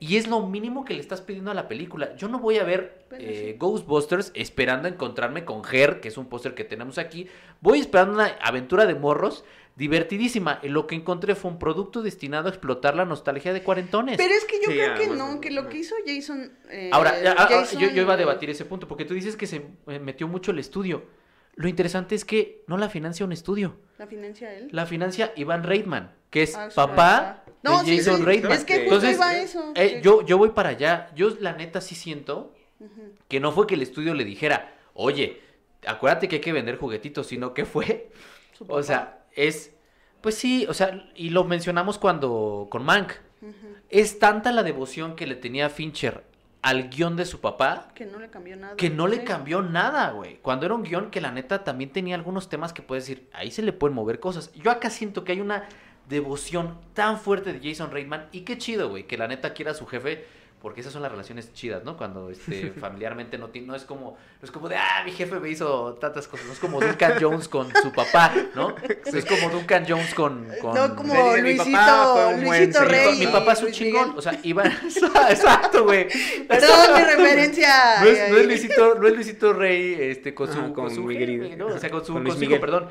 Y 0.00 0.16
es 0.16 0.26
lo 0.26 0.46
mínimo 0.46 0.84
que 0.84 0.92
le 0.92 1.00
estás 1.00 1.20
pidiendo 1.20 1.50
a 1.50 1.54
la 1.54 1.68
película. 1.68 2.14
Yo 2.16 2.28
no 2.28 2.38
voy 2.38 2.58
a 2.58 2.64
ver 2.64 3.06
eh, 3.12 3.56
Ghostbusters 3.58 4.32
esperando 4.34 4.88
encontrarme 4.88 5.44
con 5.44 5.62
Her, 5.70 6.00
que 6.00 6.08
es 6.08 6.18
un 6.18 6.26
póster 6.26 6.54
que 6.54 6.64
tenemos 6.64 6.98
aquí. 6.98 7.28
Voy 7.60 7.78
esperando 7.78 8.14
una 8.14 8.26
aventura 8.42 8.86
de 8.86 8.94
morros 8.94 9.44
divertidísima. 9.76 10.60
Lo 10.62 10.86
que 10.86 10.94
encontré 10.94 11.34
fue 11.34 11.50
un 11.50 11.58
producto 11.58 12.02
destinado 12.02 12.48
a 12.48 12.50
explotar 12.50 12.94
la 12.94 13.04
nostalgia 13.04 13.52
de 13.52 13.62
cuarentones. 13.62 14.16
Pero 14.16 14.34
es 14.34 14.44
que 14.44 14.60
yo 14.60 14.68
creo 14.68 14.94
que 14.94 15.06
no, 15.08 15.40
que 15.40 15.50
lo 15.50 15.68
que 15.68 15.78
hizo 15.78 15.94
Jason... 16.06 16.52
Eh, 16.70 16.90
Ahora, 16.92 17.14
ah, 17.36 17.48
ah, 17.50 17.64
Yo, 17.78 17.88
iba 17.88 18.14
a 18.14 18.16
debatir 18.16 18.50
ese 18.50 18.64
punto, 18.64 18.86
porque 18.86 19.04
tú 19.04 19.14
dices 19.14 19.36
que 19.36 19.46
se 19.46 19.66
metió 20.00 20.28
mucho 20.28 20.52
el 20.52 20.58
estudio. 20.58 21.04
Lo 21.56 21.68
interesante 21.68 22.14
es 22.14 22.24
que 22.24 22.64
no 22.66 22.76
la 22.76 22.88
financia 22.88 23.24
un 23.24 23.32
estudio. 23.32 23.76
¿La 23.98 24.06
financia 24.06 24.52
él? 24.52 24.68
La 24.72 24.86
financia 24.86 25.32
Iván 25.36 25.62
Reitman, 25.62 26.12
que 26.30 26.42
es 26.42 26.56
ah, 26.56 26.68
papá 26.74 27.44
de 27.62 27.96
Jason 27.96 28.24
Reitman. 28.24 28.52
Es 28.52 28.64
que 28.64 28.84
Entonces, 28.84 29.16
iba 29.16 29.36
eso. 29.36 29.72
Eh, 29.76 30.00
yo, 30.02 30.22
yo 30.22 30.36
voy 30.36 30.50
para 30.50 30.70
allá. 30.70 31.10
Yo 31.14 31.30
la 31.40 31.52
neta 31.52 31.80
sí 31.80 31.94
siento 31.94 32.54
que 33.28 33.40
no 33.40 33.52
fue 33.52 33.66
que 33.66 33.76
el 33.76 33.82
estudio 33.82 34.14
le 34.14 34.24
dijera, 34.24 34.74
oye, 34.94 35.40
acuérdate 35.86 36.28
que 36.28 36.36
hay 36.36 36.42
que 36.42 36.52
vender 36.52 36.76
juguetitos, 36.76 37.26
sino 37.26 37.54
que 37.54 37.64
fue... 37.64 38.10
O 38.68 38.82
sea, 38.82 39.23
es, 39.36 39.72
pues 40.20 40.34
sí, 40.36 40.66
o 40.68 40.74
sea, 40.74 41.10
y 41.14 41.30
lo 41.30 41.44
mencionamos 41.44 41.98
cuando 41.98 42.68
con 42.70 42.84
Mank. 42.84 43.12
Es 43.90 44.18
tanta 44.18 44.50
la 44.52 44.62
devoción 44.62 45.16
que 45.16 45.26
le 45.26 45.36
tenía 45.36 45.68
Fincher 45.68 46.24
al 46.62 46.88
guion 46.88 47.14
de 47.14 47.26
su 47.26 47.40
papá. 47.40 47.88
Que 47.94 48.06
no 48.06 48.18
le 48.18 48.30
cambió 48.30 48.56
nada. 48.56 48.74
Que 48.76 48.88
no 48.88 49.06
le 49.06 49.22
cambió 49.22 49.60
nada, 49.60 50.10
güey. 50.12 50.38
Cuando 50.40 50.64
era 50.64 50.74
un 50.74 50.82
guion 50.82 51.10
que 51.10 51.20
la 51.20 51.30
neta 51.30 51.62
también 51.62 51.92
tenía 51.92 52.14
algunos 52.14 52.48
temas 52.48 52.72
que 52.72 52.80
puedes 52.80 53.06
decir, 53.06 53.28
ahí 53.34 53.50
se 53.50 53.62
le 53.62 53.74
pueden 53.74 53.94
mover 53.94 54.18
cosas. 54.18 54.50
Yo 54.54 54.70
acá 54.70 54.88
siento 54.88 55.24
que 55.24 55.32
hay 55.32 55.40
una 55.42 55.68
devoción 56.08 56.78
tan 56.94 57.18
fuerte 57.18 57.52
de 57.52 57.60
Jason 57.68 57.90
Reitman 57.90 58.28
y 58.32 58.40
qué 58.40 58.56
chido, 58.56 58.88
güey, 58.88 59.06
que 59.06 59.18
la 59.18 59.28
neta 59.28 59.52
quiera 59.52 59.72
a 59.72 59.74
su 59.74 59.86
jefe 59.86 60.24
Porque 60.64 60.80
esas 60.80 60.94
son 60.94 61.02
las 61.02 61.10
relaciones 61.10 61.52
chidas, 61.52 61.84
¿no? 61.84 61.94
Cuando 61.98 62.30
este, 62.30 62.70
familiarmente 62.80 63.36
no, 63.36 63.48
tiene, 63.50 63.66
no 63.66 63.74
es 63.74 63.84
como, 63.84 64.12
no 64.12 64.44
es 64.44 64.50
como 64.50 64.70
de, 64.70 64.76
ah, 64.76 65.02
mi 65.04 65.12
jefe 65.12 65.38
me 65.38 65.50
hizo 65.50 65.92
tantas 66.00 66.26
cosas. 66.26 66.46
No 66.46 66.54
es 66.54 66.58
como 66.58 66.80
Duncan 66.80 67.16
Jones 67.20 67.48
con 67.48 67.70
su 67.82 67.92
papá, 67.92 68.32
¿no? 68.54 68.70
No 68.70 69.18
es 69.18 69.26
como 69.26 69.50
Duncan 69.50 69.84
Jones 69.86 70.14
con... 70.14 70.48
con 70.62 70.74
No 70.74 70.96
como 70.96 71.12
dice, 71.12 71.42
mi 71.42 71.54
Luisito, 71.56 71.76
papá 71.76 72.24
buen 72.28 72.44
Luisito. 72.44 72.84
Rey. 72.86 73.18
mi 73.18 73.26
papá 73.26 73.52
es 73.52 73.58
un 73.58 73.64
Luis 73.66 73.76
chingón. 73.76 74.02
Miguel. 74.04 74.18
O 74.18 74.22
sea, 74.22 74.40
Iván... 74.42 74.72
Exacto, 75.28 75.84
güey. 75.84 76.08
Perdón, 76.48 76.94
mi 76.96 77.04
referencia. 77.04 78.00
No 78.00 78.06
es, 78.06 78.30
no. 78.30 78.38
Luisito, 78.38 78.94
no 78.94 79.06
es 79.06 79.14
Luisito 79.16 79.52
Rey 79.52 79.96
este, 80.00 80.32
con 80.32 80.46
su, 80.50 80.58
Ajá, 80.60 80.72
con 80.72 80.86
con 80.86 80.94
su. 80.94 81.04
O 81.04 81.78
sea, 81.78 81.90
con 81.90 82.06
su, 82.06 82.14
con 82.14 82.22
con 82.22 82.24
Luis 82.24 82.36
su 82.36 82.40
hijo, 82.40 82.50
Miguel. 82.52 82.60
perdón. 82.60 82.88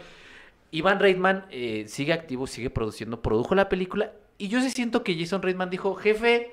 Iván 0.69 0.99
Reitman 0.99 1.47
eh, 1.49 1.86
sigue 1.88 2.13
activo, 2.13 2.45
sigue 2.45 2.69
produciendo, 2.69 3.24
produjo 3.24 3.55
la 3.55 3.67
película. 3.67 4.11
Y 4.38 4.49
yo 4.49 4.61
sí 4.61 4.69
siento 4.69 5.03
que 5.03 5.17
Jason 5.17 5.41
Reitman 5.41 5.71
dijo, 5.71 5.95
jefe, 5.95 6.51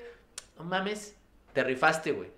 no 0.61 0.69
mames, 0.69 1.17
te 1.53 1.63
rifaste, 1.63 2.11
güey. 2.11 2.29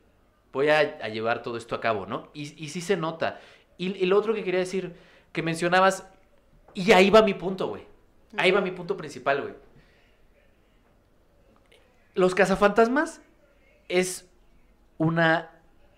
Voy 0.52 0.70
a, 0.70 0.80
a 0.80 1.10
llevar 1.10 1.42
todo 1.42 1.58
esto 1.58 1.76
a 1.76 1.82
cabo, 1.82 2.06
¿no? 2.06 2.30
Y, 2.34 2.64
y 2.64 2.70
sí 2.70 2.82
se 2.82 2.96
nota. 2.96 3.40
Y, 3.78 3.96
y 3.96 4.06
lo 4.06 4.18
otro 4.18 4.34
que 4.34 4.44
quería 4.44 4.60
decir, 4.60 4.96
que 5.32 5.42
mencionabas, 5.42 6.08
y 6.74 6.92
ahí 6.92 7.10
va 7.10 7.22
mi 7.22 7.34
punto, 7.34 7.68
güey. 7.68 7.84
Ahí 8.38 8.52
va 8.52 8.62
mi 8.62 8.72
punto 8.72 8.98
principal, 8.98 9.42
güey. 9.42 9.54
Los 12.16 12.36
cazafantasmas 12.36 13.22
es 13.90 14.30
una 14.98 15.52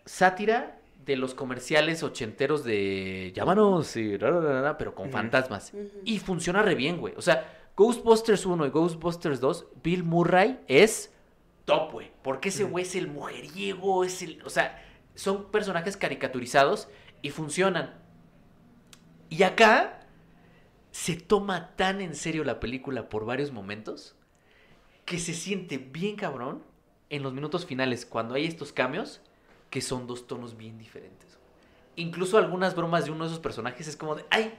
sátira 0.06 0.80
de 1.06 1.16
los 1.18 1.36
comerciales 1.36 2.02
ochenteros 2.04 2.64
de 2.64 3.32
llámanos 3.36 3.96
y 3.96 4.18
ra, 4.18 4.32
ra, 4.32 4.40
ra, 4.40 4.62
ra, 4.62 4.78
pero 4.78 4.96
con 4.96 5.12
fantasmas. 5.12 5.74
Y 6.04 6.20
funciona 6.20 6.62
re 6.62 6.76
bien, 6.76 6.98
güey. 6.98 7.14
O 7.18 7.22
sea, 7.22 7.70
Ghostbusters 7.76 8.46
1 8.46 8.66
y 8.66 8.70
Ghostbusters 8.70 9.40
2, 9.40 9.68
Bill 9.84 10.04
Murray 10.04 10.60
es 10.68 11.14
top, 11.66 11.91
güey. 11.91 12.11
Porque 12.24 12.49
ese 12.49 12.63
güey 12.63 12.86
es 12.86 12.95
el 12.95 13.07
mujeriego, 13.07 14.03
es 14.03 14.22
el... 14.22 14.41
O 14.45 14.49
sea, 14.49 14.84
son 15.16 15.51
personajes 15.51 15.97
caricaturizados 15.97 16.88
y 17.22 17.32
funcionan. 17.32 17.95
Y 19.30 19.43
acá 19.43 20.07
se 20.91 21.16
toma 21.16 21.76
tan 21.76 21.99
en 21.99 22.16
serio 22.16 22.43
la 22.43 22.59
película 22.59 23.09
por 23.09 23.26
varios 23.26 23.51
momentos 23.51 24.16
que 25.03 25.20
se 25.20 25.34
siente 25.34 25.78
bien 25.78 26.16
cabrón 26.16 26.63
en 27.09 27.22
los 27.22 27.34
minutos 27.34 27.66
finales 27.66 28.05
cuando 28.05 28.36
hay 28.36 28.45
estos 28.45 28.72
cambios 28.72 29.22
que 29.70 29.82
son 29.82 30.07
dos 30.07 30.28
tonos 30.28 30.57
bien 30.57 30.78
diferentes. 30.78 31.38
Incluso 31.95 32.38
algunas 32.38 32.76
bromas 32.76 33.05
de 33.05 33.11
uno 33.11 33.26
de 33.26 33.30
esos 33.30 33.41
personajes 33.41 33.88
es 33.88 33.95
como 33.95 34.16
de, 34.16 34.26
ay, 34.30 34.53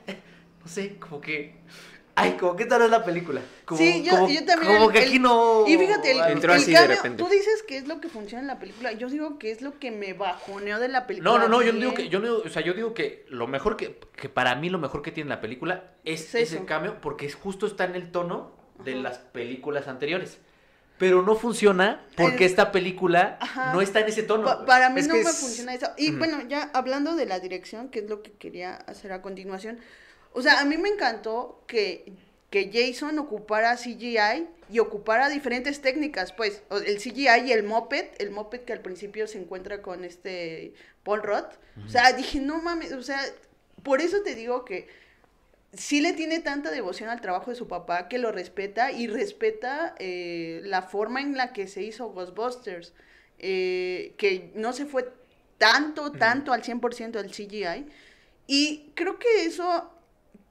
no 0.61 0.68
sé, 0.68 0.98
como 0.98 1.20
que, 1.20 1.57
ay, 2.17 2.33
como 2.39 2.57
que 2.57 2.64
tal 2.67 2.83
es 2.83 2.91
la 2.91 3.05
película. 3.05 3.41
Como, 3.64 3.79
Sí, 3.79 4.03
yo- 4.03 4.11
como- 4.12 4.29
yo 4.29 4.45
también, 4.45 4.73
Como 4.75 4.91
que 4.91 4.99
aquí 5.01 5.19
no. 5.19 5.64
Y 5.67 5.77
fíjate, 5.79 6.11
el, 6.12 6.21
Entró 6.33 6.53
el 6.55 6.61
así 6.61 6.71
de 6.73 6.77
cambio, 6.79 6.97
repente. 6.97 7.23
tú 7.23 7.29
dices 7.31 7.62
que 7.62 7.77
es 7.77 7.87
lo 7.87 8.01
que 8.01 8.09
funciona 8.09 8.41
en 8.43 8.47
la 8.49 8.59
película, 8.59 8.93
yo 8.93 9.09
digo 9.09 9.39
que 9.39 9.51
es 9.53 9.62
lo 9.62 9.79
que 9.79 9.91
me 9.91 10.12
bajoneó 10.14 10.79
de 10.81 10.89
la 10.89 11.07
película. 11.07 11.31
No, 11.31 11.39
no, 11.39 11.49
no, 11.49 11.62
yo 11.62 11.73
no 11.73 11.79
digo 11.79 11.95
que, 11.95 12.09
yo 12.09 12.19
no 12.19 12.25
digo- 12.27 12.43
o 12.45 12.49
sea, 12.49 12.62
yo 12.62 12.75
digo 12.75 12.93
que 12.95 13.25
lo 13.29 13.47
mejor 13.47 13.77
que, 13.77 13.99
que 14.17 14.29
para 14.29 14.55
mí 14.57 14.69
lo 14.71 14.79
mejor 14.79 15.03
que 15.03 15.12
tiene 15.12 15.31
la 15.31 15.41
película 15.41 15.85
es, 16.05 16.35
Es 16.35 16.53
ese 16.53 16.64
cambio 16.64 17.01
porque 17.01 17.27
es 17.27 17.35
justo 17.37 17.67
está 17.67 17.85
en 17.85 17.95
el 17.95 18.11
tono 18.11 18.53
de 18.85 18.95
Ajá. 18.95 19.03
las 19.03 19.19
películas 19.19 19.87
anteriores. 19.89 20.39
Pero 20.99 21.21
no 21.21 21.35
funciona 21.37 22.07
porque 22.17 22.45
El- 22.47 22.51
esta 22.51 22.73
película 22.73 23.37
Ajá. 23.41 23.75
no 23.75 23.83
está 23.83 24.01
en 24.01 24.07
ese 24.09 24.23
tono. 24.23 24.45
Pa- 24.45 24.64
para 24.64 24.89
mí 24.89 25.01
Es 25.01 25.09
no 25.09 25.14
me 25.14 25.21
es- 25.21 25.39
funciona 25.41 25.75
eso. 25.75 25.89
Y 25.99 26.12
bueno, 26.12 26.39
ya 26.49 26.71
hablando 26.73 27.14
de 27.17 27.27
la 27.27 27.39
dirección, 27.39 27.91
que 27.91 27.99
es 27.99 28.09
lo 28.09 28.23
que 28.23 28.33
quería 28.33 28.77
hacer 28.77 29.12
a 29.12 29.21
continuación. 29.21 29.79
O 30.33 30.43
sea, 30.43 30.61
a 30.61 30.64
mí 30.64 30.77
me 30.77 30.89
encantó 30.89 31.62
que, 31.66 32.12
que 32.51 32.70
Jason 32.72 33.18
ocupara 33.18 33.77
CGI 33.77 34.47
y 34.70 34.79
ocupara 34.81 35.29
diferentes 35.29 35.81
técnicas, 35.81 36.33
pues. 36.33 36.62
El 36.70 36.99
CGI 36.99 37.47
y 37.47 37.53
el 37.53 37.62
moped, 37.62 38.07
el 38.18 38.31
moped 38.31 38.62
que 38.62 38.72
al 38.72 38.81
principio 38.81 39.27
se 39.27 39.39
encuentra 39.39 39.83
con 39.83 40.05
este 40.05 40.74
Paul 41.05 41.22
Roth. 41.22 41.55
O 41.87 41.89
sea, 41.89 42.12
dije, 42.12 42.41
no 42.41 42.61
mames, 42.61 42.93
o 42.93 43.03
sea, 43.03 43.20
por 43.83 44.01
eso 44.01 44.22
te 44.22 44.35
digo 44.35 44.64
que 44.64 44.89
sí 45.72 46.01
le 46.01 46.12
tiene 46.12 46.41
tanta 46.41 46.70
devoción 46.70 47.11
al 47.11 47.20
trabajo 47.20 47.51
de 47.51 47.57
su 47.57 47.68
papá 47.68 48.09
que 48.09 48.18
lo 48.18 48.33
respeta 48.33 48.93
y 48.93 49.07
respeta 49.07 49.95
eh, 49.99 50.61
la 50.64 50.83
forma 50.83 51.20
en 51.20 51.37
la 51.37 51.53
que 51.53 51.68
se 51.68 51.83
hizo 51.83 52.09
Ghostbusters, 52.09 52.93
eh, 53.39 54.14
que 54.16 54.51
no 54.55 54.72
se 54.72 54.87
fue 54.87 55.12
tanto, 55.59 56.12
tanto 56.12 56.53
al 56.53 56.62
100% 56.62 57.11
del 57.11 57.31
CGI. 57.31 57.87
Y 58.47 58.93
creo 58.95 59.18
que 59.18 59.45
eso 59.45 59.93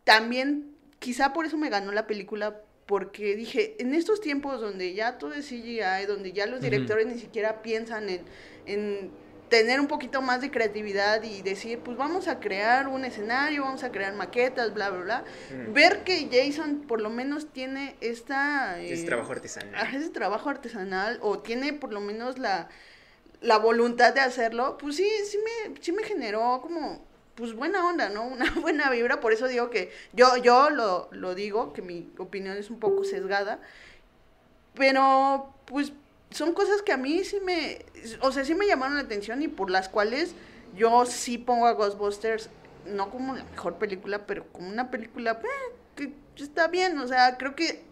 también, 0.06 0.72
quizá 1.00 1.34
por 1.34 1.46
eso 1.46 1.58
me 1.58 1.70
ganó 1.70 1.92
la 1.92 2.08
película, 2.08 2.62
porque 2.86 3.36
dije, 3.36 3.76
en 3.80 3.94
estos 3.94 4.22
tiempos 4.22 4.62
donde 4.62 4.94
ya 4.94 5.18
todo 5.18 5.34
es 5.34 5.48
CGI, 5.48 6.06
donde 6.08 6.32
ya 6.32 6.46
los 6.46 6.62
directores 6.62 7.08
ni 7.08 7.20
siquiera 7.20 7.62
piensan 7.62 8.10
en, 8.10 8.22
en 8.68 9.12
tener 9.50 9.80
un 9.80 9.88
poquito 9.88 10.22
más 10.22 10.42
de 10.42 10.52
creatividad 10.52 11.24
y 11.24 11.42
decir, 11.42 11.80
pues 11.80 11.98
vamos 11.98 12.28
a 12.28 12.40
crear 12.40 12.88
un 12.88 13.04
escenario, 13.06 13.64
vamos 13.64 13.84
a 13.84 13.92
crear 13.92 14.14
maquetas, 14.14 14.74
bla, 14.74 14.90
bla, 14.92 15.02
bla. 15.02 15.24
Ver 15.70 16.04
que 16.04 16.30
Jason 16.32 16.84
por 16.88 17.02
lo 17.02 17.10
menos 17.10 17.52
tiene 17.52 17.96
esta... 18.02 18.80
Es 18.80 19.02
eh, 19.02 19.06
trabajo 19.06 19.32
artesanal. 19.32 19.96
ese 19.96 20.10
trabajo 20.10 20.50
artesanal 20.50 21.20
o 21.22 21.40
tiene 21.40 21.74
por 21.74 21.92
lo 21.92 22.02
menos 22.02 22.38
la, 22.38 22.70
la 23.42 23.58
voluntad 23.58 24.14
de 24.14 24.22
hacerlo, 24.22 24.78
pues 24.78 24.96
sí, 24.96 25.10
sí 25.26 25.38
me, 25.38 25.82
sí 25.82 25.92
me 25.92 26.04
generó 26.04 26.60
como, 26.62 27.06
pues 27.36 27.54
buena 27.54 27.86
onda, 27.88 28.10
¿no? 28.10 28.24
Una 28.28 28.52
buena 28.52 28.90
vibra, 28.90 29.20
por 29.20 29.34
eso 29.34 29.48
digo 29.48 29.70
que 29.70 29.92
yo, 30.14 30.38
yo 30.38 30.70
lo, 30.70 31.10
lo 31.12 31.36
digo, 31.36 31.74
que 31.74 31.82
mi 31.82 32.12
opinión 32.18 32.58
es 32.58 32.70
un 32.70 32.80
poco 32.80 33.04
sesgada, 33.04 33.60
pero 34.74 35.54
pues 35.66 35.94
son 36.32 36.54
cosas 36.54 36.82
que 36.82 36.92
a 36.92 36.98
mí 36.98 37.24
sí 37.24 37.40
me, 37.40 37.86
o 38.22 38.32
sea, 38.32 38.44
sí 38.44 38.56
me 38.56 38.68
llamaron 38.68 38.96
la 38.96 39.02
atención 39.02 39.42
y 39.42 39.48
por 39.48 39.70
las 39.70 39.90
cuales 39.90 40.36
yo 40.76 41.06
sí 41.06 41.38
pongo 41.38 41.68
a 41.68 41.74
Ghostbusters, 41.74 42.50
no 42.86 43.10
como 43.10 43.36
la 43.36 43.44
mejor 43.44 43.78
película, 43.78 44.26
pero 44.26 44.46
como 44.52 44.70
una 44.70 44.92
película 44.92 45.40
eh, 45.42 45.74
que 45.96 46.14
está 46.44 46.68
bien, 46.68 46.98
o 47.00 47.08
sea, 47.08 47.38
creo 47.38 47.56
que 47.56 47.84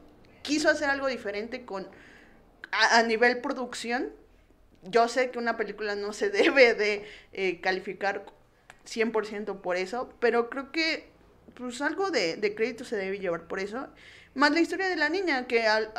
quiso 0.41 0.69
hacer 0.69 0.89
algo 0.89 1.07
diferente 1.07 1.65
con, 1.65 1.87
a, 2.71 3.01
nivel 3.03 3.39
producción. 3.39 4.11
Yo 4.83 5.07
sé 5.07 5.31
que 5.31 5.39
una 5.39 5.57
película 5.57 5.95
no 5.95 6.13
se 6.13 6.29
debe 6.29 6.73
de 6.73 7.05
eh, 7.31 7.61
calificar 7.61 8.25
100% 8.85 9.61
por 9.61 9.75
eso, 9.77 10.13
pero 10.19 10.49
creo 10.49 10.71
que 10.71 11.11
pues 11.55 11.81
algo 11.81 12.11
de, 12.11 12.35
de 12.35 12.55
crédito 12.55 12.83
se 12.83 12.95
debe 12.95 13.19
llevar 13.19 13.47
por 13.47 13.59
eso. 13.59 13.87
Más 14.33 14.51
la 14.51 14.59
historia 14.59 14.89
de 14.89 14.95
la 14.95 15.09
niña, 15.09 15.45
que 15.47 15.67
al, 15.67 15.91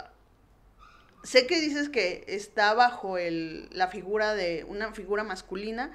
sé 1.22 1.46
que 1.46 1.60
dices 1.60 1.88
que 1.88 2.24
está 2.28 2.74
bajo 2.74 3.18
el, 3.18 3.68
la 3.72 3.88
figura 3.88 4.34
de 4.34 4.64
una 4.68 4.92
figura 4.92 5.24
masculina, 5.24 5.92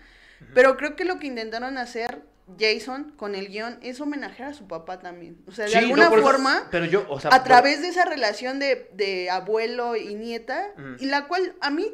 pero 0.53 0.77
creo 0.77 0.95
que 0.95 1.05
lo 1.05 1.19
que 1.19 1.27
intentaron 1.27 1.77
hacer 1.77 2.23
Jason 2.57 3.11
con 3.15 3.35
el 3.35 3.49
guion 3.49 3.77
es 3.81 3.99
homenajear 4.01 4.49
a 4.49 4.53
su 4.53 4.67
papá 4.67 4.99
también. 4.99 5.37
O 5.47 5.51
sea, 5.51 5.65
de 5.65 5.71
Sí, 5.71 5.77
alguna 5.77 6.09
forma, 6.09 6.67
pero 6.71 6.85
yo, 6.85 7.05
o 7.09 7.19
sea, 7.19 7.29
a 7.33 7.43
través 7.43 7.81
de 7.81 7.89
esa 7.89 8.05
relación 8.05 8.59
de, 8.59 8.89
de 8.93 9.29
abuelo 9.29 9.95
y 9.95 10.15
nieta, 10.15 10.73
y 10.99 11.05
la 11.05 11.27
cual 11.27 11.53
a 11.61 11.69
mí, 11.69 11.93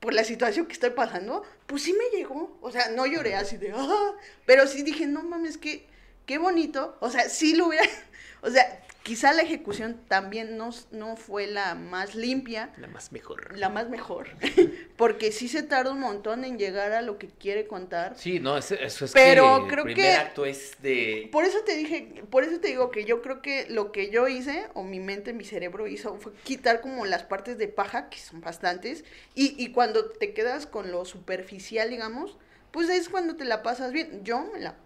por 0.00 0.12
la 0.12 0.24
situación 0.24 0.66
que 0.66 0.72
estoy 0.72 0.90
pasando, 0.90 1.44
pues 1.70 1.84
sí 1.84 1.94
me 1.94 2.16
llegó. 2.16 2.58
O 2.60 2.70
sea, 2.70 2.88
no 2.90 3.06
lloré 3.06 3.36
así 3.36 3.56
de, 3.56 3.72
ah, 3.74 4.12
pero 4.44 4.66
sí 4.66 4.82
dije, 4.82 5.06
no 5.06 5.22
mames, 5.22 5.56
qué, 5.56 5.86
qué 6.26 6.36
bonito. 6.36 6.98
O 7.00 7.08
sea, 7.08 7.28
sí 7.28 7.54
lo 7.54 7.68
hubiera, 7.68 7.88
o 8.42 8.50
sea, 8.50 8.82
quizá 9.02 9.32
la 9.32 9.42
ejecución 9.42 10.00
también 10.08 10.56
no, 10.56 10.70
no 10.90 11.16
fue 11.16 11.46
la 11.46 11.74
más 11.74 12.14
limpia, 12.14 12.72
La 12.76 12.86
más 12.88 13.12
mejor. 13.12 13.56
la 13.56 13.68
más 13.68 13.88
mejor, 13.88 14.28
porque 14.96 15.32
sí 15.32 15.48
se 15.48 15.62
tarda 15.62 15.92
un 15.92 16.00
montón 16.00 16.44
en 16.44 16.58
llegar 16.58 16.92
a 16.92 17.02
lo 17.02 17.18
que 17.18 17.28
quiere 17.28 17.66
contar. 17.66 18.16
Sí, 18.16 18.40
no, 18.40 18.56
eso, 18.58 18.74
eso 18.74 19.04
es 19.06 19.12
Pero 19.12 19.62
que 19.66 19.74
creo 19.74 19.84
el 19.86 19.88
que- 19.88 19.94
primer 20.02 20.16
acto 20.20 20.44
es 20.46 20.76
de... 20.82 21.28
Por 21.32 21.44
eso 21.44 21.58
te 21.64 21.74
dije, 21.76 22.22
por 22.30 22.44
eso 22.44 22.60
te 22.60 22.68
digo 22.68 22.90
que 22.90 23.04
yo 23.04 23.22
creo 23.22 23.40
que 23.42 23.66
lo 23.70 23.90
que 23.92 24.10
yo 24.10 24.28
hice, 24.28 24.68
o 24.74 24.82
mi 24.84 25.00
mente, 25.00 25.32
mi 25.32 25.44
cerebro 25.44 25.86
hizo, 25.86 26.16
fue 26.16 26.32
quitar 26.44 26.80
como 26.80 27.06
las 27.06 27.22
partes 27.24 27.58
de 27.58 27.68
paja, 27.68 28.10
que 28.10 28.18
son 28.18 28.40
bastantes, 28.40 29.04
y, 29.34 29.54
y 29.62 29.72
cuando 29.72 30.10
te 30.10 30.32
quedas 30.34 30.66
con 30.66 30.92
lo 30.92 31.04
superficial, 31.04 31.90
digamos, 31.90 32.36
pues 32.70 32.88
es 32.90 33.08
cuando 33.08 33.34
te 33.36 33.44
la 33.44 33.62
pasas 33.62 33.92
bien. 33.92 34.22
Yo 34.24 34.44
me 34.52 34.60
la... 34.60 34.76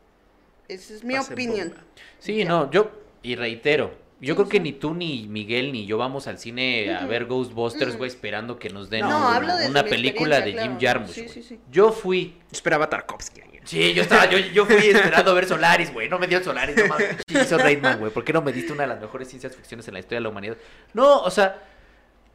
Esa 0.69 0.95
es 0.95 1.05
mi 1.05 1.15
Pase 1.15 1.33
opinión. 1.35 1.69
bomba. 1.71 1.85
Sí, 2.21 2.39
Ya. 2.39 2.45
no, 2.47 2.71
yo, 2.71 2.91
y 3.23 3.37
reitero, 3.37 3.93
yo 4.25 4.35
creo 4.37 4.49
que 4.49 4.61
ni 4.61 4.73
tú, 4.73 4.95
ni 4.95 5.27
Miguel, 5.29 5.73
ni 5.73 5.87
yo 5.87 5.99
vamos 5.99 6.27
al 6.27 6.39
cine 6.39 6.95
a 6.95 7.07
ver 7.07 7.27
Ghostbusters, 7.27 7.97
güey, 7.97 8.09
esperando 8.09 8.59
que 8.59 8.71
nos 8.71 8.91
den 8.91 9.03
No, 9.03 9.09
una, 9.09 9.37
hablo 9.37 9.55
desde 9.57 9.71
una 9.71 9.83
mi 9.83 9.91
película 9.91 10.41
de 10.41 10.51
experiencia, 10.51 10.63
Jim 10.71 10.79
claro. 10.79 11.01
Jarmusch. 11.01 11.15
Sí, 11.15 11.21
güey. 11.23 11.33
sí, 11.35 11.43
sí. 11.43 11.61
Yo 11.71 11.93
fui, 11.93 12.37
esperaba 12.51 12.85
a 12.87 12.91
Tarkovsky. 12.91 13.41
ayer. 13.43 13.61
sí, 13.65 13.95
yo 13.95 14.03
estaba, 14.03 14.29
yo, 14.31 14.39
yo 14.39 14.67
fui 14.67 14.77
esperando 14.89 15.31
a 15.31 15.35
ver 15.35 15.47
Solaris, 15.47 15.93
güey, 15.93 16.09
no 16.09 16.19
me 16.19 16.27
dio 16.27 16.43
Solaris, 16.43 16.77
no 16.77 16.87
mames, 16.89 17.17
hizo 17.29 17.59
Reitman, 17.59 17.99
güey, 17.99 18.13
¿por 18.13 18.25
qué 18.25 18.33
no 18.33 18.43
me 18.43 18.53
diste 18.53 18.73
una 18.73 18.83
de 18.83 18.89
las 18.89 19.01
mejores 19.01 19.29
ciencias 19.29 19.55
ficciones 19.57 19.87
en 19.89 19.95
la 19.95 20.01
historia 20.01 20.19
de 20.19 20.23
la 20.25 20.29
humanidad? 20.31 20.57
No, 20.93 21.21
o 21.21 21.31
sea, 21.31 21.63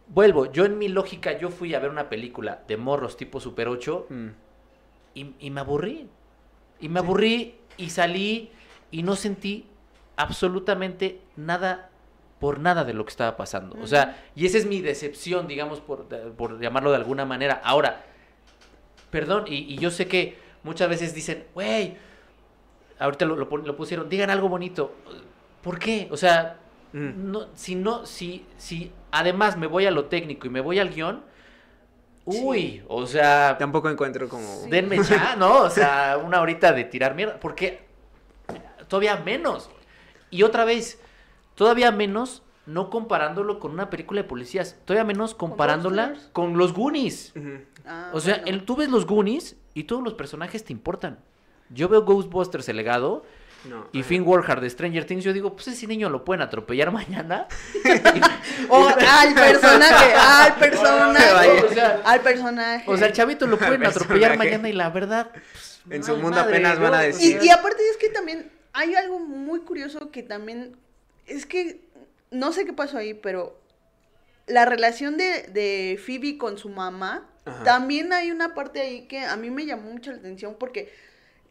vuelvo, 0.08 0.52
yo 0.52 0.66
en 0.66 0.78
mi 0.78 0.88
lógica, 0.90 1.38
yo 1.38 1.50
fui 1.50 1.74
a 1.76 1.80
ver 1.80 1.90
una 1.92 2.10
película 2.10 2.64
de 2.68 2.78
morros 2.78 3.16
tipo 3.18 3.40
Super 3.40 3.68
8 3.68 4.08
Mm. 4.10 4.28
y, 5.16 5.34
y 5.40 5.50
me 5.50 5.62
aburrí. 5.62 6.08
Y 6.82 6.88
me 6.90 7.00
aburrí 7.00 7.56
y 7.78 7.90
salí 7.90 8.52
y 8.92 9.04
no 9.04 9.16
sentí 9.16 9.66
absolutamente 10.20 11.22
nada 11.36 11.90
por 12.40 12.60
nada 12.60 12.84
de 12.84 12.94
lo 12.94 13.04
que 13.06 13.10
estaba 13.10 13.36
pasando. 13.38 13.78
O 13.82 13.88
sea, 13.88 14.24
y 14.36 14.46
esa 14.46 14.58
es 14.58 14.66
mi 14.66 14.82
decepción, 14.82 15.48
digamos, 15.48 15.80
por, 15.80 16.06
por 16.38 16.60
llamarlo 16.60 16.92
de 16.92 16.98
alguna 16.98 17.26
manera. 17.26 17.62
Ahora, 17.64 18.04
perdón, 19.10 19.46
y, 19.48 19.74
y 19.74 19.78
yo 19.78 19.92
sé 19.92 20.08
que 20.08 20.38
muchas 20.64 20.90
veces 20.90 21.14
dicen, 21.14 21.46
güey, 21.54 21.98
ahorita 23.00 23.26
lo, 23.26 23.36
lo, 23.36 23.46
lo 23.46 23.76
pusieron, 23.76 24.08
digan 24.10 24.30
algo 24.30 24.48
bonito. 24.48 24.94
¿Por 25.62 25.80
qué? 25.80 26.08
O 26.12 26.18
sea, 26.18 26.58
Mm. 26.92 27.32
no, 27.32 27.48
si 27.54 27.76
no, 27.76 28.08
si, 28.08 28.48
si 28.58 28.92
además 29.12 29.58
me 29.58 29.68
voy 29.68 29.86
a 29.86 29.92
lo 29.92 30.06
técnico 30.06 30.48
y 30.48 30.50
me 30.50 30.60
voy 30.60 30.80
al 30.80 30.90
guion, 30.90 31.22
uy, 32.26 32.84
o 32.88 33.06
sea, 33.06 33.58
Tampoco 33.60 33.90
encuentro 33.92 34.28
como... 34.28 34.66
denme 34.70 34.98
ya, 35.04 35.36
¿no? 35.36 35.62
O 35.64 35.70
sea, 35.70 36.20
una 36.24 36.42
horita 36.42 36.72
de 36.72 36.86
tirar 36.86 37.14
mierda, 37.14 37.40
porque 37.40 37.82
todavía 38.88 39.18
menos. 39.18 39.70
Y 40.32 40.44
otra 40.44 40.66
vez, 40.66 41.00
todavía 41.56 41.92
menos 41.92 42.44
no 42.66 42.90
comparándolo 42.92 43.60
con 43.60 43.72
una 43.72 43.90
película 43.90 44.22
de 44.22 44.28
policías, 44.28 44.76
todavía 44.86 45.04
menos 45.04 45.34
comparándola 45.34 46.14
con 46.34 46.58
los 46.58 46.74
Goonies. 46.74 47.34
Ah, 47.86 48.12
O 48.14 48.20
sea, 48.20 48.36
bueno. 48.42 48.48
el- 48.52 48.66
tú 48.66 48.76
ves 48.76 48.90
los 48.90 49.06
Goonies 49.08 49.56
y 49.74 49.86
todos 49.86 50.04
los 50.04 50.14
personajes 50.14 50.64
te 50.64 50.72
importan. 50.74 51.18
Yo 51.70 51.88
veo 51.90 52.04
Ghostbusters, 52.04 52.70
el 52.70 52.78
legado, 52.78 53.24
No. 53.68 53.88
y. 53.92 54.04
Finn 54.04 54.24
Wolfhard 54.24 54.62
de 54.62 54.70
Stranger 54.70 55.06
Things, 55.06 55.24
yo 55.24 55.34
digo, 55.34 55.56
pues 55.56 55.68
ese 55.70 55.88
niño 55.88 56.10
lo 56.10 56.24
pueden 56.24 56.42
atropellar 56.44 56.92
mañana. 56.94 57.48
O 58.70 58.88
al 58.88 59.34
personaje, 59.34 60.14
al 60.14 60.56
personaje. 60.60 61.64
O 61.64 61.74
sea, 61.74 62.02
al 62.06 62.22
personaje. 62.22 62.84
O 62.92 62.98
sea, 62.98 63.08
el 63.08 63.14
chavito 63.14 63.48
lo 63.48 63.58
pueden 63.58 63.86
atropellar 63.86 64.38
mañana 64.38 64.70
y 64.70 64.74
la 64.74 64.90
verdad. 64.90 65.32
pues, 65.32 65.82
En 65.90 66.04
su 66.04 66.14
mundo 66.18 66.38
madre, 66.38 66.54
apenas 66.58 66.80
van 66.80 66.94
a 66.94 67.00
decir. 67.02 67.40
Y, 67.42 67.46
y 67.48 67.50
aparte 67.50 67.82
es 67.90 67.98
que 67.98 68.10
también 68.10 68.52
hay 68.74 68.96
algo 68.96 69.20
muy 69.20 69.62
curioso 69.62 70.12
que 70.12 70.24
también 70.24 70.76
es 71.28 71.46
que 71.46 71.82
no 72.32 72.52
sé 72.54 72.66
qué 72.66 72.74
pasó 72.74 72.98
ahí, 72.98 73.14
pero 73.14 73.60
la 74.48 74.66
relación 74.66 75.18
de, 75.18 75.44
de 75.44 76.00
Phoebe 76.04 76.38
con 76.38 76.58
su 76.58 76.70
mamá, 76.70 77.30
Ajá. 77.46 77.64
también 77.64 78.14
hay 78.14 78.32
una 78.32 78.54
parte 78.56 78.82
ahí 78.82 79.08
que 79.08 79.20
a 79.20 79.36
mí 79.38 79.50
me 79.52 79.66
llamó 79.66 79.92
mucho 79.92 80.12
la 80.12 80.18
atención 80.18 80.56
porque 80.60 80.92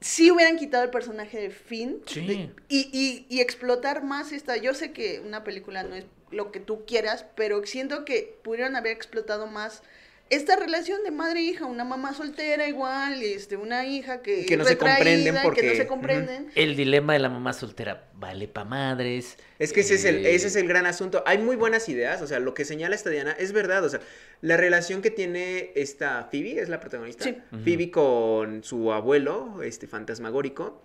si 0.00 0.30
hubieran 0.30 0.56
quitado 0.56 0.84
el 0.84 0.90
personaje 0.90 1.38
de 1.40 1.50
Finn 1.50 2.00
Sí. 2.06 2.26
de- 2.26 2.50
y, 2.68 2.88
y- 2.92 3.26
y 3.28 3.40
explotar 3.40 4.04
más 4.04 4.32
esta, 4.32 4.56
yo 4.56 4.74
sé 4.74 4.92
que 4.92 5.20
una 5.20 5.42
película 5.44 5.82
no 5.82 5.94
es 5.96 6.06
lo 6.30 6.52
que 6.52 6.60
tú 6.60 6.84
quieras, 6.86 7.24
pero 7.36 7.64
siento 7.66 8.04
que 8.04 8.38
pudieron 8.44 8.76
haber 8.76 8.92
explotado 8.92 9.46
más 9.46 9.82
esta 10.30 10.56
relación 10.56 11.02
de 11.04 11.10
madre 11.10 11.40
e 11.40 11.42
hija, 11.44 11.64
una 11.66 11.84
mamá 11.84 12.12
soltera 12.12 12.68
igual, 12.68 13.22
este, 13.22 13.56
una 13.56 13.86
hija 13.86 14.20
que, 14.20 14.44
Que 14.44 14.56
no 14.56 14.64
se 14.64 14.76
comprenden 14.76 15.34
que 15.34 15.40
porque- 15.42 15.62
no 15.62 15.72
se 15.72 15.80
ujú. 15.80 15.88
comprenden. 15.88 16.50
El 16.54 16.76
dilema 16.76 17.14
de 17.14 17.18
la 17.20 17.28
mamá 17.30 17.52
soltera 17.54 18.08
vale 18.14 18.46
pa' 18.48 18.64
madres. 18.64 19.36
Es 19.58 19.72
que 19.72 19.80
ese 19.80 19.94
es, 19.94 20.04
el, 20.04 20.26
Eh, 20.26 20.34
ese 20.34 20.48
es 20.48 20.56
el 20.56 20.68
gran 20.68 20.84
asunto. 20.86 21.22
Hay 21.26 21.38
muy 21.38 21.56
buenas 21.56 21.88
ideas, 21.88 22.20
o 22.20 22.26
sea, 22.26 22.40
lo 22.40 22.52
que 22.52 22.64
señala 22.64 22.94
esta 22.94 23.08
Diana 23.10 23.32
es 23.38 23.52
verdad, 23.52 23.84
o 23.84 23.88
sea, 23.88 24.00
la 24.42 24.56
relación 24.56 25.00
que 25.02 25.10
tiene 25.10 25.72
esta 25.74 26.28
Phoebe, 26.30 26.60
es 26.60 26.68
la 26.68 26.78
protagonista, 26.80 27.24
Sí. 27.24 27.36
Phoebe 27.64 27.90
con 27.90 28.62
su 28.64 28.92
abuelo, 28.92 29.62
este 29.62 29.86
fantasmagórico, 29.86 30.82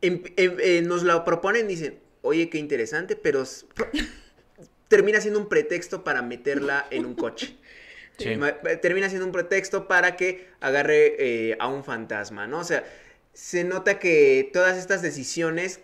em- 0.00 0.22
em- 0.36 0.56
eh, 0.60 0.82
nos 0.82 1.02
la 1.02 1.24
proponen, 1.24 1.66
dicen, 1.68 1.98
oye, 2.22 2.48
qué 2.50 2.58
interesante, 2.58 3.16
pero 3.16 3.42
termina 4.88 5.20
siendo 5.20 5.40
un 5.40 5.48
pretexto 5.48 6.04
para 6.04 6.22
meterla 6.22 6.86
en 6.90 7.04
un 7.06 7.14
coche. 7.14 7.56
Sí. 8.18 8.36
Ma- 8.36 8.52
Termina 8.80 9.08
siendo 9.08 9.26
un 9.26 9.32
pretexto 9.32 9.88
para 9.88 10.16
que 10.16 10.48
agarre 10.60 11.16
eh, 11.18 11.56
a 11.58 11.68
un 11.68 11.82
fantasma, 11.84 12.46
¿no? 12.46 12.58
O 12.60 12.64
sea, 12.64 12.84
se 13.32 13.64
nota 13.64 13.98
que 13.98 14.50
todas 14.52 14.76
estas 14.78 15.02
decisiones, 15.02 15.80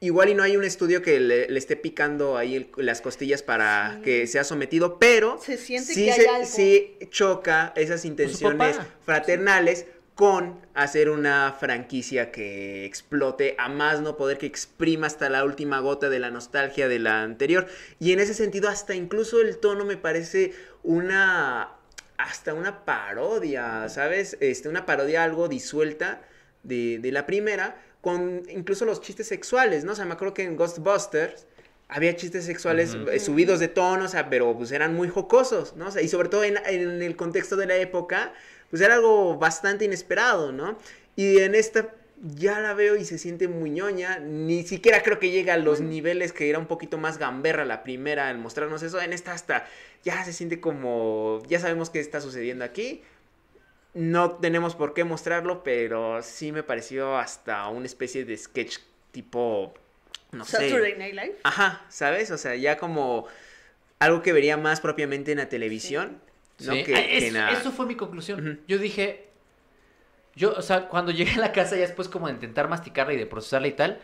igual 0.00 0.28
y 0.28 0.34
no 0.34 0.44
hay 0.44 0.56
un 0.56 0.62
estudio 0.64 1.02
que 1.02 1.18
le, 1.18 1.48
le 1.48 1.58
esté 1.58 1.74
picando 1.76 2.36
ahí 2.36 2.54
el- 2.54 2.70
las 2.76 3.00
costillas 3.00 3.42
para 3.42 3.94
Sí. 3.96 4.02
que 4.02 4.26
sea 4.28 4.44
sometido, 4.44 4.98
pero 5.00 5.38
Se 5.42 5.56
siente 5.56 5.92
sí, 5.92 6.04
que 6.04 6.12
hay 6.12 6.20
se- 6.20 6.28
algo. 6.28 6.46
sí 6.46 6.96
choca 7.10 7.72
esas 7.76 8.04
intenciones 8.04 8.76
papá. 8.76 8.86
fraternales 9.04 9.86
con 10.18 10.58
hacer 10.74 11.10
una 11.10 11.52
franquicia 11.60 12.32
que 12.32 12.84
explote 12.84 13.54
a 13.56 13.68
más 13.68 14.00
no 14.00 14.16
poder, 14.16 14.36
que 14.36 14.46
exprima 14.46 15.06
hasta 15.06 15.28
la 15.28 15.44
última 15.44 15.78
gota 15.78 16.08
de 16.08 16.18
la 16.18 16.32
nostalgia 16.32 16.88
de 16.88 16.98
la 16.98 17.22
anterior. 17.22 17.68
Y 18.00 18.10
en 18.10 18.18
ese 18.18 18.34
sentido, 18.34 18.68
hasta 18.68 18.96
incluso 18.96 19.40
el 19.40 19.58
tono 19.58 19.84
me 19.84 19.96
parece 19.96 20.54
una. 20.82 21.68
hasta 22.16 22.52
una 22.52 22.84
parodia, 22.84 23.88
¿sabes? 23.88 24.36
Este, 24.40 24.68
una 24.68 24.86
parodia 24.86 25.22
algo 25.22 25.46
disuelta 25.46 26.20
de, 26.64 26.98
de 26.98 27.12
la 27.12 27.24
primera, 27.24 27.80
con 28.00 28.42
incluso 28.48 28.84
los 28.84 29.00
chistes 29.00 29.28
sexuales, 29.28 29.84
¿no? 29.84 29.92
O 29.92 29.94
sea, 29.94 30.04
me 30.04 30.14
acuerdo 30.14 30.34
que 30.34 30.42
en 30.42 30.56
Ghostbusters 30.56 31.46
había 31.88 32.14
chistes 32.16 32.44
sexuales 32.44 32.96
eh, 33.10 33.20
subidos 33.20 33.60
de 33.60 33.68
tono, 33.68 34.04
o 34.04 34.08
sea, 34.08 34.28
pero 34.28 34.56
pues 34.56 34.72
eran 34.72 34.94
muy 34.94 35.08
jocosos, 35.08 35.74
¿no? 35.76 35.86
O 35.86 35.90
sea, 35.90 36.02
y 36.02 36.08
sobre 36.08 36.28
todo 36.28 36.42
en, 36.42 36.58
en 36.66 37.02
el 37.02 37.14
contexto 37.16 37.56
de 37.56 37.66
la 37.66 37.76
época, 37.76 38.34
pues 38.70 38.82
era 38.82 38.94
algo 38.94 39.36
bastante 39.38 39.84
inesperado, 39.84 40.52
¿no? 40.52 40.78
Y 41.16 41.38
en 41.38 41.54
esta 41.54 41.94
ya 42.20 42.60
la 42.60 42.74
veo 42.74 42.96
y 42.96 43.04
se 43.04 43.18
siente 43.18 43.48
muy 43.48 43.70
ñoña, 43.70 44.18
ni 44.18 44.64
siquiera 44.64 45.02
creo 45.02 45.18
que 45.18 45.30
llega 45.30 45.54
a 45.54 45.56
los 45.56 45.80
niveles 45.80 46.32
que 46.32 46.50
era 46.50 46.58
un 46.58 46.66
poquito 46.66 46.98
más 46.98 47.18
gamberra 47.18 47.64
la 47.64 47.82
primera 47.84 48.28
al 48.28 48.38
mostrarnos 48.38 48.82
eso, 48.82 49.00
en 49.00 49.12
esta 49.12 49.32
hasta 49.32 49.66
ya 50.02 50.24
se 50.24 50.32
siente 50.32 50.60
como, 50.60 51.42
ya 51.48 51.60
sabemos 51.60 51.90
qué 51.90 52.00
está 52.00 52.20
sucediendo 52.20 52.64
aquí, 52.64 53.02
no 53.94 54.32
tenemos 54.32 54.74
por 54.74 54.94
qué 54.94 55.04
mostrarlo, 55.04 55.62
pero 55.62 56.22
sí 56.22 56.52
me 56.52 56.62
pareció 56.62 57.16
hasta 57.16 57.66
una 57.68 57.86
especie 57.86 58.24
de 58.24 58.36
sketch 58.36 58.78
tipo, 59.12 59.74
no 60.32 60.44
sé. 60.44 60.68
Saturday 60.68 60.96
Night 60.98 61.14
Live. 61.14 61.36
Ajá, 61.42 61.84
¿sabes? 61.88 62.30
O 62.30 62.38
sea, 62.38 62.54
ya 62.54 62.78
como 62.78 63.26
algo 63.98 64.22
que 64.22 64.32
vería 64.32 64.56
más 64.56 64.80
propiamente 64.80 65.32
en 65.32 65.38
la 65.38 65.48
televisión, 65.48 66.20
¿no? 66.60 66.72
Sí. 66.74 66.82
Que, 66.84 66.94
Ah, 66.96 67.48
que 67.50 67.56
Eso 67.56 67.70
fue 67.72 67.86
mi 67.86 67.94
conclusión. 67.94 68.60
Yo 68.68 68.78
dije, 68.78 69.28
yo, 70.34 70.52
o 70.56 70.62
sea, 70.62 70.88
cuando 70.88 71.10
llegué 71.12 71.32
a 71.32 71.38
la 71.38 71.52
casa 71.52 71.74
ya 71.76 71.82
después 71.82 72.08
como 72.08 72.26
de 72.28 72.34
intentar 72.34 72.68
masticarla 72.68 73.14
y 73.14 73.16
de 73.16 73.26
procesarla 73.26 73.68
y 73.68 73.72
tal, 73.72 73.98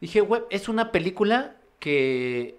dije, 0.00 0.20
güey, 0.20 0.42
es 0.50 0.68
una 0.68 0.92
película 0.92 1.56
que, 1.80 2.56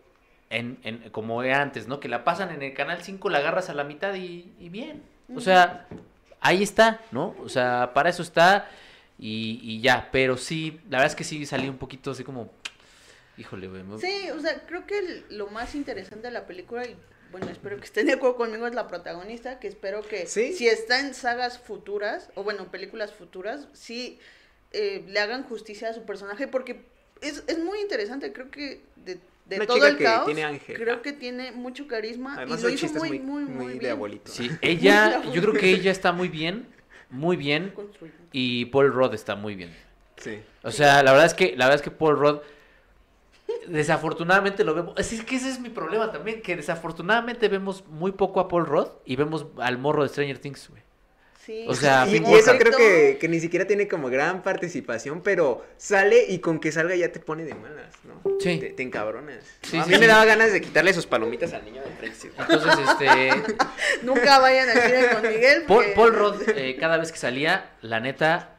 en, 0.50 0.80
en- 0.84 1.10
como 1.12 1.44
era 1.44 1.62
antes, 1.62 1.88
¿no? 1.88 2.00
Que 2.00 2.10
la 2.10 2.24
pasan 2.24 2.52
en 2.52 2.62
el 2.64 2.74
Canal 2.74 3.02
5, 3.04 3.30
la 3.30 3.40
agarras 3.40 3.70
a 3.70 3.74
la 3.74 3.84
mitad 3.84 4.14
y, 4.16 4.52
y 4.60 4.70
bien. 4.70 5.04
O 5.36 5.42
sea, 5.42 5.88
ahí 6.42 6.64
está, 6.64 7.02
¿no? 7.12 7.36
O 7.44 7.50
sea, 7.50 7.92
para 7.94 8.10
eso 8.10 8.24
está 8.24 8.68
y, 9.20 9.60
y 9.62 9.82
ya. 9.82 10.10
Pero 10.12 10.38
sí, 10.38 10.80
la 10.90 10.98
verdad 10.98 11.08
es 11.12 11.16
que 11.16 11.24
sí 11.24 11.46
salí 11.46 11.70
un 11.70 11.78
poquito 11.78 12.12
así 12.12 12.24
como, 12.24 12.52
híjole, 13.38 13.68
güey. 13.68 13.84
me- 13.84 14.00
Sí, 14.00 14.30
o 14.36 14.40
sea, 14.40 14.66
creo 14.66 14.88
que 14.88 14.98
el- 14.98 15.26
lo 15.38 15.48
más 15.52 15.76
interesante 15.76 16.28
de 16.28 16.34
la 16.34 16.48
película, 16.48 16.84
y 16.88 16.96
bueno, 17.32 17.50
espero 17.50 17.78
que 17.78 17.86
estén 17.86 18.08
de 18.08 18.14
acuerdo 18.14 18.36
conmigo, 18.38 18.66
es 18.68 18.74
la 18.76 18.88
protagonista, 18.88 19.60
que 19.60 19.68
espero 19.68 20.02
que 20.02 20.26
Sí. 20.28 20.54
si 20.54 20.68
está 20.68 21.00
en 21.00 21.14
sagas 21.14 21.60
futuras, 21.60 22.30
o 22.36 22.44
bueno, 22.44 22.72
películas 22.72 23.14
futuras, 23.14 23.68
sí 23.74 24.20
eh, 24.72 25.04
le 25.08 25.20
hagan 25.20 25.44
justicia 25.44 25.90
a 25.90 25.94
su 25.94 26.04
personaje, 26.04 26.48
porque 26.48 26.82
es, 27.22 27.44
es 27.48 27.60
muy 27.60 27.80
interesante, 27.82 28.32
creo 28.34 28.50
que 28.52 28.82
de, 28.98 29.20
de 29.46 29.56
Una 29.58 29.66
todo 29.66 29.78
chica 29.78 29.88
el 29.90 29.98
que 29.98 30.04
caos, 30.04 30.26
tiene 30.26 30.44
ángel. 30.44 30.76
creo 30.76 31.02
que 31.02 31.12
tiene 31.14 31.52
mucho 31.52 31.88
carisma 31.88 32.36
Además 32.36 32.60
y 32.60 32.64
lo 32.64 32.70
hizo 32.70 32.88
muy, 32.94 33.20
muy, 33.20 33.44
muy, 33.46 33.74
de 33.74 33.80
bien. 33.80 33.92
abuelito. 33.92 34.32
Sí, 34.32 34.50
ella, 34.62 35.24
yo 35.34 35.42
creo 35.42 35.54
que 35.54 35.70
ella 35.72 35.92
está 35.92 36.12
muy 36.12 36.28
bien, 36.30 36.68
muy 37.10 37.36
bien. 37.36 37.74
Y 38.32 38.66
Paul 38.66 38.94
Rudd 38.94 39.14
está 39.16 39.36
muy 39.36 39.56
bien. 39.56 39.76
Sí. 40.18 40.40
O 40.64 40.72
sea, 40.72 41.02
la 41.02 41.12
verdad 41.12 41.26
es 41.26 41.34
que 41.34 41.56
la 41.58 41.66
verdad 41.66 41.76
es 41.78 41.82
que 41.82 41.90
Paul 41.92 42.18
Rudd 42.20 42.40
desafortunadamente 43.68 44.64
lo 44.64 44.74
vemos. 44.74 44.94
Es 44.98 45.24
que 45.24 45.36
ese 45.36 45.50
es 45.50 45.60
mi 45.60 45.70
problema 45.70 46.12
también, 46.12 46.42
que 46.42 46.56
desafortunadamente 46.56 47.48
vemos 47.48 47.86
muy 47.88 48.12
poco 48.12 48.40
a 48.40 48.48
Paul 48.48 48.66
Rudd 48.66 48.88
y 49.06 49.16
vemos 49.16 49.46
al 49.58 49.78
morro 49.78 50.04
de 50.04 50.10
Stranger 50.10 50.40
Things, 50.40 50.70
güey. 50.70 50.82
Sí. 51.46 51.66
O 51.68 51.74
sea, 51.74 52.06
Y, 52.08 52.18
eso 52.36 52.56
creo 52.60 52.78
que, 52.78 53.18
que 53.20 53.28
ni 53.28 53.40
siquiera 53.40 53.66
tiene 53.66 53.88
como 53.88 54.10
gran 54.10 54.44
participación, 54.44 55.22
pero 55.24 55.66
sale 55.78 56.26
y 56.30 56.40
con 56.40 56.60
que 56.60 56.72
salga 56.72 56.96
ya 56.96 57.12
te 57.12 57.20
pone 57.20 57.44
de 57.44 57.56
malas, 57.56 57.92
¿no? 58.04 58.22
Sí. 58.40 58.60
Te, 58.60 58.70
te 58.70 58.84
encabronas. 58.84 59.44
Sí, 59.64 59.78
¿no? 59.78 59.82
a 59.82 59.86
sí, 59.86 59.90
mí 59.90 59.96
sí. 59.96 60.02
me 60.02 60.08
daba 60.08 60.26
ganas 60.26 60.54
de 60.54 60.62
quitarle 60.62 60.94
sus 60.94 61.08
palomitas 61.08 61.54
al 61.54 61.66
niño 61.66 61.82
de 61.82 61.90
frente. 61.92 62.32
Entonces, 62.38 62.88
este 62.88 63.56
Nunca 64.04 64.40
vayan 64.40 64.70
al 64.70 64.80
cine 64.80 65.08
con 65.12 65.22
Miguel. 65.24 65.64
Paul, 65.68 65.86
porque- 65.86 65.94
Paul 65.96 66.14
Rudd 66.14 66.50
eh, 66.56 66.78
cada 66.80 66.98
vez 66.98 67.12
que 67.12 67.18
salía, 67.18 67.72
la 67.82 68.00
neta 68.00 68.56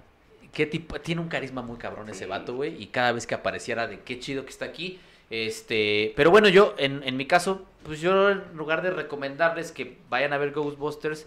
qué 0.52 0.66
tipo 0.66 1.00
tiene 1.00 1.20
un 1.20 1.28
carisma 1.28 1.62
muy 1.62 1.76
cabrón 1.78 2.08
ese 2.08 2.26
vato, 2.26 2.54
güey, 2.54 2.80
y 2.82 2.86
cada 2.88 3.12
vez 3.12 3.26
que 3.26 3.34
apareciera 3.34 3.86
de 3.86 4.00
qué 4.00 4.18
chido 4.18 4.44
que 4.44 4.50
está 4.50 4.64
aquí. 4.66 5.00
Este, 5.30 6.12
pero 6.16 6.30
bueno, 6.30 6.48
yo 6.48 6.74
en, 6.76 7.02
en 7.04 7.16
mi 7.16 7.26
caso, 7.26 7.64
pues 7.84 8.00
yo 8.00 8.30
en 8.30 8.42
lugar 8.56 8.82
de 8.82 8.90
recomendarles 8.90 9.70
que 9.72 9.98
vayan 10.08 10.32
a 10.32 10.38
ver 10.38 10.50
Ghostbusters, 10.52 11.26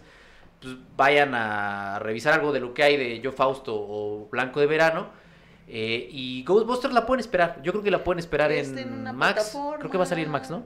pues 0.60 0.76
vayan 0.96 1.34
a 1.34 1.98
revisar 2.00 2.34
algo 2.34 2.52
de 2.52 2.60
lo 2.60 2.74
que 2.74 2.82
hay 2.82 2.96
de 2.96 3.20
Yo 3.20 3.32
Fausto 3.32 3.74
o 3.74 4.28
Blanco 4.30 4.60
de 4.60 4.66
Verano. 4.66 5.08
eh, 5.68 6.08
y 6.10 6.44
Ghostbusters 6.44 6.92
la 6.92 7.06
pueden 7.06 7.20
esperar. 7.20 7.60
Yo 7.62 7.72
creo 7.72 7.82
que 7.82 7.90
la 7.90 8.04
pueden 8.04 8.18
esperar 8.18 8.52
en, 8.52 9.04
Max. 9.04 9.34
plataforma, 9.50 9.78
Creo 9.78 9.90
que 9.90 9.96
va 9.98 10.04
a 10.04 10.06
salir 10.06 10.28
Max, 10.28 10.50
¿no? 10.50 10.64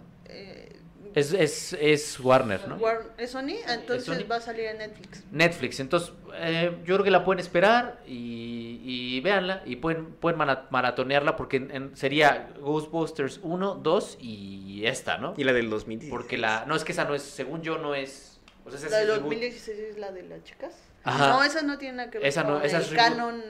Es, 1.14 1.32
es, 1.32 1.72
es 1.80 2.20
Warner, 2.20 2.66
¿no? 2.68 2.76
War- 2.78 3.12
¿Es 3.18 3.30
Sony? 3.32 3.56
Entonces 3.68 4.05
Sony. 4.05 4.26
va 4.30 4.36
a 4.36 4.40
salir 4.40 4.66
en 4.66 4.78
Netflix. 4.78 5.24
Netflix. 5.30 5.80
Entonces, 5.80 6.12
eh, 6.36 6.70
yo 6.85 6.94
creo 6.94 7.05
que 7.05 7.10
la 7.10 7.24
pueden 7.24 7.40
esperar 7.40 8.01
y, 8.06 8.80
y 8.85 9.20
véanla 9.20 9.62
y 9.66 9.76
pueden, 9.76 10.06
pueden 10.12 10.39
mara- 10.39 10.66
maratonearla 10.70 11.36
porque 11.36 11.56
en- 11.59 11.70
en- 11.70 11.97
sería 11.97 12.51
Ghostbusters 12.60 13.40
1, 13.43 13.74
2 13.82 14.18
y 14.20 14.82
esta, 14.86 15.18
¿no? 15.18 15.35
Y 15.36 15.44
la 15.44 15.52
del 15.52 15.70
2016. 15.70 16.10
Porque 16.10 16.39
la... 16.39 16.64
No, 16.66 16.76
es 16.76 16.85
que 16.85 16.93
esa 16.93 17.05
no 17.05 17.14
es, 17.14 17.22
según 17.22 17.62
yo, 17.62 17.78
no 17.78 17.94
es... 17.94 18.39
O 18.64 18.70
sea, 18.70 18.78
esa 18.78 18.89
La 18.90 18.97
de 18.98 19.02
es 19.05 19.09
reboot. 19.09 19.24
2016 19.24 19.78
es 19.78 19.98
la 19.98 20.12
de 20.12 20.22
las 20.24 20.44
chicas. 20.44 20.72
Ajá. 21.05 21.28
No, 21.30 21.43
esa 21.43 21.62
no 21.62 21.78
tiene 21.78 21.97
nada 21.97 22.10
que 22.10 22.18
ver 22.18 22.26
Esa 22.26 22.43
no- 22.44 22.55
con 22.55 22.64
esa 22.66 22.76
el 22.78 22.82
es 22.82 22.90
canon. 22.90 23.43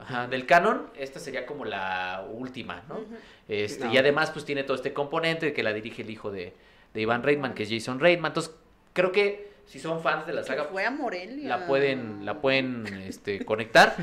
Ajá, 0.00 0.26
del 0.26 0.44
canon, 0.46 0.90
esta 0.96 1.20
sería 1.20 1.46
como 1.46 1.64
la 1.64 2.26
última, 2.30 2.82
¿no? 2.88 2.98
Este, 3.48 3.84
No. 3.84 3.92
Y 3.94 3.98
además, 3.98 4.30
pues 4.32 4.44
tiene 4.44 4.64
todo 4.64 4.74
este 4.76 4.92
componente 4.92 5.46
de 5.46 5.52
que 5.52 5.62
la 5.62 5.72
dirige 5.72 6.02
el 6.02 6.10
hijo 6.10 6.30
de, 6.32 6.52
de 6.94 7.00
Iván 7.00 7.22
Reitman, 7.22 7.54
que 7.54 7.64
es 7.64 7.68
Jason 7.70 8.00
Reitman. 8.00 8.30
Entonces, 8.30 8.54
creo 8.92 9.12
que 9.12 9.52
si 9.66 9.80
son 9.80 10.02
fans 10.02 10.26
de 10.26 10.32
la 10.32 10.44
saga, 10.44 10.64
fue 10.64 10.84
a 10.84 10.90
Morelia. 10.90 11.48
la 11.48 11.66
pueden, 11.66 12.24
la 12.24 12.40
pueden 12.40 12.86
este, 13.06 13.44
conectar. 13.44 13.96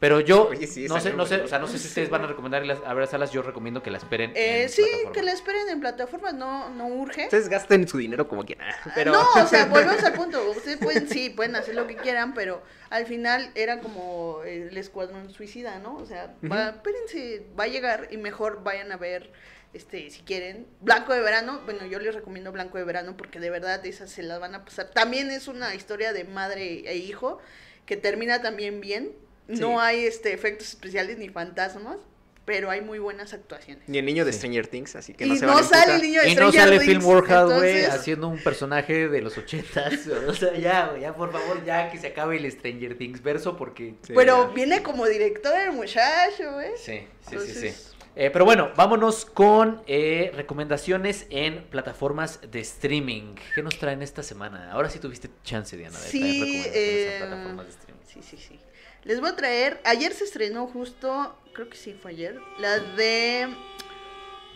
Pero 0.00 0.20
yo 0.20 0.48
Oye, 0.50 0.66
sí, 0.66 0.86
no 0.88 1.00
sé, 1.00 1.12
no 1.12 1.24
sé, 1.24 1.36
o 1.42 1.48
sea, 1.48 1.58
no 1.58 1.66
sé 1.68 1.78
si 1.78 1.86
ustedes 1.86 2.10
van 2.10 2.24
a 2.24 2.26
recomendar 2.26 2.64
ir 2.64 2.72
a 2.72 2.94
ver 2.94 3.06
salas, 3.06 3.30
yo 3.30 3.42
recomiendo 3.42 3.82
que 3.82 3.90
la 3.90 3.98
esperen. 3.98 4.32
Eh, 4.34 4.64
en 4.64 4.68
sí, 4.68 4.82
plataforma. 4.82 5.12
que 5.12 5.22
la 5.22 5.32
esperen 5.32 5.68
en 5.68 5.80
plataformas, 5.80 6.34
no, 6.34 6.68
no 6.70 6.88
urge. 6.88 7.24
Ustedes 7.24 7.48
gasten 7.48 7.86
su 7.86 7.98
dinero 7.98 8.26
como 8.28 8.44
quieran. 8.44 8.68
Pero... 8.94 9.12
No, 9.12 9.24
o 9.42 9.46
sea, 9.46 9.66
volvemos 9.70 10.02
al 10.02 10.14
punto. 10.14 10.50
Ustedes 10.50 10.78
pueden, 10.78 11.08
sí, 11.08 11.30
pueden 11.30 11.54
hacer 11.56 11.74
lo 11.74 11.86
que 11.86 11.96
quieran, 11.96 12.34
pero 12.34 12.62
al 12.90 13.06
final 13.06 13.50
era 13.54 13.80
como 13.80 14.42
el 14.44 14.76
escuadrón 14.76 15.30
suicida, 15.30 15.78
¿no? 15.78 15.96
O 15.96 16.06
sea, 16.06 16.34
va, 16.50 16.70
espérense, 16.70 17.46
va 17.58 17.64
a 17.64 17.68
llegar 17.68 18.08
y 18.10 18.16
mejor 18.16 18.62
vayan 18.64 18.90
a 18.90 18.96
ver, 18.96 19.30
este, 19.74 20.08
si 20.10 20.22
quieren, 20.22 20.66
Blanco 20.80 21.12
de 21.12 21.20
Verano. 21.20 21.60
Bueno, 21.64 21.84
yo 21.86 21.98
les 21.98 22.14
recomiendo 22.14 22.52
Blanco 22.52 22.78
de 22.78 22.84
Verano 22.84 23.16
porque 23.16 23.40
de 23.40 23.50
verdad 23.50 23.84
esas 23.84 24.10
se 24.10 24.22
las 24.22 24.40
van 24.40 24.54
a 24.54 24.64
pasar. 24.64 24.90
También 24.90 25.30
es 25.30 25.48
una 25.48 25.74
historia 25.74 26.12
de 26.12 26.24
madre 26.24 26.88
e 26.90 26.96
hijo 26.96 27.38
que 27.86 27.96
termina 27.96 28.40
también 28.42 28.80
bien. 28.80 29.12
No 29.46 29.80
hay 29.80 30.06
este 30.06 30.32
efectos 30.32 30.68
especiales 30.70 31.18
ni 31.18 31.28
fantasmas, 31.28 31.98
pero 32.46 32.70
hay 32.70 32.80
muy 32.80 32.98
buenas 32.98 33.34
actuaciones. 33.34 33.86
Ni 33.88 33.98
el 33.98 34.06
niño 34.06 34.24
de 34.24 34.32
Sí. 34.32 34.38
Stranger 34.38 34.66
Things, 34.68 34.96
así 34.96 35.12
que 35.12 35.26
y 35.26 35.30
no 35.30 35.36
se 35.36 35.44
no 35.46 35.62
sale 35.62 35.96
el 35.96 36.02
niño 36.02 36.22
de 36.22 36.28
Y 36.30 36.34
no 36.34 36.48
Stranger 36.50 36.60
sale 36.60 36.78
Things, 36.78 36.90
Phil 36.90 37.04
Warhol, 37.04 37.46
güey, 37.58 37.70
entonces- 37.80 37.88
haciendo 37.90 38.28
un 38.28 38.38
personaje 38.42 39.08
de 39.08 39.20
los 39.20 39.36
ochentas. 39.36 39.92
O 40.28 40.32
sea, 40.34 40.54
ya, 40.56 40.86
güey, 40.88 41.02
ya, 41.02 41.14
por 41.14 41.30
favor, 41.32 41.62
ya 41.64 41.90
que 41.90 41.98
se 41.98 42.06
acabe 42.08 42.36
el 42.38 42.50
Stranger 42.50 42.96
Things 42.96 43.22
verso 43.22 43.56
porque... 43.56 43.94
Pero 44.14 44.48
viene 44.52 44.82
como 44.82 45.06
director 45.06 45.58
el 45.58 45.72
muchacho, 45.72 46.52
güey. 46.54 46.70
Sí, 46.76 47.06
sí, 47.28 47.36
sí, 47.46 47.70
sí. 47.70 47.93
Eh, 48.16 48.30
pero 48.30 48.44
bueno, 48.44 48.70
vámonos 48.76 49.24
con 49.24 49.82
eh, 49.86 50.30
recomendaciones 50.34 51.26
en 51.30 51.64
plataformas 51.64 52.40
de 52.48 52.60
streaming. 52.60 53.34
¿Qué 53.54 53.62
nos 53.62 53.76
traen 53.78 54.02
esta 54.02 54.22
semana? 54.22 54.70
Ahora 54.70 54.88
sí 54.88 55.00
tuviste 55.00 55.30
chance, 55.42 55.76
Diana, 55.76 55.98
de 55.98 56.06
Sí, 56.06 56.20
traer 56.20 56.32
recomendaciones 56.34 56.76
eh, 56.76 57.12
en 57.16 57.28
plataformas 57.28 57.66
de 57.66 57.70
streaming. 57.72 58.02
Sí, 58.06 58.20
sí, 58.22 58.36
sí. 58.36 58.60
Les 59.02 59.20
voy 59.20 59.30
a 59.30 59.36
traer, 59.36 59.80
ayer 59.84 60.12
se 60.14 60.24
estrenó 60.24 60.66
justo, 60.68 61.36
creo 61.52 61.68
que 61.68 61.76
sí 61.76 61.92
fue 62.00 62.12
ayer, 62.12 62.38
la 62.58 62.78
de 62.78 63.48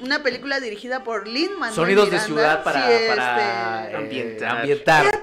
una 0.00 0.22
película 0.22 0.60
dirigida 0.60 1.02
por 1.04 1.26
Lin 1.26 1.52
Manuel 1.52 1.74
Sonidos 1.74 2.10
de 2.10 2.20
ciudad 2.20 2.62
para, 2.62 2.86
Sí, 2.86 3.04
para 3.08 3.82
este, 3.84 3.92
eh, 3.92 3.96
Ambientar. 3.96 4.56
ambientar. 4.58 5.06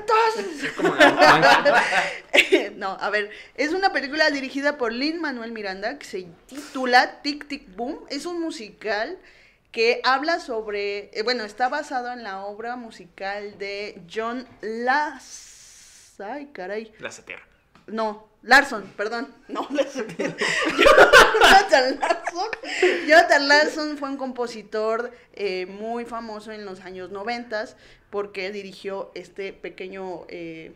No, 2.76 2.98
a 3.00 3.10
ver, 3.10 3.30
es 3.56 3.72
una 3.72 3.94
película 3.94 4.30
dirigida 4.32 4.78
por 4.78 4.92
Lin 4.92 5.22
Manuel 5.22 5.52
Miranda 5.54 5.98
que 5.98 6.06
se 6.06 6.28
titula 6.48 7.22
Tic 7.22 7.48
Tic 7.48 7.74
Boom. 7.76 8.00
Es 8.10 8.26
un 8.26 8.42
musical 8.42 9.18
que 9.72 10.02
habla 10.04 10.40
sobre, 10.40 11.10
eh, 11.18 11.24
bueno, 11.24 11.44
está 11.46 11.70
basado 11.70 12.12
en 12.12 12.24
la 12.24 12.46
obra 12.46 12.76
musical 12.76 13.58
de 13.58 14.02
John 14.14 14.48
Lass. 14.62 16.16
Ay, 16.20 16.50
caray. 16.54 16.94
La 17.00 17.12
satera. 17.12 17.42
No, 17.88 18.28
Larson, 18.42 18.84
perdón. 18.96 19.34
No, 19.48 19.68
Larson. 19.72 20.08
Jonathan 20.18 22.00
Larson. 22.00 22.50
Jonathan 23.08 23.48
Larson 23.48 23.98
fue 23.98 24.10
un 24.10 24.18
compositor 24.18 25.12
eh, 25.34 25.66
muy 25.66 26.06
famoso 26.06 26.52
en 26.52 26.66
los 26.66 26.82
años 26.82 27.12
noventas 27.12 27.76
porque 28.10 28.52
dirigió 28.52 29.12
este 29.16 29.52
pequeño 29.52 30.26
eh, 30.30 30.74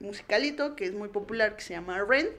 musicalito 0.00 0.76
que 0.76 0.84
es 0.84 0.92
muy 0.92 1.08
popular 1.08 1.56
que 1.56 1.62
se 1.62 1.74
llama 1.74 2.04
Rent. 2.04 2.38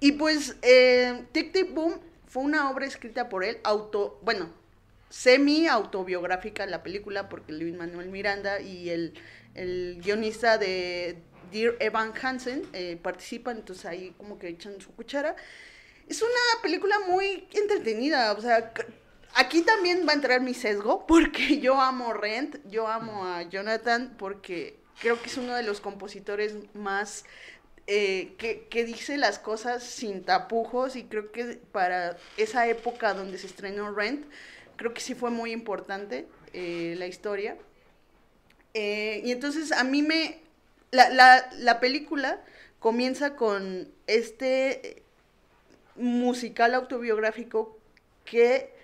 Y 0.00 0.12
pues 0.12 0.56
eh, 0.62 1.24
Tic 1.32 1.52
Tic 1.52 1.74
Boom 1.74 2.00
fue 2.26 2.42
una 2.42 2.70
obra 2.70 2.86
escrita 2.86 3.28
por 3.28 3.44
él, 3.44 3.58
auto, 3.64 4.20
bueno, 4.22 4.50
semi 5.08 5.66
autobiográfica 5.66 6.66
la 6.66 6.82
película 6.82 7.28
porque 7.28 7.52
Luis 7.52 7.74
Manuel 7.74 8.08
Miranda 8.08 8.60
y 8.60 8.90
el, 8.90 9.14
el 9.54 10.00
guionista 10.02 10.58
de 10.58 11.18
Dear 11.50 11.74
Evan 11.80 12.12
Hansen 12.20 12.66
eh, 12.72 12.98
participan, 13.02 13.58
entonces 13.58 13.84
ahí 13.86 14.14
como 14.16 14.38
que 14.38 14.48
echan 14.48 14.80
su 14.80 14.92
cuchara. 14.92 15.36
Es 16.08 16.22
una 16.22 16.62
película 16.62 17.00
muy 17.00 17.48
entretenida, 17.52 18.32
o 18.32 18.40
sea, 18.40 18.72
aquí 19.34 19.62
también 19.62 20.06
va 20.06 20.12
a 20.12 20.14
entrar 20.14 20.40
mi 20.40 20.54
sesgo 20.54 21.06
porque 21.06 21.58
yo 21.60 21.80
amo 21.80 22.12
Rent, 22.12 22.56
yo 22.68 22.86
amo 22.88 23.26
a 23.26 23.42
Jonathan 23.42 24.14
porque 24.18 24.78
creo 25.00 25.20
que 25.20 25.28
es 25.28 25.36
uno 25.36 25.54
de 25.54 25.62
los 25.62 25.80
compositores 25.80 26.54
más 26.74 27.24
eh, 27.86 28.34
que, 28.38 28.66
que 28.68 28.84
dice 28.84 29.16
las 29.16 29.38
cosas 29.38 29.82
sin 29.82 30.24
tapujos 30.24 30.96
y 30.96 31.04
creo 31.04 31.30
que 31.30 31.60
para 31.70 32.16
esa 32.36 32.66
época 32.66 33.14
donde 33.14 33.38
se 33.38 33.46
estrenó 33.46 33.94
Rent, 33.94 34.26
creo 34.76 34.94
que 34.94 35.00
sí 35.00 35.14
fue 35.14 35.30
muy 35.30 35.52
importante 35.52 36.26
eh, 36.52 36.94
la 36.98 37.06
historia. 37.06 37.56
Eh, 38.74 39.22
y 39.24 39.32
entonces 39.32 39.72
a 39.72 39.84
mí 39.84 40.02
me... 40.02 40.45
La, 40.90 41.10
la, 41.10 41.48
la 41.58 41.80
película 41.80 42.40
comienza 42.78 43.36
con 43.36 43.88
este 44.06 45.02
musical 45.96 46.74
autobiográfico 46.74 47.76
que 48.24 48.76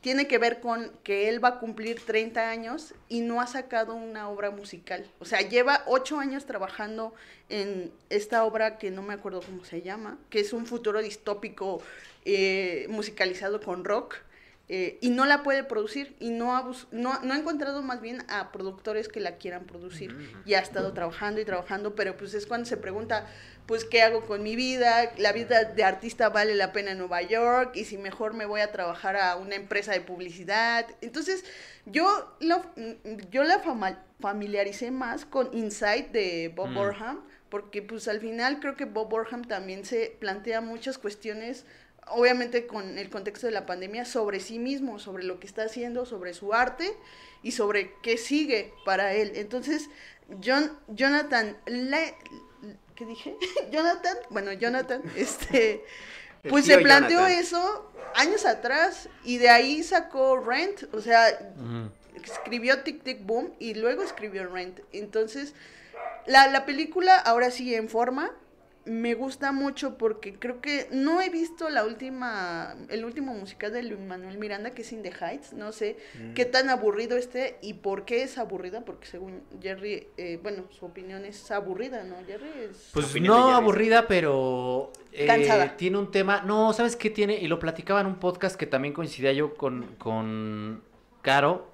tiene 0.00 0.26
que 0.26 0.38
ver 0.38 0.60
con 0.60 0.90
que 1.02 1.28
él 1.28 1.44
va 1.44 1.48
a 1.48 1.58
cumplir 1.58 2.00
30 2.04 2.48
años 2.48 2.94
y 3.08 3.20
no 3.20 3.40
ha 3.40 3.46
sacado 3.46 3.94
una 3.94 4.28
obra 4.28 4.50
musical. 4.50 5.06
O 5.18 5.26
sea, 5.26 5.40
lleva 5.40 5.82
8 5.86 6.18
años 6.18 6.46
trabajando 6.46 7.12
en 7.50 7.92
esta 8.08 8.44
obra 8.44 8.78
que 8.78 8.90
no 8.90 9.02
me 9.02 9.12
acuerdo 9.12 9.42
cómo 9.42 9.64
se 9.64 9.82
llama, 9.82 10.18
que 10.30 10.40
es 10.40 10.52
un 10.54 10.64
futuro 10.64 11.02
distópico 11.02 11.82
eh, 12.24 12.86
musicalizado 12.88 13.60
con 13.60 13.84
rock. 13.84 14.16
Eh, 14.72 14.98
y 15.00 15.10
no 15.10 15.26
la 15.26 15.42
puede 15.42 15.64
producir 15.64 16.14
y 16.20 16.30
no 16.30 16.56
ha, 16.56 16.62
no, 16.92 17.20
no 17.24 17.34
ha 17.34 17.36
encontrado 17.36 17.82
más 17.82 18.00
bien 18.00 18.22
a 18.28 18.52
productores 18.52 19.08
que 19.08 19.18
la 19.18 19.36
quieran 19.36 19.64
producir 19.64 20.16
y 20.46 20.54
ha 20.54 20.60
estado 20.60 20.92
trabajando 20.92 21.40
y 21.40 21.44
trabajando, 21.44 21.96
pero 21.96 22.16
pues 22.16 22.34
es 22.34 22.46
cuando 22.46 22.66
se 22.66 22.76
pregunta, 22.76 23.26
pues, 23.66 23.84
¿qué 23.84 24.02
hago 24.02 24.26
con 24.26 24.44
mi 24.44 24.54
vida? 24.54 25.10
La 25.18 25.32
vida 25.32 25.64
de 25.64 25.82
artista 25.82 26.28
vale 26.28 26.54
la 26.54 26.72
pena 26.72 26.92
en 26.92 26.98
Nueva 26.98 27.20
York 27.22 27.72
y 27.74 27.84
si 27.84 27.98
mejor 27.98 28.32
me 28.32 28.46
voy 28.46 28.60
a 28.60 28.70
trabajar 28.70 29.16
a 29.16 29.34
una 29.36 29.56
empresa 29.56 29.90
de 29.92 30.00
publicidad. 30.02 30.86
Entonces, 31.00 31.44
yo, 31.86 32.36
lo, 32.40 32.62
yo 33.32 33.42
la 33.42 33.58
fama- 33.58 33.98
familiaricé 34.20 34.90
más 34.92 35.24
con 35.24 35.50
Inside 35.52 36.10
de 36.12 36.52
Bob 36.54 36.68
Mm. 36.68 36.74
Burham, 36.74 37.20
porque 37.48 37.82
pues 37.82 38.06
al 38.06 38.20
final 38.20 38.60
creo 38.60 38.76
que 38.76 38.84
Bob 38.84 39.08
Burham 39.10 39.42
también 39.42 39.84
se 39.84 40.16
plantea 40.20 40.60
muchas 40.60 40.98
cuestiones 40.98 41.64
obviamente 42.10 42.66
con 42.66 42.98
el 42.98 43.10
contexto 43.10 43.46
de 43.46 43.52
la 43.52 43.66
pandemia, 43.66 44.04
sobre 44.04 44.40
sí 44.40 44.58
mismo, 44.58 44.98
sobre 44.98 45.24
lo 45.24 45.40
que 45.40 45.46
está 45.46 45.64
haciendo, 45.64 46.06
sobre 46.06 46.34
su 46.34 46.52
arte 46.54 46.96
y 47.42 47.52
sobre 47.52 47.94
qué 48.02 48.18
sigue 48.18 48.72
para 48.84 49.14
él. 49.14 49.32
Entonces, 49.34 49.88
John, 50.44 50.78
Jonathan, 50.88 51.56
Le- 51.66 52.14
¿qué 52.94 53.06
dije? 53.06 53.36
Jonathan, 53.72 54.16
bueno, 54.30 54.52
Jonathan, 54.52 55.02
este, 55.16 55.84
pues 56.48 56.64
se 56.66 56.78
planteó 56.78 57.18
Jonathan. 57.20 57.38
eso 57.38 57.92
años 58.14 58.44
atrás 58.44 59.08
y 59.24 59.38
de 59.38 59.48
ahí 59.48 59.82
sacó 59.82 60.38
Rent, 60.38 60.82
o 60.92 61.00
sea, 61.00 61.26
escribió 62.22 62.82
Tic 62.82 63.02
Tic 63.02 63.24
Boom 63.24 63.54
y 63.58 63.74
luego 63.74 64.02
escribió 64.02 64.46
Rent. 64.48 64.80
Entonces, 64.92 65.54
la, 66.26 66.48
la 66.48 66.66
película 66.66 67.16
ahora 67.18 67.50
sí 67.50 67.74
en 67.74 67.88
forma. 67.88 68.32
Me 68.86 69.14
gusta 69.14 69.52
mucho 69.52 69.98
porque 69.98 70.34
creo 70.34 70.62
que 70.62 70.88
no 70.90 71.20
he 71.20 71.28
visto 71.28 71.68
la 71.68 71.84
última, 71.84 72.74
el 72.88 73.04
último 73.04 73.34
musical 73.34 73.72
de 73.72 73.82
Luis 73.82 74.00
Manuel 74.00 74.38
Miranda, 74.38 74.70
que 74.70 74.82
es 74.82 74.90
In 74.92 75.02
the 75.02 75.12
Heights. 75.12 75.52
No 75.52 75.70
sé 75.72 75.98
Mm. 76.18 76.32
qué 76.32 76.46
tan 76.46 76.70
aburrido 76.70 77.16
esté 77.18 77.58
y 77.60 77.74
por 77.74 78.04
qué 78.06 78.22
es 78.22 78.38
aburrida, 78.38 78.80
porque 78.84 79.06
según 79.06 79.42
Jerry, 79.60 80.08
eh, 80.16 80.38
bueno, 80.42 80.64
su 80.70 80.86
opinión 80.86 81.24
es 81.26 81.50
aburrida, 81.50 82.04
¿no? 82.04 82.16
Jerry 82.26 82.48
es... 82.70 82.90
Pues 82.94 83.06
no 83.20 83.34
Jerry. 83.34 83.54
aburrida, 83.56 84.08
pero 84.08 84.92
eh, 85.12 85.26
Cansada. 85.26 85.76
tiene 85.76 85.98
un 85.98 86.10
tema. 86.10 86.40
No, 86.42 86.72
¿sabes 86.72 86.96
qué 86.96 87.10
tiene? 87.10 87.36
Y 87.38 87.48
lo 87.48 87.58
platicaba 87.58 88.00
en 88.00 88.06
un 88.06 88.16
podcast 88.18 88.56
que 88.56 88.66
también 88.66 88.94
coincidía 88.94 89.32
yo 89.32 89.54
con, 89.54 89.94
con 89.98 90.82
Caro. 91.22 91.69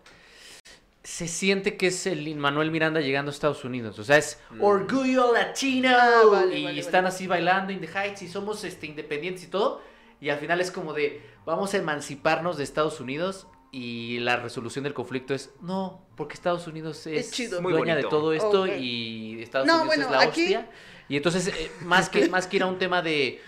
Se 1.07 1.29
siente 1.29 1.77
que 1.77 1.87
es 1.87 2.05
el 2.09 2.35
Manuel 2.35 2.73
Miranda 2.73 3.01
llegando 3.01 3.31
a 3.31 3.33
Estados 3.33 3.65
Unidos. 3.65 3.97
O 4.01 4.03
sea, 4.03 4.17
es 4.17 4.41
Mm. 4.51 4.61
orgullo 4.65 5.33
latino. 5.33 5.91
Ah, 5.97 6.23
vale, 6.29 6.59
y 6.59 6.65
vale, 6.65 6.81
están 6.81 7.05
vale. 7.05 7.15
así 7.15 7.29
bailando 7.29 7.73
in 7.73 7.81
the 7.81 7.87
heights 7.87 8.23
y 8.23 8.29
somos 8.29 8.65
este, 8.65 8.87
independientes 8.89 9.45
y 9.45 9.47
todo. 9.47 9.81
Y 10.21 10.31
al 10.31 10.39
final 10.41 10.61
es 10.61 10.73
como 10.73 10.93
de, 10.95 11.23
vamos 11.45 11.73
a 11.75 11.77
emanciparnos 11.77 12.57
de 12.57 12.65
Estados 12.65 12.99
Unidos 13.01 13.47
y 13.71 14.19
la 14.19 14.37
resolución 14.39 14.83
del 14.83 14.95
conflicto 14.95 15.33
es 15.33 15.51
no, 15.61 16.05
porque 16.17 16.35
Estados 16.35 16.67
Unidos 16.67 17.07
es, 17.07 17.27
Es 17.29 17.31
chido. 17.33 17.63
Muy 17.63 17.73
dueña 17.73 17.95
de 17.95 18.03
todo 18.03 18.33
esto 18.33 18.67
y 18.67 19.41
Estados 19.43 19.69
No, 19.69 19.75
Unidos 19.83 19.87
bueno, 19.87 20.05
es 20.07 20.11
la 20.11 20.21
aquí- 20.23 20.43
hostia. 20.43 20.71
Y 21.09 21.17
entonces, 21.17 21.47
eh, 21.47 21.71
más, 21.83 22.09
que, 22.09 22.29
más 22.29 22.49
que 22.49 22.57
ir 22.57 22.65
a 22.65 22.67
un 22.67 22.79
tema 22.79 23.01
de, 23.01 23.41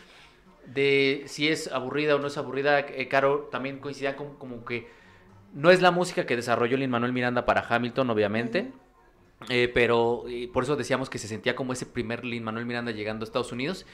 de 0.67 1.25
si 1.27 1.49
es 1.49 1.67
aburrida 1.67 2.15
o 2.15 2.19
no 2.21 2.29
es 2.29 2.37
aburrida, 2.37 2.79
eh, 2.79 3.09
Caro, 3.09 3.49
también 3.51 3.81
coincidía 3.81 4.15
con, 4.15 4.37
como 4.37 4.65
que 4.65 4.97
no 5.55 5.71
es 5.71 5.81
la 5.81 5.91
música 5.91 6.27
que 6.27 6.37
desarrolló 6.37 6.77
Lin 6.77 6.91
Manuel 6.91 7.13
Miranda 7.13 7.45
para 7.47 7.67
Hamilton, 7.69 8.11
obviamente. 8.11 8.73
eh, 9.49 9.71
pero 9.73 10.25
por 10.53 10.65
eso 10.65 10.77
decíamos 10.77 11.09
que 11.09 11.19
se 11.19 11.29
sentía 11.29 11.55
como 11.55 11.73
ese 11.73 11.87
primer 11.87 12.25
Lin 12.25 12.43
Manuel 12.45 12.67
Miranda 12.67 12.93
llegando 12.93 13.25
a 13.25 13.27
Estados 13.27 13.53
Unidos. 13.53 13.87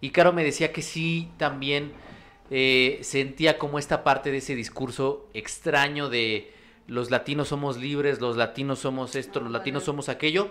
Y 0.00 0.10
Caro 0.10 0.32
me 0.32 0.44
decía 0.44 0.72
que 0.72 0.82
sí, 0.82 1.30
también 1.36 1.92
eh, 2.50 2.98
sentía 3.02 3.58
como 3.58 3.78
esta 3.78 4.04
parte 4.04 4.30
de 4.30 4.38
ese 4.38 4.54
discurso 4.54 5.28
extraño 5.34 6.08
de 6.08 6.52
los 6.86 7.10
latinos 7.10 7.48
somos 7.48 7.78
libres, 7.78 8.20
los 8.20 8.36
latinos 8.36 8.80
somos 8.80 9.16
esto, 9.16 9.40
los 9.40 9.50
latinos 9.50 9.84
somos 9.84 10.10
aquello, 10.10 10.50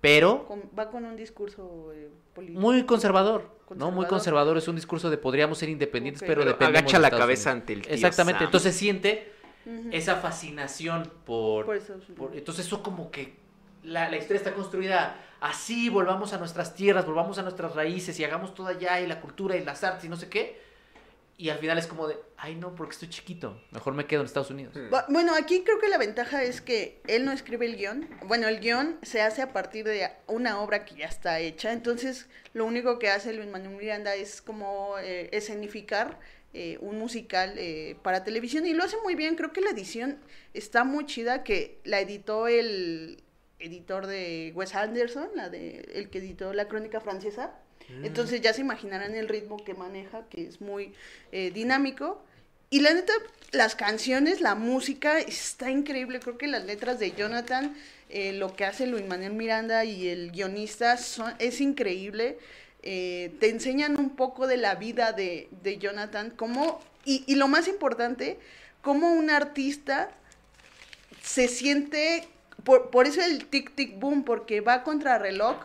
pero 0.00 0.46
Con- 0.46 0.62
va 0.78 0.90
con 0.90 1.04
un 1.04 1.16
discurso 1.16 1.92
eh, 1.94 2.08
político. 2.34 2.60
muy 2.60 2.84
conservador, 2.84 3.50
¿no? 3.74 3.90
Muy 3.90 4.06
Conservador. 4.06 4.56
es 4.58 4.68
un 4.68 4.76
discurso 4.76 5.10
de 5.10 5.18
podríamos 5.18 5.58
ser 5.58 5.68
independientes, 5.68 6.22
pero, 6.22 6.40
Pero 6.42 6.52
dependemos 6.52 6.78
agacha 6.80 6.96
de 6.98 7.02
la 7.02 7.08
Estados 7.08 7.22
cabeza 7.24 7.50
Unidos. 7.50 7.60
ante 7.62 7.72
el 7.74 7.82
tío 7.82 7.92
Exactamente, 7.94 8.38
Sam. 8.38 8.46
entonces 8.46 8.76
siente 8.76 9.32
esa 9.92 10.16
fascinación 10.16 11.10
por, 11.26 11.66
por- 12.16 12.34
entonces 12.34 12.64
eso 12.66 12.82
como 12.82 13.10
que 13.10 13.36
la, 13.82 14.08
la 14.08 14.16
historia 14.16 14.38
está 14.38 14.54
construida 14.54 15.16
así, 15.40 15.88
volvamos 15.90 16.32
a 16.32 16.38
nuestras 16.38 16.74
tierras, 16.74 17.04
volvamos 17.06 17.38
a 17.38 17.42
nuestras 17.42 17.74
raíces 17.74 18.18
y 18.18 18.24
hagamos 18.24 18.54
todo 18.54 18.68
allá 18.68 19.00
y 19.00 19.06
la 19.06 19.20
cultura 19.20 19.56
y 19.56 19.64
las 19.64 19.84
artes 19.84 20.04
y 20.04 20.08
no 20.08 20.16
sé 20.16 20.28
qué. 20.28 20.67
Y 21.40 21.50
al 21.50 21.58
final 21.60 21.78
es 21.78 21.86
como 21.86 22.08
de, 22.08 22.16
ay 22.36 22.56
no, 22.56 22.74
porque 22.74 22.94
estoy 22.94 23.08
chiquito, 23.10 23.62
mejor 23.70 23.94
me 23.94 24.06
quedo 24.06 24.22
en 24.22 24.26
Estados 24.26 24.50
Unidos. 24.50 24.74
Hmm. 24.74 24.90
Bu- 24.92 25.04
Bueno, 25.08 25.34
aquí 25.36 25.62
creo 25.62 25.78
que 25.78 25.88
la 25.88 25.96
ventaja 25.96 26.42
es 26.42 26.60
que 26.60 27.00
él 27.06 27.24
no 27.24 27.30
escribe 27.30 27.64
el 27.64 27.76
guion. 27.76 28.08
Bueno, 28.26 28.48
el 28.48 28.58
guion 28.58 28.98
se 29.02 29.22
hace 29.22 29.40
a 29.42 29.52
partir 29.52 29.84
de 29.84 30.10
una 30.26 30.60
obra 30.60 30.84
que 30.84 30.96
ya 30.96 31.06
está 31.06 31.38
hecha. 31.38 31.72
Entonces, 31.72 32.26
lo 32.54 32.64
único 32.66 32.98
que 32.98 33.08
hace 33.08 33.32
Luis 33.32 33.48
Manuel 33.48 33.76
Miranda 33.76 34.16
es 34.16 34.42
como 34.42 34.96
eh, 34.98 35.28
escenificar 35.32 36.18
eh, 36.54 36.76
un 36.80 36.98
musical 36.98 37.54
eh, 37.56 37.96
para 38.02 38.24
televisión. 38.24 38.66
Y 38.66 38.74
lo 38.74 38.82
hace 38.82 38.96
muy 39.04 39.14
bien. 39.14 39.36
Creo 39.36 39.52
que 39.52 39.60
la 39.60 39.70
edición 39.70 40.18
está 40.54 40.82
muy 40.82 41.06
chida, 41.06 41.44
que 41.44 41.78
la 41.84 42.00
editó 42.00 42.48
el 42.48 43.22
editor 43.60 44.08
de 44.08 44.50
Wes 44.56 44.74
Anderson, 44.74 45.28
la 45.36 45.50
de, 45.50 45.88
el 45.94 46.10
que 46.10 46.18
editó 46.18 46.52
La 46.52 46.66
Crónica 46.66 47.00
Francesa. 47.00 47.54
Entonces 48.02 48.40
ya 48.40 48.52
se 48.52 48.60
imaginarán 48.60 49.14
el 49.14 49.28
ritmo 49.28 49.62
que 49.64 49.74
maneja, 49.74 50.24
que 50.28 50.46
es 50.46 50.60
muy 50.60 50.92
eh, 51.32 51.50
dinámico. 51.50 52.22
Y 52.70 52.80
la 52.80 52.92
neta, 52.92 53.12
las 53.52 53.74
canciones, 53.74 54.40
la 54.40 54.54
música 54.54 55.18
está 55.18 55.70
increíble. 55.70 56.20
Creo 56.20 56.36
que 56.36 56.46
las 56.48 56.64
letras 56.64 56.98
de 56.98 57.12
Jonathan, 57.12 57.74
eh, 58.10 58.34
lo 58.34 58.54
que 58.54 58.66
hace 58.66 58.86
Luis 58.86 59.06
Manuel 59.06 59.32
Miranda 59.32 59.84
y 59.84 60.08
el 60.08 60.32
guionista 60.32 60.98
son, 60.98 61.32
es 61.38 61.60
increíble. 61.62 62.38
Eh, 62.82 63.34
te 63.40 63.48
enseñan 63.48 63.98
un 63.98 64.16
poco 64.16 64.46
de 64.46 64.58
la 64.58 64.74
vida 64.74 65.12
de, 65.12 65.48
Jonathan, 65.80 66.30
cómo, 66.36 66.80
y, 67.04 67.24
y 67.26 67.36
lo 67.36 67.48
más 67.48 67.68
importante, 67.68 68.38
cómo 68.82 69.12
un 69.12 69.30
artista 69.30 70.10
se 71.22 71.48
siente, 71.48 72.28
por, 72.64 72.90
por 72.90 73.06
eso 73.06 73.22
el 73.22 73.46
tic 73.46 73.74
tic 73.74 73.98
boom, 73.98 74.24
porque 74.24 74.60
va 74.60 74.84
contra 74.84 75.18
reloj 75.18 75.56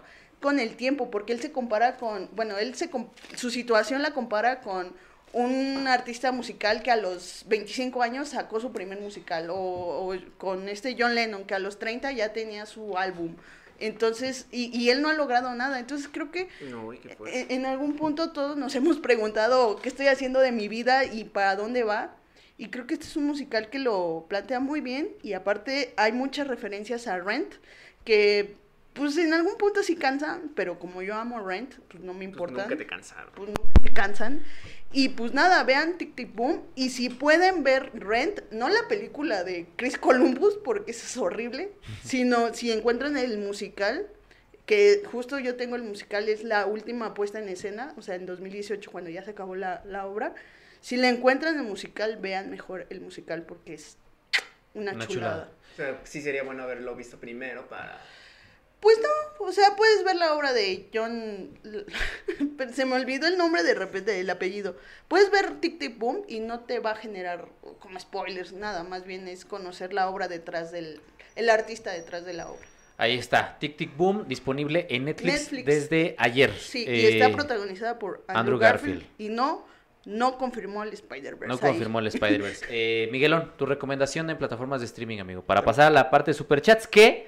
con 0.44 0.60
el 0.60 0.76
tiempo, 0.76 1.10
porque 1.10 1.32
él 1.32 1.40
se 1.40 1.54
compara 1.54 1.96
con, 1.96 2.30
bueno, 2.36 2.58
él 2.58 2.76
se 2.76 2.92
su 3.36 3.50
situación 3.50 4.02
la 4.02 4.12
compara 4.12 4.60
con 4.60 4.94
un 5.32 5.88
artista 5.88 6.34
musical 6.34 6.84
que 6.84 6.92
a 6.92 6.98
los 6.98 7.46
25 7.48 8.04
años 8.04 8.30
sacó 8.30 8.60
su 8.60 8.74
primer 8.74 9.00
musical, 9.00 9.50
o, 9.50 9.56
o 9.56 10.16
con 10.38 10.68
este 10.68 10.96
John 11.00 11.16
Lennon 11.16 11.46
que 11.46 11.56
a 11.56 11.60
los 11.60 11.80
30 11.80 12.12
ya 12.12 12.34
tenía 12.34 12.66
su 12.66 12.98
álbum. 12.98 13.36
Entonces, 13.80 14.46
y, 14.52 14.78
y 14.78 14.90
él 14.90 15.02
no 15.02 15.10
ha 15.10 15.14
logrado 15.14 15.56
nada. 15.56 15.80
Entonces 15.80 16.10
creo 16.12 16.30
que 16.30 16.50
No, 16.70 16.94
en, 16.94 17.08
en 17.26 17.66
algún 17.66 17.96
punto 17.96 18.32
todos 18.32 18.58
nos 18.58 18.76
hemos 18.76 19.00
preguntado 19.00 19.78
qué 19.78 19.90
estoy 19.90 20.08
haciendo 20.08 20.40
de 20.42 20.52
mi 20.52 20.68
vida 20.68 21.06
y 21.06 21.24
para 21.24 21.56
dónde 21.56 21.84
va. 21.84 22.16
Y 22.58 22.68
creo 22.70 22.86
que 22.86 22.94
este 22.96 23.08
es 23.08 23.16
un 23.16 23.26
musical 23.26 23.70
que 23.70 23.80
lo 23.80 24.26
plantea 24.28 24.60
muy 24.60 24.82
bien 24.82 25.10
y 25.24 25.34
aparte 25.34 25.94
hay 25.98 26.12
muchas 26.12 26.48
referencias 26.48 27.08
a 27.08 27.18
Rent 27.18 27.56
que 28.06 28.56
pues 28.94 29.18
en 29.18 29.34
algún 29.34 29.58
punto 29.58 29.82
sí 29.84 29.96
cansan, 29.96 30.52
pero 30.56 30.80
como 30.80 31.02
yo 31.02 31.16
amo 31.16 31.46
Rent, 31.46 31.76
pues 31.90 32.04
no 32.04 32.14
me 32.14 32.20
Pues 32.20 32.30
importa. 32.30 32.64
nunca 32.64 32.78
te 32.78 32.86
cansaron. 32.86 33.32
Pues 33.36 33.48
nunca 33.50 33.82
me 33.82 33.92
cansan. 33.94 34.44
Y 34.92 35.10
pues 35.10 35.34
nada, 35.34 35.64
vean 35.64 35.98
Tic 35.98 36.16
Tic 36.16 36.34
Boom. 36.36 36.62
Y 36.76 36.90
si 36.92 37.10
pueden 37.10 37.64
ver 37.64 37.90
Rent, 37.96 38.42
no 38.52 38.70
la 38.70 38.88
película 38.88 39.44
de 39.44 39.68
Chris 39.76 39.98
Columbus, 39.98 40.58
porque 40.64 40.92
eso 40.92 41.06
es 41.08 41.18
horrible, 41.18 41.72
sino 42.04 42.54
si 42.54 42.72
encuentran 42.72 43.18
el 43.18 43.40
musical, 43.40 44.08
que 44.68 45.02
justo 45.12 45.40
yo 45.40 45.56
tengo 45.56 45.76
el 45.76 45.84
musical, 45.84 46.30
es 46.30 46.44
la 46.44 46.66
última 46.68 47.14
puesta 47.16 47.40
en 47.40 47.50
escena, 47.50 47.94
o 47.98 48.02
sea, 48.02 48.16
en 48.16 48.26
2018, 48.28 48.92
cuando 48.92 49.10
ya 49.10 49.24
se 49.24 49.32
acabó 49.32 49.56
la, 49.56 49.82
la 49.86 50.06
obra. 50.06 50.36
Si 50.80 50.96
la 50.98 51.10
encuentran 51.10 51.58
el 51.58 51.64
musical, 51.64 52.18
vean 52.18 52.50
mejor 52.52 52.86
el 52.90 53.02
musical, 53.02 53.44
porque 53.44 53.74
es 53.74 53.98
una, 54.76 54.92
Una 54.94 55.08
chulada. 55.08 55.08
chulada. 55.08 55.50
O 55.74 55.76
sea, 55.76 56.02
sí 56.04 56.22
sería 56.22 56.44
bueno 56.44 56.64
haberlo 56.64 56.96
visto 56.96 57.20
primero 57.20 57.68
para... 57.68 58.00
Pues 58.84 58.98
no, 59.00 59.46
o 59.48 59.52
sea, 59.54 59.78
puedes 59.78 60.04
ver 60.04 60.18
la 60.18 60.34
obra 60.36 60.52
de 60.52 60.90
John. 60.94 61.58
Se 62.74 62.86
me 62.86 62.96
olvidó 62.96 63.28
el 63.28 63.38
nombre 63.38 63.64
de 63.64 63.74
repente, 63.76 64.20
el 64.20 64.30
apellido. 64.30 64.76
Puedes 65.08 65.32
ver 65.32 65.62
Tic 65.62 65.80
Tic 65.80 65.98
Boom 65.98 66.24
y 66.28 66.42
no 66.42 66.60
te 66.66 66.80
va 66.80 66.92
a 66.92 66.96
generar 66.96 67.48
como 67.80 67.98
spoilers, 67.98 68.52
nada. 68.52 68.84
Más 68.84 69.06
bien 69.06 69.28
es 69.30 69.46
conocer 69.46 69.94
la 69.94 70.10
obra 70.10 70.28
detrás 70.28 70.72
del. 70.74 71.00
El 71.38 71.50
artista 71.50 71.92
detrás 71.92 72.26
de 72.26 72.34
la 72.34 72.50
obra. 72.50 72.68
Ahí 72.98 73.18
está, 73.18 73.58
Tic 73.58 73.78
Tic 73.78 73.96
Boom, 73.98 74.28
disponible 74.28 74.86
en 74.90 75.06
Netflix, 75.06 75.34
Netflix. 75.34 75.66
desde 75.66 76.16
ayer. 76.20 76.52
Sí, 76.54 76.84
y 76.84 76.90
Eh, 76.90 77.14
está 77.20 77.32
protagonizada 77.34 77.98
por 77.98 78.18
Andrew, 78.28 78.38
Andrew 78.38 78.60
Garfield, 78.60 79.00
Garfield. 79.00 79.22
Y 79.22 79.30
no, 79.30 79.66
no 80.06 80.38
confirmó 80.38 80.84
el 80.84 80.92
Spider-Verse. 80.94 81.48
No 81.48 81.54
ahí. 81.54 81.60
confirmó 81.60 82.00
el 82.00 82.08
Spider-Verse. 82.14 82.66
Eh, 82.70 83.08
Miguelón, 83.14 83.54
tu 83.58 83.66
recomendación 83.66 84.30
en 84.30 84.38
plataformas 84.38 84.82
de 84.82 84.88
streaming, 84.88 85.20
amigo. 85.20 85.42
Para 85.42 85.64
pasar 85.64 85.88
a 85.88 85.90
la 85.90 86.10
parte 86.12 86.32
de 86.32 86.36
superchats 86.36 86.86
que 86.86 87.28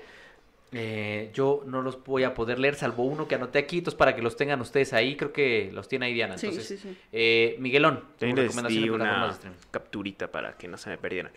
eh, 0.78 1.32
yo 1.34 1.64
no 1.66 1.82
los 1.82 2.04
voy 2.04 2.26
a 2.26 2.34
poder 2.34 2.60
leer, 2.60 2.76
salvo 2.76 3.04
uno 3.06 3.30
que 3.30 3.36
anoté 3.36 3.60
aquí, 3.60 3.78
entonces 3.78 3.98
para 3.98 4.14
que 4.14 4.22
los 4.22 4.36
tengan 4.36 4.60
ustedes 4.60 4.92
ahí, 4.92 5.16
creo 5.16 5.32
que 5.32 5.70
los 5.72 5.88
tiene 5.88 6.08
ahí 6.08 6.14
Diana. 6.14 6.38
Sí, 6.38 6.48
Entonces, 6.48 6.68
sí, 6.82 6.90
sí. 6.90 6.98
eh, 7.14 7.56
Miguelón, 7.60 8.04
les 8.20 8.68
di 8.68 8.90
una 8.90 9.38
capturita 9.72 10.30
para 10.30 10.58
que 10.58 10.68
no 10.68 10.78
se 10.78 10.90
me 10.90 10.98
perdieran. 10.98 11.32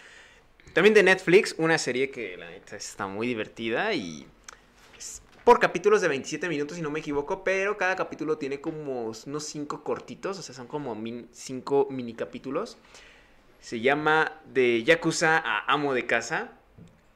También 0.73 0.93
de 0.93 1.05
Netflix, 1.05 1.55
una 1.59 1.79
serie 1.79 2.11
que 2.11 2.37
la 2.37 2.51
neta 2.51 2.75
está 2.75 3.07
muy 3.07 3.29
divertida 3.29 3.95
y 3.95 4.27
es 4.99 5.23
por 5.45 5.61
capítulos 5.61 6.01
de 6.01 6.09
27 6.09 6.49
minutos, 6.49 6.77
si 6.77 6.83
no 6.83 6.91
me 6.91 6.99
equivoco, 6.99 7.45
pero 7.45 7.77
cada 7.77 7.95
capítulo 7.95 8.39
tiene 8.39 8.61
como 8.61 9.05
unos 9.25 9.45
5 9.45 9.85
cortitos, 9.85 10.39
o 10.39 10.43
sea, 10.43 10.53
son 10.55 10.67
como 10.67 11.01
5 11.31 11.89
mini 11.91 12.15
capítulos. 12.15 12.77
Se 13.61 13.81
llama 13.81 14.41
De 14.53 14.83
Yakuza 14.83 15.39
a 15.39 15.73
Amo 15.73 15.95
de 15.95 16.07
Casa. 16.07 16.58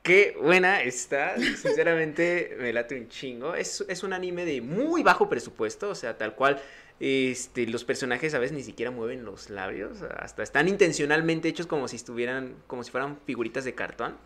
Qué 0.02 0.36
buena 0.40 0.82
está, 0.82 1.36
sinceramente 1.36 2.56
me 2.60 2.72
late 2.72 2.98
un 2.98 3.08
chingo. 3.08 3.54
Es, 3.54 3.84
es 3.88 4.02
un 4.02 4.12
anime 4.12 4.44
de 4.44 4.60
muy 4.60 5.04
bajo 5.04 5.28
presupuesto, 5.28 5.90
o 5.90 5.94
sea, 5.94 6.18
tal 6.18 6.34
cual 6.34 6.60
este, 6.98 7.66
los 7.68 7.84
personajes 7.84 8.34
a 8.34 8.40
veces 8.40 8.56
ni 8.56 8.64
siquiera 8.64 8.90
mueven 8.90 9.24
los 9.24 9.48
labios, 9.48 10.02
hasta 10.02 10.42
están 10.42 10.66
intencionalmente 10.66 11.48
hechos 11.48 11.66
como 11.66 11.86
si 11.86 11.96
estuvieran, 11.96 12.56
como 12.66 12.82
si 12.82 12.90
fueran 12.90 13.18
figuritas 13.26 13.64
de 13.64 13.74
cartón, 13.74 14.16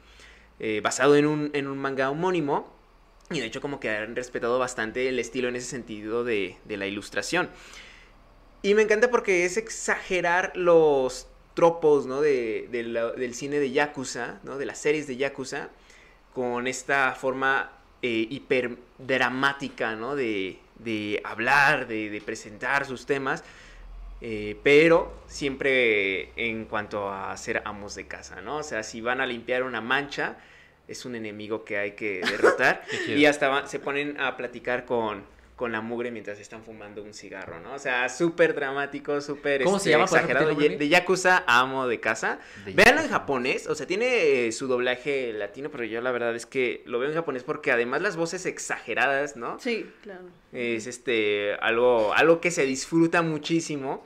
eh, 0.61 0.81
basado 0.83 1.15
en 1.17 1.27
un, 1.27 1.51
en 1.53 1.67
un 1.67 1.77
manga 1.77 2.11
homónimo. 2.11 2.75
Y 3.31 3.41
de 3.41 3.47
hecho 3.47 3.61
como 3.61 3.81
que 3.81 3.91
han 3.91 4.15
respetado 4.15 4.59
bastante 4.59 5.09
el 5.09 5.19
estilo 5.19 5.49
en 5.49 5.57
ese 5.57 5.67
sentido 5.67 6.23
de, 6.25 6.57
de 6.65 6.77
la 6.77 6.87
ilustración. 6.87 7.51
Y 8.63 8.75
me 8.75 8.83
encanta 8.83 9.11
porque 9.11 9.45
es 9.45 9.57
exagerar 9.57 10.53
los 10.57 11.27
tropos, 11.57 12.07
¿no? 12.07 12.21
De, 12.21 12.69
de 12.71 12.85
la- 12.85 13.11
del 13.11 13.35
cine 13.35 13.59
de 13.59 13.73
Yakuza, 13.73 14.39
¿no? 14.45 14.59
De 14.59 14.67
las 14.67 14.79
series 14.79 15.09
de 15.09 15.17
Yakuza, 15.17 15.71
con 16.33 16.69
esta 16.69 17.13
forma 17.19 17.73
eh, 18.03 18.29
hiperdramática, 18.31 19.97
¿no? 19.97 20.15
De, 20.15 20.59
de 20.79 21.21
hablar, 21.25 21.89
de, 21.89 22.11
de 22.11 22.21
presentar 22.21 22.85
sus 22.87 23.07
temas, 23.07 23.43
eh, 24.21 24.57
pero 24.63 25.13
siempre 25.27 26.31
en 26.37 26.67
cuanto 26.67 27.11
a 27.11 27.37
ser 27.37 27.63
amos 27.65 27.95
de 27.95 28.07
casa, 28.07 28.41
¿no? 28.43 28.59
O 28.59 28.63
sea, 28.63 28.83
si 28.83 29.01
van 29.01 29.21
a 29.21 29.27
limpiar 29.27 29.63
una 29.63 29.81
mancha, 29.81 30.37
es 30.89 31.05
un 31.05 31.17
enemigo 31.17 31.65
que 31.65 31.79
hay 31.79 31.93
que 31.93 32.21
derrotar. 32.21 32.83
Y 33.09 33.25
hasta 33.27 33.67
se 33.67 33.79
ponen 33.79 34.21
a 34.21 34.37
platicar 34.37 34.85
con, 34.85 35.25
con 35.57 35.73
la 35.73 35.81
mugre 35.81 36.11
mientras 36.11 36.39
están 36.39 36.63
fumando 36.63 37.03
un 37.03 37.15
cigarro, 37.15 37.59
¿no? 37.61 37.73
O 37.73 37.79
sea, 37.79 38.11
súper 38.11 38.55
dramático, 38.55 39.23
súper 39.23 39.65
¿Cómo 39.65 39.79
se 39.79 39.89
este, 39.89 39.91
llama? 39.91 40.07
¿Puedes 40.07 40.25
exagerado. 40.25 40.55
De, 40.55 40.77
de 40.77 40.89
Yakuza 40.89 41.45
a 41.47 41.61
amo 41.61 41.89
de 41.89 41.99
casa. 41.99 42.39
De 42.67 42.73
Véanlo 42.73 43.01
en 43.01 43.09
japonés, 43.09 43.67
o 43.67 43.75
sea, 43.75 43.87
tiene 43.87 44.47
eh, 44.47 44.53
su 44.53 44.67
doblaje 44.67 45.33
latino, 45.33 45.71
pero 45.71 45.85
yo 45.85 46.03
la 46.03 46.13
verdad 46.13 46.37
es 46.37 46.45
que 46.45 46.83
lo 46.85 46.99
veo 46.99 47.09
en 47.09 47.15
japonés 47.15 47.43
porque 47.43 47.73
además 47.73 48.03
las 48.03 48.17
voces 48.17 48.45
exageradas, 48.45 49.37
¿no? 49.37 49.59
Sí, 49.59 49.91
claro. 50.03 50.27
Es 50.53 50.87
este 50.87 51.55
algo, 51.55 52.13
algo 52.13 52.43
que 52.43 52.51
se 52.51 52.67
disfruta 52.67 53.23
muchísimo. 53.23 54.05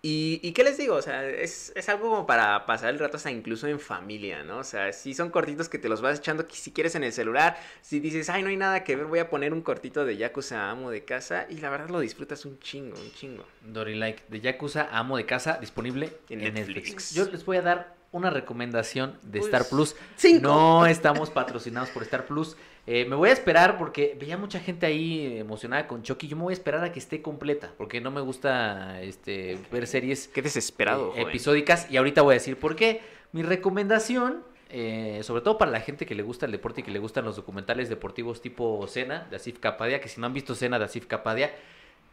Y, 0.00 0.38
y 0.44 0.52
qué 0.52 0.62
les 0.62 0.78
digo, 0.78 0.94
o 0.94 1.02
sea, 1.02 1.28
es, 1.28 1.72
es 1.74 1.88
algo 1.88 2.10
como 2.10 2.26
para 2.26 2.66
pasar 2.66 2.90
el 2.90 3.00
rato 3.00 3.16
hasta 3.16 3.32
incluso 3.32 3.66
en 3.66 3.80
familia, 3.80 4.44
¿no? 4.44 4.58
O 4.58 4.64
sea, 4.64 4.92
si 4.92 5.12
son 5.12 5.30
cortitos 5.30 5.68
que 5.68 5.78
te 5.78 5.88
los 5.88 6.00
vas 6.00 6.18
echando 6.20 6.46
si 6.48 6.70
quieres 6.72 6.94
en 6.94 7.02
el 7.02 7.12
celular, 7.12 7.58
si 7.82 7.98
dices, 7.98 8.30
ay, 8.30 8.42
no 8.44 8.48
hay 8.48 8.56
nada 8.56 8.84
que 8.84 8.94
ver, 8.94 9.06
voy 9.06 9.18
a 9.18 9.28
poner 9.28 9.52
un 9.52 9.60
cortito 9.60 10.04
de 10.04 10.16
Yakuza 10.16 10.70
Amo 10.70 10.90
de 10.90 11.04
casa 11.04 11.46
y 11.50 11.58
la 11.58 11.68
verdad 11.70 11.88
lo 11.88 11.98
disfrutas 11.98 12.44
un 12.44 12.60
chingo, 12.60 12.96
un 12.96 13.12
chingo. 13.12 13.44
Dory 13.62 13.96
Like 13.96 14.22
de 14.28 14.40
Yakuza, 14.40 14.88
amo 14.92 15.16
de 15.16 15.26
casa, 15.26 15.58
disponible 15.60 16.12
en 16.28 16.42
En 16.42 16.54
Netflix. 16.54 16.76
Netflix. 16.76 17.14
Yo 17.14 17.24
les 17.24 17.44
voy 17.44 17.56
a 17.56 17.62
dar 17.62 17.98
una 18.12 18.30
recomendación 18.30 19.18
de 19.22 19.40
Uy, 19.40 19.44
Star 19.46 19.68
Plus. 19.68 19.96
cinco. 20.16 20.48
No 20.48 20.86
estamos 20.86 21.30
patrocinados 21.30 21.90
por 21.90 22.04
Star 22.04 22.24
Plus. 22.24 22.56
Eh, 22.90 23.04
me 23.04 23.16
voy 23.16 23.28
a 23.28 23.34
esperar 23.34 23.76
porque 23.76 24.16
veía 24.18 24.38
mucha 24.38 24.60
gente 24.60 24.86
ahí 24.86 25.36
emocionada 25.40 25.86
con 25.86 26.02
Chucky. 26.02 26.26
Yo 26.26 26.36
me 26.36 26.44
voy 26.44 26.52
a 26.52 26.54
esperar 26.54 26.82
a 26.82 26.90
que 26.90 26.98
esté 26.98 27.20
completa 27.20 27.70
porque 27.76 28.00
no 28.00 28.10
me 28.10 28.22
gusta 28.22 29.02
este, 29.02 29.58
ver 29.70 29.86
series 29.86 30.26
Qué 30.28 30.40
desesperado, 30.40 31.12
eh, 31.14 31.20
episódicas 31.20 31.86
y 31.90 31.98
ahorita 31.98 32.22
voy 32.22 32.32
a 32.32 32.38
decir 32.38 32.58
por 32.58 32.76
qué. 32.76 33.02
Mi 33.32 33.42
recomendación, 33.42 34.42
eh, 34.70 35.20
sobre 35.22 35.42
todo 35.42 35.58
para 35.58 35.70
la 35.70 35.82
gente 35.82 36.06
que 36.06 36.14
le 36.14 36.22
gusta 36.22 36.46
el 36.46 36.52
deporte 36.52 36.80
y 36.80 36.84
que 36.84 36.90
le 36.90 36.98
gustan 36.98 37.26
los 37.26 37.36
documentales 37.36 37.90
deportivos 37.90 38.40
tipo 38.40 38.82
Cena 38.88 39.26
de 39.28 39.36
Asif 39.36 39.58
Kapadia, 39.58 40.00
que 40.00 40.08
si 40.08 40.18
no 40.18 40.26
han 40.26 40.32
visto 40.32 40.54
Cena 40.54 40.78
de 40.78 40.86
Asif 40.86 41.04
Kapadia, 41.04 41.52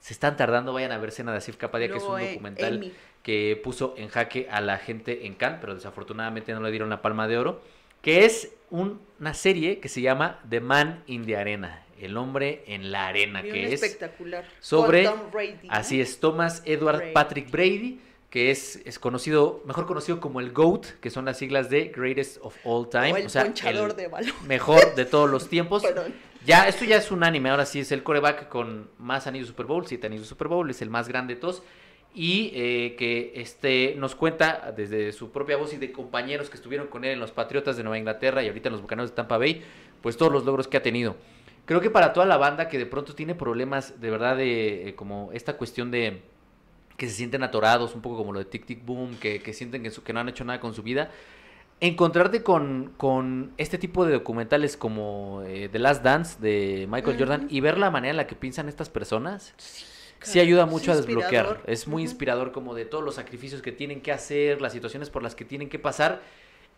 se 0.01 0.11
están 0.11 0.35
tardando, 0.35 0.73
vayan 0.73 0.91
a 0.91 0.97
ver 0.97 1.11
Cena 1.11 1.31
de 1.31 1.37
Asif 1.37 1.55
Kapadia, 1.55 1.87
que 1.87 1.99
es 1.99 2.03
un 2.03 2.19
eh, 2.19 2.31
documental 2.31 2.73
Amy. 2.73 2.91
que 3.23 3.57
puso 3.63 3.93
en 3.95 4.09
jaque 4.09 4.49
a 4.51 4.59
la 4.59 4.77
gente 4.77 5.25
en 5.25 5.35
Cannes, 5.35 5.59
pero 5.61 5.73
desafortunadamente 5.73 6.51
no 6.51 6.59
le 6.59 6.71
dieron 6.71 6.89
la 6.89 7.01
palma 7.01 7.29
de 7.29 7.37
oro, 7.37 7.61
que 8.05 8.23
es 8.25 8.51
un- 8.69 9.01
una 9.19 9.33
serie 9.33 9.79
que 9.79 9.89
se 9.89 9.99
llama 10.01 10.39
The 10.49 10.59
Man 10.59 11.03
in 11.07 11.25
the 11.25 11.35
Arena, 11.37 11.83
el 11.99 12.15
hombre 12.17 12.63
en 12.67 12.91
la 12.91 13.07
arena, 13.07 13.41
que 13.41 13.65
es 13.65 13.81
espectacular. 13.81 14.45
sobre- 14.59 15.09
Brady. 15.31 15.67
Así 15.69 15.99
es, 15.99 16.19
Thomas 16.19 16.61
Edward 16.65 16.97
Brady. 16.97 17.13
Patrick 17.13 17.49
Brady, 17.51 17.99
que 18.29 18.51
es, 18.51 18.81
es 18.85 18.99
conocido, 18.99 19.63
mejor 19.65 19.87
conocido 19.87 20.19
como 20.19 20.39
el 20.39 20.51
GOAT, 20.51 20.85
que 21.01 21.09
son 21.09 21.25
las 21.25 21.37
siglas 21.37 21.69
de 21.69 21.85
Greatest 21.95 22.37
of 22.41 22.55
All 22.63 22.89
Time. 22.89 23.13
O 23.13 23.17
el 23.17 23.29
sea, 23.29 23.41
el 23.43 23.95
de 23.95 24.07
balón. 24.07 24.33
mejor 24.45 24.93
de 24.95 25.05
todos 25.05 25.29
los 25.29 25.49
tiempos. 25.49 25.81
Perdón. 25.83 26.13
Ya, 26.45 26.67
esto 26.67 26.85
ya 26.85 26.97
es 26.97 27.09
un 27.09 27.23
anime, 27.23 27.49
ahora 27.49 27.65
sí 27.65 27.79
es 27.79 27.91
el 27.91 28.03
coreback 28.03 28.49
con 28.49 28.87
más 28.99 29.25
anillos 29.25 29.47
Super 29.47 29.65
Bowl, 29.65 29.87
siete 29.87 30.05
anillos 30.05 30.27
Super 30.27 30.47
Bowl, 30.47 30.69
es 30.69 30.79
el 30.83 30.91
más 30.91 31.07
grande 31.07 31.33
de 31.33 31.41
todos. 31.41 31.63
Y 32.17 32.51
eh, 32.55 32.95
que 32.97 33.33
este, 33.35 33.93
nos 33.97 34.15
cuenta 34.15 34.73
desde 34.75 35.11
su 35.11 35.31
propia 35.31 35.57
voz 35.57 35.73
y 35.73 35.77
de 35.77 35.91
compañeros 35.91 36.49
que 36.49 36.55
estuvieron 36.55 36.87
con 36.87 37.03
él 37.03 37.11
en 37.11 37.19
los 37.19 37.31
Patriotas 37.31 37.75
de 37.75 37.83
Nueva 37.83 37.97
Inglaterra 37.97 38.41
y 38.41 38.47
ahorita 38.47 38.69
en 38.69 38.73
los 38.73 38.81
Bucaneros 38.81 39.09
de 39.11 39.15
Tampa 39.17 39.37
Bay, 39.37 39.61
pues 40.01 40.15
todos 40.15 40.31
los 40.31 40.45
logros 40.45 40.69
que 40.69 40.77
ha 40.77 40.81
tenido. 40.81 41.17
Creo 41.65 41.81
que 41.81 41.89
para 41.89 42.13
toda 42.13 42.25
la 42.25 42.37
banda 42.37 42.69
que 42.69 42.77
de 42.77 42.85
pronto 42.85 43.15
tiene 43.15 43.35
problemas, 43.35 43.99
de 43.99 44.09
verdad, 44.11 44.37
de 44.37 44.89
eh, 44.89 44.95
como 44.95 45.29
esta 45.33 45.57
cuestión 45.57 45.91
de 45.91 46.21
que 46.95 47.09
se 47.09 47.15
sienten 47.15 47.43
atorados, 47.43 47.93
un 47.95 48.01
poco 48.01 48.15
como 48.15 48.31
lo 48.31 48.39
de 48.39 48.45
Tic 48.45 48.65
Tic 48.65 48.85
Boom, 48.85 49.17
que, 49.17 49.41
que 49.41 49.51
sienten 49.51 49.83
que, 49.83 49.91
su- 49.91 50.01
que 50.03 50.13
no 50.13 50.21
han 50.21 50.29
hecho 50.29 50.45
nada 50.45 50.61
con 50.61 50.73
su 50.73 50.83
vida, 50.83 51.11
encontrarte 51.81 52.43
con, 52.43 52.93
con 52.95 53.51
este 53.57 53.77
tipo 53.77 54.05
de 54.05 54.13
documentales 54.13 54.77
como 54.77 55.41
eh, 55.45 55.67
The 55.69 55.79
Last 55.79 56.03
Dance 56.03 56.39
de 56.39 56.87
Michael 56.89 57.17
Jordan 57.19 57.47
y 57.49 57.59
ver 57.59 57.77
la 57.77 57.91
manera 57.91 58.11
en 58.11 58.17
la 58.17 58.27
que 58.27 58.35
piensan 58.35 58.69
estas 58.69 58.89
personas, 58.89 59.53
sí 59.57 59.83
Claro, 60.33 60.47
ayuda 60.47 60.65
mucho 60.65 60.91
a 60.91 60.95
desbloquear. 60.95 61.61
Es 61.67 61.87
muy 61.87 62.03
inspirador 62.03 62.51
como 62.51 62.73
de 62.75 62.85
todos 62.85 63.03
los 63.03 63.15
sacrificios 63.15 63.61
que 63.61 63.71
tienen 63.71 64.01
que 64.01 64.11
hacer, 64.11 64.61
las 64.61 64.73
situaciones 64.73 65.09
por 65.09 65.23
las 65.23 65.35
que 65.35 65.45
tienen 65.45 65.69
que 65.69 65.79
pasar. 65.79 66.21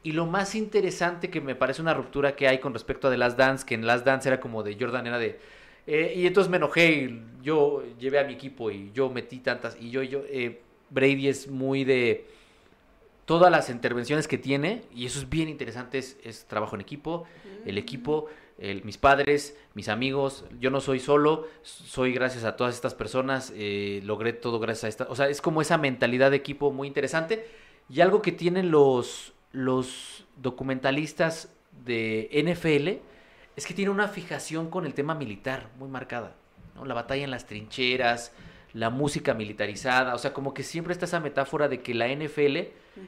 Y 0.03 0.11
lo 0.11 0.25
más 0.25 0.55
interesante 0.55 1.29
que 1.29 1.41
me 1.41 1.55
parece 1.55 1.81
una 1.81 1.93
ruptura 1.93 2.35
que 2.35 2.47
hay 2.47 2.59
con 2.59 2.73
respecto 2.73 3.07
a 3.07 3.11
The 3.11 3.17
Last 3.17 3.37
Dance, 3.37 3.65
que 3.65 3.75
en 3.75 3.85
Last 3.85 4.05
Dance 4.05 4.29
era 4.29 4.39
como 4.39 4.63
de 4.63 4.77
Jordan, 4.79 5.07
era 5.07 5.17
de... 5.17 5.39
eh, 5.87 6.13
y 6.15 6.27
entonces 6.27 6.49
me 6.49 6.57
enojé 6.57 6.91
y 6.91 7.21
yo 7.41 7.83
llevé 7.99 8.19
a 8.19 8.23
mi 8.23 8.33
equipo 8.33 8.71
y 8.71 8.91
yo 8.93 9.09
metí 9.09 9.39
tantas 9.39 9.75
y 9.79 9.89
yo, 9.89 10.03
yo, 10.03 10.21
eh, 10.29 10.61
Brady 10.89 11.27
es 11.27 11.49
muy 11.49 11.83
de 11.83 12.25
todas 13.25 13.51
las 13.51 13.69
intervenciones 13.69 14.27
que 14.27 14.37
tiene 14.37 14.83
y 14.95 15.05
eso 15.05 15.19
es 15.19 15.29
bien 15.29 15.49
interesante, 15.49 15.97
es, 15.97 16.17
es 16.23 16.45
trabajo 16.45 16.75
en 16.75 16.81
equipo, 16.81 17.25
el 17.65 17.77
equipo, 17.77 18.27
el- 18.59 18.83
mis 18.83 18.97
padres, 18.97 19.57
mis 19.73 19.89
amigos, 19.89 20.45
yo 20.59 20.69
no 20.69 20.81
soy 20.81 20.99
solo, 20.99 21.47
soy 21.61 22.13
gracias 22.13 22.43
a 22.43 22.55
todas 22.55 22.75
estas 22.75 22.95
personas, 22.95 23.53
eh, 23.55 24.01
logré 24.03 24.33
todo 24.33 24.59
gracias 24.59 24.83
a 24.85 24.87
esta, 24.87 25.07
o 25.09 25.15
sea, 25.15 25.29
es 25.29 25.41
como 25.41 25.61
esa 25.61 25.77
mentalidad 25.77 26.31
de 26.31 26.37
equipo 26.37 26.71
muy 26.71 26.87
interesante 26.87 27.47
y 27.89 28.01
algo 28.01 28.21
que 28.21 28.31
tienen 28.31 28.71
los, 28.71 29.33
los 29.51 30.25
documentalistas 30.37 31.53
de 31.85 32.29
NFL 32.33 33.01
es 33.55 33.65
que 33.65 33.73
tiene 33.73 33.91
una 33.91 34.07
fijación 34.07 34.69
con 34.69 34.85
el 34.85 34.93
tema 34.93 35.15
militar 35.15 35.69
muy 35.77 35.87
marcada, 35.89 36.35
¿no? 36.75 36.85
La 36.85 36.93
batalla 36.93 37.23
en 37.23 37.31
las 37.31 37.45
trincheras, 37.47 38.31
la 38.73 38.89
música 38.89 39.33
militarizada, 39.33 40.13
o 40.13 40.17
sea, 40.17 40.33
como 40.33 40.53
que 40.53 40.61
siempre 40.63 40.93
está 40.93 41.05
esa 41.05 41.19
metáfora 41.19 41.67
de 41.67 41.81
que 41.81 41.93
la 41.93 42.07
NFL 42.09 42.57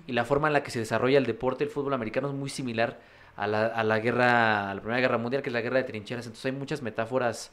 y 0.08 0.14
la 0.14 0.26
forma 0.26 0.48
en 0.48 0.54
la 0.54 0.64
que 0.64 0.72
se 0.72 0.80
desarrolla 0.80 1.18
el 1.18 1.26
deporte, 1.26 1.64
el 1.64 1.70
fútbol 1.70 1.94
americano 1.94 2.30
es 2.30 2.34
muy 2.34 2.50
similar 2.50 3.00
a 3.44 3.48
la, 3.48 3.66
a 3.68 3.84
la 3.84 4.00
guerra, 4.00 4.70
a 4.72 4.76
la 4.76 4.82
Primera 4.82 5.02
Guerra 5.02 5.18
Mundial, 5.18 5.42
que 5.42 5.50
es 5.50 5.54
la 5.54 5.62
guerra 5.62 5.78
de 5.78 5.84
trincheras. 5.84 6.26
Entonces 6.26 6.46
hay 6.46 6.52
muchas 6.52 6.82
metáforas 6.82 7.52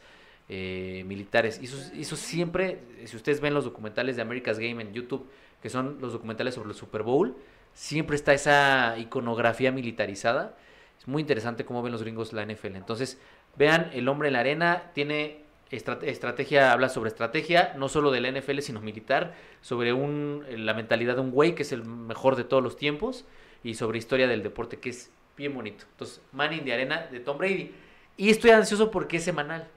eh, 0.48 1.04
militares. 1.06 1.58
Y 1.60 1.66
eso, 1.66 1.76
eso 1.94 2.16
siempre, 2.16 2.80
si 3.04 3.16
ustedes 3.16 3.40
ven 3.40 3.54
los 3.54 3.64
documentales 3.64 4.16
de 4.16 4.22
America's 4.22 4.58
Game 4.58 4.82
en 4.82 4.92
YouTube, 4.92 5.26
que 5.62 5.70
son 5.70 5.98
los 6.00 6.12
documentales 6.12 6.54
sobre 6.54 6.70
el 6.70 6.74
Super 6.74 7.02
Bowl, 7.02 7.36
siempre 7.72 8.16
está 8.16 8.32
esa 8.32 8.96
iconografía 8.98 9.72
militarizada. 9.72 10.56
Es 10.98 11.08
muy 11.08 11.20
interesante 11.20 11.64
cómo 11.64 11.82
ven 11.82 11.92
los 11.92 12.02
gringos 12.02 12.32
la 12.32 12.44
NFL. 12.44 12.76
Entonces, 12.76 13.18
vean, 13.56 13.90
El 13.92 14.08
Hombre 14.08 14.28
en 14.28 14.34
la 14.34 14.40
Arena 14.40 14.90
tiene 14.94 15.40
estrate- 15.70 16.08
estrategia, 16.08 16.72
habla 16.72 16.88
sobre 16.88 17.08
estrategia, 17.08 17.74
no 17.76 17.88
solo 17.88 18.10
de 18.10 18.20
la 18.20 18.30
NFL, 18.30 18.60
sino 18.60 18.80
militar, 18.80 19.34
sobre 19.60 19.92
un, 19.92 20.44
la 20.48 20.74
mentalidad 20.74 21.16
de 21.16 21.20
un 21.22 21.30
güey 21.32 21.54
que 21.54 21.62
es 21.62 21.72
el 21.72 21.84
mejor 21.84 22.36
de 22.36 22.44
todos 22.44 22.62
los 22.62 22.76
tiempos 22.76 23.24
y 23.64 23.74
sobre 23.74 23.98
historia 23.98 24.28
del 24.28 24.42
deporte, 24.42 24.78
que 24.78 24.90
es 24.90 25.10
bien 25.36 25.54
bonito. 25.54 25.84
Entonces, 25.92 26.20
Manning 26.32 26.64
de 26.64 26.72
Arena 26.72 27.06
de 27.10 27.20
Tom 27.20 27.38
Brady. 27.38 27.72
Y 28.16 28.30
estoy 28.30 28.50
ansioso 28.50 28.90
porque 28.90 29.18
es 29.18 29.24
semanal. 29.24 29.68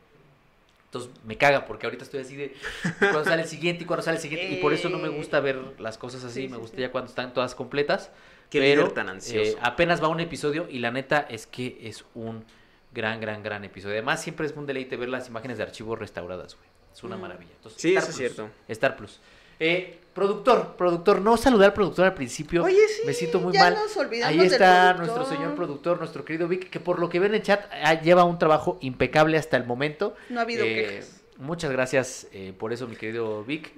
Entonces 0.86 1.12
me 1.24 1.38
caga 1.38 1.66
porque 1.66 1.86
ahorita 1.86 2.04
estoy 2.04 2.22
así 2.22 2.36
de 2.36 2.56
cuando 3.00 3.24
sale 3.26 3.44
el 3.44 3.48
siguiente 3.48 3.84
y 3.84 3.86
cuando 3.86 4.02
sale 4.04 4.18
el 4.18 4.22
siguiente. 4.24 4.50
Y 4.54 4.56
por 4.62 4.74
eso 4.74 4.90
no 4.90 4.98
me 4.98 5.10
gusta 5.10 5.40
ver 5.40 5.80
las 5.80 5.98
cosas 6.00 6.24
así. 6.24 6.44
Sí, 6.44 6.48
me 6.48 6.56
sí, 6.56 6.62
gusta 6.62 6.76
sí. 6.78 6.82
ya 6.82 6.92
cuando 6.92 7.10
están 7.10 7.34
todas 7.34 7.54
completas. 7.54 8.12
Qué 8.50 8.60
pero 8.60 8.90
tan 8.92 9.10
ansioso. 9.10 9.52
eh, 9.52 9.58
apenas 9.62 10.02
va 10.02 10.08
un 10.08 10.20
episodio 10.20 10.68
y 10.68 10.80
la 10.80 10.90
neta 10.90 11.20
es 11.30 11.46
que 11.46 11.78
es 11.84 12.04
un 12.16 12.44
gran, 12.92 13.22
gran, 13.22 13.44
gran 13.44 13.64
episodio. 13.64 13.94
Además, 13.94 14.24
siempre 14.24 14.48
es 14.48 14.54
un 14.54 14.66
deleite 14.66 14.98
ver 14.98 15.10
las 15.10 15.28
imágenes 15.28 15.58
de 15.58 15.64
archivos 15.64 16.00
restauradas, 16.00 16.56
güey. 16.56 16.68
Es 16.92 17.04
una 17.04 17.16
Mm. 17.18 17.22
maravilla. 17.22 17.52
Entonces, 17.58 17.80
Sí, 17.80 17.90
Star 17.90 18.02
eso 18.02 18.10
es 18.10 18.18
cierto. 18.18 18.50
Star 18.68 18.96
Plus. 18.98 19.20
Eh, 19.60 20.00
productor, 20.14 20.76
productor, 20.76 21.22
no 21.22 21.38
saludé 21.38 21.66
al 21.66 21.74
productor 21.74 22.06
al 22.06 22.14
principio. 22.14 22.64
Oye, 22.64 22.78
sí, 22.88 23.02
me 23.06 23.14
siento 23.14 23.40
muy 23.40 23.54
ya 23.54 23.66
mal. 23.66 23.74
nos 23.76 23.96
olvidamos 23.98 24.38
Ahí 24.40 24.46
está 24.48 24.94
nuestro 24.94 25.26
señor 25.26 25.56
productor, 25.56 25.98
nuestro 26.00 26.26
querido 26.26 26.48
Vic, 26.48 26.70
que 26.70 26.80
por 26.80 27.00
lo 27.00 27.10
que 27.10 27.20
ven 27.20 27.32
en 27.32 27.36
el 27.36 27.42
chat 27.44 27.66
ah, 27.84 27.94
lleva 28.02 28.24
un 28.24 28.38
trabajo 28.40 28.78
impecable 28.82 29.38
hasta 29.38 29.58
el 29.58 29.66
momento. 29.66 30.16
No 30.30 30.40
ha 30.40 30.44
habido 30.44 30.66
Eh, 30.66 30.76
quejas. 30.76 31.19
Muchas 31.40 31.72
gracias 31.72 32.28
eh, 32.34 32.54
por 32.58 32.74
eso, 32.74 32.86
mi 32.88 32.96
querido 32.98 33.44
Vic. 33.46 33.72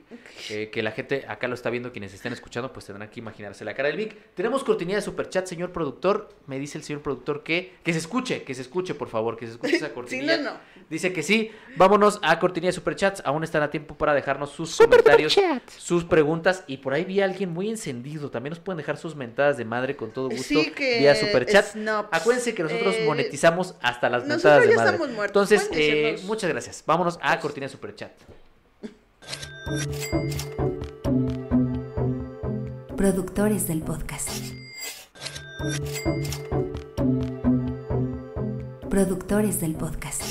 Eh, 0.50 0.70
que 0.72 0.82
la 0.82 0.92
gente 0.92 1.26
acá 1.28 1.48
lo 1.48 1.54
está 1.54 1.70
viendo, 1.70 1.92
quienes 1.92 2.12
estén 2.14 2.34
escuchando, 2.34 2.74
pues 2.74 2.86
tendrán 2.88 3.10
que 3.10 3.20
imaginarse 3.20 3.64
la 3.64 3.76
cara 3.76 3.88
del 3.90 3.98
Vic. 3.98 4.18
Tenemos 4.34 4.64
cortinilla 4.64 4.98
de 4.98 5.04
superchat, 5.04 5.46
señor 5.46 5.72
productor. 5.72 6.30
Me 6.48 6.58
dice 6.58 6.78
el 6.80 6.84
señor 6.84 7.02
productor 7.04 7.44
que 7.44 7.74
que 7.84 7.94
se 7.94 8.00
escuche, 8.00 8.44
que 8.44 8.56
se 8.56 8.62
escuche, 8.64 8.96
por 8.96 9.10
favor, 9.10 9.38
que 9.38 9.46
se 9.46 9.54
escuche 9.54 9.76
esa 9.76 9.90
cortinilla. 9.94 10.38
no, 10.38 10.54
no. 10.54 10.58
Dice 10.90 11.14
que 11.14 11.22
sí. 11.24 11.52
Vámonos 11.78 12.20
a 12.24 12.40
cortinilla 12.40 12.70
de 12.70 12.74
superchats. 12.74 13.22
Aún 13.26 13.44
están 13.44 13.62
a 13.64 13.70
tiempo 13.70 13.96
para 13.96 14.14
dejarnos 14.14 14.50
sus 14.52 14.76
comentarios, 14.76 15.38
sus 15.78 16.04
preguntas. 16.04 16.64
Y 16.68 16.78
por 16.78 16.94
ahí 16.96 17.06
vi 17.06 17.22
a 17.22 17.26
alguien 17.26 17.52
muy 17.54 17.70
encendido. 17.70 18.30
También 18.32 18.52
nos 18.52 18.60
pueden 18.60 18.78
dejar 18.78 18.98
sus 18.98 19.16
mentadas 19.16 19.58
de 19.58 19.66
madre 19.66 19.96
con 19.96 20.12
todo 20.12 20.30
gusto 20.30 20.44
Sí, 20.44 20.72
que 20.72 21.00
vía 21.00 21.16
superchat. 21.16 21.74
snobs. 21.74 22.10
Acuérdense 22.12 22.56
que 22.56 22.64
nosotros 22.64 22.96
Eh, 22.96 23.06
monetizamos 23.06 23.76
hasta 23.82 24.10
las 24.10 24.26
nosotros 24.26 24.44
mentadas 24.44 24.64
de 24.64 24.70
ya 24.72 24.76
madre. 24.76 24.92
estamos 24.96 25.16
muertos, 25.16 25.52
Entonces, 25.52 25.70
eh, 25.80 26.20
muchas 26.26 26.50
gracias. 26.50 26.84
Vámonos 26.86 27.20
a 27.22 27.40
cortina 27.52 27.66
de 27.66 27.72
superchat. 27.74 28.12
Productores 32.96 33.68
del 33.68 33.82
podcast. 33.82 34.30
Productores 38.90 39.60
del 39.60 39.76
podcast. 39.76 40.24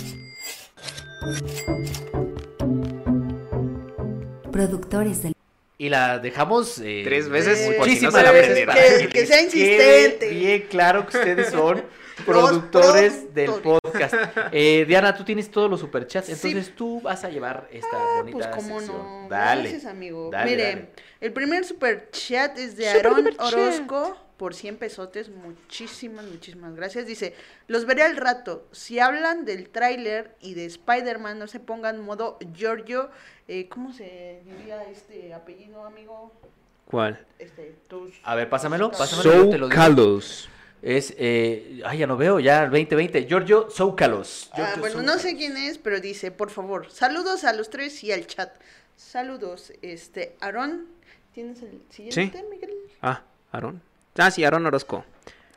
Productores 4.50 5.22
del 5.22 5.34
Y 5.76 5.90
la 5.90 6.18
dejamos 6.20 6.78
eh, 6.78 7.02
Tres 7.04 7.28
veces, 7.28 7.58
si 7.58 7.78
muchísimas 7.78 8.32
veces 8.32 8.66
Que- 9.12 9.26
sea 9.26 9.42
insistente. 9.42 10.30
Bien 10.30 10.66
claro 10.70 11.06
que 11.06 11.18
ustedes 11.18 11.50
son 11.50 11.82
productores 12.20 13.34
del 13.34 13.50
podcast. 13.62 14.14
Eh, 14.52 14.84
Diana, 14.86 15.16
tú 15.16 15.24
tienes 15.24 15.50
todos 15.50 15.70
los 15.70 15.80
superchats, 15.80 16.26
Sí. 16.26 16.32
entonces 16.48 16.74
tú 16.74 17.00
vas 17.00 17.24
a 17.24 17.28
llevar 17.28 17.68
esta 17.72 17.88
Pues 17.90 18.16
bonita 18.34 18.50
cómo 18.50 18.78
sección. 18.80 18.98
no. 19.24 19.28
Dale. 19.28 19.62
Gracias, 19.70 19.84
amigo. 19.90 20.30
dale, 20.30 20.50
Mire, 20.50 20.64
dale. 20.64 20.88
el 21.20 21.32
primer 21.32 21.64
super 21.64 22.10
chat 22.10 22.58
es 22.58 22.76
de 22.76 22.90
Super 22.92 23.06
Aarón. 23.06 23.28
Orozco 23.38 24.16
por 24.36 24.54
100 24.54 24.76
pesotes. 24.78 25.28
Muchísimas, 25.28 26.24
muchísimas 26.24 26.74
gracias. 26.74 27.06
Dice, 27.06 27.34
los 27.66 27.84
veré 27.84 28.02
al 28.04 28.16
rato. 28.16 28.66
Si 28.72 28.98
hablan 28.98 29.44
del 29.44 29.68
tráiler 29.68 30.34
y 30.40 30.54
de 30.54 30.64
Spider-Man, 30.66 31.38
no 31.38 31.46
se 31.46 31.60
pongan 31.60 32.00
modo 32.00 32.38
Giorgio. 32.54 33.10
eh, 33.48 33.68
¿Cómo 33.68 33.92
se 33.92 34.42
diría 34.46 34.82
este 34.84 35.34
apellido, 35.34 35.84
amigo? 35.84 36.32
¿Cuál? 36.86 37.24
Este, 37.38 37.76
tus... 37.88 38.12
A 38.24 38.34
ver, 38.34 38.48
pásamelo, 38.48 38.90
pásamelo. 38.90 39.22
yo 39.32 39.42
So 39.44 39.50
te 39.50 39.58
lo 39.58 39.68
digo. 39.68 39.76
Carlos. 39.80 40.48
Es, 40.82 41.14
eh, 41.18 41.82
ay, 41.84 41.98
ya 41.98 42.06
no 42.06 42.16
veo, 42.16 42.40
ya 42.40 42.64
el 42.64 42.70
2020. 42.70 43.26
Giorgio 43.26 43.68
Soukalos. 43.70 44.50
Ah, 44.54 44.76
bueno, 44.78 45.02
no 45.02 45.18
sé 45.18 45.36
quién 45.36 45.56
es, 45.56 45.76
pero 45.78 46.00
dice, 46.00 46.30
por 46.30 46.50
favor, 46.50 46.90
saludos 46.90 47.44
a 47.44 47.52
los 47.52 47.68
tres 47.68 48.02
y 48.02 48.12
al 48.12 48.26
chat. 48.26 48.50
Saludos, 48.96 49.72
este, 49.82 50.36
Aarón, 50.40 50.86
¿tienes 51.34 51.62
el 51.62 51.80
siguiente, 51.90 52.44
Miguel? 52.50 52.70
Ah, 53.02 53.22
Aarón. 53.52 53.82
Ah, 54.16 54.30
sí, 54.30 54.42
Aarón 54.44 54.64
Orozco. 54.66 55.04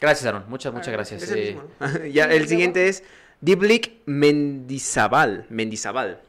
Gracias, 0.01 0.25
Aaron. 0.25 0.43
Muchas, 0.49 0.73
muchas 0.73 0.89
Ah, 0.89 0.91
gracias. 0.91 1.23
Es 1.23 1.31
el 1.31 1.37
Eh, 1.37 1.45
mismo, 1.53 1.63
¿no? 1.79 2.05
ya, 2.11 2.25
el 2.25 2.47
siguiente 2.47 2.87
es 2.89 3.03
Diblik 3.39 3.93
Mendizabal. 4.05 5.45
Mendizabal. 5.49 6.19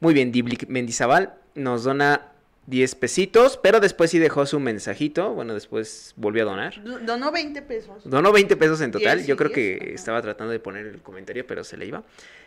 Muy 0.00 0.14
bien, 0.14 0.32
Diblik 0.32 0.68
Mendizabal 0.68 1.34
nos 1.54 1.84
dona 1.84 2.32
10 2.66 2.94
pesitos, 2.94 3.58
pero 3.62 3.80
después 3.80 4.10
sí 4.10 4.18
dejó 4.18 4.46
su 4.46 4.60
mensajito. 4.60 5.32
Bueno, 5.34 5.54
después 5.54 6.12
volvió 6.16 6.42
a 6.42 6.46
donar. 6.46 6.82
Do- 6.84 6.98
Donó 7.00 7.32
20 7.32 7.62
pesos. 7.62 8.02
Donó 8.04 8.32
20 8.32 8.56
pesos 8.56 8.80
en 8.80 8.90
total. 8.92 9.24
Yo 9.26 9.36
creo 9.36 9.50
que 9.50 9.78
ajá. 9.82 9.90
estaba 9.94 10.22
tratando 10.22 10.52
de 10.52 10.60
poner 10.60 10.86
el 10.86 11.02
comentario, 11.02 11.46
pero 11.46 11.64
se 11.64 11.76
le 11.76 11.86
iba. 11.86 12.04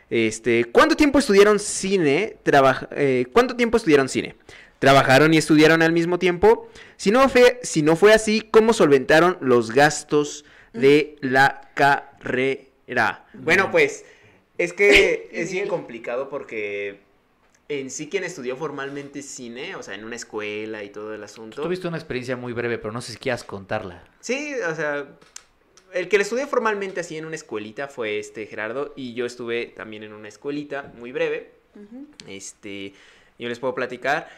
Este, 0.10 0.66
¿cuánto 0.66 0.96
tiempo 0.96 1.20
estudiaron 1.20 1.60
cine? 1.60 2.38
Traba- 2.44 2.88
eh, 2.92 3.26
¿Cuánto 3.34 3.56
tiempo 3.56 3.78
estudiaron 3.78 4.08
cine? 4.10 4.36
¿Trabajaron 4.80 5.34
y 5.34 5.38
estudiaron 5.38 5.82
al 5.82 5.92
mismo 5.94 6.20
tiempo? 6.20 6.70
Si 6.98 7.10
no 7.12 7.28
fue, 7.30 7.60
si 7.64 7.82
no 7.82 7.96
fue 7.96 8.14
así, 8.14 8.42
¿cómo 8.52 8.74
solventaron 8.74 9.38
los 9.42 9.72
gastos 9.72 10.44
de 10.74 11.16
la 11.22 11.70
carrera? 11.74 13.26
Bueno, 13.34 13.72
pues 13.72 14.06
es 14.58 14.74
que 14.74 15.30
es 15.34 15.52
bien 15.52 15.68
complicado 15.68 16.30
porque 16.30 17.00
en 17.80 17.90
sí 17.90 18.10
quien 18.10 18.24
estudió 18.24 18.58
formalmente 18.58 19.22
cine, 19.22 19.76
o 19.76 19.84
sea, 19.84 19.96
en 19.96 20.04
una 20.04 20.16
escuela 20.16 20.84
y 20.84 20.90
todo 20.90 21.14
el 21.14 21.24
asunto. 21.24 21.62
Tuviste 21.62 21.88
una 21.88 21.98
experiencia 21.98 22.36
muy 22.36 22.54
breve, 22.54 22.78
pero 22.78 22.92
no 22.92 23.02
sé 23.02 23.14
si 23.14 23.18
quieras 23.18 23.44
contarla. 23.44 24.04
Sí, 24.20 24.54
o 24.68 24.76
sea, 24.76 25.08
el 25.94 26.10
que 26.10 26.18
le 26.18 26.24
estudié 26.24 26.48
formalmente 26.48 27.00
así 27.00 27.18
en 27.18 27.26
una 27.26 27.36
escuelita 27.36 27.88
fue 27.88 28.20
este 28.20 28.46
Gerardo 28.48 28.94
y 28.96 29.14
yo 29.14 29.26
estuve 29.26 29.68
también 29.68 30.04
en 30.04 30.14
una 30.14 30.28
escuelita 30.28 30.92
muy 30.98 31.12
breve. 31.12 31.52
Este, 32.28 32.94
yo 33.38 33.50
les 33.50 33.60
puedo 33.60 33.76
platicar. 33.76 34.30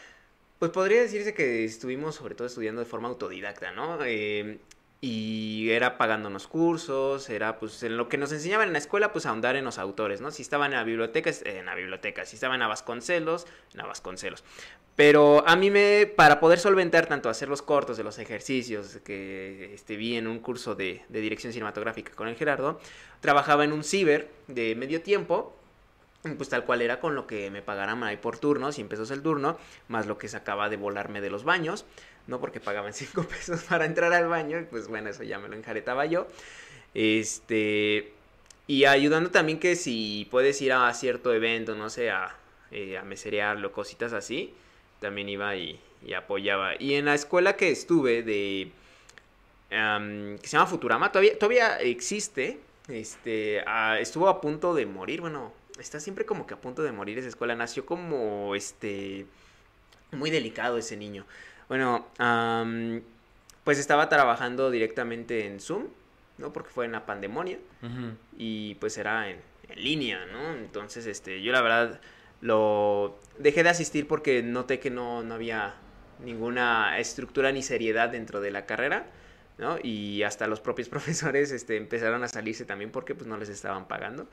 Pues 0.58 0.70
podría 0.70 1.02
decirse 1.02 1.34
que 1.34 1.64
estuvimos 1.64 2.14
sobre 2.14 2.34
todo 2.34 2.46
estudiando 2.46 2.80
de 2.80 2.86
forma 2.86 3.08
autodidacta, 3.08 3.72
¿no? 3.72 3.98
Eh, 4.04 4.58
y 5.00 5.70
era 5.70 5.98
pagándonos 5.98 6.48
cursos, 6.48 7.28
era 7.28 7.58
pues 7.58 7.82
en 7.82 7.96
lo 7.96 8.08
que 8.08 8.16
nos 8.16 8.32
enseñaban 8.32 8.68
en 8.68 8.72
la 8.72 8.78
escuela, 8.78 9.12
pues 9.12 9.26
ahondar 9.26 9.56
en 9.56 9.64
los 9.64 9.78
autores, 9.78 10.20
¿no? 10.20 10.30
Si 10.30 10.42
estaban 10.42 10.72
en 10.72 10.78
la 10.78 10.84
biblioteca, 10.84 11.30
en 11.44 11.66
la 11.66 11.74
biblioteca, 11.74 12.24
si 12.24 12.36
estaban 12.36 12.62
en 12.62 12.68
Vasconcelos, 12.68 13.46
en 13.74 13.86
Vasconcelos. 13.86 14.42
Pero 14.94 15.46
a 15.46 15.54
mí 15.56 15.70
me, 15.70 16.06
para 16.06 16.40
poder 16.40 16.58
solventar 16.58 17.06
tanto 17.06 17.28
hacer 17.28 17.48
los 17.48 17.60
cortos 17.60 17.98
de 17.98 18.04
los 18.04 18.18
ejercicios 18.18 18.98
que 19.04 19.74
este, 19.74 19.96
vi 19.96 20.16
en 20.16 20.26
un 20.26 20.38
curso 20.38 20.74
de, 20.74 21.02
de 21.10 21.20
dirección 21.20 21.52
cinematográfica 21.52 22.12
con 22.12 22.28
el 22.28 22.36
Gerardo, 22.36 22.80
trabajaba 23.20 23.64
en 23.64 23.72
un 23.72 23.84
ciber 23.84 24.30
de 24.46 24.74
medio 24.74 25.02
tiempo, 25.02 25.54
pues 26.34 26.48
tal 26.48 26.64
cual 26.64 26.82
era 26.82 26.98
con 26.98 27.14
lo 27.14 27.26
que 27.26 27.50
me 27.50 27.62
pagaran 27.62 28.02
ahí 28.02 28.16
por 28.16 28.38
turno, 28.38 28.72
100 28.72 28.88
pesos 28.88 29.10
el 29.10 29.22
turno, 29.22 29.58
más 29.88 30.06
lo 30.06 30.18
que 30.18 30.28
sacaba 30.28 30.68
de 30.68 30.76
volarme 30.76 31.20
de 31.20 31.30
los 31.30 31.44
baños, 31.44 31.84
no 32.26 32.40
porque 32.40 32.60
pagaban 32.60 32.92
5 32.94 33.24
pesos 33.24 33.62
para 33.64 33.84
entrar 33.84 34.12
al 34.12 34.28
baño, 34.28 34.58
y 34.60 34.64
pues 34.64 34.88
bueno, 34.88 35.10
eso 35.10 35.22
ya 35.22 35.38
me 35.38 35.48
lo 35.48 35.56
enjaretaba 35.56 36.06
yo. 36.06 36.26
Este, 36.94 38.12
y 38.66 38.84
ayudando 38.84 39.30
también 39.30 39.58
que 39.58 39.76
si 39.76 40.26
puedes 40.30 40.60
ir 40.62 40.72
a 40.72 40.92
cierto 40.94 41.32
evento, 41.32 41.74
no 41.74 41.90
sé, 41.90 42.10
a, 42.10 42.34
eh, 42.70 42.98
a 42.98 43.02
meserearlo, 43.02 43.72
cositas 43.72 44.12
así, 44.12 44.54
también 45.00 45.28
iba 45.28 45.54
y, 45.56 45.80
apoyaba. 46.16 46.80
Y 46.80 46.94
en 46.94 47.06
la 47.06 47.14
escuela 47.14 47.56
que 47.56 47.70
estuve 47.70 48.22
de... 48.22 48.70
que 49.68 50.48
se 50.48 50.56
llama 50.56 50.66
Futurama, 50.66 51.10
todavía, 51.10 51.38
todavía 51.38 51.78
existe. 51.78 52.60
Este, 52.88 53.64
estuvo 54.00 54.28
a 54.28 54.40
punto 54.40 54.72
de 54.74 54.86
morir, 54.86 55.20
bueno, 55.20 55.52
está 55.80 55.98
siempre 55.98 56.24
como 56.24 56.46
que 56.46 56.54
a 56.54 56.60
punto 56.60 56.82
de 56.82 56.92
morir 56.92 57.18
esa 57.18 57.28
escuela. 57.28 57.54
Nació 57.56 57.86
como, 57.86 58.54
este, 58.54 59.26
muy 60.12 60.30
delicado 60.30 60.78
ese 60.78 60.96
niño. 60.96 61.26
Bueno, 61.68 62.06
am, 62.18 63.02
pues 63.64 63.78
estaba 63.78 64.08
trabajando 64.08 64.70
directamente 64.70 65.46
en 65.46 65.60
Zoom, 65.60 65.84
¿no? 66.38 66.52
Porque 66.52 66.70
fue 66.70 66.84
en 66.84 66.92
la 66.92 67.06
pandemonia 67.06 67.58
y 68.36 68.76
pues 68.76 68.98
era 68.98 69.28
en, 69.28 69.38
en 69.68 69.82
línea, 69.82 70.26
¿no? 70.26 70.54
Entonces, 70.54 71.06
este, 71.06 71.42
yo 71.42 71.52
la 71.52 71.62
verdad 71.62 72.00
lo 72.40 73.18
dejé 73.38 73.62
de 73.62 73.70
asistir 73.70 74.06
porque 74.06 74.42
noté 74.42 74.78
que 74.78 74.90
no, 74.90 75.22
no 75.22 75.34
había 75.34 75.74
ninguna 76.22 76.98
estructura 76.98 77.52
ni 77.52 77.62
seriedad 77.62 78.08
dentro 78.08 78.40
de 78.40 78.50
la 78.50 78.66
carrera, 78.66 79.06
¿no? 79.58 79.76
Y 79.82 80.22
hasta 80.22 80.46
los 80.46 80.60
propios 80.60 80.88
profesores 80.90 81.50
este, 81.52 81.76
empezaron 81.76 82.22
a 82.22 82.28
salirse 82.28 82.64
también 82.64 82.90
porque 82.90 83.14
pues 83.14 83.26
no 83.26 83.36
les 83.36 83.48
estaban 83.48 83.88
pagando. 83.88 84.28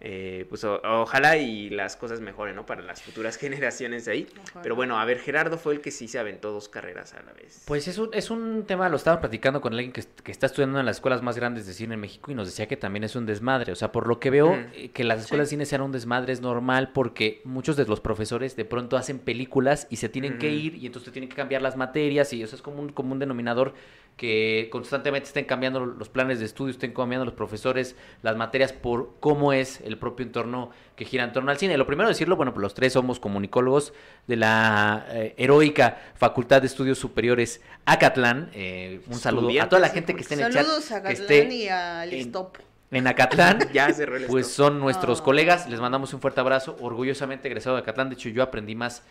Eh, 0.00 0.46
pues 0.48 0.64
o- 0.64 0.80
ojalá 0.82 1.36
y 1.36 1.70
las 1.70 1.96
cosas 1.96 2.20
mejoren, 2.20 2.56
¿no? 2.56 2.66
Para 2.66 2.82
las 2.82 3.02
futuras 3.02 3.36
generaciones 3.38 4.04
de 4.04 4.12
ahí. 4.12 4.26
Ojalá. 4.42 4.62
Pero 4.62 4.74
bueno, 4.76 4.98
a 4.98 5.04
ver, 5.04 5.18
Gerardo 5.18 5.58
fue 5.58 5.74
el 5.74 5.80
que 5.80 5.90
sí 5.90 6.08
se 6.08 6.18
aventó 6.18 6.52
dos 6.52 6.68
carreras 6.68 7.14
a 7.14 7.22
la 7.22 7.32
vez. 7.32 7.62
Pues 7.66 7.88
es 7.88 7.98
un, 7.98 8.10
es 8.12 8.30
un 8.30 8.64
tema, 8.66 8.88
lo 8.88 8.96
estaba 8.96 9.20
platicando 9.20 9.60
con 9.60 9.72
alguien 9.72 9.92
que, 9.92 10.00
est- 10.00 10.20
que 10.20 10.32
está 10.32 10.46
estudiando 10.46 10.78
en 10.80 10.86
las 10.86 10.96
escuelas 10.96 11.22
más 11.22 11.36
grandes 11.36 11.66
de 11.66 11.72
cine 11.72 11.94
en 11.94 12.00
México 12.00 12.30
y 12.30 12.34
nos 12.34 12.46
decía 12.46 12.66
que 12.68 12.76
también 12.76 13.04
es 13.04 13.16
un 13.16 13.26
desmadre. 13.26 13.72
O 13.72 13.76
sea, 13.76 13.92
por 13.92 14.06
lo 14.06 14.20
que 14.20 14.30
veo, 14.30 14.54
eh, 14.74 14.90
que 14.92 15.04
las 15.04 15.20
escuelas 15.22 15.46
de 15.48 15.50
cine 15.50 15.66
sean 15.66 15.82
un 15.82 15.92
desmadre 15.92 16.32
es 16.32 16.40
normal 16.40 16.92
porque 16.92 17.40
muchos 17.44 17.76
de 17.76 17.84
los 17.86 18.00
profesores 18.00 18.56
de 18.56 18.64
pronto 18.64 18.96
hacen 18.96 19.18
películas 19.18 19.86
y 19.90 19.96
se 19.96 20.08
tienen 20.08 20.38
que 20.38 20.50
ir 20.50 20.74
y 20.76 20.86
entonces 20.86 21.12
tienen 21.12 21.28
que 21.28 21.36
cambiar 21.36 21.62
las 21.62 21.76
materias 21.76 22.32
y 22.32 22.42
eso 22.42 22.56
es 22.56 22.62
como 22.62 22.80
un, 22.82 22.90
como 22.92 23.12
un 23.12 23.18
denominador 23.18 23.74
que 24.16 24.68
constantemente 24.70 25.26
estén 25.26 25.44
cambiando 25.44 25.84
los 25.84 26.08
planes 26.08 26.38
de 26.38 26.44
estudio, 26.44 26.70
estén 26.70 26.92
cambiando 26.92 27.24
los 27.24 27.34
profesores, 27.34 27.96
las 28.22 28.36
materias 28.36 28.72
por 28.72 29.14
cómo 29.18 29.52
es 29.52 29.80
el 29.80 29.98
propio 29.98 30.24
entorno 30.24 30.70
que 30.94 31.04
gira 31.04 31.24
en 31.24 31.32
torno 31.32 31.50
al 31.50 31.58
cine. 31.58 31.76
Lo 31.76 31.86
primero 31.86 32.08
decirlo, 32.08 32.36
bueno, 32.36 32.54
pues 32.54 32.62
los 32.62 32.74
tres 32.74 32.92
somos 32.92 33.18
comunicólogos 33.18 33.92
de 34.28 34.36
la 34.36 35.04
eh, 35.10 35.34
heroica 35.36 35.98
Facultad 36.14 36.60
de 36.60 36.68
Estudios 36.68 36.96
Superiores 36.98 37.60
Acatlán. 37.86 38.50
Eh, 38.54 39.00
un 39.08 39.18
saludo 39.18 39.50
a 39.60 39.68
toda 39.68 39.80
la 39.80 39.88
gente 39.88 40.14
que 40.14 40.20
esté 40.20 40.34
en 40.34 40.40
el 40.42 40.52
chat. 40.52 40.62
Saludos 40.64 40.92
a 40.92 40.98
esté 41.10 41.52
y 41.52 41.68
al 41.68 42.12
en- 42.12 42.20
Stop. 42.20 42.58
en 42.92 43.06
Acatlán. 43.08 43.58
Ya 43.72 43.92
cerró 43.92 44.16
el 44.16 44.26
Pues 44.26 44.46
stop. 44.48 44.66
son 44.68 44.78
nuestros 44.80 45.20
Ah. 45.20 45.24
colegas, 45.24 45.68
les 45.68 45.80
mandamos 45.80 46.14
un 46.14 46.20
fuerte 46.20 46.38
abrazo, 46.38 46.76
orgullosamente 46.80 47.48
egresado 47.48 47.74
de 47.74 47.82
Acatlán, 47.82 48.10
de 48.10 48.14
hecho 48.14 48.28
yo 48.28 48.44
aprendí 48.44 48.76
más, 48.76 49.02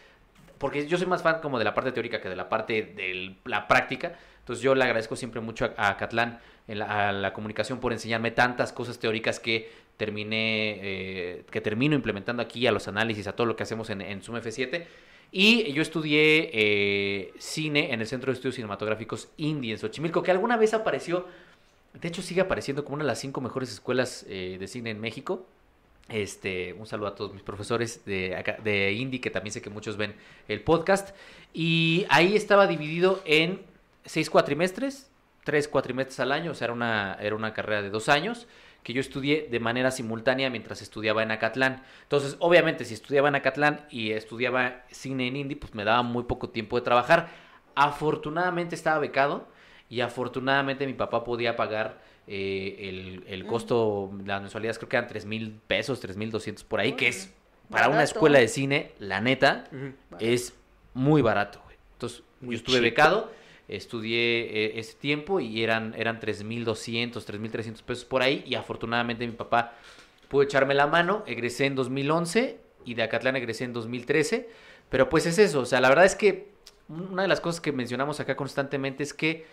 porque 0.60 0.88
yo 0.88 0.98
soy 0.98 1.08
más 1.08 1.22
fan 1.22 1.42
como 1.42 1.60
de 1.60 1.66
la 1.66 1.74
parte 1.74 1.92
teórica 1.92 2.22
que 2.22 2.30
de 2.30 2.38
la 2.38 2.48
parte 2.48 2.94
de 2.96 3.36
la 3.44 3.68
práctica, 3.68 4.14
entonces 4.44 4.62
yo 4.62 4.76
le 4.76 4.84
agradezco 4.84 5.16
siempre 5.16 5.42
mucho 5.42 5.66
a, 5.66 5.74
a 5.78 5.90
Acatlán, 5.92 6.40
en 6.68 6.80
la, 6.80 7.10
a 7.10 7.12
la 7.12 7.34
comunicación 7.34 7.80
por 7.80 7.92
enseñarme 7.94 8.32
tantas 8.32 8.72
cosas 8.72 9.00
teóricas 9.00 9.40
que 9.40 9.70
terminé, 9.98 10.80
eh, 10.82 11.46
que 11.50 11.62
termino 11.62 11.96
implementando 11.96 12.42
aquí 12.44 12.68
a 12.68 12.72
los 12.72 12.88
análisis, 12.88 13.28
a 13.28 13.34
todo 13.36 13.48
lo 13.48 13.56
que 13.56 13.64
hacemos 13.64 13.90
en, 13.90 14.02
en 14.02 14.22
Zoom 14.22 14.38
F7. 14.38 14.86
Y 15.32 15.72
yo 15.74 15.82
estudié 15.82 16.50
eh, 16.54 17.34
cine 17.40 17.92
en 17.94 18.02
el 18.02 18.08
Centro 18.08 18.32
de 18.32 18.36
Estudios 18.36 18.56
Cinematográficos 18.56 19.30
Indie 19.38 19.72
en 19.72 19.80
Xochimilco, 19.80 20.22
que 20.24 20.32
alguna 20.32 20.58
vez 20.58 20.74
apareció 20.74 21.26
de 21.94 22.08
hecho, 22.08 22.24
sigue 22.24 22.42
apareciendo 22.42 22.84
como 22.84 22.96
una 22.96 23.04
de 23.04 23.08
las 23.10 23.20
cinco 23.20 23.40
mejores 23.40 23.72
escuelas 23.72 24.26
eh, 24.28 24.58
de 24.60 24.68
cine 24.68 24.90
en 24.90 25.00
México. 25.00 25.46
Este, 26.10 26.74
un 26.74 26.88
saludo 26.88 27.08
a 27.10 27.16
todos 27.16 27.34
mis 27.34 27.44
profesores 27.44 28.04
de, 28.06 28.36
acá- 28.36 28.58
de 28.64 28.94
Indie, 28.94 29.22
que 29.22 29.30
también 29.30 29.54
sé 29.54 29.62
que 29.62 29.70
muchos 29.70 29.96
ven 29.96 30.16
el 30.48 30.62
podcast. 30.62 31.16
Y 31.54 32.06
ahí 32.10 32.36
estaba 32.36 32.66
dividido 32.66 33.22
en 33.26 33.62
seis 34.06 34.30
cuatrimestres, 34.30 35.10
tres 35.44 35.68
cuatrimestres 35.68 36.20
al 36.20 36.32
año, 36.32 36.52
o 36.52 36.54
sea, 36.56 36.66
era 36.66 36.74
una, 36.74 37.18
era 37.20 37.36
una 37.36 37.54
carrera 37.54 37.82
de 37.82 37.90
dos 37.90 38.10
años 38.10 38.48
que 38.84 38.92
yo 38.94 39.00
estudié 39.00 39.48
de 39.50 39.60
manera 39.62 39.92
simultánea 39.92 40.50
mientras 40.50 40.82
estudiaba 40.82 41.24
en 41.24 41.32
Acatlán. 41.32 41.82
Entonces, 42.04 42.36
obviamente, 42.40 42.84
si 42.84 42.94
estudiaba 42.94 43.30
en 43.30 43.36
Acatlán 43.36 43.86
y 43.90 44.12
estudiaba 44.12 44.84
cine 44.92 45.28
en 45.28 45.38
Indie, 45.38 45.56
pues 45.58 45.74
me 45.74 45.86
daba 45.86 46.02
muy 46.04 46.24
poco 46.24 46.50
tiempo 46.50 46.76
de 46.78 46.82
trabajar. 46.84 47.30
Afortunadamente 47.76 48.76
estaba 48.76 49.00
becado 49.00 49.48
y 49.90 50.02
afortunadamente 50.02 50.86
mi 50.88 50.94
papá 50.94 51.24
podía 51.24 51.56
pagar 51.56 52.02
eh, 52.28 52.78
el, 52.90 53.24
el 53.28 53.44
Mm. 53.44 53.48
costo, 53.48 54.12
las 54.26 54.42
mensualidades 54.42 54.78
creo 54.80 54.90
que 54.90 54.96
eran 54.98 55.08
3 55.10 55.26
mil 55.26 55.60
pesos, 55.68 56.00
3 56.00 56.16
mil 56.18 56.32
200 56.32 56.64
por 56.64 56.80
ahí, 56.80 56.94
que 56.94 57.10
es 57.10 57.34
para 57.70 57.90
una 57.90 58.04
escuela 58.04 58.40
de 58.40 58.48
cine, 58.48 58.92
la 59.00 59.20
neta, 59.22 59.66
es 60.20 60.54
muy 60.94 61.22
barato. 61.22 61.62
güey. 61.66 61.76
Entonces, 61.94 62.24
Muy 62.42 62.56
yo 62.56 62.58
estuve 62.58 62.80
becado, 62.80 63.32
estudié 63.68 64.66
eh, 64.66 64.80
ese 64.80 64.94
tiempo 64.96 65.40
y 65.40 65.64
eran, 65.64 65.94
eran 65.98 66.20
3.200, 66.20 67.14
3.300 67.14 67.82
pesos 67.84 68.06
por 68.06 68.22
ahí 68.22 68.44
y 68.46 68.56
afortunadamente 68.56 69.26
mi 69.26 69.34
papá 69.34 69.74
pudo 70.28 70.44
echarme 70.44 70.74
la 70.74 70.88
mano, 70.88 71.24
egresé 71.28 71.66
en 71.66 71.76
2011 71.76 72.60
y 72.86 72.94
de 72.96 73.04
Acatlán 73.04 73.36
egresé 73.36 73.64
en 73.66 73.74
2013, 73.74 74.50
pero 74.90 75.10
pues 75.10 75.26
es 75.26 75.38
eso, 75.38 75.62
o 75.62 75.66
sea, 75.66 75.80
la 75.80 75.90
verdad 75.90 76.06
es 76.06 76.16
que 76.16 76.54
una 76.90 77.22
de 77.22 77.28
las 77.28 77.42
cosas 77.42 77.62
que 77.62 77.72
mencionamos 77.72 78.20
acá 78.20 78.36
constantemente 78.36 79.04
es 79.04 79.14
que 79.14 79.46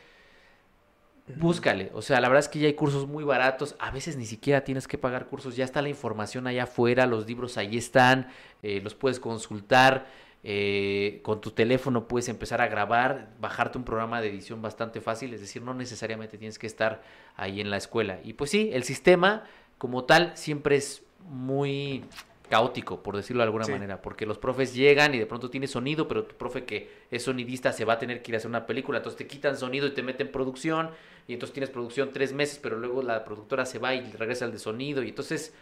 búscale. 1.37 1.91
O 1.95 2.03
sea, 2.03 2.21
la 2.21 2.29
verdad 2.29 2.41
es 2.41 2.49
que 2.49 2.59
ya 2.59 2.67
hay 2.67 2.75
cursos 2.75 3.07
muy 3.07 3.25
baratos. 3.25 3.77
A 3.79 3.91
veces 3.91 4.17
ni 4.17 4.27
siquiera 4.27 4.65
tienes 4.65 4.89
que 4.89 4.99
pagar 4.99 5.27
cursos. 5.27 5.57
Ya 5.57 5.65
está 5.65 5.83
la 5.83 5.89
información 5.89 6.47
allá 6.47 6.65
afuera, 6.65 7.07
los 7.07 7.27
libros 7.27 7.57
ahí 7.57 7.77
están, 7.77 8.29
eh, 8.63 8.81
los 8.83 8.95
puedes 8.95 9.21
consultar. 9.21 10.07
Eh, 10.43 11.21
con 11.23 11.41
tu 11.41 11.51
teléfono 11.51 12.09
puedes 12.09 12.29
empezar 12.29 12.61
a 12.61 12.69
grabar, 12.69 13.31
bajarte 13.41 13.79
un 13.79 13.85
programa 13.85 14.21
de 14.21 14.29
edición 14.29 14.63
bastante 14.63 15.01
fácil. 15.01 15.35
Es 15.35 15.41
decir, 15.41 15.63
no 15.63 15.75
necesariamente 15.75 16.39
tienes 16.39 16.59
que 16.59 16.67
estar 16.67 17.03
ahí 17.37 17.61
en 17.61 17.71
la 17.71 17.77
escuela. 17.77 18.21
Y 18.25 18.33
pues 18.33 18.51
sí, 18.51 18.71
el 18.73 18.85
sistema 18.85 19.45
como 19.79 20.05
tal 20.05 20.37
siempre 20.37 20.77
es 20.77 21.03
muy 21.21 22.05
caótico, 22.49 23.03
por 23.03 23.17
decirlo 23.17 23.43
de 23.43 23.45
alguna 23.45 23.65
Sí. 23.65 23.71
manera, 23.71 24.03
porque 24.03 24.27
los 24.27 24.37
profes 24.37 24.75
llegan 24.75 25.15
y 25.15 25.19
de 25.19 25.27
pronto 25.27 25.51
tiene 25.51 25.69
sonido, 25.69 26.09
pero 26.09 26.25
tu 26.25 26.35
profe 26.35 26.65
que 26.65 26.91
es 27.11 27.23
sonidista 27.23 27.73
se 27.73 27.85
va 27.85 27.93
a 27.93 27.99
tener 28.01 28.23
que 28.23 28.33
ir 28.33 28.35
a 28.35 28.39
hacer 28.39 28.49
una 28.49 28.67
película, 28.67 28.99
entonces 28.99 29.19
te 29.19 29.29
quitan 29.29 29.57
sonido 29.57 29.87
y 29.87 29.93
te 29.93 30.03
meten 30.03 30.33
producción, 30.33 30.91
y 31.29 31.35
entonces 31.35 31.55
tienes 31.55 31.71
producción 31.71 32.11
tres 32.13 32.33
meses, 32.33 32.59
pero 32.61 32.77
luego 32.77 33.03
la 33.03 33.25
productora 33.25 33.65
se 33.67 33.79
va 33.79 33.95
y 33.95 34.11
regresa 34.13 34.47
al 34.47 34.53
de 34.53 34.59
sonido, 34.59 35.05
y 35.05 35.11
entonces 35.11 35.55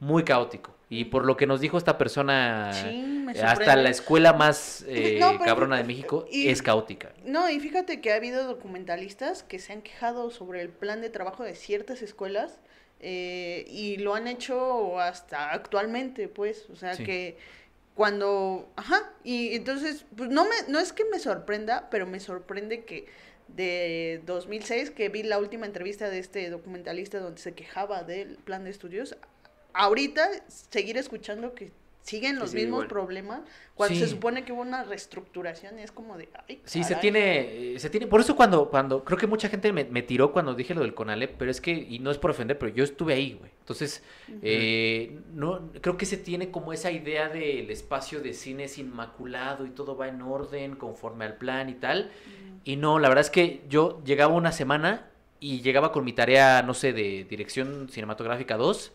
muy 0.00 0.24
caótico. 0.24 0.74
Y 0.88 1.04
por 1.04 1.24
lo 1.24 1.36
que 1.36 1.46
nos 1.46 1.60
dijo 1.60 1.78
esta 1.78 1.96
persona, 1.98 2.72
Sí, 2.72 3.26
eh, 3.34 3.42
hasta 3.42 3.76
la 3.76 3.90
escuela 3.90 4.32
más 4.32 4.84
eh, 4.88 5.18
No, 5.20 5.32
pero- 5.32 5.44
cabrona 5.44 5.76
de 5.76 5.84
México 5.84 6.26
y- 6.30 6.48
es 6.48 6.62
caótica. 6.62 7.12
No, 7.24 7.48
y 7.48 7.60
fíjate 7.60 8.00
que 8.00 8.12
ha 8.12 8.16
habido 8.16 8.44
documentalistas 8.44 9.44
que 9.44 9.58
se 9.60 9.72
han 9.72 9.82
quejado 9.82 10.30
sobre 10.30 10.62
el 10.62 10.68
plan 10.70 11.00
de 11.00 11.10
trabajo 11.10 11.44
de 11.44 11.54
ciertas 11.54 12.02
escuelas 12.02 12.58
eh, 13.02 13.64
y 13.68 13.98
lo 13.98 14.14
han 14.14 14.26
hecho 14.26 14.98
hasta 14.98 15.52
actualmente, 15.52 16.26
pues, 16.28 16.68
o 16.70 16.76
sea 16.76 16.94
Sí. 16.94 17.04
que 17.04 17.36
cuando, 17.94 18.68
ajá, 18.76 19.10
y 19.24 19.54
entonces, 19.54 20.04
pues 20.16 20.28
no 20.30 20.44
me, 20.44 20.50
no 20.68 20.78
es 20.80 20.92
que 20.92 21.04
me 21.04 21.18
sorprenda, 21.18 21.88
pero 21.90 22.06
me 22.06 22.18
sorprende 22.20 22.84
que 22.84 23.06
de 23.48 24.22
2006, 24.26 24.90
que 24.90 25.08
vi 25.08 25.22
la 25.22 25.38
última 25.38 25.66
entrevista 25.66 26.08
de 26.08 26.18
este 26.18 26.50
documentalista 26.50 27.18
donde 27.18 27.40
se 27.40 27.52
quejaba 27.54 28.02
del 28.04 28.36
plan 28.36 28.64
de 28.64 28.70
estudios, 28.70 29.16
ahorita 29.74 30.28
seguir 30.48 30.96
escuchando 30.96 31.54
que 31.54 31.72
siguen 32.02 32.38
los 32.38 32.54
mismos 32.54 32.78
igual. 32.78 32.88
problemas 32.88 33.40
cuando 33.74 33.94
Sí. 33.94 34.00
se 34.00 34.08
supone 34.08 34.44
que 34.44 34.52
hubo 34.52 34.62
una 34.62 34.84
reestructuración 34.84 35.78
y 35.78 35.82
es 35.82 35.92
como 35.92 36.16
de, 36.16 36.28
ay, 36.48 36.60
Sí, 36.64 36.82
se 36.82 36.96
tiene, 36.96 37.78
se 37.78 37.90
tiene, 37.90 38.06
por 38.06 38.20
eso 38.20 38.34
cuando, 38.34 38.68
cuando, 38.70 39.04
creo 39.04 39.18
que 39.18 39.26
mucha 39.26 39.48
gente 39.48 39.72
me, 39.72 39.84
me 39.84 40.02
tiró 40.02 40.32
cuando 40.32 40.54
dije 40.54 40.74
lo 40.74 40.80
del 40.80 40.94
Conalep, 40.94 41.36
pero 41.38 41.50
es 41.50 41.60
que, 41.60 41.72
y 41.72 41.98
no 41.98 42.10
es 42.10 42.18
por 42.18 42.30
ofender, 42.30 42.58
pero 42.58 42.72
yo 42.74 42.84
estuve 42.84 43.12
ahí, 43.14 43.34
güey. 43.38 43.50
Entonces, 43.60 44.02
eh, 44.42 45.18
no, 45.34 45.70
creo 45.80 45.96
que 45.96 46.06
se 46.06 46.16
tiene 46.16 46.50
como 46.50 46.72
esa 46.72 46.90
idea 46.90 47.28
del 47.28 47.70
espacio 47.70 48.20
de 48.20 48.32
cine 48.32 48.64
es 48.64 48.78
inmaculado 48.78 49.66
y 49.66 49.70
todo 49.70 49.96
va 49.96 50.08
en 50.08 50.22
orden, 50.22 50.76
conforme 50.76 51.26
al 51.26 51.36
plan 51.36 51.68
y 51.68 51.74
tal. 51.74 52.10
Y 52.64 52.76
no, 52.76 52.98
la 52.98 53.08
verdad 53.08 53.24
es 53.24 53.30
que 53.30 53.62
yo 53.68 54.02
llegaba 54.04 54.34
una 54.34 54.52
semana 54.52 55.06
y 55.38 55.60
llegaba 55.60 55.92
con 55.92 56.04
mi 56.04 56.12
tarea, 56.12 56.62
no 56.62 56.74
sé, 56.74 56.92
de 56.92 57.24
dirección 57.28 57.88
cinematográfica 57.90 58.56
2 58.56 58.92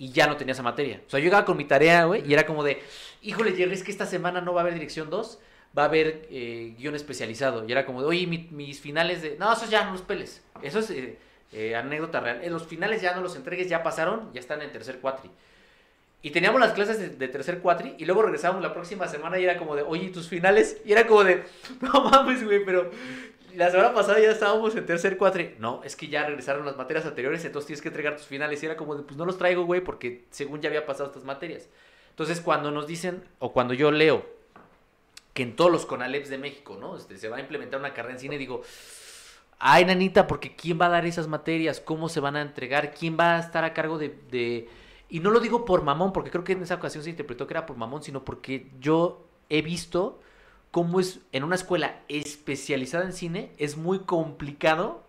y 0.00 0.10
ya 0.12 0.26
no 0.26 0.38
tenía 0.38 0.52
esa 0.52 0.62
materia. 0.62 1.02
O 1.06 1.10
sea, 1.10 1.20
yo 1.20 1.24
llegaba 1.24 1.44
con 1.44 1.58
mi 1.58 1.66
tarea, 1.66 2.06
güey, 2.06 2.26
y 2.26 2.32
era 2.32 2.46
como 2.46 2.64
de, 2.64 2.82
híjole, 3.20 3.52
Jerry, 3.52 3.74
es 3.74 3.84
que 3.84 3.90
esta 3.90 4.06
semana 4.06 4.40
no 4.40 4.54
va 4.54 4.60
a 4.60 4.62
haber 4.62 4.72
dirección 4.72 5.10
2, 5.10 5.38
va 5.76 5.82
a 5.82 5.86
haber 5.86 6.26
eh, 6.30 6.74
guion 6.78 6.94
especializado. 6.94 7.68
Y 7.68 7.72
era 7.72 7.84
como 7.84 8.00
de, 8.00 8.08
oye, 8.08 8.26
mi- 8.26 8.48
mis 8.50 8.80
finales 8.80 9.20
de... 9.20 9.36
No, 9.38 9.52
esos 9.52 9.68
ya 9.68 9.84
no 9.84 9.92
los 9.92 10.00
peles. 10.00 10.42
Eso 10.62 10.78
es 10.78 10.88
eh, 10.90 11.18
eh, 11.52 11.76
anécdota 11.76 12.18
real. 12.20 12.40
Los 12.50 12.66
finales 12.66 13.02
ya 13.02 13.14
no 13.14 13.20
los 13.20 13.36
entregues, 13.36 13.68
ya 13.68 13.82
pasaron, 13.82 14.32
ya 14.32 14.40
están 14.40 14.62
en 14.62 14.72
tercer 14.72 15.00
cuatri. 15.00 15.30
Y 16.22 16.30
teníamos 16.30 16.60
las 16.60 16.72
clases 16.72 17.18
de, 17.18 17.28
tercer 17.28 17.58
cuatri 17.60 17.94
y 17.98 18.04
luego 18.06 18.22
regresábamos 18.22 18.62
la 18.62 18.72
próxima 18.72 19.06
semana 19.06 19.38
y 19.38 19.44
era 19.44 19.58
como 19.58 19.76
de, 19.76 19.82
oye, 19.82 20.04
¿y 20.06 20.10
tus 20.10 20.28
finales? 20.28 20.78
Y 20.84 20.92
era 20.92 21.06
como 21.06 21.24
de, 21.24 21.44
no 21.80 22.04
mames, 22.04 22.42
güey, 22.42 22.64
pero 22.64 22.90
la 23.56 23.70
semana 23.70 23.92
pasada 23.94 24.20
ya 24.20 24.30
estábamos 24.30 24.74
en 24.76 24.86
tercer 24.86 25.16
cuatri. 25.16 25.54
No, 25.58 25.82
es 25.84 25.96
que 25.96 26.08
ya 26.08 26.26
regresaron 26.26 26.64
las 26.66 26.76
materias 26.76 27.06
anteriores, 27.06 27.44
entonces 27.44 27.66
tienes 27.66 27.82
que 27.82 27.88
entregar 27.88 28.16
tus 28.16 28.26
finales. 28.26 28.62
Y 28.62 28.66
era 28.66 28.76
como 28.76 28.94
de, 28.96 29.02
pues 29.02 29.16
no 29.16 29.24
los 29.26 29.38
traigo, 29.38 29.64
güey, 29.64 29.80
porque 29.82 30.24
según 30.30 30.60
ya 30.60 30.68
había 30.68 30.86
pasado 30.86 31.08
estas 31.08 31.24
materias. 31.24 31.68
Entonces, 32.10 32.40
cuando 32.40 32.70
nos 32.70 32.86
dicen, 32.86 33.22
o 33.38 33.52
cuando 33.52 33.72
yo 33.74 33.90
leo 33.90 34.24
que 35.32 35.42
en 35.42 35.54
todos 35.56 35.70
los 35.70 35.86
CONALEPs 35.86 36.28
de 36.28 36.38
México, 36.38 36.76
¿no? 36.80 36.96
Este, 36.96 37.16
se 37.16 37.28
va 37.28 37.36
a 37.36 37.40
implementar 37.40 37.78
una 37.80 37.94
carrera 37.94 38.14
en 38.14 38.20
cine, 38.20 38.36
digo, 38.38 38.62
ay, 39.58 39.84
nanita, 39.84 40.26
porque 40.26 40.56
¿quién 40.56 40.80
va 40.80 40.86
a 40.86 40.90
dar 40.90 41.06
esas 41.06 41.28
materias? 41.28 41.80
¿Cómo 41.80 42.08
se 42.08 42.20
van 42.20 42.36
a 42.36 42.42
entregar? 42.42 42.92
¿Quién 42.92 43.16
va 43.18 43.36
a 43.36 43.40
estar 43.40 43.64
a 43.64 43.72
cargo 43.72 43.96
de, 43.98 44.14
de- 44.30 44.68
Y 45.08 45.20
no 45.20 45.30
lo 45.30 45.40
digo 45.40 45.64
por 45.64 45.82
mamón, 45.82 46.12
porque 46.12 46.30
creo 46.30 46.44
que 46.44 46.52
en 46.52 46.62
esa 46.62 46.74
ocasión 46.74 47.04
se 47.04 47.10
interpretó 47.10 47.46
que 47.46 47.54
era 47.54 47.66
por 47.66 47.76
mamón, 47.76 48.02
sino 48.02 48.24
porque 48.24 48.66
yo 48.80 49.24
he 49.48 49.62
visto 49.62 50.20
cómo 50.70 51.00
es 51.00 51.20
en 51.32 51.44
una 51.44 51.54
escuela 51.56 52.00
especializada 52.08 53.04
en 53.04 53.12
cine, 53.12 53.50
es 53.58 53.76
muy 53.76 54.00
complicado 54.00 55.02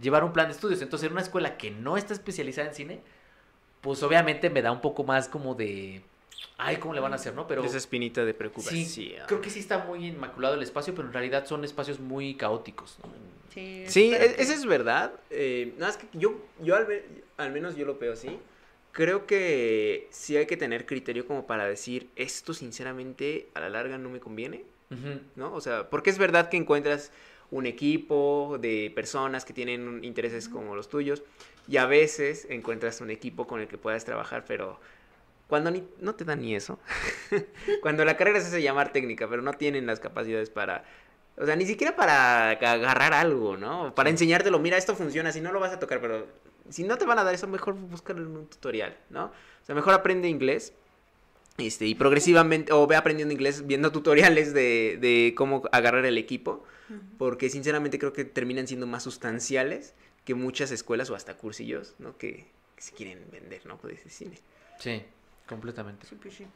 llevar 0.00 0.24
un 0.24 0.32
plan 0.32 0.46
de 0.48 0.52
estudios. 0.54 0.80
Entonces, 0.82 1.06
en 1.06 1.12
una 1.12 1.22
escuela 1.22 1.56
que 1.56 1.70
no 1.70 1.96
está 1.96 2.14
especializada 2.14 2.68
en 2.68 2.74
cine, 2.74 3.00
pues 3.80 4.02
obviamente 4.02 4.48
me 4.50 4.62
da 4.62 4.70
un 4.72 4.80
poco 4.80 5.04
más 5.04 5.28
como 5.28 5.54
de... 5.54 6.02
Ay, 6.56 6.76
¿cómo 6.76 6.94
le 6.94 7.00
van 7.00 7.12
a 7.12 7.16
hacer, 7.16 7.34
no? 7.34 7.46
Pero... 7.46 7.64
Esa 7.64 7.76
espinita 7.78 8.24
de 8.24 8.34
preocupación. 8.34 8.84
Sí, 8.86 9.14
creo 9.26 9.40
que 9.40 9.50
sí 9.50 9.58
está 9.58 9.78
muy 9.78 10.06
inmaculado 10.06 10.54
el 10.54 10.62
espacio, 10.62 10.94
pero 10.94 11.06
en 11.08 11.12
realidad 11.12 11.46
son 11.46 11.64
espacios 11.64 11.98
muy 12.00 12.34
caóticos. 12.34 12.98
¿no? 13.02 13.10
Sí, 13.52 13.84
Sí, 13.86 14.14
e- 14.14 14.18
que- 14.34 14.42
eso 14.42 14.52
es 14.52 14.64
verdad. 14.64 15.12
Eh, 15.30 15.72
nada 15.78 15.88
más 15.92 15.96
que 15.98 16.06
yo, 16.16 16.34
yo 16.62 16.76
al 17.36 17.52
menos 17.52 17.76
yo 17.76 17.84
lo 17.84 17.98
veo 17.98 18.12
así. 18.12 18.38
Creo 18.92 19.26
que 19.26 20.08
sí 20.10 20.36
hay 20.36 20.46
que 20.46 20.56
tener 20.56 20.84
criterio 20.86 21.26
como 21.26 21.46
para 21.46 21.66
decir, 21.66 22.10
esto 22.16 22.54
sinceramente 22.54 23.48
a 23.54 23.60
la 23.60 23.68
larga 23.70 23.98
no 23.98 24.08
me 24.10 24.20
conviene, 24.20 24.64
¿no? 25.36 25.52
O 25.54 25.60
sea, 25.60 25.88
porque 25.90 26.10
es 26.10 26.18
verdad 26.18 26.48
que 26.48 26.56
encuentras 26.56 27.10
un 27.50 27.66
equipo 27.66 28.58
de 28.60 28.90
personas 28.94 29.44
que 29.44 29.52
tienen 29.52 30.02
intereses 30.04 30.48
como 30.48 30.74
los 30.74 30.88
tuyos 30.88 31.22
y 31.68 31.76
a 31.76 31.86
veces 31.86 32.46
encuentras 32.50 33.00
un 33.00 33.10
equipo 33.10 33.46
con 33.46 33.60
el 33.60 33.68
que 33.68 33.78
puedas 33.78 34.04
trabajar, 34.04 34.44
pero 34.46 34.80
cuando 35.48 35.70
ni- 35.70 35.84
no 36.00 36.14
te 36.14 36.24
dan 36.24 36.40
ni 36.40 36.54
eso, 36.54 36.78
cuando 37.82 38.04
la 38.04 38.16
carrera 38.16 38.40
se 38.40 38.46
hace 38.48 38.62
llamar 38.62 38.92
técnica, 38.92 39.28
pero 39.28 39.42
no 39.42 39.52
tienen 39.52 39.86
las 39.86 40.00
capacidades 40.00 40.48
para, 40.50 40.84
o 41.36 41.44
sea, 41.44 41.56
ni 41.56 41.66
siquiera 41.66 41.94
para 41.94 42.50
agarrar 42.50 43.12
algo, 43.12 43.56
¿no? 43.56 43.94
Para 43.94 44.10
enseñártelo, 44.10 44.58
mira, 44.58 44.76
esto 44.78 44.94
funciona, 44.96 45.30
si 45.32 45.40
no 45.40 45.52
lo 45.52 45.60
vas 45.60 45.72
a 45.72 45.78
tocar, 45.78 46.00
pero 46.00 46.26
si 46.70 46.84
no 46.84 46.96
te 46.96 47.04
van 47.04 47.18
a 47.18 47.24
dar 47.24 47.34
eso, 47.34 47.46
mejor 47.48 47.76
en 48.08 48.26
un 48.26 48.46
tutorial, 48.46 48.96
¿no? 49.10 49.26
O 49.26 49.64
sea, 49.64 49.74
mejor 49.74 49.92
aprende 49.94 50.28
inglés. 50.28 50.72
Este, 51.58 51.86
y 51.86 51.94
progresivamente, 51.94 52.72
o 52.72 52.86
ve 52.86 52.96
aprendiendo 52.96 53.32
inglés 53.32 53.66
viendo 53.66 53.92
tutoriales 53.92 54.54
de, 54.54 54.98
de 55.00 55.34
cómo 55.36 55.62
agarrar 55.72 56.04
el 56.06 56.18
equipo, 56.18 56.64
porque 57.18 57.48
sinceramente 57.48 57.98
creo 57.98 58.12
que 58.12 58.24
terminan 58.24 58.66
siendo 58.66 58.86
más 58.86 59.02
sustanciales 59.02 59.94
que 60.24 60.34
muchas 60.34 60.70
escuelas 60.70 61.10
o 61.10 61.14
hasta 61.14 61.36
cursillos, 61.36 61.94
¿no? 61.98 62.16
Que, 62.18 62.46
que 62.76 62.82
se 62.82 62.92
quieren 62.92 63.24
vender, 63.30 63.64
¿no? 63.66 63.78
De 63.82 63.96
cine. 64.08 64.38
Sí, 64.78 65.02
completamente. 65.46 66.06
Sí, 66.06 66.16
pues 66.20 66.34
sí. 66.34 66.46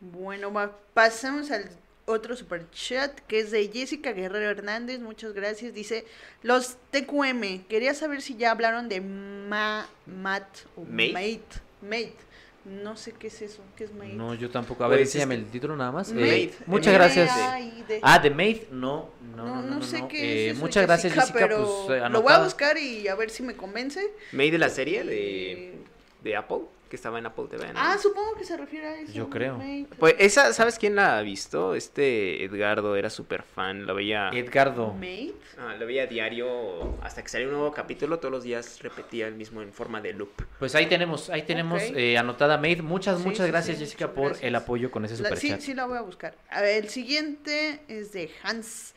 Bueno, 0.00 0.52
va, 0.52 0.76
pasamos 0.92 1.50
al 1.50 1.70
otro 2.06 2.36
super 2.36 2.68
chat 2.70 3.18
que 3.20 3.40
es 3.40 3.50
de 3.50 3.68
Jessica 3.68 4.12
Guerrero 4.12 4.50
Hernández. 4.50 5.00
Muchas 5.00 5.32
gracias. 5.32 5.74
Dice: 5.74 6.04
Los 6.42 6.76
TQM, 6.90 7.64
quería 7.68 7.94
saber 7.94 8.22
si 8.22 8.36
ya 8.36 8.50
hablaron 8.50 8.88
de 8.88 9.00
Ma, 9.00 9.88
Mat 10.06 10.46
o 10.76 10.84
Mate. 10.84 11.12
Mate. 11.12 11.42
Mate. 11.82 12.33
No 12.64 12.96
sé 12.96 13.12
qué 13.12 13.26
es 13.26 13.42
eso. 13.42 13.62
¿Qué 13.76 13.84
es 13.84 13.92
Mate? 13.92 14.14
No, 14.14 14.32
yo 14.34 14.48
tampoco. 14.50 14.84
A 14.84 14.88
ver, 14.88 15.00
Pues, 15.00 15.08
enséñame 15.08 15.34
el 15.34 15.44
título 15.46 15.76
nada 15.76 15.92
más. 15.92 16.10
Mate. 16.12 16.44
Eh, 16.44 16.54
muchas 16.66 16.88
M- 16.88 16.94
gracias. 16.94 17.30
M-A-I-D. 17.36 18.00
Ah, 18.02 18.18
de 18.18 18.30
Maid, 18.30 18.62
no, 18.70 19.10
no, 19.36 19.36
no, 19.36 19.44
No, 19.56 19.62
no, 19.62 19.74
no 19.76 19.82
sé 19.82 20.00
no. 20.00 20.08
qué 20.08 20.16
Eh, 20.18 20.46
es 20.48 20.52
eso, 20.56 20.60
muchas 20.64 20.86
gracias, 20.86 21.12
Jessica, 21.12 21.38
pero 21.38 21.84
pues 21.86 22.00
eh, 22.00 22.08
lo 22.08 22.22
voy 22.22 22.32
a 22.32 22.38
buscar 22.42 22.78
y 22.78 23.06
a 23.08 23.14
ver 23.14 23.28
si 23.28 23.42
me 23.42 23.54
convence. 23.54 24.00
May 24.32 24.50
de 24.50 24.58
la 24.58 24.70
serie 24.70 25.04
de, 25.04 25.74
Y- 25.74 26.24
de 26.24 26.36
Apple, 26.36 26.60
que 26.94 26.96
estaba 26.96 27.18
en 27.18 27.26
Apple 27.26 27.46
TV. 27.50 27.72
¿no? 27.72 27.74
Ah, 27.76 27.98
supongo 28.00 28.34
que 28.36 28.44
se 28.44 28.56
refiere 28.56 28.86
a 28.86 29.00
eso. 29.00 29.12
Yo 29.12 29.28
creo. 29.28 29.60
Pues 29.98 30.14
esa, 30.20 30.52
¿sabes 30.52 30.78
quién 30.78 30.94
la 30.94 31.18
ha 31.18 31.22
visto? 31.22 31.74
Este 31.74 32.44
Edgardo 32.44 32.94
era 32.94 33.10
súper 33.10 33.42
fan, 33.42 33.84
lo 33.84 33.96
veía, 33.96 34.30
Edgardo. 34.32 34.92
Mate. 34.94 35.34
ah, 35.58 35.74
lo 35.76 35.86
veía 35.86 36.06
diario 36.06 36.96
hasta 37.02 37.22
que 37.22 37.28
salía 37.28 37.48
un 37.48 37.54
nuevo 37.54 37.72
capítulo, 37.72 38.20
todos 38.20 38.30
los 38.30 38.44
días 38.44 38.80
repetía 38.80 39.26
el 39.26 39.34
mismo 39.34 39.60
en 39.60 39.72
forma 39.72 40.00
de 40.00 40.12
loop. 40.12 40.30
Pues 40.60 40.74
ahí 40.76 40.86
tenemos, 40.86 41.30
ahí 41.30 41.42
tenemos 41.42 41.82
eh, 41.82 42.16
anotada 42.16 42.58
Maid. 42.58 42.80
Muchas, 42.82 43.18
Sí, 43.18 43.24
muchas 43.24 43.46
sí, 43.46 43.50
gracias, 43.50 43.78
sí, 43.78 43.84
Jessica, 43.84 44.06
muchas 44.06 44.14
por 44.16 44.28
gracias. 44.28 44.46
el 44.48 44.54
apoyo 44.54 44.90
con 44.92 45.04
ese 45.04 45.20
La- 45.20 45.34
sí, 45.34 45.54
sí 45.58 45.74
la 45.74 45.86
voy 45.86 45.98
a 45.98 46.02
buscar. 46.02 46.36
A 46.50 46.60
ver, 46.62 46.84
el 46.84 46.88
siguiente 46.90 47.80
es 47.88 48.12
de 48.12 48.30
Hans 48.44 48.94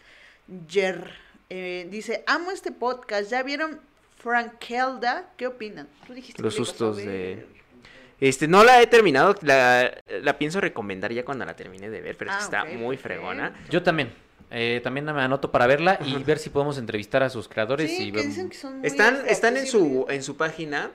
Jer. 0.70 1.12
Eh, 1.50 1.88
dice, 1.90 2.24
amo 2.28 2.52
este 2.52 2.72
podcast. 2.72 3.32
¿Ya 3.32 3.42
vieron 3.42 3.80
Frankelda? 4.18 5.32
¿Qué 5.38 5.48
opinan? 5.48 5.88
Tú 6.06 6.14
dijiste 6.14 6.42
Los 6.42 6.56
sustos 6.56 6.98
de- 6.98 7.46
Este, 8.20 8.48
no 8.48 8.64
la 8.64 8.82
he 8.82 8.88
terminado, 8.88 9.36
la, 9.42 9.92
la 10.24 10.38
pienso 10.38 10.60
recomendar 10.60 11.12
ya 11.14 11.24
cuando 11.24 11.46
la 11.46 11.56
termine 11.56 11.90
de 11.90 12.02
ver, 12.02 12.18
pero 12.18 12.32
es 12.32 12.38
que 12.38 12.42
Ah, 12.44 12.46
está 12.46 12.66
muy 12.66 12.98
fregona. 12.98 13.54
Yo 13.70 13.84
también. 13.84 14.12
Eh, 14.50 14.80
también 14.82 15.06
me 15.06 15.12
anoto 15.22 15.52
para 15.52 15.68
verla 15.68 16.00
y 16.06 16.24
ver 16.24 16.40
si 16.40 16.50
podemos 16.50 16.78
entrevistar 16.78 17.22
a 17.22 17.30
sus 17.30 17.50
creadores 17.50 17.92
Sí, 17.92 18.04
y 18.08 18.12
que 18.12 18.18
ver- 18.20 18.28
dicen 18.28 18.50
que 18.50 18.56
son 18.56 18.78
muy 18.80 18.88
Están, 18.88 19.22
están 19.28 19.58
en 19.58 19.68
su, 19.68 20.06
en 20.10 20.24
su 20.24 20.38
página, 20.38 20.90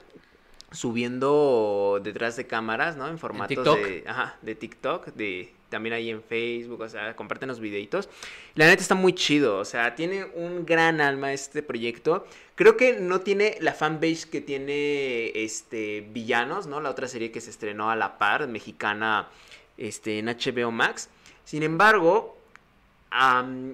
subiendo 0.71 2.01
detrás 2.03 2.37
de 2.37 2.47
cámaras, 2.47 2.97
¿no? 2.97 3.09
En 3.09 3.19
formatos 3.19 3.49
TikTok? 3.49 3.79
de, 3.79 4.05
ajá, 4.07 4.37
de 4.43 4.55
TikTok, 4.55 5.07
de 5.15 5.53
también 5.73 5.95
ahí 5.95 6.11
en 6.11 6.23
Facebook, 6.23 6.81
o 6.83 6.89
sea, 6.89 7.17
comparten 7.17 7.49
los 7.49 7.59
videitos. 7.59 8.09
La 8.55 8.67
neta 8.67 8.81
está 8.81 8.95
muy 8.95 9.15
chido, 9.15 9.59
o 9.59 9.65
sea, 9.65 9.97
tiene 9.97 10.27
un 10.35 10.65
gran 10.65 11.01
alma 11.01 11.33
este 11.33 11.65
proyecto. 11.65 12.25
Creo 12.55 12.77
que 12.77 13.01
no 13.01 13.23
tiene 13.23 13.57
la 13.61 13.73
fanbase 13.73 14.29
que 14.31 14.41
tiene 14.41 15.33
este 15.35 16.07
Villanos, 16.13 16.69
¿no? 16.69 16.81
La 16.81 16.91
otra 16.91 17.09
serie 17.09 17.33
que 17.33 17.41
se 17.41 17.51
estrenó 17.51 17.91
a 17.91 17.97
la 17.97 18.19
par, 18.19 18.47
mexicana, 18.47 19.29
este, 19.77 20.21
en 20.21 20.27
HBO 20.27 20.71
Max. 20.71 21.09
Sin 21.45 21.65
embargo, 21.65 22.37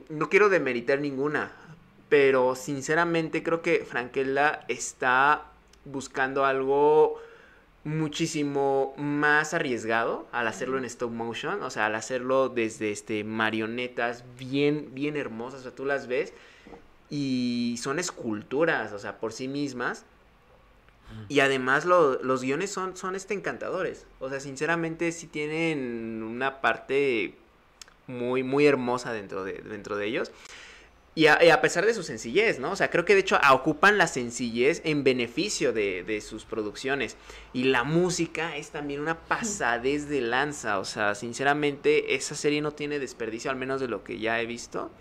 no 0.09 0.29
quiero 0.31 0.49
demeritar 0.49 1.01
ninguna, 1.01 1.53
pero 2.09 2.55
sinceramente 2.55 3.43
creo 3.43 3.61
que 3.61 3.85
Franquella 3.85 4.65
está 4.69 5.45
buscando 5.85 6.45
algo 6.45 7.20
muchísimo 7.89 8.94
más 8.98 9.55
arriesgado 9.55 10.27
al 10.32 10.47
hacerlo 10.47 10.78
en 10.78 10.85
stop 10.85 11.10
motion, 11.10 11.62
o 11.62 11.70
sea, 11.70 11.86
al 11.86 11.94
hacerlo 11.94 12.48
desde 12.48 12.90
este 12.90 13.24
marionetas 13.24 14.24
bien 14.39 14.90
bien 14.94 15.16
hermosas, 15.16 15.60
o 15.60 15.62
sea, 15.65 15.74
tú 15.74 15.85
las 15.85 16.06
ves 16.06 16.32
y 17.10 17.77
son 17.82 17.98
esculturas, 17.98 18.93
o 18.93 18.98
sea, 18.98 19.19
por 19.19 19.32
sí 19.32 19.48
mismas. 19.48 20.05
Y 21.31 21.40
además 21.40 21.86
lo- 21.86 22.23
los 22.23 22.43
guiones 22.43 22.70
son, 22.70 22.94
son 22.94 23.15
este 23.16 23.32
encantadores. 23.32 24.05
O 24.20 24.28
sea, 24.28 24.40
sinceramente 24.40 25.10
sí 25.10 25.27
tienen 25.27 26.23
una 26.23 26.60
parte 26.60 27.35
muy, 28.06 28.43
muy 28.43 28.66
hermosa 28.66 29.15
dentro 29.15 29.43
de, 29.43 29.55
dentro 29.55 29.97
de 29.97 30.05
ellos. 30.06 30.31
Y 31.19 31.27
a, 31.27 31.43
y 31.43 31.51
a 31.51 31.61
pesar 31.61 31.85
de 31.85 31.95
su 31.95 32.03
sencillez, 32.05 32.61
¿no? 32.61 32.70
O 32.70 32.77
sea, 32.77 32.90
creo 32.90 33.05
que 33.05 33.15
de 33.15 33.20
hecho 33.20 33.40
ocupan 33.53 33.99
la 33.99 34.07
sencillez 34.07 34.82
en 34.85 35.03
beneficio 35.03 35.73
de, 35.73 36.05
de 36.05 36.20
sus 36.20 36.45
producciones. 36.45 37.16
Y 37.53 37.65
la 37.65 37.82
música 37.82 38.57
es 38.57 38.70
también 38.70 39.01
una 39.01 39.19
pasadez 39.19 40.09
de 40.09 40.20
lanza. 40.20 40.78
O 40.78 40.85
sea, 40.85 41.16
sinceramente 41.16 42.15
esa 42.15 42.35
serie 42.36 42.61
no 42.61 42.70
tiene 42.70 43.01
desperdicio, 43.01 43.51
al 43.51 43.57
menos 43.57 43.81
de 43.81 43.89
lo 43.89 44.05
que 44.05 44.19
ya 44.20 44.40
he 44.40 44.47
visto. 44.47 44.93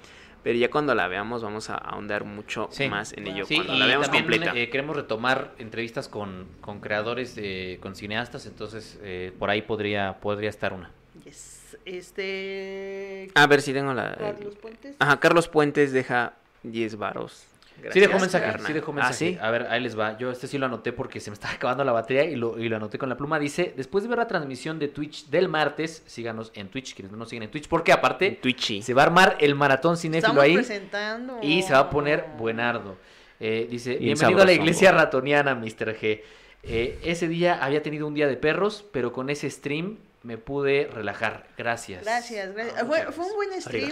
Pero 0.44 0.58
ya 0.58 0.70
cuando 0.72 0.96
la 0.96 1.08
veamos 1.08 1.44
vamos 1.44 1.70
a 1.70 1.76
ahondar 1.76 2.24
mucho 2.24 2.68
Sí. 2.72 2.88
más 2.88 3.14
en 3.14 3.28
ello. 3.28 3.46
Sí, 3.46 3.56
cuando 3.58 3.76
y 3.76 3.80
la 3.80 3.86
veamos 3.86 4.08
también 4.08 4.24
completa. 4.26 4.58
eh, 4.58 4.70
queremos 4.70 4.96
retomar 4.96 5.54
entrevistas 5.60 6.08
con, 6.08 6.48
con 6.62 6.80
creadores, 6.80 7.36
de- 7.36 7.78
con 7.82 7.96
cineastas, 7.96 8.46
entonces 8.46 8.98
eh, 9.04 9.34
por 9.38 9.50
ahí 9.50 9.62
podría, 9.62 10.20
podría 10.22 10.50
estar 10.50 10.74
una. 10.74 10.92
Yes. 11.26 11.57
Este. 11.88 13.30
A 13.36 13.48
ver 13.48 13.62
si 13.62 13.74
tengo 13.74 13.94
la... 13.94 14.16
Carlos 14.16 14.56
Puentes. 14.58 14.96
Ajá, 15.00 15.20
Carlos 15.20 15.48
Puentes 15.48 15.92
deja 15.92 16.34
10 16.64 16.98
varos. 16.98 17.46
sí 17.92 18.00
dejó 18.00 18.18
Gracias, 18.18 18.22
mensaje, 18.22 18.64
sí 18.68 18.74
dejó 18.74 18.92
Ah, 18.92 18.96
mensaje. 18.96 19.14
¿sí? 19.16 19.38
A 19.42 19.52
ver, 19.52 19.68
ahí 19.70 19.82
les 19.82 19.98
va. 19.98 20.18
Yo 20.18 20.32
este 20.32 20.48
sí 20.48 20.58
lo 20.58 20.66
anoté 20.66 20.92
porque 20.94 21.20
se 21.20 21.30
me 21.30 21.36
estaba 21.36 21.54
acabando 21.56 21.84
la 21.84 21.92
batería 21.92 22.26
y 22.26 22.36
lo, 22.36 22.58
y 22.60 22.68
lo 22.70 22.76
anoté 22.78 22.98
con 22.98 23.10
la 23.10 23.16
pluma. 23.18 23.40
Dice, 23.40 23.74
después 23.76 24.04
de 24.04 24.10
ver 24.10 24.18
la 24.20 24.28
transmisión 24.28 24.80
de 24.80 24.88
Twitch 24.90 25.28
del 25.30 25.48
martes, 25.50 26.04
síganos 26.06 26.52
en 26.56 26.70
Twitch, 26.70 26.94
quienes 26.96 27.12
no 27.12 27.18
nos 27.18 27.30
siguen 27.30 27.44
en 27.44 27.52
Twitch, 27.52 27.68
porque 27.68 27.92
aparte 27.92 28.32
Twitchy. 28.42 28.82
se 28.82 28.94
va 28.94 29.04
a 29.04 29.06
armar 29.06 29.38
el 29.40 29.56
maratón 29.56 29.98
cinéfilo 29.98 30.42
ahí 30.42 30.56
presentando. 30.56 31.40
y 31.42 31.62
se 31.64 31.74
va 31.74 31.80
a 31.80 31.90
poner 31.90 32.26
buenardo. 32.38 32.98
Eh, 33.40 33.68
dice, 33.70 33.92
Bien 33.92 34.16
bienvenido 34.16 34.42
a 34.42 34.46
la 34.46 34.54
iglesia 34.54 34.92
ratoniana, 34.92 35.54
Mr. 35.56 35.96
G. 36.00 36.22
Eh, 36.64 37.00
ese 37.04 37.28
día 37.28 37.64
había 37.64 37.82
tenido 37.84 38.08
un 38.08 38.14
día 38.16 38.28
de 38.28 38.36
perros, 38.36 38.84
pero 38.92 39.14
con 39.14 39.30
ese 39.30 39.48
stream 39.50 39.98
me 40.28 40.38
pude 40.38 40.90
relajar. 40.94 41.48
Gracias. 41.58 42.04
Gracias, 42.04 42.54
gracias. 42.54 42.76
Ah, 42.78 42.86
fue, 42.86 43.26
un 43.26 43.34
buen 43.36 43.62
stream. 43.62 43.90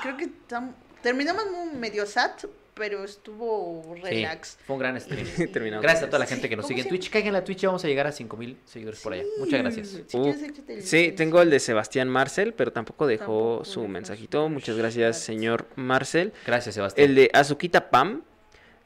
Creo 0.00 0.16
que 0.16 0.28
tam- 0.48 0.72
terminamos 1.02 1.44
muy 1.50 1.76
medio 1.78 2.06
sad, 2.06 2.30
pero 2.72 3.04
estuvo 3.04 3.82
Sí, 3.96 4.00
relax. 4.02 4.56
fue 4.66 4.76
un 4.76 4.80
gran 4.80 4.98
stream. 4.98 5.26
Terminamos. 5.52 5.82
Gracias 5.82 6.04
a 6.04 6.06
toda 6.06 6.20
la 6.20 6.26
gente 6.26 6.44
Sí, 6.44 6.48
que 6.48 6.56
nos 6.56 6.62
¿cómo 6.64 6.68
sigue 6.68 6.80
en 6.80 6.84
se- 6.84 6.88
Twitch. 6.88 7.10
Caigan 7.10 7.34
a 7.36 7.44
Twitch, 7.44 7.64
vamos 7.66 7.84
a 7.84 7.88
llegar 7.88 8.06
a 8.06 8.12
5000 8.12 8.56
seguidores 8.64 9.00
por 9.00 9.12
allá. 9.12 9.24
Muchas 9.38 9.60
gracias. 9.60 9.88
Si 10.06 10.16
Uh, 10.16 10.34
el- 10.68 10.82
Sí, 10.82 11.12
tengo 11.12 11.42
el 11.42 11.50
de 11.50 11.60
Sebastián 11.60 12.08
Marcel, 12.08 12.54
pero 12.54 12.72
tampoco 12.72 13.06
dejó 13.06 13.26
Tampoco 13.58 13.64
su 13.66 13.86
mensajito. 13.88 14.48
Muchas 14.48 14.76
gracias, 14.76 15.02
Gracias. 15.04 15.24
señor 15.26 15.66
Marcel. 15.76 16.32
Gracias, 16.46 16.74
Sebastián. 16.76 17.10
El 17.10 17.14
de 17.14 17.30
Azuquita 17.34 17.90
Pam 17.90 18.22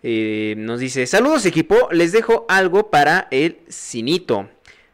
eh, 0.02 0.54
nos 0.58 0.80
dice: 0.80 1.06
Saludos, 1.06 1.46
equipo. 1.46 1.88
Les 1.92 2.10
dejo 2.10 2.44
algo 2.48 2.90
para 2.90 3.28
el 3.30 3.60
cinito. 3.70 4.48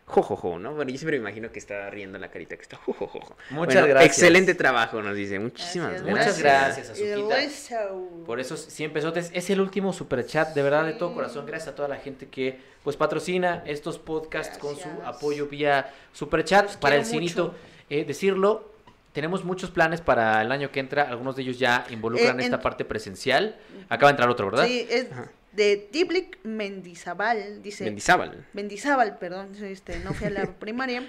Jojojo, 0.09 0.59
¿no? 0.59 0.75
Bueno, 0.75 0.91
yo 0.91 0.97
siempre 0.99 1.19
me 1.19 1.23
imagino 1.29 1.53
que 1.53 1.59
está 1.59 1.89
riendo 1.91 2.19
la 2.19 2.31
carita 2.31 2.57
que 2.57 2.63
está. 2.63 2.77
Jojojo. 2.79 3.37
Muchas 3.51 3.75
Bueno, 3.75 3.87
gracias. 3.89 4.17
Excelente 4.19 4.55
trabajo, 4.55 5.03
nos 5.03 5.15
dice. 5.15 5.39
Muchísimas 5.39 5.91
Gracias, 6.03 6.09
Muchas 6.11 6.39
gracias. 6.39 6.91
Azuquita. 6.91 7.41
eso. 7.43 8.09
Por 8.27 8.41
esos 8.41 8.61
100 8.61 8.93
pesotes. 8.93 9.31
Es 9.35 9.51
el 9.51 9.61
último 9.61 9.93
super 9.93 10.25
chat, 10.27 10.55
de 10.55 10.63
verdad, 10.63 10.87
de 10.87 10.95
todo 10.95 11.15
corazón. 11.15 11.45
Gracias 11.47 11.69
a 11.69 11.75
toda 11.75 11.89
la 11.89 11.97
gente 11.97 12.27
que 12.29 12.59
pues 12.83 12.97
patrocina 12.97 13.63
estos 13.67 13.99
podcasts 13.99 14.57
con 14.59 14.75
su 14.77 14.89
apoyo 15.05 15.47
vía 15.47 15.93
super 16.13 16.43
chat. 16.45 16.77
Para 16.77 16.97
el 16.97 17.05
cinito, 17.05 17.55
eh, 17.91 18.05
decirlo, 18.07 18.73
tenemos 19.13 19.45
muchos 19.45 19.71
planes 19.71 20.01
para 20.01 20.41
el 20.41 20.51
año 20.53 20.71
que 20.71 20.81
entra. 20.81 21.03
Algunos 21.03 21.37
de 21.37 21.43
ellos 21.43 21.59
ya 21.59 21.85
involucran 21.91 22.39
Eh, 22.41 22.45
en- 22.45 22.53
esta 22.53 22.61
parte 22.63 22.85
presencial. 22.85 23.57
Acaba 23.91 24.09
de 24.11 24.13
entrar 24.13 24.29
otro, 24.31 24.47
¿verdad? 24.51 24.67
Sí, 24.67 24.87
es 24.89 25.13
Ajá. 25.13 25.31
De 25.59 25.77
Tiblic 25.77 26.39
Mendizábal, 26.45 27.63
dice. 27.63 27.85
Mendizábal. 27.85 28.47
Mendizábal, 28.53 29.19
perdón, 29.19 29.53
este, 29.63 29.99
no 29.99 30.15
fui 30.15 30.29
a 30.29 30.31
la 30.31 30.47
primaria. 30.59 31.03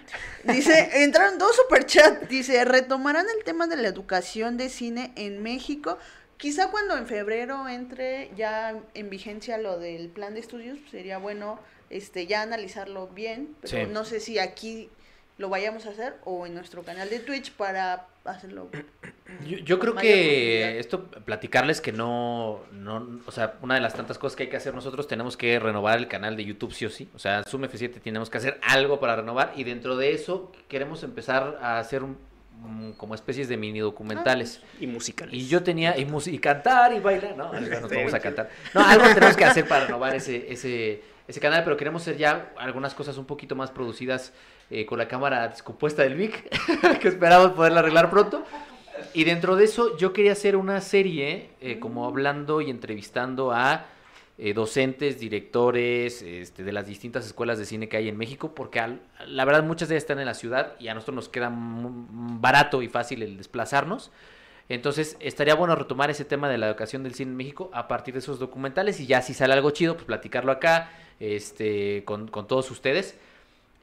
Dice, 0.43 1.03
entraron 1.03 1.37
dos 1.37 1.55
superchats. 1.55 2.27
Dice, 2.27 2.65
retomarán 2.65 3.27
el 3.37 3.43
tema 3.43 3.67
de 3.67 3.77
la 3.77 3.87
educación 3.87 4.57
de 4.57 4.69
cine 4.69 5.13
en 5.15 5.41
México. 5.43 5.97
Quizá 6.37 6.71
cuando 6.71 6.97
en 6.97 7.05
febrero 7.05 7.67
entre 7.69 8.31
ya 8.35 8.75
en 8.93 9.09
vigencia 9.09 9.57
lo 9.57 9.77
del 9.77 10.09
plan 10.09 10.33
de 10.33 10.39
estudios, 10.39 10.79
sería 10.89 11.17
bueno 11.19 11.59
este 11.89 12.25
ya 12.27 12.41
analizarlo 12.41 13.07
bien, 13.07 13.55
pero 13.61 13.85
Sí. 13.85 13.91
no 13.91 14.03
sé 14.05 14.19
si 14.19 14.39
aquí 14.39 14.89
lo 15.39 15.49
vayamos 15.49 15.87
a 15.87 15.89
hacer 15.89 16.17
o 16.25 16.45
en 16.45 16.53
nuestro 16.53 16.83
canal 16.83 17.09
de 17.09 17.19
Twitch 17.19 17.51
para 17.53 18.05
hacerlo. 18.25 18.69
Yo, 19.47 19.57
yo 19.59 19.77
creo 19.79 19.93
que 19.95 20.79
esto, 20.79 21.05
platicarles 21.05 21.81
que 21.81 21.91
no, 21.91 22.61
no, 22.71 23.19
o 23.27 23.31
sea, 23.31 23.53
una 23.61 23.75
de 23.75 23.79
las 23.81 23.93
tantas 23.93 24.17
cosas 24.17 24.35
que 24.35 24.43
hay 24.43 24.49
que 24.49 24.57
hacer 24.57 24.73
nosotros, 24.73 25.07
tenemos 25.07 25.37
que 25.37 25.59
renovar 25.59 25.99
el 25.99 26.07
canal 26.07 26.35
de 26.35 26.43
YouTube 26.43 26.73
sí 26.73 26.85
o 26.85 26.89
sí. 26.89 27.07
O 27.15 27.19
sea, 27.19 27.43
Zoom 27.43 27.63
F7 27.63 28.01
tenemos 28.01 28.29
que 28.31 28.39
hacer 28.39 28.59
algo 28.63 28.99
para 28.99 29.15
renovar 29.17 29.53
y 29.55 29.63
dentro 29.63 29.95
de 29.97 30.13
eso 30.13 30.51
queremos 30.67 31.03
empezar 31.03 31.59
a 31.61 31.77
hacer 31.79 32.01
un, 32.03 32.17
mm, 32.63 32.91
como 32.93 33.13
especies 33.15 33.47
de 33.47 33.55
mini 33.55 33.79
documentales. 33.79 34.61
Y 34.79 34.87
musicales. 34.87 35.33
Y 35.33 35.47
yo 35.47 35.61
tenía, 35.63 35.95
y, 35.97 36.05
mus- 36.05 36.27
y 36.27 36.39
cantar 36.39 36.91
y 36.93 36.99
bailar, 36.99 37.37
¿no? 37.37 37.53
Nos 37.53 37.89
vamos 37.91 38.13
a 38.15 38.19
cantar. 38.19 38.49
No, 38.73 38.81
algo 38.85 39.05
tenemos 39.13 39.37
que 39.37 39.45
hacer 39.45 39.67
para 39.69 39.85
renovar 39.85 40.15
ese, 40.15 40.51
ese, 40.51 41.03
ese 41.27 41.39
canal, 41.39 41.63
pero 41.63 41.77
queremos 41.77 42.01
hacer 42.01 42.17
ya 42.17 42.51
algunas 42.57 42.93
cosas 42.95 43.15
un 43.17 43.25
poquito 43.25 43.55
más 43.55 43.69
producidas 43.69 44.33
eh, 44.69 44.85
con 44.85 44.97
la 44.97 45.07
cámara 45.07 45.47
descompuesta 45.47 46.03
del 46.03 46.15
Vic, 46.15 46.49
que 47.01 47.07
esperamos 47.07 47.51
poderla 47.51 47.79
arreglar 47.79 48.09
pronto. 48.09 48.43
Y 49.13 49.23
dentro 49.23 49.55
de 49.55 49.63
eso 49.65 49.97
yo 49.97 50.13
quería 50.13 50.33
hacer 50.33 50.55
una 50.55 50.81
serie 50.81 51.49
eh, 51.61 51.79
como 51.79 52.05
hablando 52.05 52.61
y 52.61 52.69
entrevistando 52.69 53.51
a 53.51 53.85
eh, 54.37 54.53
docentes, 54.53 55.19
directores 55.19 56.21
este, 56.21 56.63
de 56.63 56.71
las 56.71 56.85
distintas 56.85 57.25
escuelas 57.25 57.57
de 57.57 57.65
cine 57.65 57.89
que 57.89 57.97
hay 57.97 58.07
en 58.09 58.17
México, 58.17 58.53
porque 58.55 58.79
al- 58.79 59.01
la 59.27 59.43
verdad 59.45 59.63
muchas 59.63 59.89
de 59.89 59.95
ellas 59.95 60.03
están 60.03 60.19
en 60.19 60.25
la 60.25 60.33
ciudad 60.33 60.73
y 60.79 60.87
a 60.89 60.93
nosotros 60.93 61.15
nos 61.15 61.29
queda 61.29 61.49
mu- 61.49 62.05
barato 62.39 62.81
y 62.81 62.87
fácil 62.89 63.23
el 63.23 63.37
desplazarnos. 63.37 64.11
Entonces 64.69 65.17
estaría 65.19 65.55
bueno 65.55 65.75
retomar 65.75 66.09
ese 66.11 66.25
tema 66.25 66.47
de 66.47 66.57
la 66.59 66.67
educación 66.67 67.01
del 67.03 67.15
cine 67.15 67.31
en 67.31 67.37
México 67.37 67.71
a 67.73 67.87
partir 67.87 68.13
de 68.13 68.19
esos 68.19 68.37
documentales 68.37 68.99
y 68.99 69.07
ya 69.07 69.21
si 69.21 69.33
sale 69.33 69.53
algo 69.53 69.71
chido, 69.71 69.95
pues 69.95 70.05
platicarlo 70.05 70.51
acá 70.51 70.91
este, 71.19 72.03
con, 72.05 72.27
con 72.27 72.47
todos 72.47 72.69
ustedes. 72.69 73.17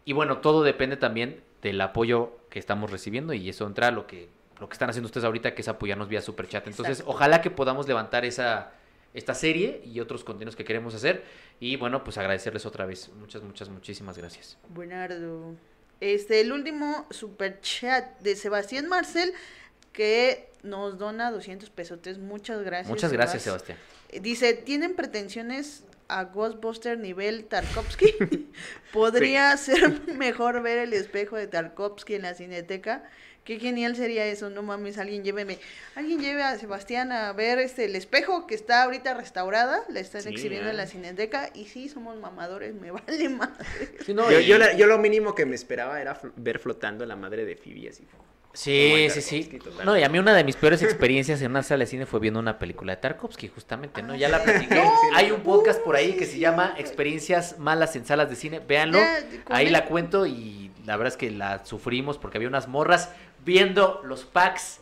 Y 0.07 0.13
bueno, 0.13 0.39
todo 0.39 0.63
depende 0.63 0.97
también 0.97 1.43
del 1.63 1.81
apoyo 1.81 2.39
que 2.49 2.61
estamos 2.61 2.93
recibiendo 2.93 3.35
y 3.35 3.49
eso 3.49 3.67
entra 3.67 3.89
a 3.89 3.91
lo 3.91 4.07
que, 4.07 4.29
lo 4.61 4.69
que 4.69 4.73
están 4.73 4.89
haciendo 4.89 5.07
ustedes 5.07 5.25
ahorita, 5.25 5.55
que 5.55 5.63
es 5.63 5.69
apoyarnos 5.69 6.09
vía 6.09 6.23
Super 6.23 6.49
Chat. 6.49 6.69
Entonces, 6.69 7.01
Exacto. 7.01 7.11
ojalá 7.11 7.43
que 7.43 7.51
podamos 7.51 7.89
levantar 7.89 8.25
esa, 8.25 8.71
esta 9.15 9.35
serie 9.35 9.83
y 9.85 9.99
otros 9.99 10.23
contenidos 10.23 10.55
que 10.55 10.65
queremos 10.65 10.95
hacer. 10.95 11.25
Y 11.59 11.75
bueno, 11.75 12.05
pues 12.05 12.19
agradecerles 12.19 12.65
otra 12.67 12.87
vez. 12.87 13.11
Muchas, 13.19 13.43
muchas, 13.43 13.69
muchísimas 13.69 14.17
gracias. 14.17 14.57
Buenardo. 14.69 15.57
Este, 15.99 16.41
el 16.41 16.53
último 16.53 17.07
super 17.11 17.61
chat 17.61 18.21
de 18.21 18.37
Sebastián 18.37 18.89
Marcel 18.89 19.33
que 19.93 20.51
nos 20.63 20.99
dona 20.99 21.33
200 21.33 21.69
pesotes. 21.71 22.19
Muchas 22.19 22.63
gracias. 22.63 22.89
Muchas 22.91 23.13
gracias, 23.13 23.43
Sebas. 23.43 23.65
Sebastián. 23.65 24.23
Dice, 24.23 24.55
¿tienen 24.55 24.95
pretensiones 24.95 25.83
a 26.09 26.25
Ghostbuster 26.25 26.99
nivel 26.99 27.45
Tarkovsky? 27.47 28.15
¿Podría 28.93 29.57
ser 29.57 30.01
mejor 30.17 30.63
ver 30.63 30.79
el 30.79 30.93
espejo 30.93 31.37
de 31.37 31.47
Tarkovsky 31.47 32.15
en 32.15 32.23
la 32.23 32.35
cineteca? 32.35 33.05
Qué 33.45 33.61
genial 33.61 33.95
sería 33.95 34.27
eso, 34.27 34.51
no 34.51 34.63
mames, 34.65 34.99
alguien 34.99 35.23
lléveme. 35.23 35.59
Alguien 35.95 36.21
lleve 36.21 36.43
a 36.43 36.59
Sebastián 36.59 37.13
a 37.13 37.33
ver 37.33 37.61
este 37.61 37.85
el 37.85 37.95
espejo 37.95 38.49
que 38.49 38.57
está 38.57 38.83
ahorita 38.83 39.15
restaurada, 39.15 39.83
la 39.89 40.01
están 40.01 40.23
Sí, 40.23 40.31
exhibiendo 40.31 40.67
¿eh? 40.67 40.71
en 40.73 40.77
la 40.79 40.87
cineteca 40.89 41.51
y 41.55 41.67
sí 41.67 41.89
somos 41.89 42.17
mamadores, 42.19 42.75
me 42.75 42.91
vale 42.93 43.29
madre. 43.29 43.65
Sí, 44.05 44.15
no, 44.15 44.29
Yo, 44.33 44.41
yo 44.41 44.59
la- 44.59 44.73
yo 44.77 44.87
lo 44.89 44.99
mínimo 44.99 45.35
que 45.37 45.47
me 45.47 45.55
esperaba 45.55 46.01
era 46.01 46.21
fl- 46.21 46.33
ver 46.37 46.59
flotando 46.59 47.07
la 47.07 47.15
madre 47.15 47.45
de 47.45 47.55
Phoebe 47.57 47.89
así. 47.89 48.05
Sí, 48.57 49.09
sí, 49.11 49.21
sí. 49.21 49.59
No, 49.85 49.99
y 49.99 50.03
a 50.03 50.09
mí 50.09 50.19
una 50.19 50.35
de 50.35 50.43
mis 50.43 50.57
peores 50.57 50.83
experiencias 50.83 51.43
en 51.43 51.51
una 51.51 51.63
sala 51.63 51.81
de 51.81 51.87
cine 51.87 52.07
fue 52.07 52.21
viendo 52.21 52.41
una 52.41 52.59
película 52.59 52.95
de 52.95 53.03
Tarkovsky, 53.03 53.49
justamente, 53.49 54.03
¿no? 54.03 54.15
Ya 54.15 54.31
la 54.31 54.43
platiqué. 54.43 54.83
Hay 55.15 55.31
un 55.31 55.43
podcast 55.43 55.79
por 55.83 55.95
ahí 55.95 56.15
que 56.15 56.25
se 56.25 56.39
llama 56.39 56.75
Experiencias 56.79 57.59
malas 57.59 57.95
en 57.97 58.07
salas 58.07 58.31
de 58.31 58.37
cine. 58.37 58.61
Véanlo. 58.61 58.99
Ahí 59.51 59.69
la 59.69 59.85
cuento 59.85 60.25
y 60.25 60.71
la 60.87 60.97
verdad 60.97 61.13
es 61.13 61.19
que 61.19 61.31
la 61.31 61.67
sufrimos 61.67 62.17
porque 62.17 62.39
había 62.39 62.49
unas 62.49 62.67
morras 62.67 63.11
viendo 63.45 64.01
los 64.05 64.25
packs 64.25 64.81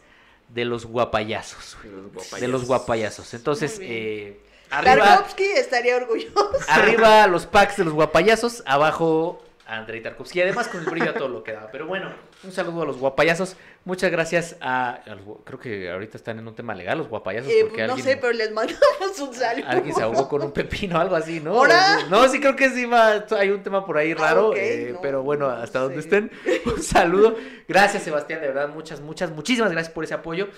de 0.50 0.64
los 0.64 0.86
guapayazos. 0.86 1.76
güey. 1.82 1.92
Los 1.92 2.12
guapayazos. 2.12 2.40
De 2.40 2.48
los 2.48 2.64
guapayazos. 2.66 3.34
Entonces, 3.34 3.78
eh, 3.82 4.40
arriba, 4.70 5.04
Tarkovsky 5.04 5.44
estaría 5.44 5.96
orgulloso. 5.96 6.50
arriba 6.68 7.26
los 7.26 7.46
packs 7.46 7.78
de 7.78 7.84
los 7.84 7.94
guapayazos, 7.94 8.62
abajo 8.66 9.42
Andrei 9.66 10.00
Tarkovsky. 10.00 10.42
Además 10.42 10.68
con 10.68 10.80
el 10.80 10.86
brillo 10.86 11.10
a 11.10 11.14
todo 11.14 11.28
lo 11.28 11.42
que 11.42 11.52
daba. 11.52 11.70
Pero 11.72 11.86
bueno, 11.86 12.12
un 12.44 12.52
saludo 12.52 12.82
a 12.82 12.84
los 12.86 12.98
guapayazos. 12.98 13.56
Muchas 13.84 14.10
gracias 14.10 14.56
a... 14.60 14.90
a 14.94 15.14
los 15.14 15.24
creo 15.44 15.58
que 15.58 15.90
ahorita 15.90 16.16
están 16.16 16.38
en 16.38 16.48
un 16.48 16.54
tema 16.54 16.74
legal 16.74 16.98
los 16.98 17.08
guapayazos. 17.08 17.50
Eh, 17.50 17.58
porque 17.62 17.86
no 17.86 17.94
alguien, 17.94 18.06
sé, 18.06 18.16
pero 18.16 18.32
les 18.32 18.52
mandamos 18.52 19.20
un 19.20 19.34
saludo. 19.34 19.66
alguien 19.68 19.94
se 19.94 20.02
ahogó 20.02 20.28
con 20.28 20.42
un 20.42 20.52
pepino 20.52 20.96
o 20.96 21.00
algo 21.00 21.16
así, 21.16 21.40
¿no? 21.40 21.62
No, 22.10 22.28
sí 22.28 22.40
creo 22.40 22.56
que 22.56 22.70
sí 22.70 22.84
va, 22.86 23.24
hay 23.38 23.50
un 23.50 23.62
tema 23.62 23.84
por 23.84 23.98
ahí 23.98 24.12
Ah, 24.12 24.16
raro, 24.16 24.54
eh, 24.54 24.90
no, 24.94 25.00
pero 25.00 25.22
bueno, 25.22 25.48
no 25.48 25.52
hasta 25.52 25.80
donde 25.80 26.02
sé. 26.02 26.08
estén, 26.08 26.30
un 26.66 26.82
saludo. 26.82 27.36
Gracias 27.68 28.02
Sebastián, 28.02 28.40
de 28.40 28.48
verdad, 28.48 28.68
muchas, 28.68 29.00
muchas, 29.00 29.30
muchísimas 29.30 29.72
gracias 29.72 29.92
por 29.92 30.04
ese 30.04 30.14
apoyo. 30.14 30.48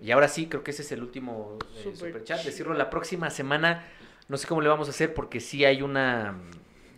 Y 0.00 0.10
ahora 0.12 0.28
sí, 0.28 0.46
creo 0.46 0.62
que 0.62 0.70
ese 0.70 0.82
es 0.82 0.92
el 0.92 1.02
último 1.02 1.58
eh, 1.76 1.82
Super 1.82 1.96
superchat. 1.96 2.44
Decirlo 2.44 2.74
la 2.74 2.90
próxima 2.90 3.30
semana, 3.30 3.86
no 4.28 4.36
sé 4.36 4.46
cómo 4.46 4.60
le 4.60 4.68
vamos 4.68 4.88
a 4.88 4.90
hacer 4.90 5.14
porque 5.14 5.40
sí 5.40 5.64
hay 5.64 5.82
una 5.82 6.38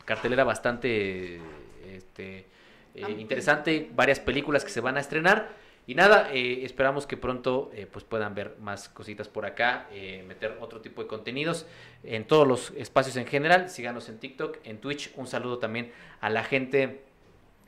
cartelera 0.05 0.45
bastante 0.45 1.41
este, 1.89 2.47
eh, 2.95 3.11
interesante, 3.19 3.91
varias 3.95 4.21
películas 4.21 4.65
que 4.65 4.71
se 4.71 4.81
van 4.81 4.97
a 4.97 5.01
estrenar. 5.01 5.61
Y 5.87 5.95
nada, 5.95 6.31
eh, 6.33 6.65
esperamos 6.65 7.07
que 7.07 7.17
pronto 7.17 7.71
eh, 7.75 7.87
pues 7.91 8.05
puedan 8.05 8.35
ver 8.35 8.57
más 8.61 8.89
cositas 8.89 9.27
por 9.29 9.45
acá, 9.45 9.89
eh, 9.91 10.25
meter 10.29 10.57
otro 10.61 10.81
tipo 10.81 11.03
de 11.03 11.09
contenidos 11.09 11.67
en 12.05 12.27
todos 12.27 12.47
los 12.47 12.71
espacios 12.77 13.17
en 13.17 13.27
general. 13.27 13.69
Síganos 13.69 14.09
en 14.09 14.19
TikTok, 14.19 14.59
en 14.65 14.79
Twitch. 14.79 15.11
Un 15.17 15.27
saludo 15.27 15.59
también 15.59 15.91
a 16.21 16.31
la 16.31 16.45
gente 16.45 17.03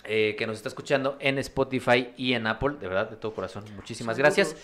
eh, 0.05 0.37
que 0.39 0.47
nos 0.47 0.57
está 0.57 0.69
escuchando 0.69 1.17
en 1.21 1.39
Spotify 1.39 2.13
y 2.17 2.35
en 2.35 2.47
Apple. 2.47 2.77
De 2.81 2.87
verdad, 2.87 3.11
de 3.11 3.17
todo 3.17 3.35
corazón, 3.35 3.65
muchísimas 3.75 4.19
gracias. 4.19 4.57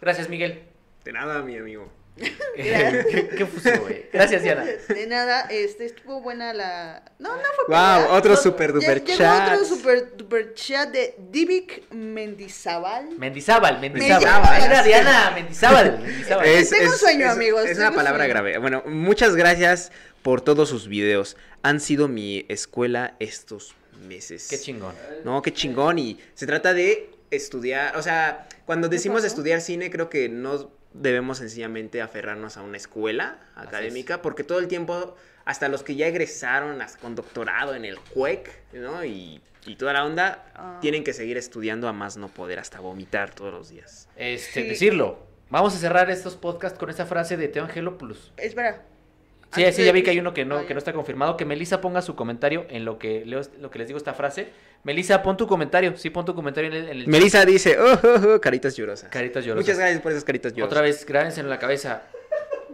Gracias, 0.00 0.28
Miguel. 0.28 0.64
De 1.04 1.12
nada, 1.12 1.42
mi 1.42 1.56
amigo. 1.56 1.90
¿Qué, 2.56 3.28
qué 3.36 3.46
fuso, 3.46 3.70
güey? 3.82 4.06
Gracias, 4.12 4.42
Diana. 4.42 4.64
De 4.64 5.06
nada, 5.06 5.42
este, 5.50 5.84
estuvo 5.84 6.20
buena 6.22 6.54
la... 6.54 7.02
No, 7.18 7.36
no 7.36 7.42
fue 7.42 7.64
Wow, 7.68 8.00
buena. 8.00 8.08
otro 8.14 8.30
No, 8.32 8.36
super 8.38 8.72
duper 8.72 9.04
chat. 9.04 9.52
otro 9.52 9.64
super 9.66 10.16
duper 10.16 10.54
chat 10.54 10.90
de 10.90 11.14
Divik 11.30 11.92
Mendizábal. 11.92 13.10
Mendizábal, 13.18 13.80
Mendizábal. 13.80 14.62
Era 14.62 14.82
Diana, 14.82 15.30
Mendizábal. 15.34 15.98
Mendizábal. 16.00 16.46
Es- 16.46 16.70
Tengo 16.70 16.92
sueño, 16.92 17.30
amigos, 17.30 17.66
Es 17.66 17.76
una 17.78 17.92
palabra 17.94 18.24
sueño. 18.24 18.32
grave. 18.34 18.58
Bueno, 18.58 18.82
muchas 18.86 19.36
gracias 19.36 19.92
por 20.22 20.40
todos 20.40 20.68
sus 20.68 20.88
videos. 20.88 21.36
Han 21.62 21.80
sido 21.80 22.08
mi 22.08 22.46
escuela 22.48 23.14
estos 23.20 23.74
meses. 24.08 24.46
Qué 24.48 24.58
chingón. 24.58 24.94
No, 25.24 25.42
qué 25.42 25.52
chingón. 25.52 25.98
Y 25.98 26.18
se 26.34 26.46
trata 26.46 26.72
de 26.72 27.10
estudiar. 27.30 27.96
O 27.96 28.02
sea, 28.02 28.48
cuando 28.64 28.88
decimos 28.88 29.24
estudiar 29.24 29.60
cine, 29.60 29.90
creo 29.90 30.08
que 30.08 30.28
no 30.28 30.70
debemos 31.00 31.38
sencillamente 31.38 32.00
aferrarnos 32.02 32.56
a 32.56 32.62
una 32.62 32.76
escuela 32.76 33.38
académica, 33.54 34.22
porque 34.22 34.44
todo 34.44 34.58
el 34.58 34.68
tiempo, 34.68 35.16
hasta 35.44 35.68
los 35.68 35.82
que 35.82 35.94
ya 35.96 36.06
egresaron 36.06 36.78
con 37.00 37.14
doctorado 37.14 37.74
en 37.74 37.84
el 37.84 37.98
CUEC, 37.98 38.50
¿no? 38.74 39.04
Y, 39.04 39.40
y 39.66 39.76
toda 39.76 39.92
la 39.92 40.04
onda, 40.04 40.44
Ah. 40.54 40.78
tienen 40.80 41.04
que 41.04 41.12
seguir 41.12 41.36
estudiando 41.36 41.88
a 41.88 41.92
más 41.92 42.16
no 42.16 42.28
poder, 42.28 42.58
hasta 42.58 42.80
vomitar 42.80 43.34
todos 43.34 43.52
los 43.52 43.68
días. 43.68 44.08
Este, 44.16 44.62
Sí. 44.62 44.68
decirlo. 44.68 45.18
Vamos 45.50 45.74
a 45.76 45.78
cerrar 45.78 46.10
estos 46.10 46.34
podcasts 46.36 46.78
con 46.78 46.90
esta 46.90 47.06
frase 47.06 47.36
de 47.36 47.46
Teo 47.48 47.64
Angelopoulos. 47.64 48.32
Espera. 48.36 48.82
Sí, 49.54 49.64
sí, 49.72 49.84
ya 49.84 49.92
vi 49.92 50.02
que 50.02 50.10
hay 50.10 50.18
uno 50.18 50.34
que 50.34 50.44
no, 50.44 50.58
Ah, 50.58 50.66
que 50.66 50.74
no 50.74 50.78
está 50.78 50.92
confirmado. 50.92 51.36
Que 51.36 51.44
Melissa 51.44 51.80
ponga 51.80 52.02
su 52.02 52.16
comentario 52.16 52.66
en 52.68 52.84
lo 52.84 52.98
que 52.98 53.24
leo, 53.24 53.40
lo 53.60 53.70
que 53.70 53.78
les 53.78 53.86
digo 53.86 53.96
esta 53.96 54.12
frase. 54.12 54.48
Melissa, 54.84 55.22
pon 55.22 55.36
tu 55.36 55.46
comentario. 55.46 55.96
Sí, 55.96 56.10
pon 56.10 56.24
tu 56.24 56.34
comentario 56.34 56.70
en 56.70 56.76
el, 56.76 56.84
en 56.84 56.90
el 56.90 57.04
chat. 57.04 57.08
Melissa 57.08 57.44
dice, 57.44 57.78
oh, 57.78 57.98
oh, 58.02 58.34
oh, 58.34 58.40
caritas 58.40 58.76
llorosas. 58.76 59.10
Caritas 59.10 59.44
llorosas. 59.44 59.66
Muchas 59.66 59.78
gracias 59.78 60.00
por 60.00 60.12
esas 60.12 60.24
caritas 60.24 60.52
llorosas. 60.52 60.72
Otra 60.72 60.82
vez, 60.82 61.04
grábense 61.06 61.40
en 61.40 61.50
la 61.50 61.58
cabeza. 61.58 62.02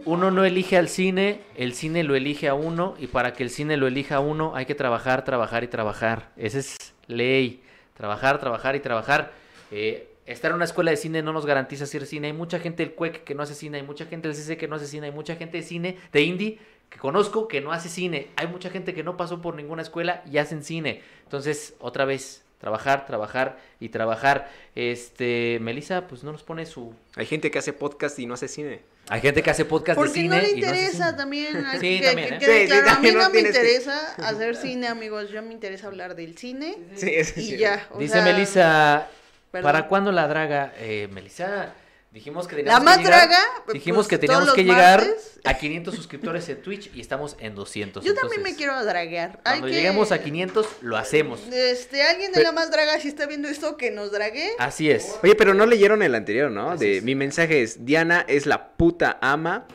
Uno 0.05 0.31
no 0.31 0.43
elige 0.43 0.77
al 0.77 0.89
cine, 0.89 1.41
el 1.55 1.73
cine 1.73 2.03
lo 2.03 2.15
elige 2.15 2.47
a 2.47 2.53
uno. 2.53 2.95
Y 2.99 3.07
para 3.07 3.33
que 3.33 3.43
el 3.43 3.49
cine 3.49 3.77
lo 3.77 3.87
elija 3.87 4.15
a 4.15 4.19
uno, 4.19 4.55
hay 4.55 4.65
que 4.65 4.75
trabajar, 4.75 5.23
trabajar 5.23 5.63
y 5.63 5.67
trabajar. 5.67 6.29
Esa 6.37 6.59
es 6.59 6.77
ley. 7.07 7.63
Trabajar, 7.95 8.39
trabajar 8.39 8.75
y 8.75 8.79
trabajar. 8.79 9.31
Eh, 9.71 10.09
estar 10.25 10.51
en 10.51 10.55
una 10.55 10.65
escuela 10.65 10.91
de 10.91 10.97
cine 10.97 11.21
no 11.21 11.33
nos 11.33 11.45
garantiza 11.45 11.83
hacer 11.83 12.05
cine. 12.05 12.27
Hay 12.27 12.33
mucha 12.33 12.59
gente 12.59 12.83
del 12.83 12.95
CUEC 12.95 13.23
que 13.23 13.35
no 13.35 13.43
hace 13.43 13.55
cine, 13.55 13.77
hay 13.77 13.83
mucha 13.83 14.05
gente 14.05 14.27
del 14.27 14.35
CC 14.35 14.57
que 14.57 14.67
no 14.67 14.75
hace 14.75 14.87
cine, 14.87 15.07
hay 15.07 15.11
mucha 15.11 15.35
gente 15.35 15.57
de 15.57 15.63
cine, 15.63 15.97
de 16.11 16.21
indie, 16.21 16.59
que 16.93 16.99
conozco 16.99 17.47
que 17.47 17.59
no 17.59 17.71
hace 17.71 17.89
cine. 17.89 18.27
Hay 18.35 18.45
mucha 18.47 18.69
gente 18.69 18.93
que 18.93 19.03
no 19.03 19.17
pasó 19.17 19.41
por 19.41 19.55
ninguna 19.55 19.81
escuela 19.81 20.21
y 20.31 20.37
hacen 20.37 20.63
cine. 20.63 21.01
Entonces, 21.23 21.73
otra 21.79 22.05
vez, 22.05 22.43
trabajar, 22.59 23.05
trabajar 23.07 23.57
y 23.79 23.89
trabajar. 23.89 24.47
Este, 24.75 25.57
Melissa, 25.61 26.07
pues 26.07 26.23
no 26.23 26.31
nos 26.31 26.43
pone 26.43 26.65
su... 26.67 26.93
Hay 27.15 27.25
gente 27.25 27.49
que 27.49 27.57
hace 27.59 27.73
podcast 27.73 28.17
y 28.19 28.27
no 28.27 28.35
hace 28.35 28.47
cine. 28.47 28.81
Hay 29.09 29.19
gente 29.21 29.41
que 29.43 29.49
hace 29.49 29.65
podcast 29.65 29.97
de 29.99 30.05
Porque 30.05 30.13
cine 30.21 30.35
no 30.37 30.41
le 30.41 30.51
y 30.51 30.61
no 30.61 30.67
hace 30.67 30.75
interesa 30.77 31.05
cine. 31.07 31.17
también. 31.17 31.65
hay 31.65 31.79
Sí, 31.79 31.99
que- 31.99 32.05
también, 32.05 32.37
que 32.39 32.45
¿eh? 32.45 32.67
sí, 32.67 32.67
claro, 32.71 32.89
a 32.91 32.99
mí 32.99 33.11
no 33.11 33.19
no 33.23 33.29
me 33.31 33.41
que- 33.41 33.47
interesa 33.47 34.13
hacer 34.15 34.55
cine, 34.55 34.87
amigos. 34.87 35.29
Yo 35.31 35.41
me 35.41 35.51
interesa 35.53 35.87
hablar 35.87 36.15
del 36.15 36.37
cine. 36.37 36.77
Sí, 36.95 37.09
es 37.13 37.35
Y 37.37 37.57
ya. 37.57 37.87
o 37.91 37.97
Dice 37.97 38.13
sea, 38.13 38.23
Melissa. 38.23 39.07
¿para 39.51 39.87
cuándo 39.87 40.11
la 40.11 40.27
draga? 40.27 40.73
Eh, 40.77 41.09
Melissa, 41.11 41.73
dijimos 42.13 42.47
que 42.47 42.55
La 42.57 42.57
teníamos 42.79 42.83
más 42.85 42.97
que 42.99 43.03
llegar, 43.03 43.27
draga. 43.27 43.43
dijimos 43.73 43.97
pues, 43.97 44.07
que 44.07 44.15
todos 44.17 44.21
teníamos 44.27 44.45
los 44.47 44.55
que 44.55 44.63
llegar 44.63 44.99
martes. 45.01 45.39
a 45.43 45.53
500 45.55 45.95
suscriptores 45.95 46.47
en 46.49 46.61
Twitch 46.61 46.91
y 46.93 47.01
estamos 47.01 47.35
en 47.39 47.55
200. 47.55 48.05
Yo 48.05 48.13
también 48.13 48.43
me 48.43 48.55
quiero 48.55 48.81
draguear. 48.85 49.41
Hay 49.43 49.59
Cuando 49.59 49.67
que- 49.67 49.73
lleguemos 49.73 50.11
a 50.11 50.21
500, 50.21 50.67
lo 50.81 50.95
hacemos. 50.95 51.41
Este, 51.51 52.03
alguien 52.03 52.31
de 52.31 52.43
la 52.43 52.51
más 52.51 52.69
draga, 52.71 52.99
si 52.99 53.07
está 53.07 53.25
viendo 53.25 53.47
esto, 53.49 53.75
que 53.77 53.89
nos 53.91 54.11
drague. 54.11 54.51
Así 54.59 54.89
es. 54.91 55.15
Oye, 55.23 55.35
pero 55.35 55.53
no 55.53 55.65
leyeron 55.65 56.03
el 56.03 56.13
anterior, 56.15 56.51
¿no? 56.51 56.69
Así 56.71 56.85
De 56.85 56.97
es. 56.99 57.03
mi 57.03 57.15
mensaje 57.15 57.63
es 57.63 57.83
Diana 57.85 58.23
es 58.27 58.45
la 58.45 58.69
puta 58.77 59.17
ama. 59.21 59.65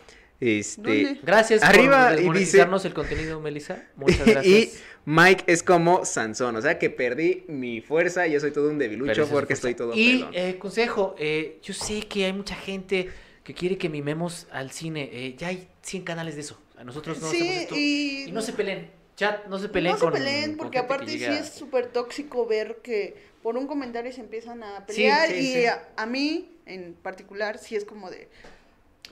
Este 0.41 0.81
¿Dónde? 0.81 1.21
Gracias 1.25 1.65
Arriba, 1.65 2.15
y 2.17 2.31
dice- 2.31 2.63
el 2.63 2.95
contenido, 2.95 3.41
Melissa. 3.41 3.83
Muchas 3.97 4.19
gracias. 4.25 4.47
y 4.47 4.73
Mike 5.05 5.45
es 5.47 5.63
como 5.63 6.05
Sansón, 6.05 6.57
o 6.57 6.61
sea 6.63 6.79
que 6.79 6.91
perdí 6.91 7.45
mi 7.49 7.81
fuerza 7.81 8.27
y 8.27 8.33
yo 8.33 8.41
soy 8.41 8.51
todo 8.51 8.69
un 8.69 8.79
debilucho 8.79 9.27
porque 9.29 9.55
estoy 9.55 9.75
todo 9.75 9.95
Y 9.95 10.25
eh, 10.35 10.57
consejo, 10.59 11.15
eh, 11.19 11.59
yo 11.63 11.73
sé 11.73 12.01
que 12.03 12.27
hay 12.27 12.33
mucha 12.35 12.55
gente 12.55 13.09
que 13.43 13.55
quiere 13.55 13.79
que 13.79 13.89
mimemos 13.89 14.47
al 14.51 14.71
cine. 14.71 15.09
eh, 15.13 15.35
ya 15.39 15.49
hay 15.49 15.67
100 15.83 16.03
canales 16.05 16.35
de 16.35 16.43
eso. 16.43 16.61
A 16.77 16.85
nosotros 16.85 17.21
no 17.23 17.31
sí, 17.31 17.37
hacemos 17.41 17.57
esto. 17.63 17.75
y... 17.77 18.25
Y 18.29 18.33
no 18.33 18.43
se 18.43 18.53
peleen. 18.53 18.91
Chat, 19.17 19.47
no 19.47 19.59
se 19.59 19.69
peleen 19.69 19.95
no 19.95 19.99
se 19.99 20.05
con 20.05 20.13
peleen, 20.13 20.51
con 20.51 20.57
porque 20.59 20.79
aparte 20.79 21.11
sí 21.11 21.25
es 21.25 21.49
súper 21.51 21.87
tóxico 21.87 22.47
ver 22.47 22.77
que 22.83 23.17
por 23.43 23.57
un 23.57 23.67
comentario 23.67 24.13
se 24.13 24.21
empiezan 24.21 24.63
a 24.63 24.77
Sí, 24.81 24.85
pelear 24.87 25.29
sí, 25.29 25.35
y 25.35 25.53
sí. 25.55 25.67
A, 25.67 25.89
a 25.97 26.07
mí 26.07 26.57
en 26.67 26.93
particular 26.95 27.59
sí 27.59 27.75
es 27.75 27.85
como 27.85 28.11
de 28.11 28.29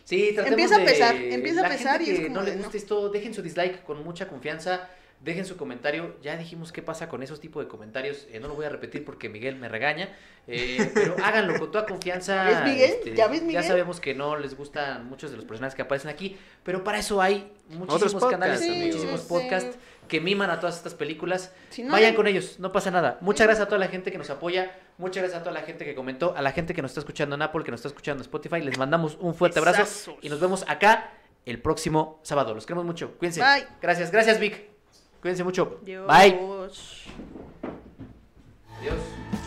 Sí, 0.04 0.30
tratemos 0.34 0.50
Empieza 0.60 0.76
a 0.76 0.78
de- 0.78 0.84
pesar, 0.84 1.16
empieza 1.16 1.66
a 1.66 1.68
pesar 1.68 1.98
gente 2.00 2.10
y 2.12 2.14
es 2.14 2.20
que 2.20 2.26
como 2.28 2.38
no 2.38 2.44
de, 2.44 2.50
les 2.50 2.56
no. 2.58 2.62
guste 2.64 2.78
esto, 2.78 3.08
dejen 3.08 3.34
su 3.34 3.42
dislike 3.42 3.82
con 3.82 4.04
mucha 4.04 4.28
confianza, 4.28 4.88
dejen 5.26 5.44
su 5.44 5.58
comentario. 5.58 6.16
Ya 6.22 6.36
dijimos 6.38 6.72
qué 6.72 6.80
pasa 6.80 7.08
con 7.10 7.22
esos 7.22 7.40
tipos 7.40 7.62
de 7.62 7.68
comentarios. 7.68 8.26
eh, 8.30 8.40
no 8.40 8.48
lo 8.48 8.54
voy 8.54 8.64
a 8.64 8.70
repetir 8.70 9.04
porque 9.04 9.28
Miguel 9.28 9.56
me 9.56 9.68
regaña, 9.68 10.08
eh, 10.46 10.90
pero 10.94 11.16
háganlo 11.24 11.58
con 11.58 11.70
toda 11.70 11.84
confianza. 11.84 12.48
este, 12.48 12.64
¿Ves, 12.64 12.72
Miguel? 13.02 13.14
¿Ya 13.16 13.26
ves, 13.28 13.42
Miguel? 13.42 13.64
sabemos 13.64 14.00
que 14.00 14.14
no 14.14 14.36
les 14.36 14.56
gustan 14.56 15.06
muchos 15.08 15.30
de 15.30 15.36
los 15.36 15.44
personajes 15.44 15.74
que 15.74 15.82
aparecen 15.82 16.10
aquí, 16.10 16.38
pero 16.62 16.82
para 16.82 16.98
eso 16.98 17.20
hay 17.20 17.52
muchísimos 17.68 18.14
Otros 18.14 18.30
canales, 18.30 18.60
Sí, 18.60 18.70
muchísimos 18.70 19.20
sí. 19.20 19.26
podcasts 19.28 19.76
que 20.08 20.20
miman 20.20 20.48
a 20.50 20.60
todas 20.60 20.76
estas 20.76 20.94
películas. 20.94 21.52
si 21.70 21.82
no 21.82 21.90
Vayan 21.92 22.10
hay- 22.10 22.14
con 22.16 22.28
ellos, 22.28 22.60
no 22.60 22.70
pasa 22.72 22.90
nada. 22.92 23.18
Muchas 23.20 23.46
gracias 23.48 23.66
a 23.66 23.68
toda 23.68 23.80
la 23.80 23.88
gente 23.88 24.12
que 24.12 24.18
nos 24.18 24.30
apoya, 24.30 24.70
muchas 24.98 25.22
gracias 25.24 25.40
a 25.40 25.44
toda 25.44 25.52
la 25.58 25.66
gente 25.66 25.84
que 25.84 25.96
comentó, 25.96 26.34
a 26.36 26.42
la 26.42 26.52
gente 26.52 26.72
que 26.72 26.80
nos 26.82 26.92
está 26.92 27.00
escuchando 27.00 27.34
en 27.34 27.42
Apple, 27.42 27.64
que 27.64 27.72
nos 27.72 27.80
está 27.80 27.88
escuchando 27.88 28.22
en 28.22 28.26
Spotify. 28.26 28.60
Les 28.62 28.78
mandamos 28.78 29.18
un 29.20 29.34
fuerte 29.34 29.58
abrazo 29.58 30.16
y 30.22 30.28
nos 30.28 30.38
vemos 30.38 30.64
acá 30.68 31.10
el 31.44 31.60
próximo 31.60 32.20
sábado. 32.22 32.54
Los 32.54 32.64
queremos 32.66 32.84
mucho. 32.84 33.18
Cuídense. 33.18 33.40
Bye. 33.40 33.66
Gracias, 33.82 34.12
gracias 34.12 34.38
Vic. 34.38 34.75
Cuídense 35.20 35.44
mucho. 35.44 35.78
Dios, 35.82 36.06
Bye. 36.06 36.38
Adiós. 38.78 39.04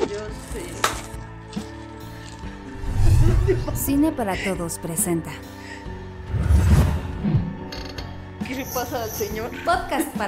Dios, 0.08 0.30
sí. 0.54 0.66
Cine 3.76 4.12
para 4.12 4.36
Todos 4.44 4.78
presenta. 4.80 5.32
¿Qué 8.48 8.56
le 8.56 8.66
pasa 8.66 9.04
al 9.04 9.10
señor? 9.10 9.50
Podcast 9.64 10.08
para 10.18 10.28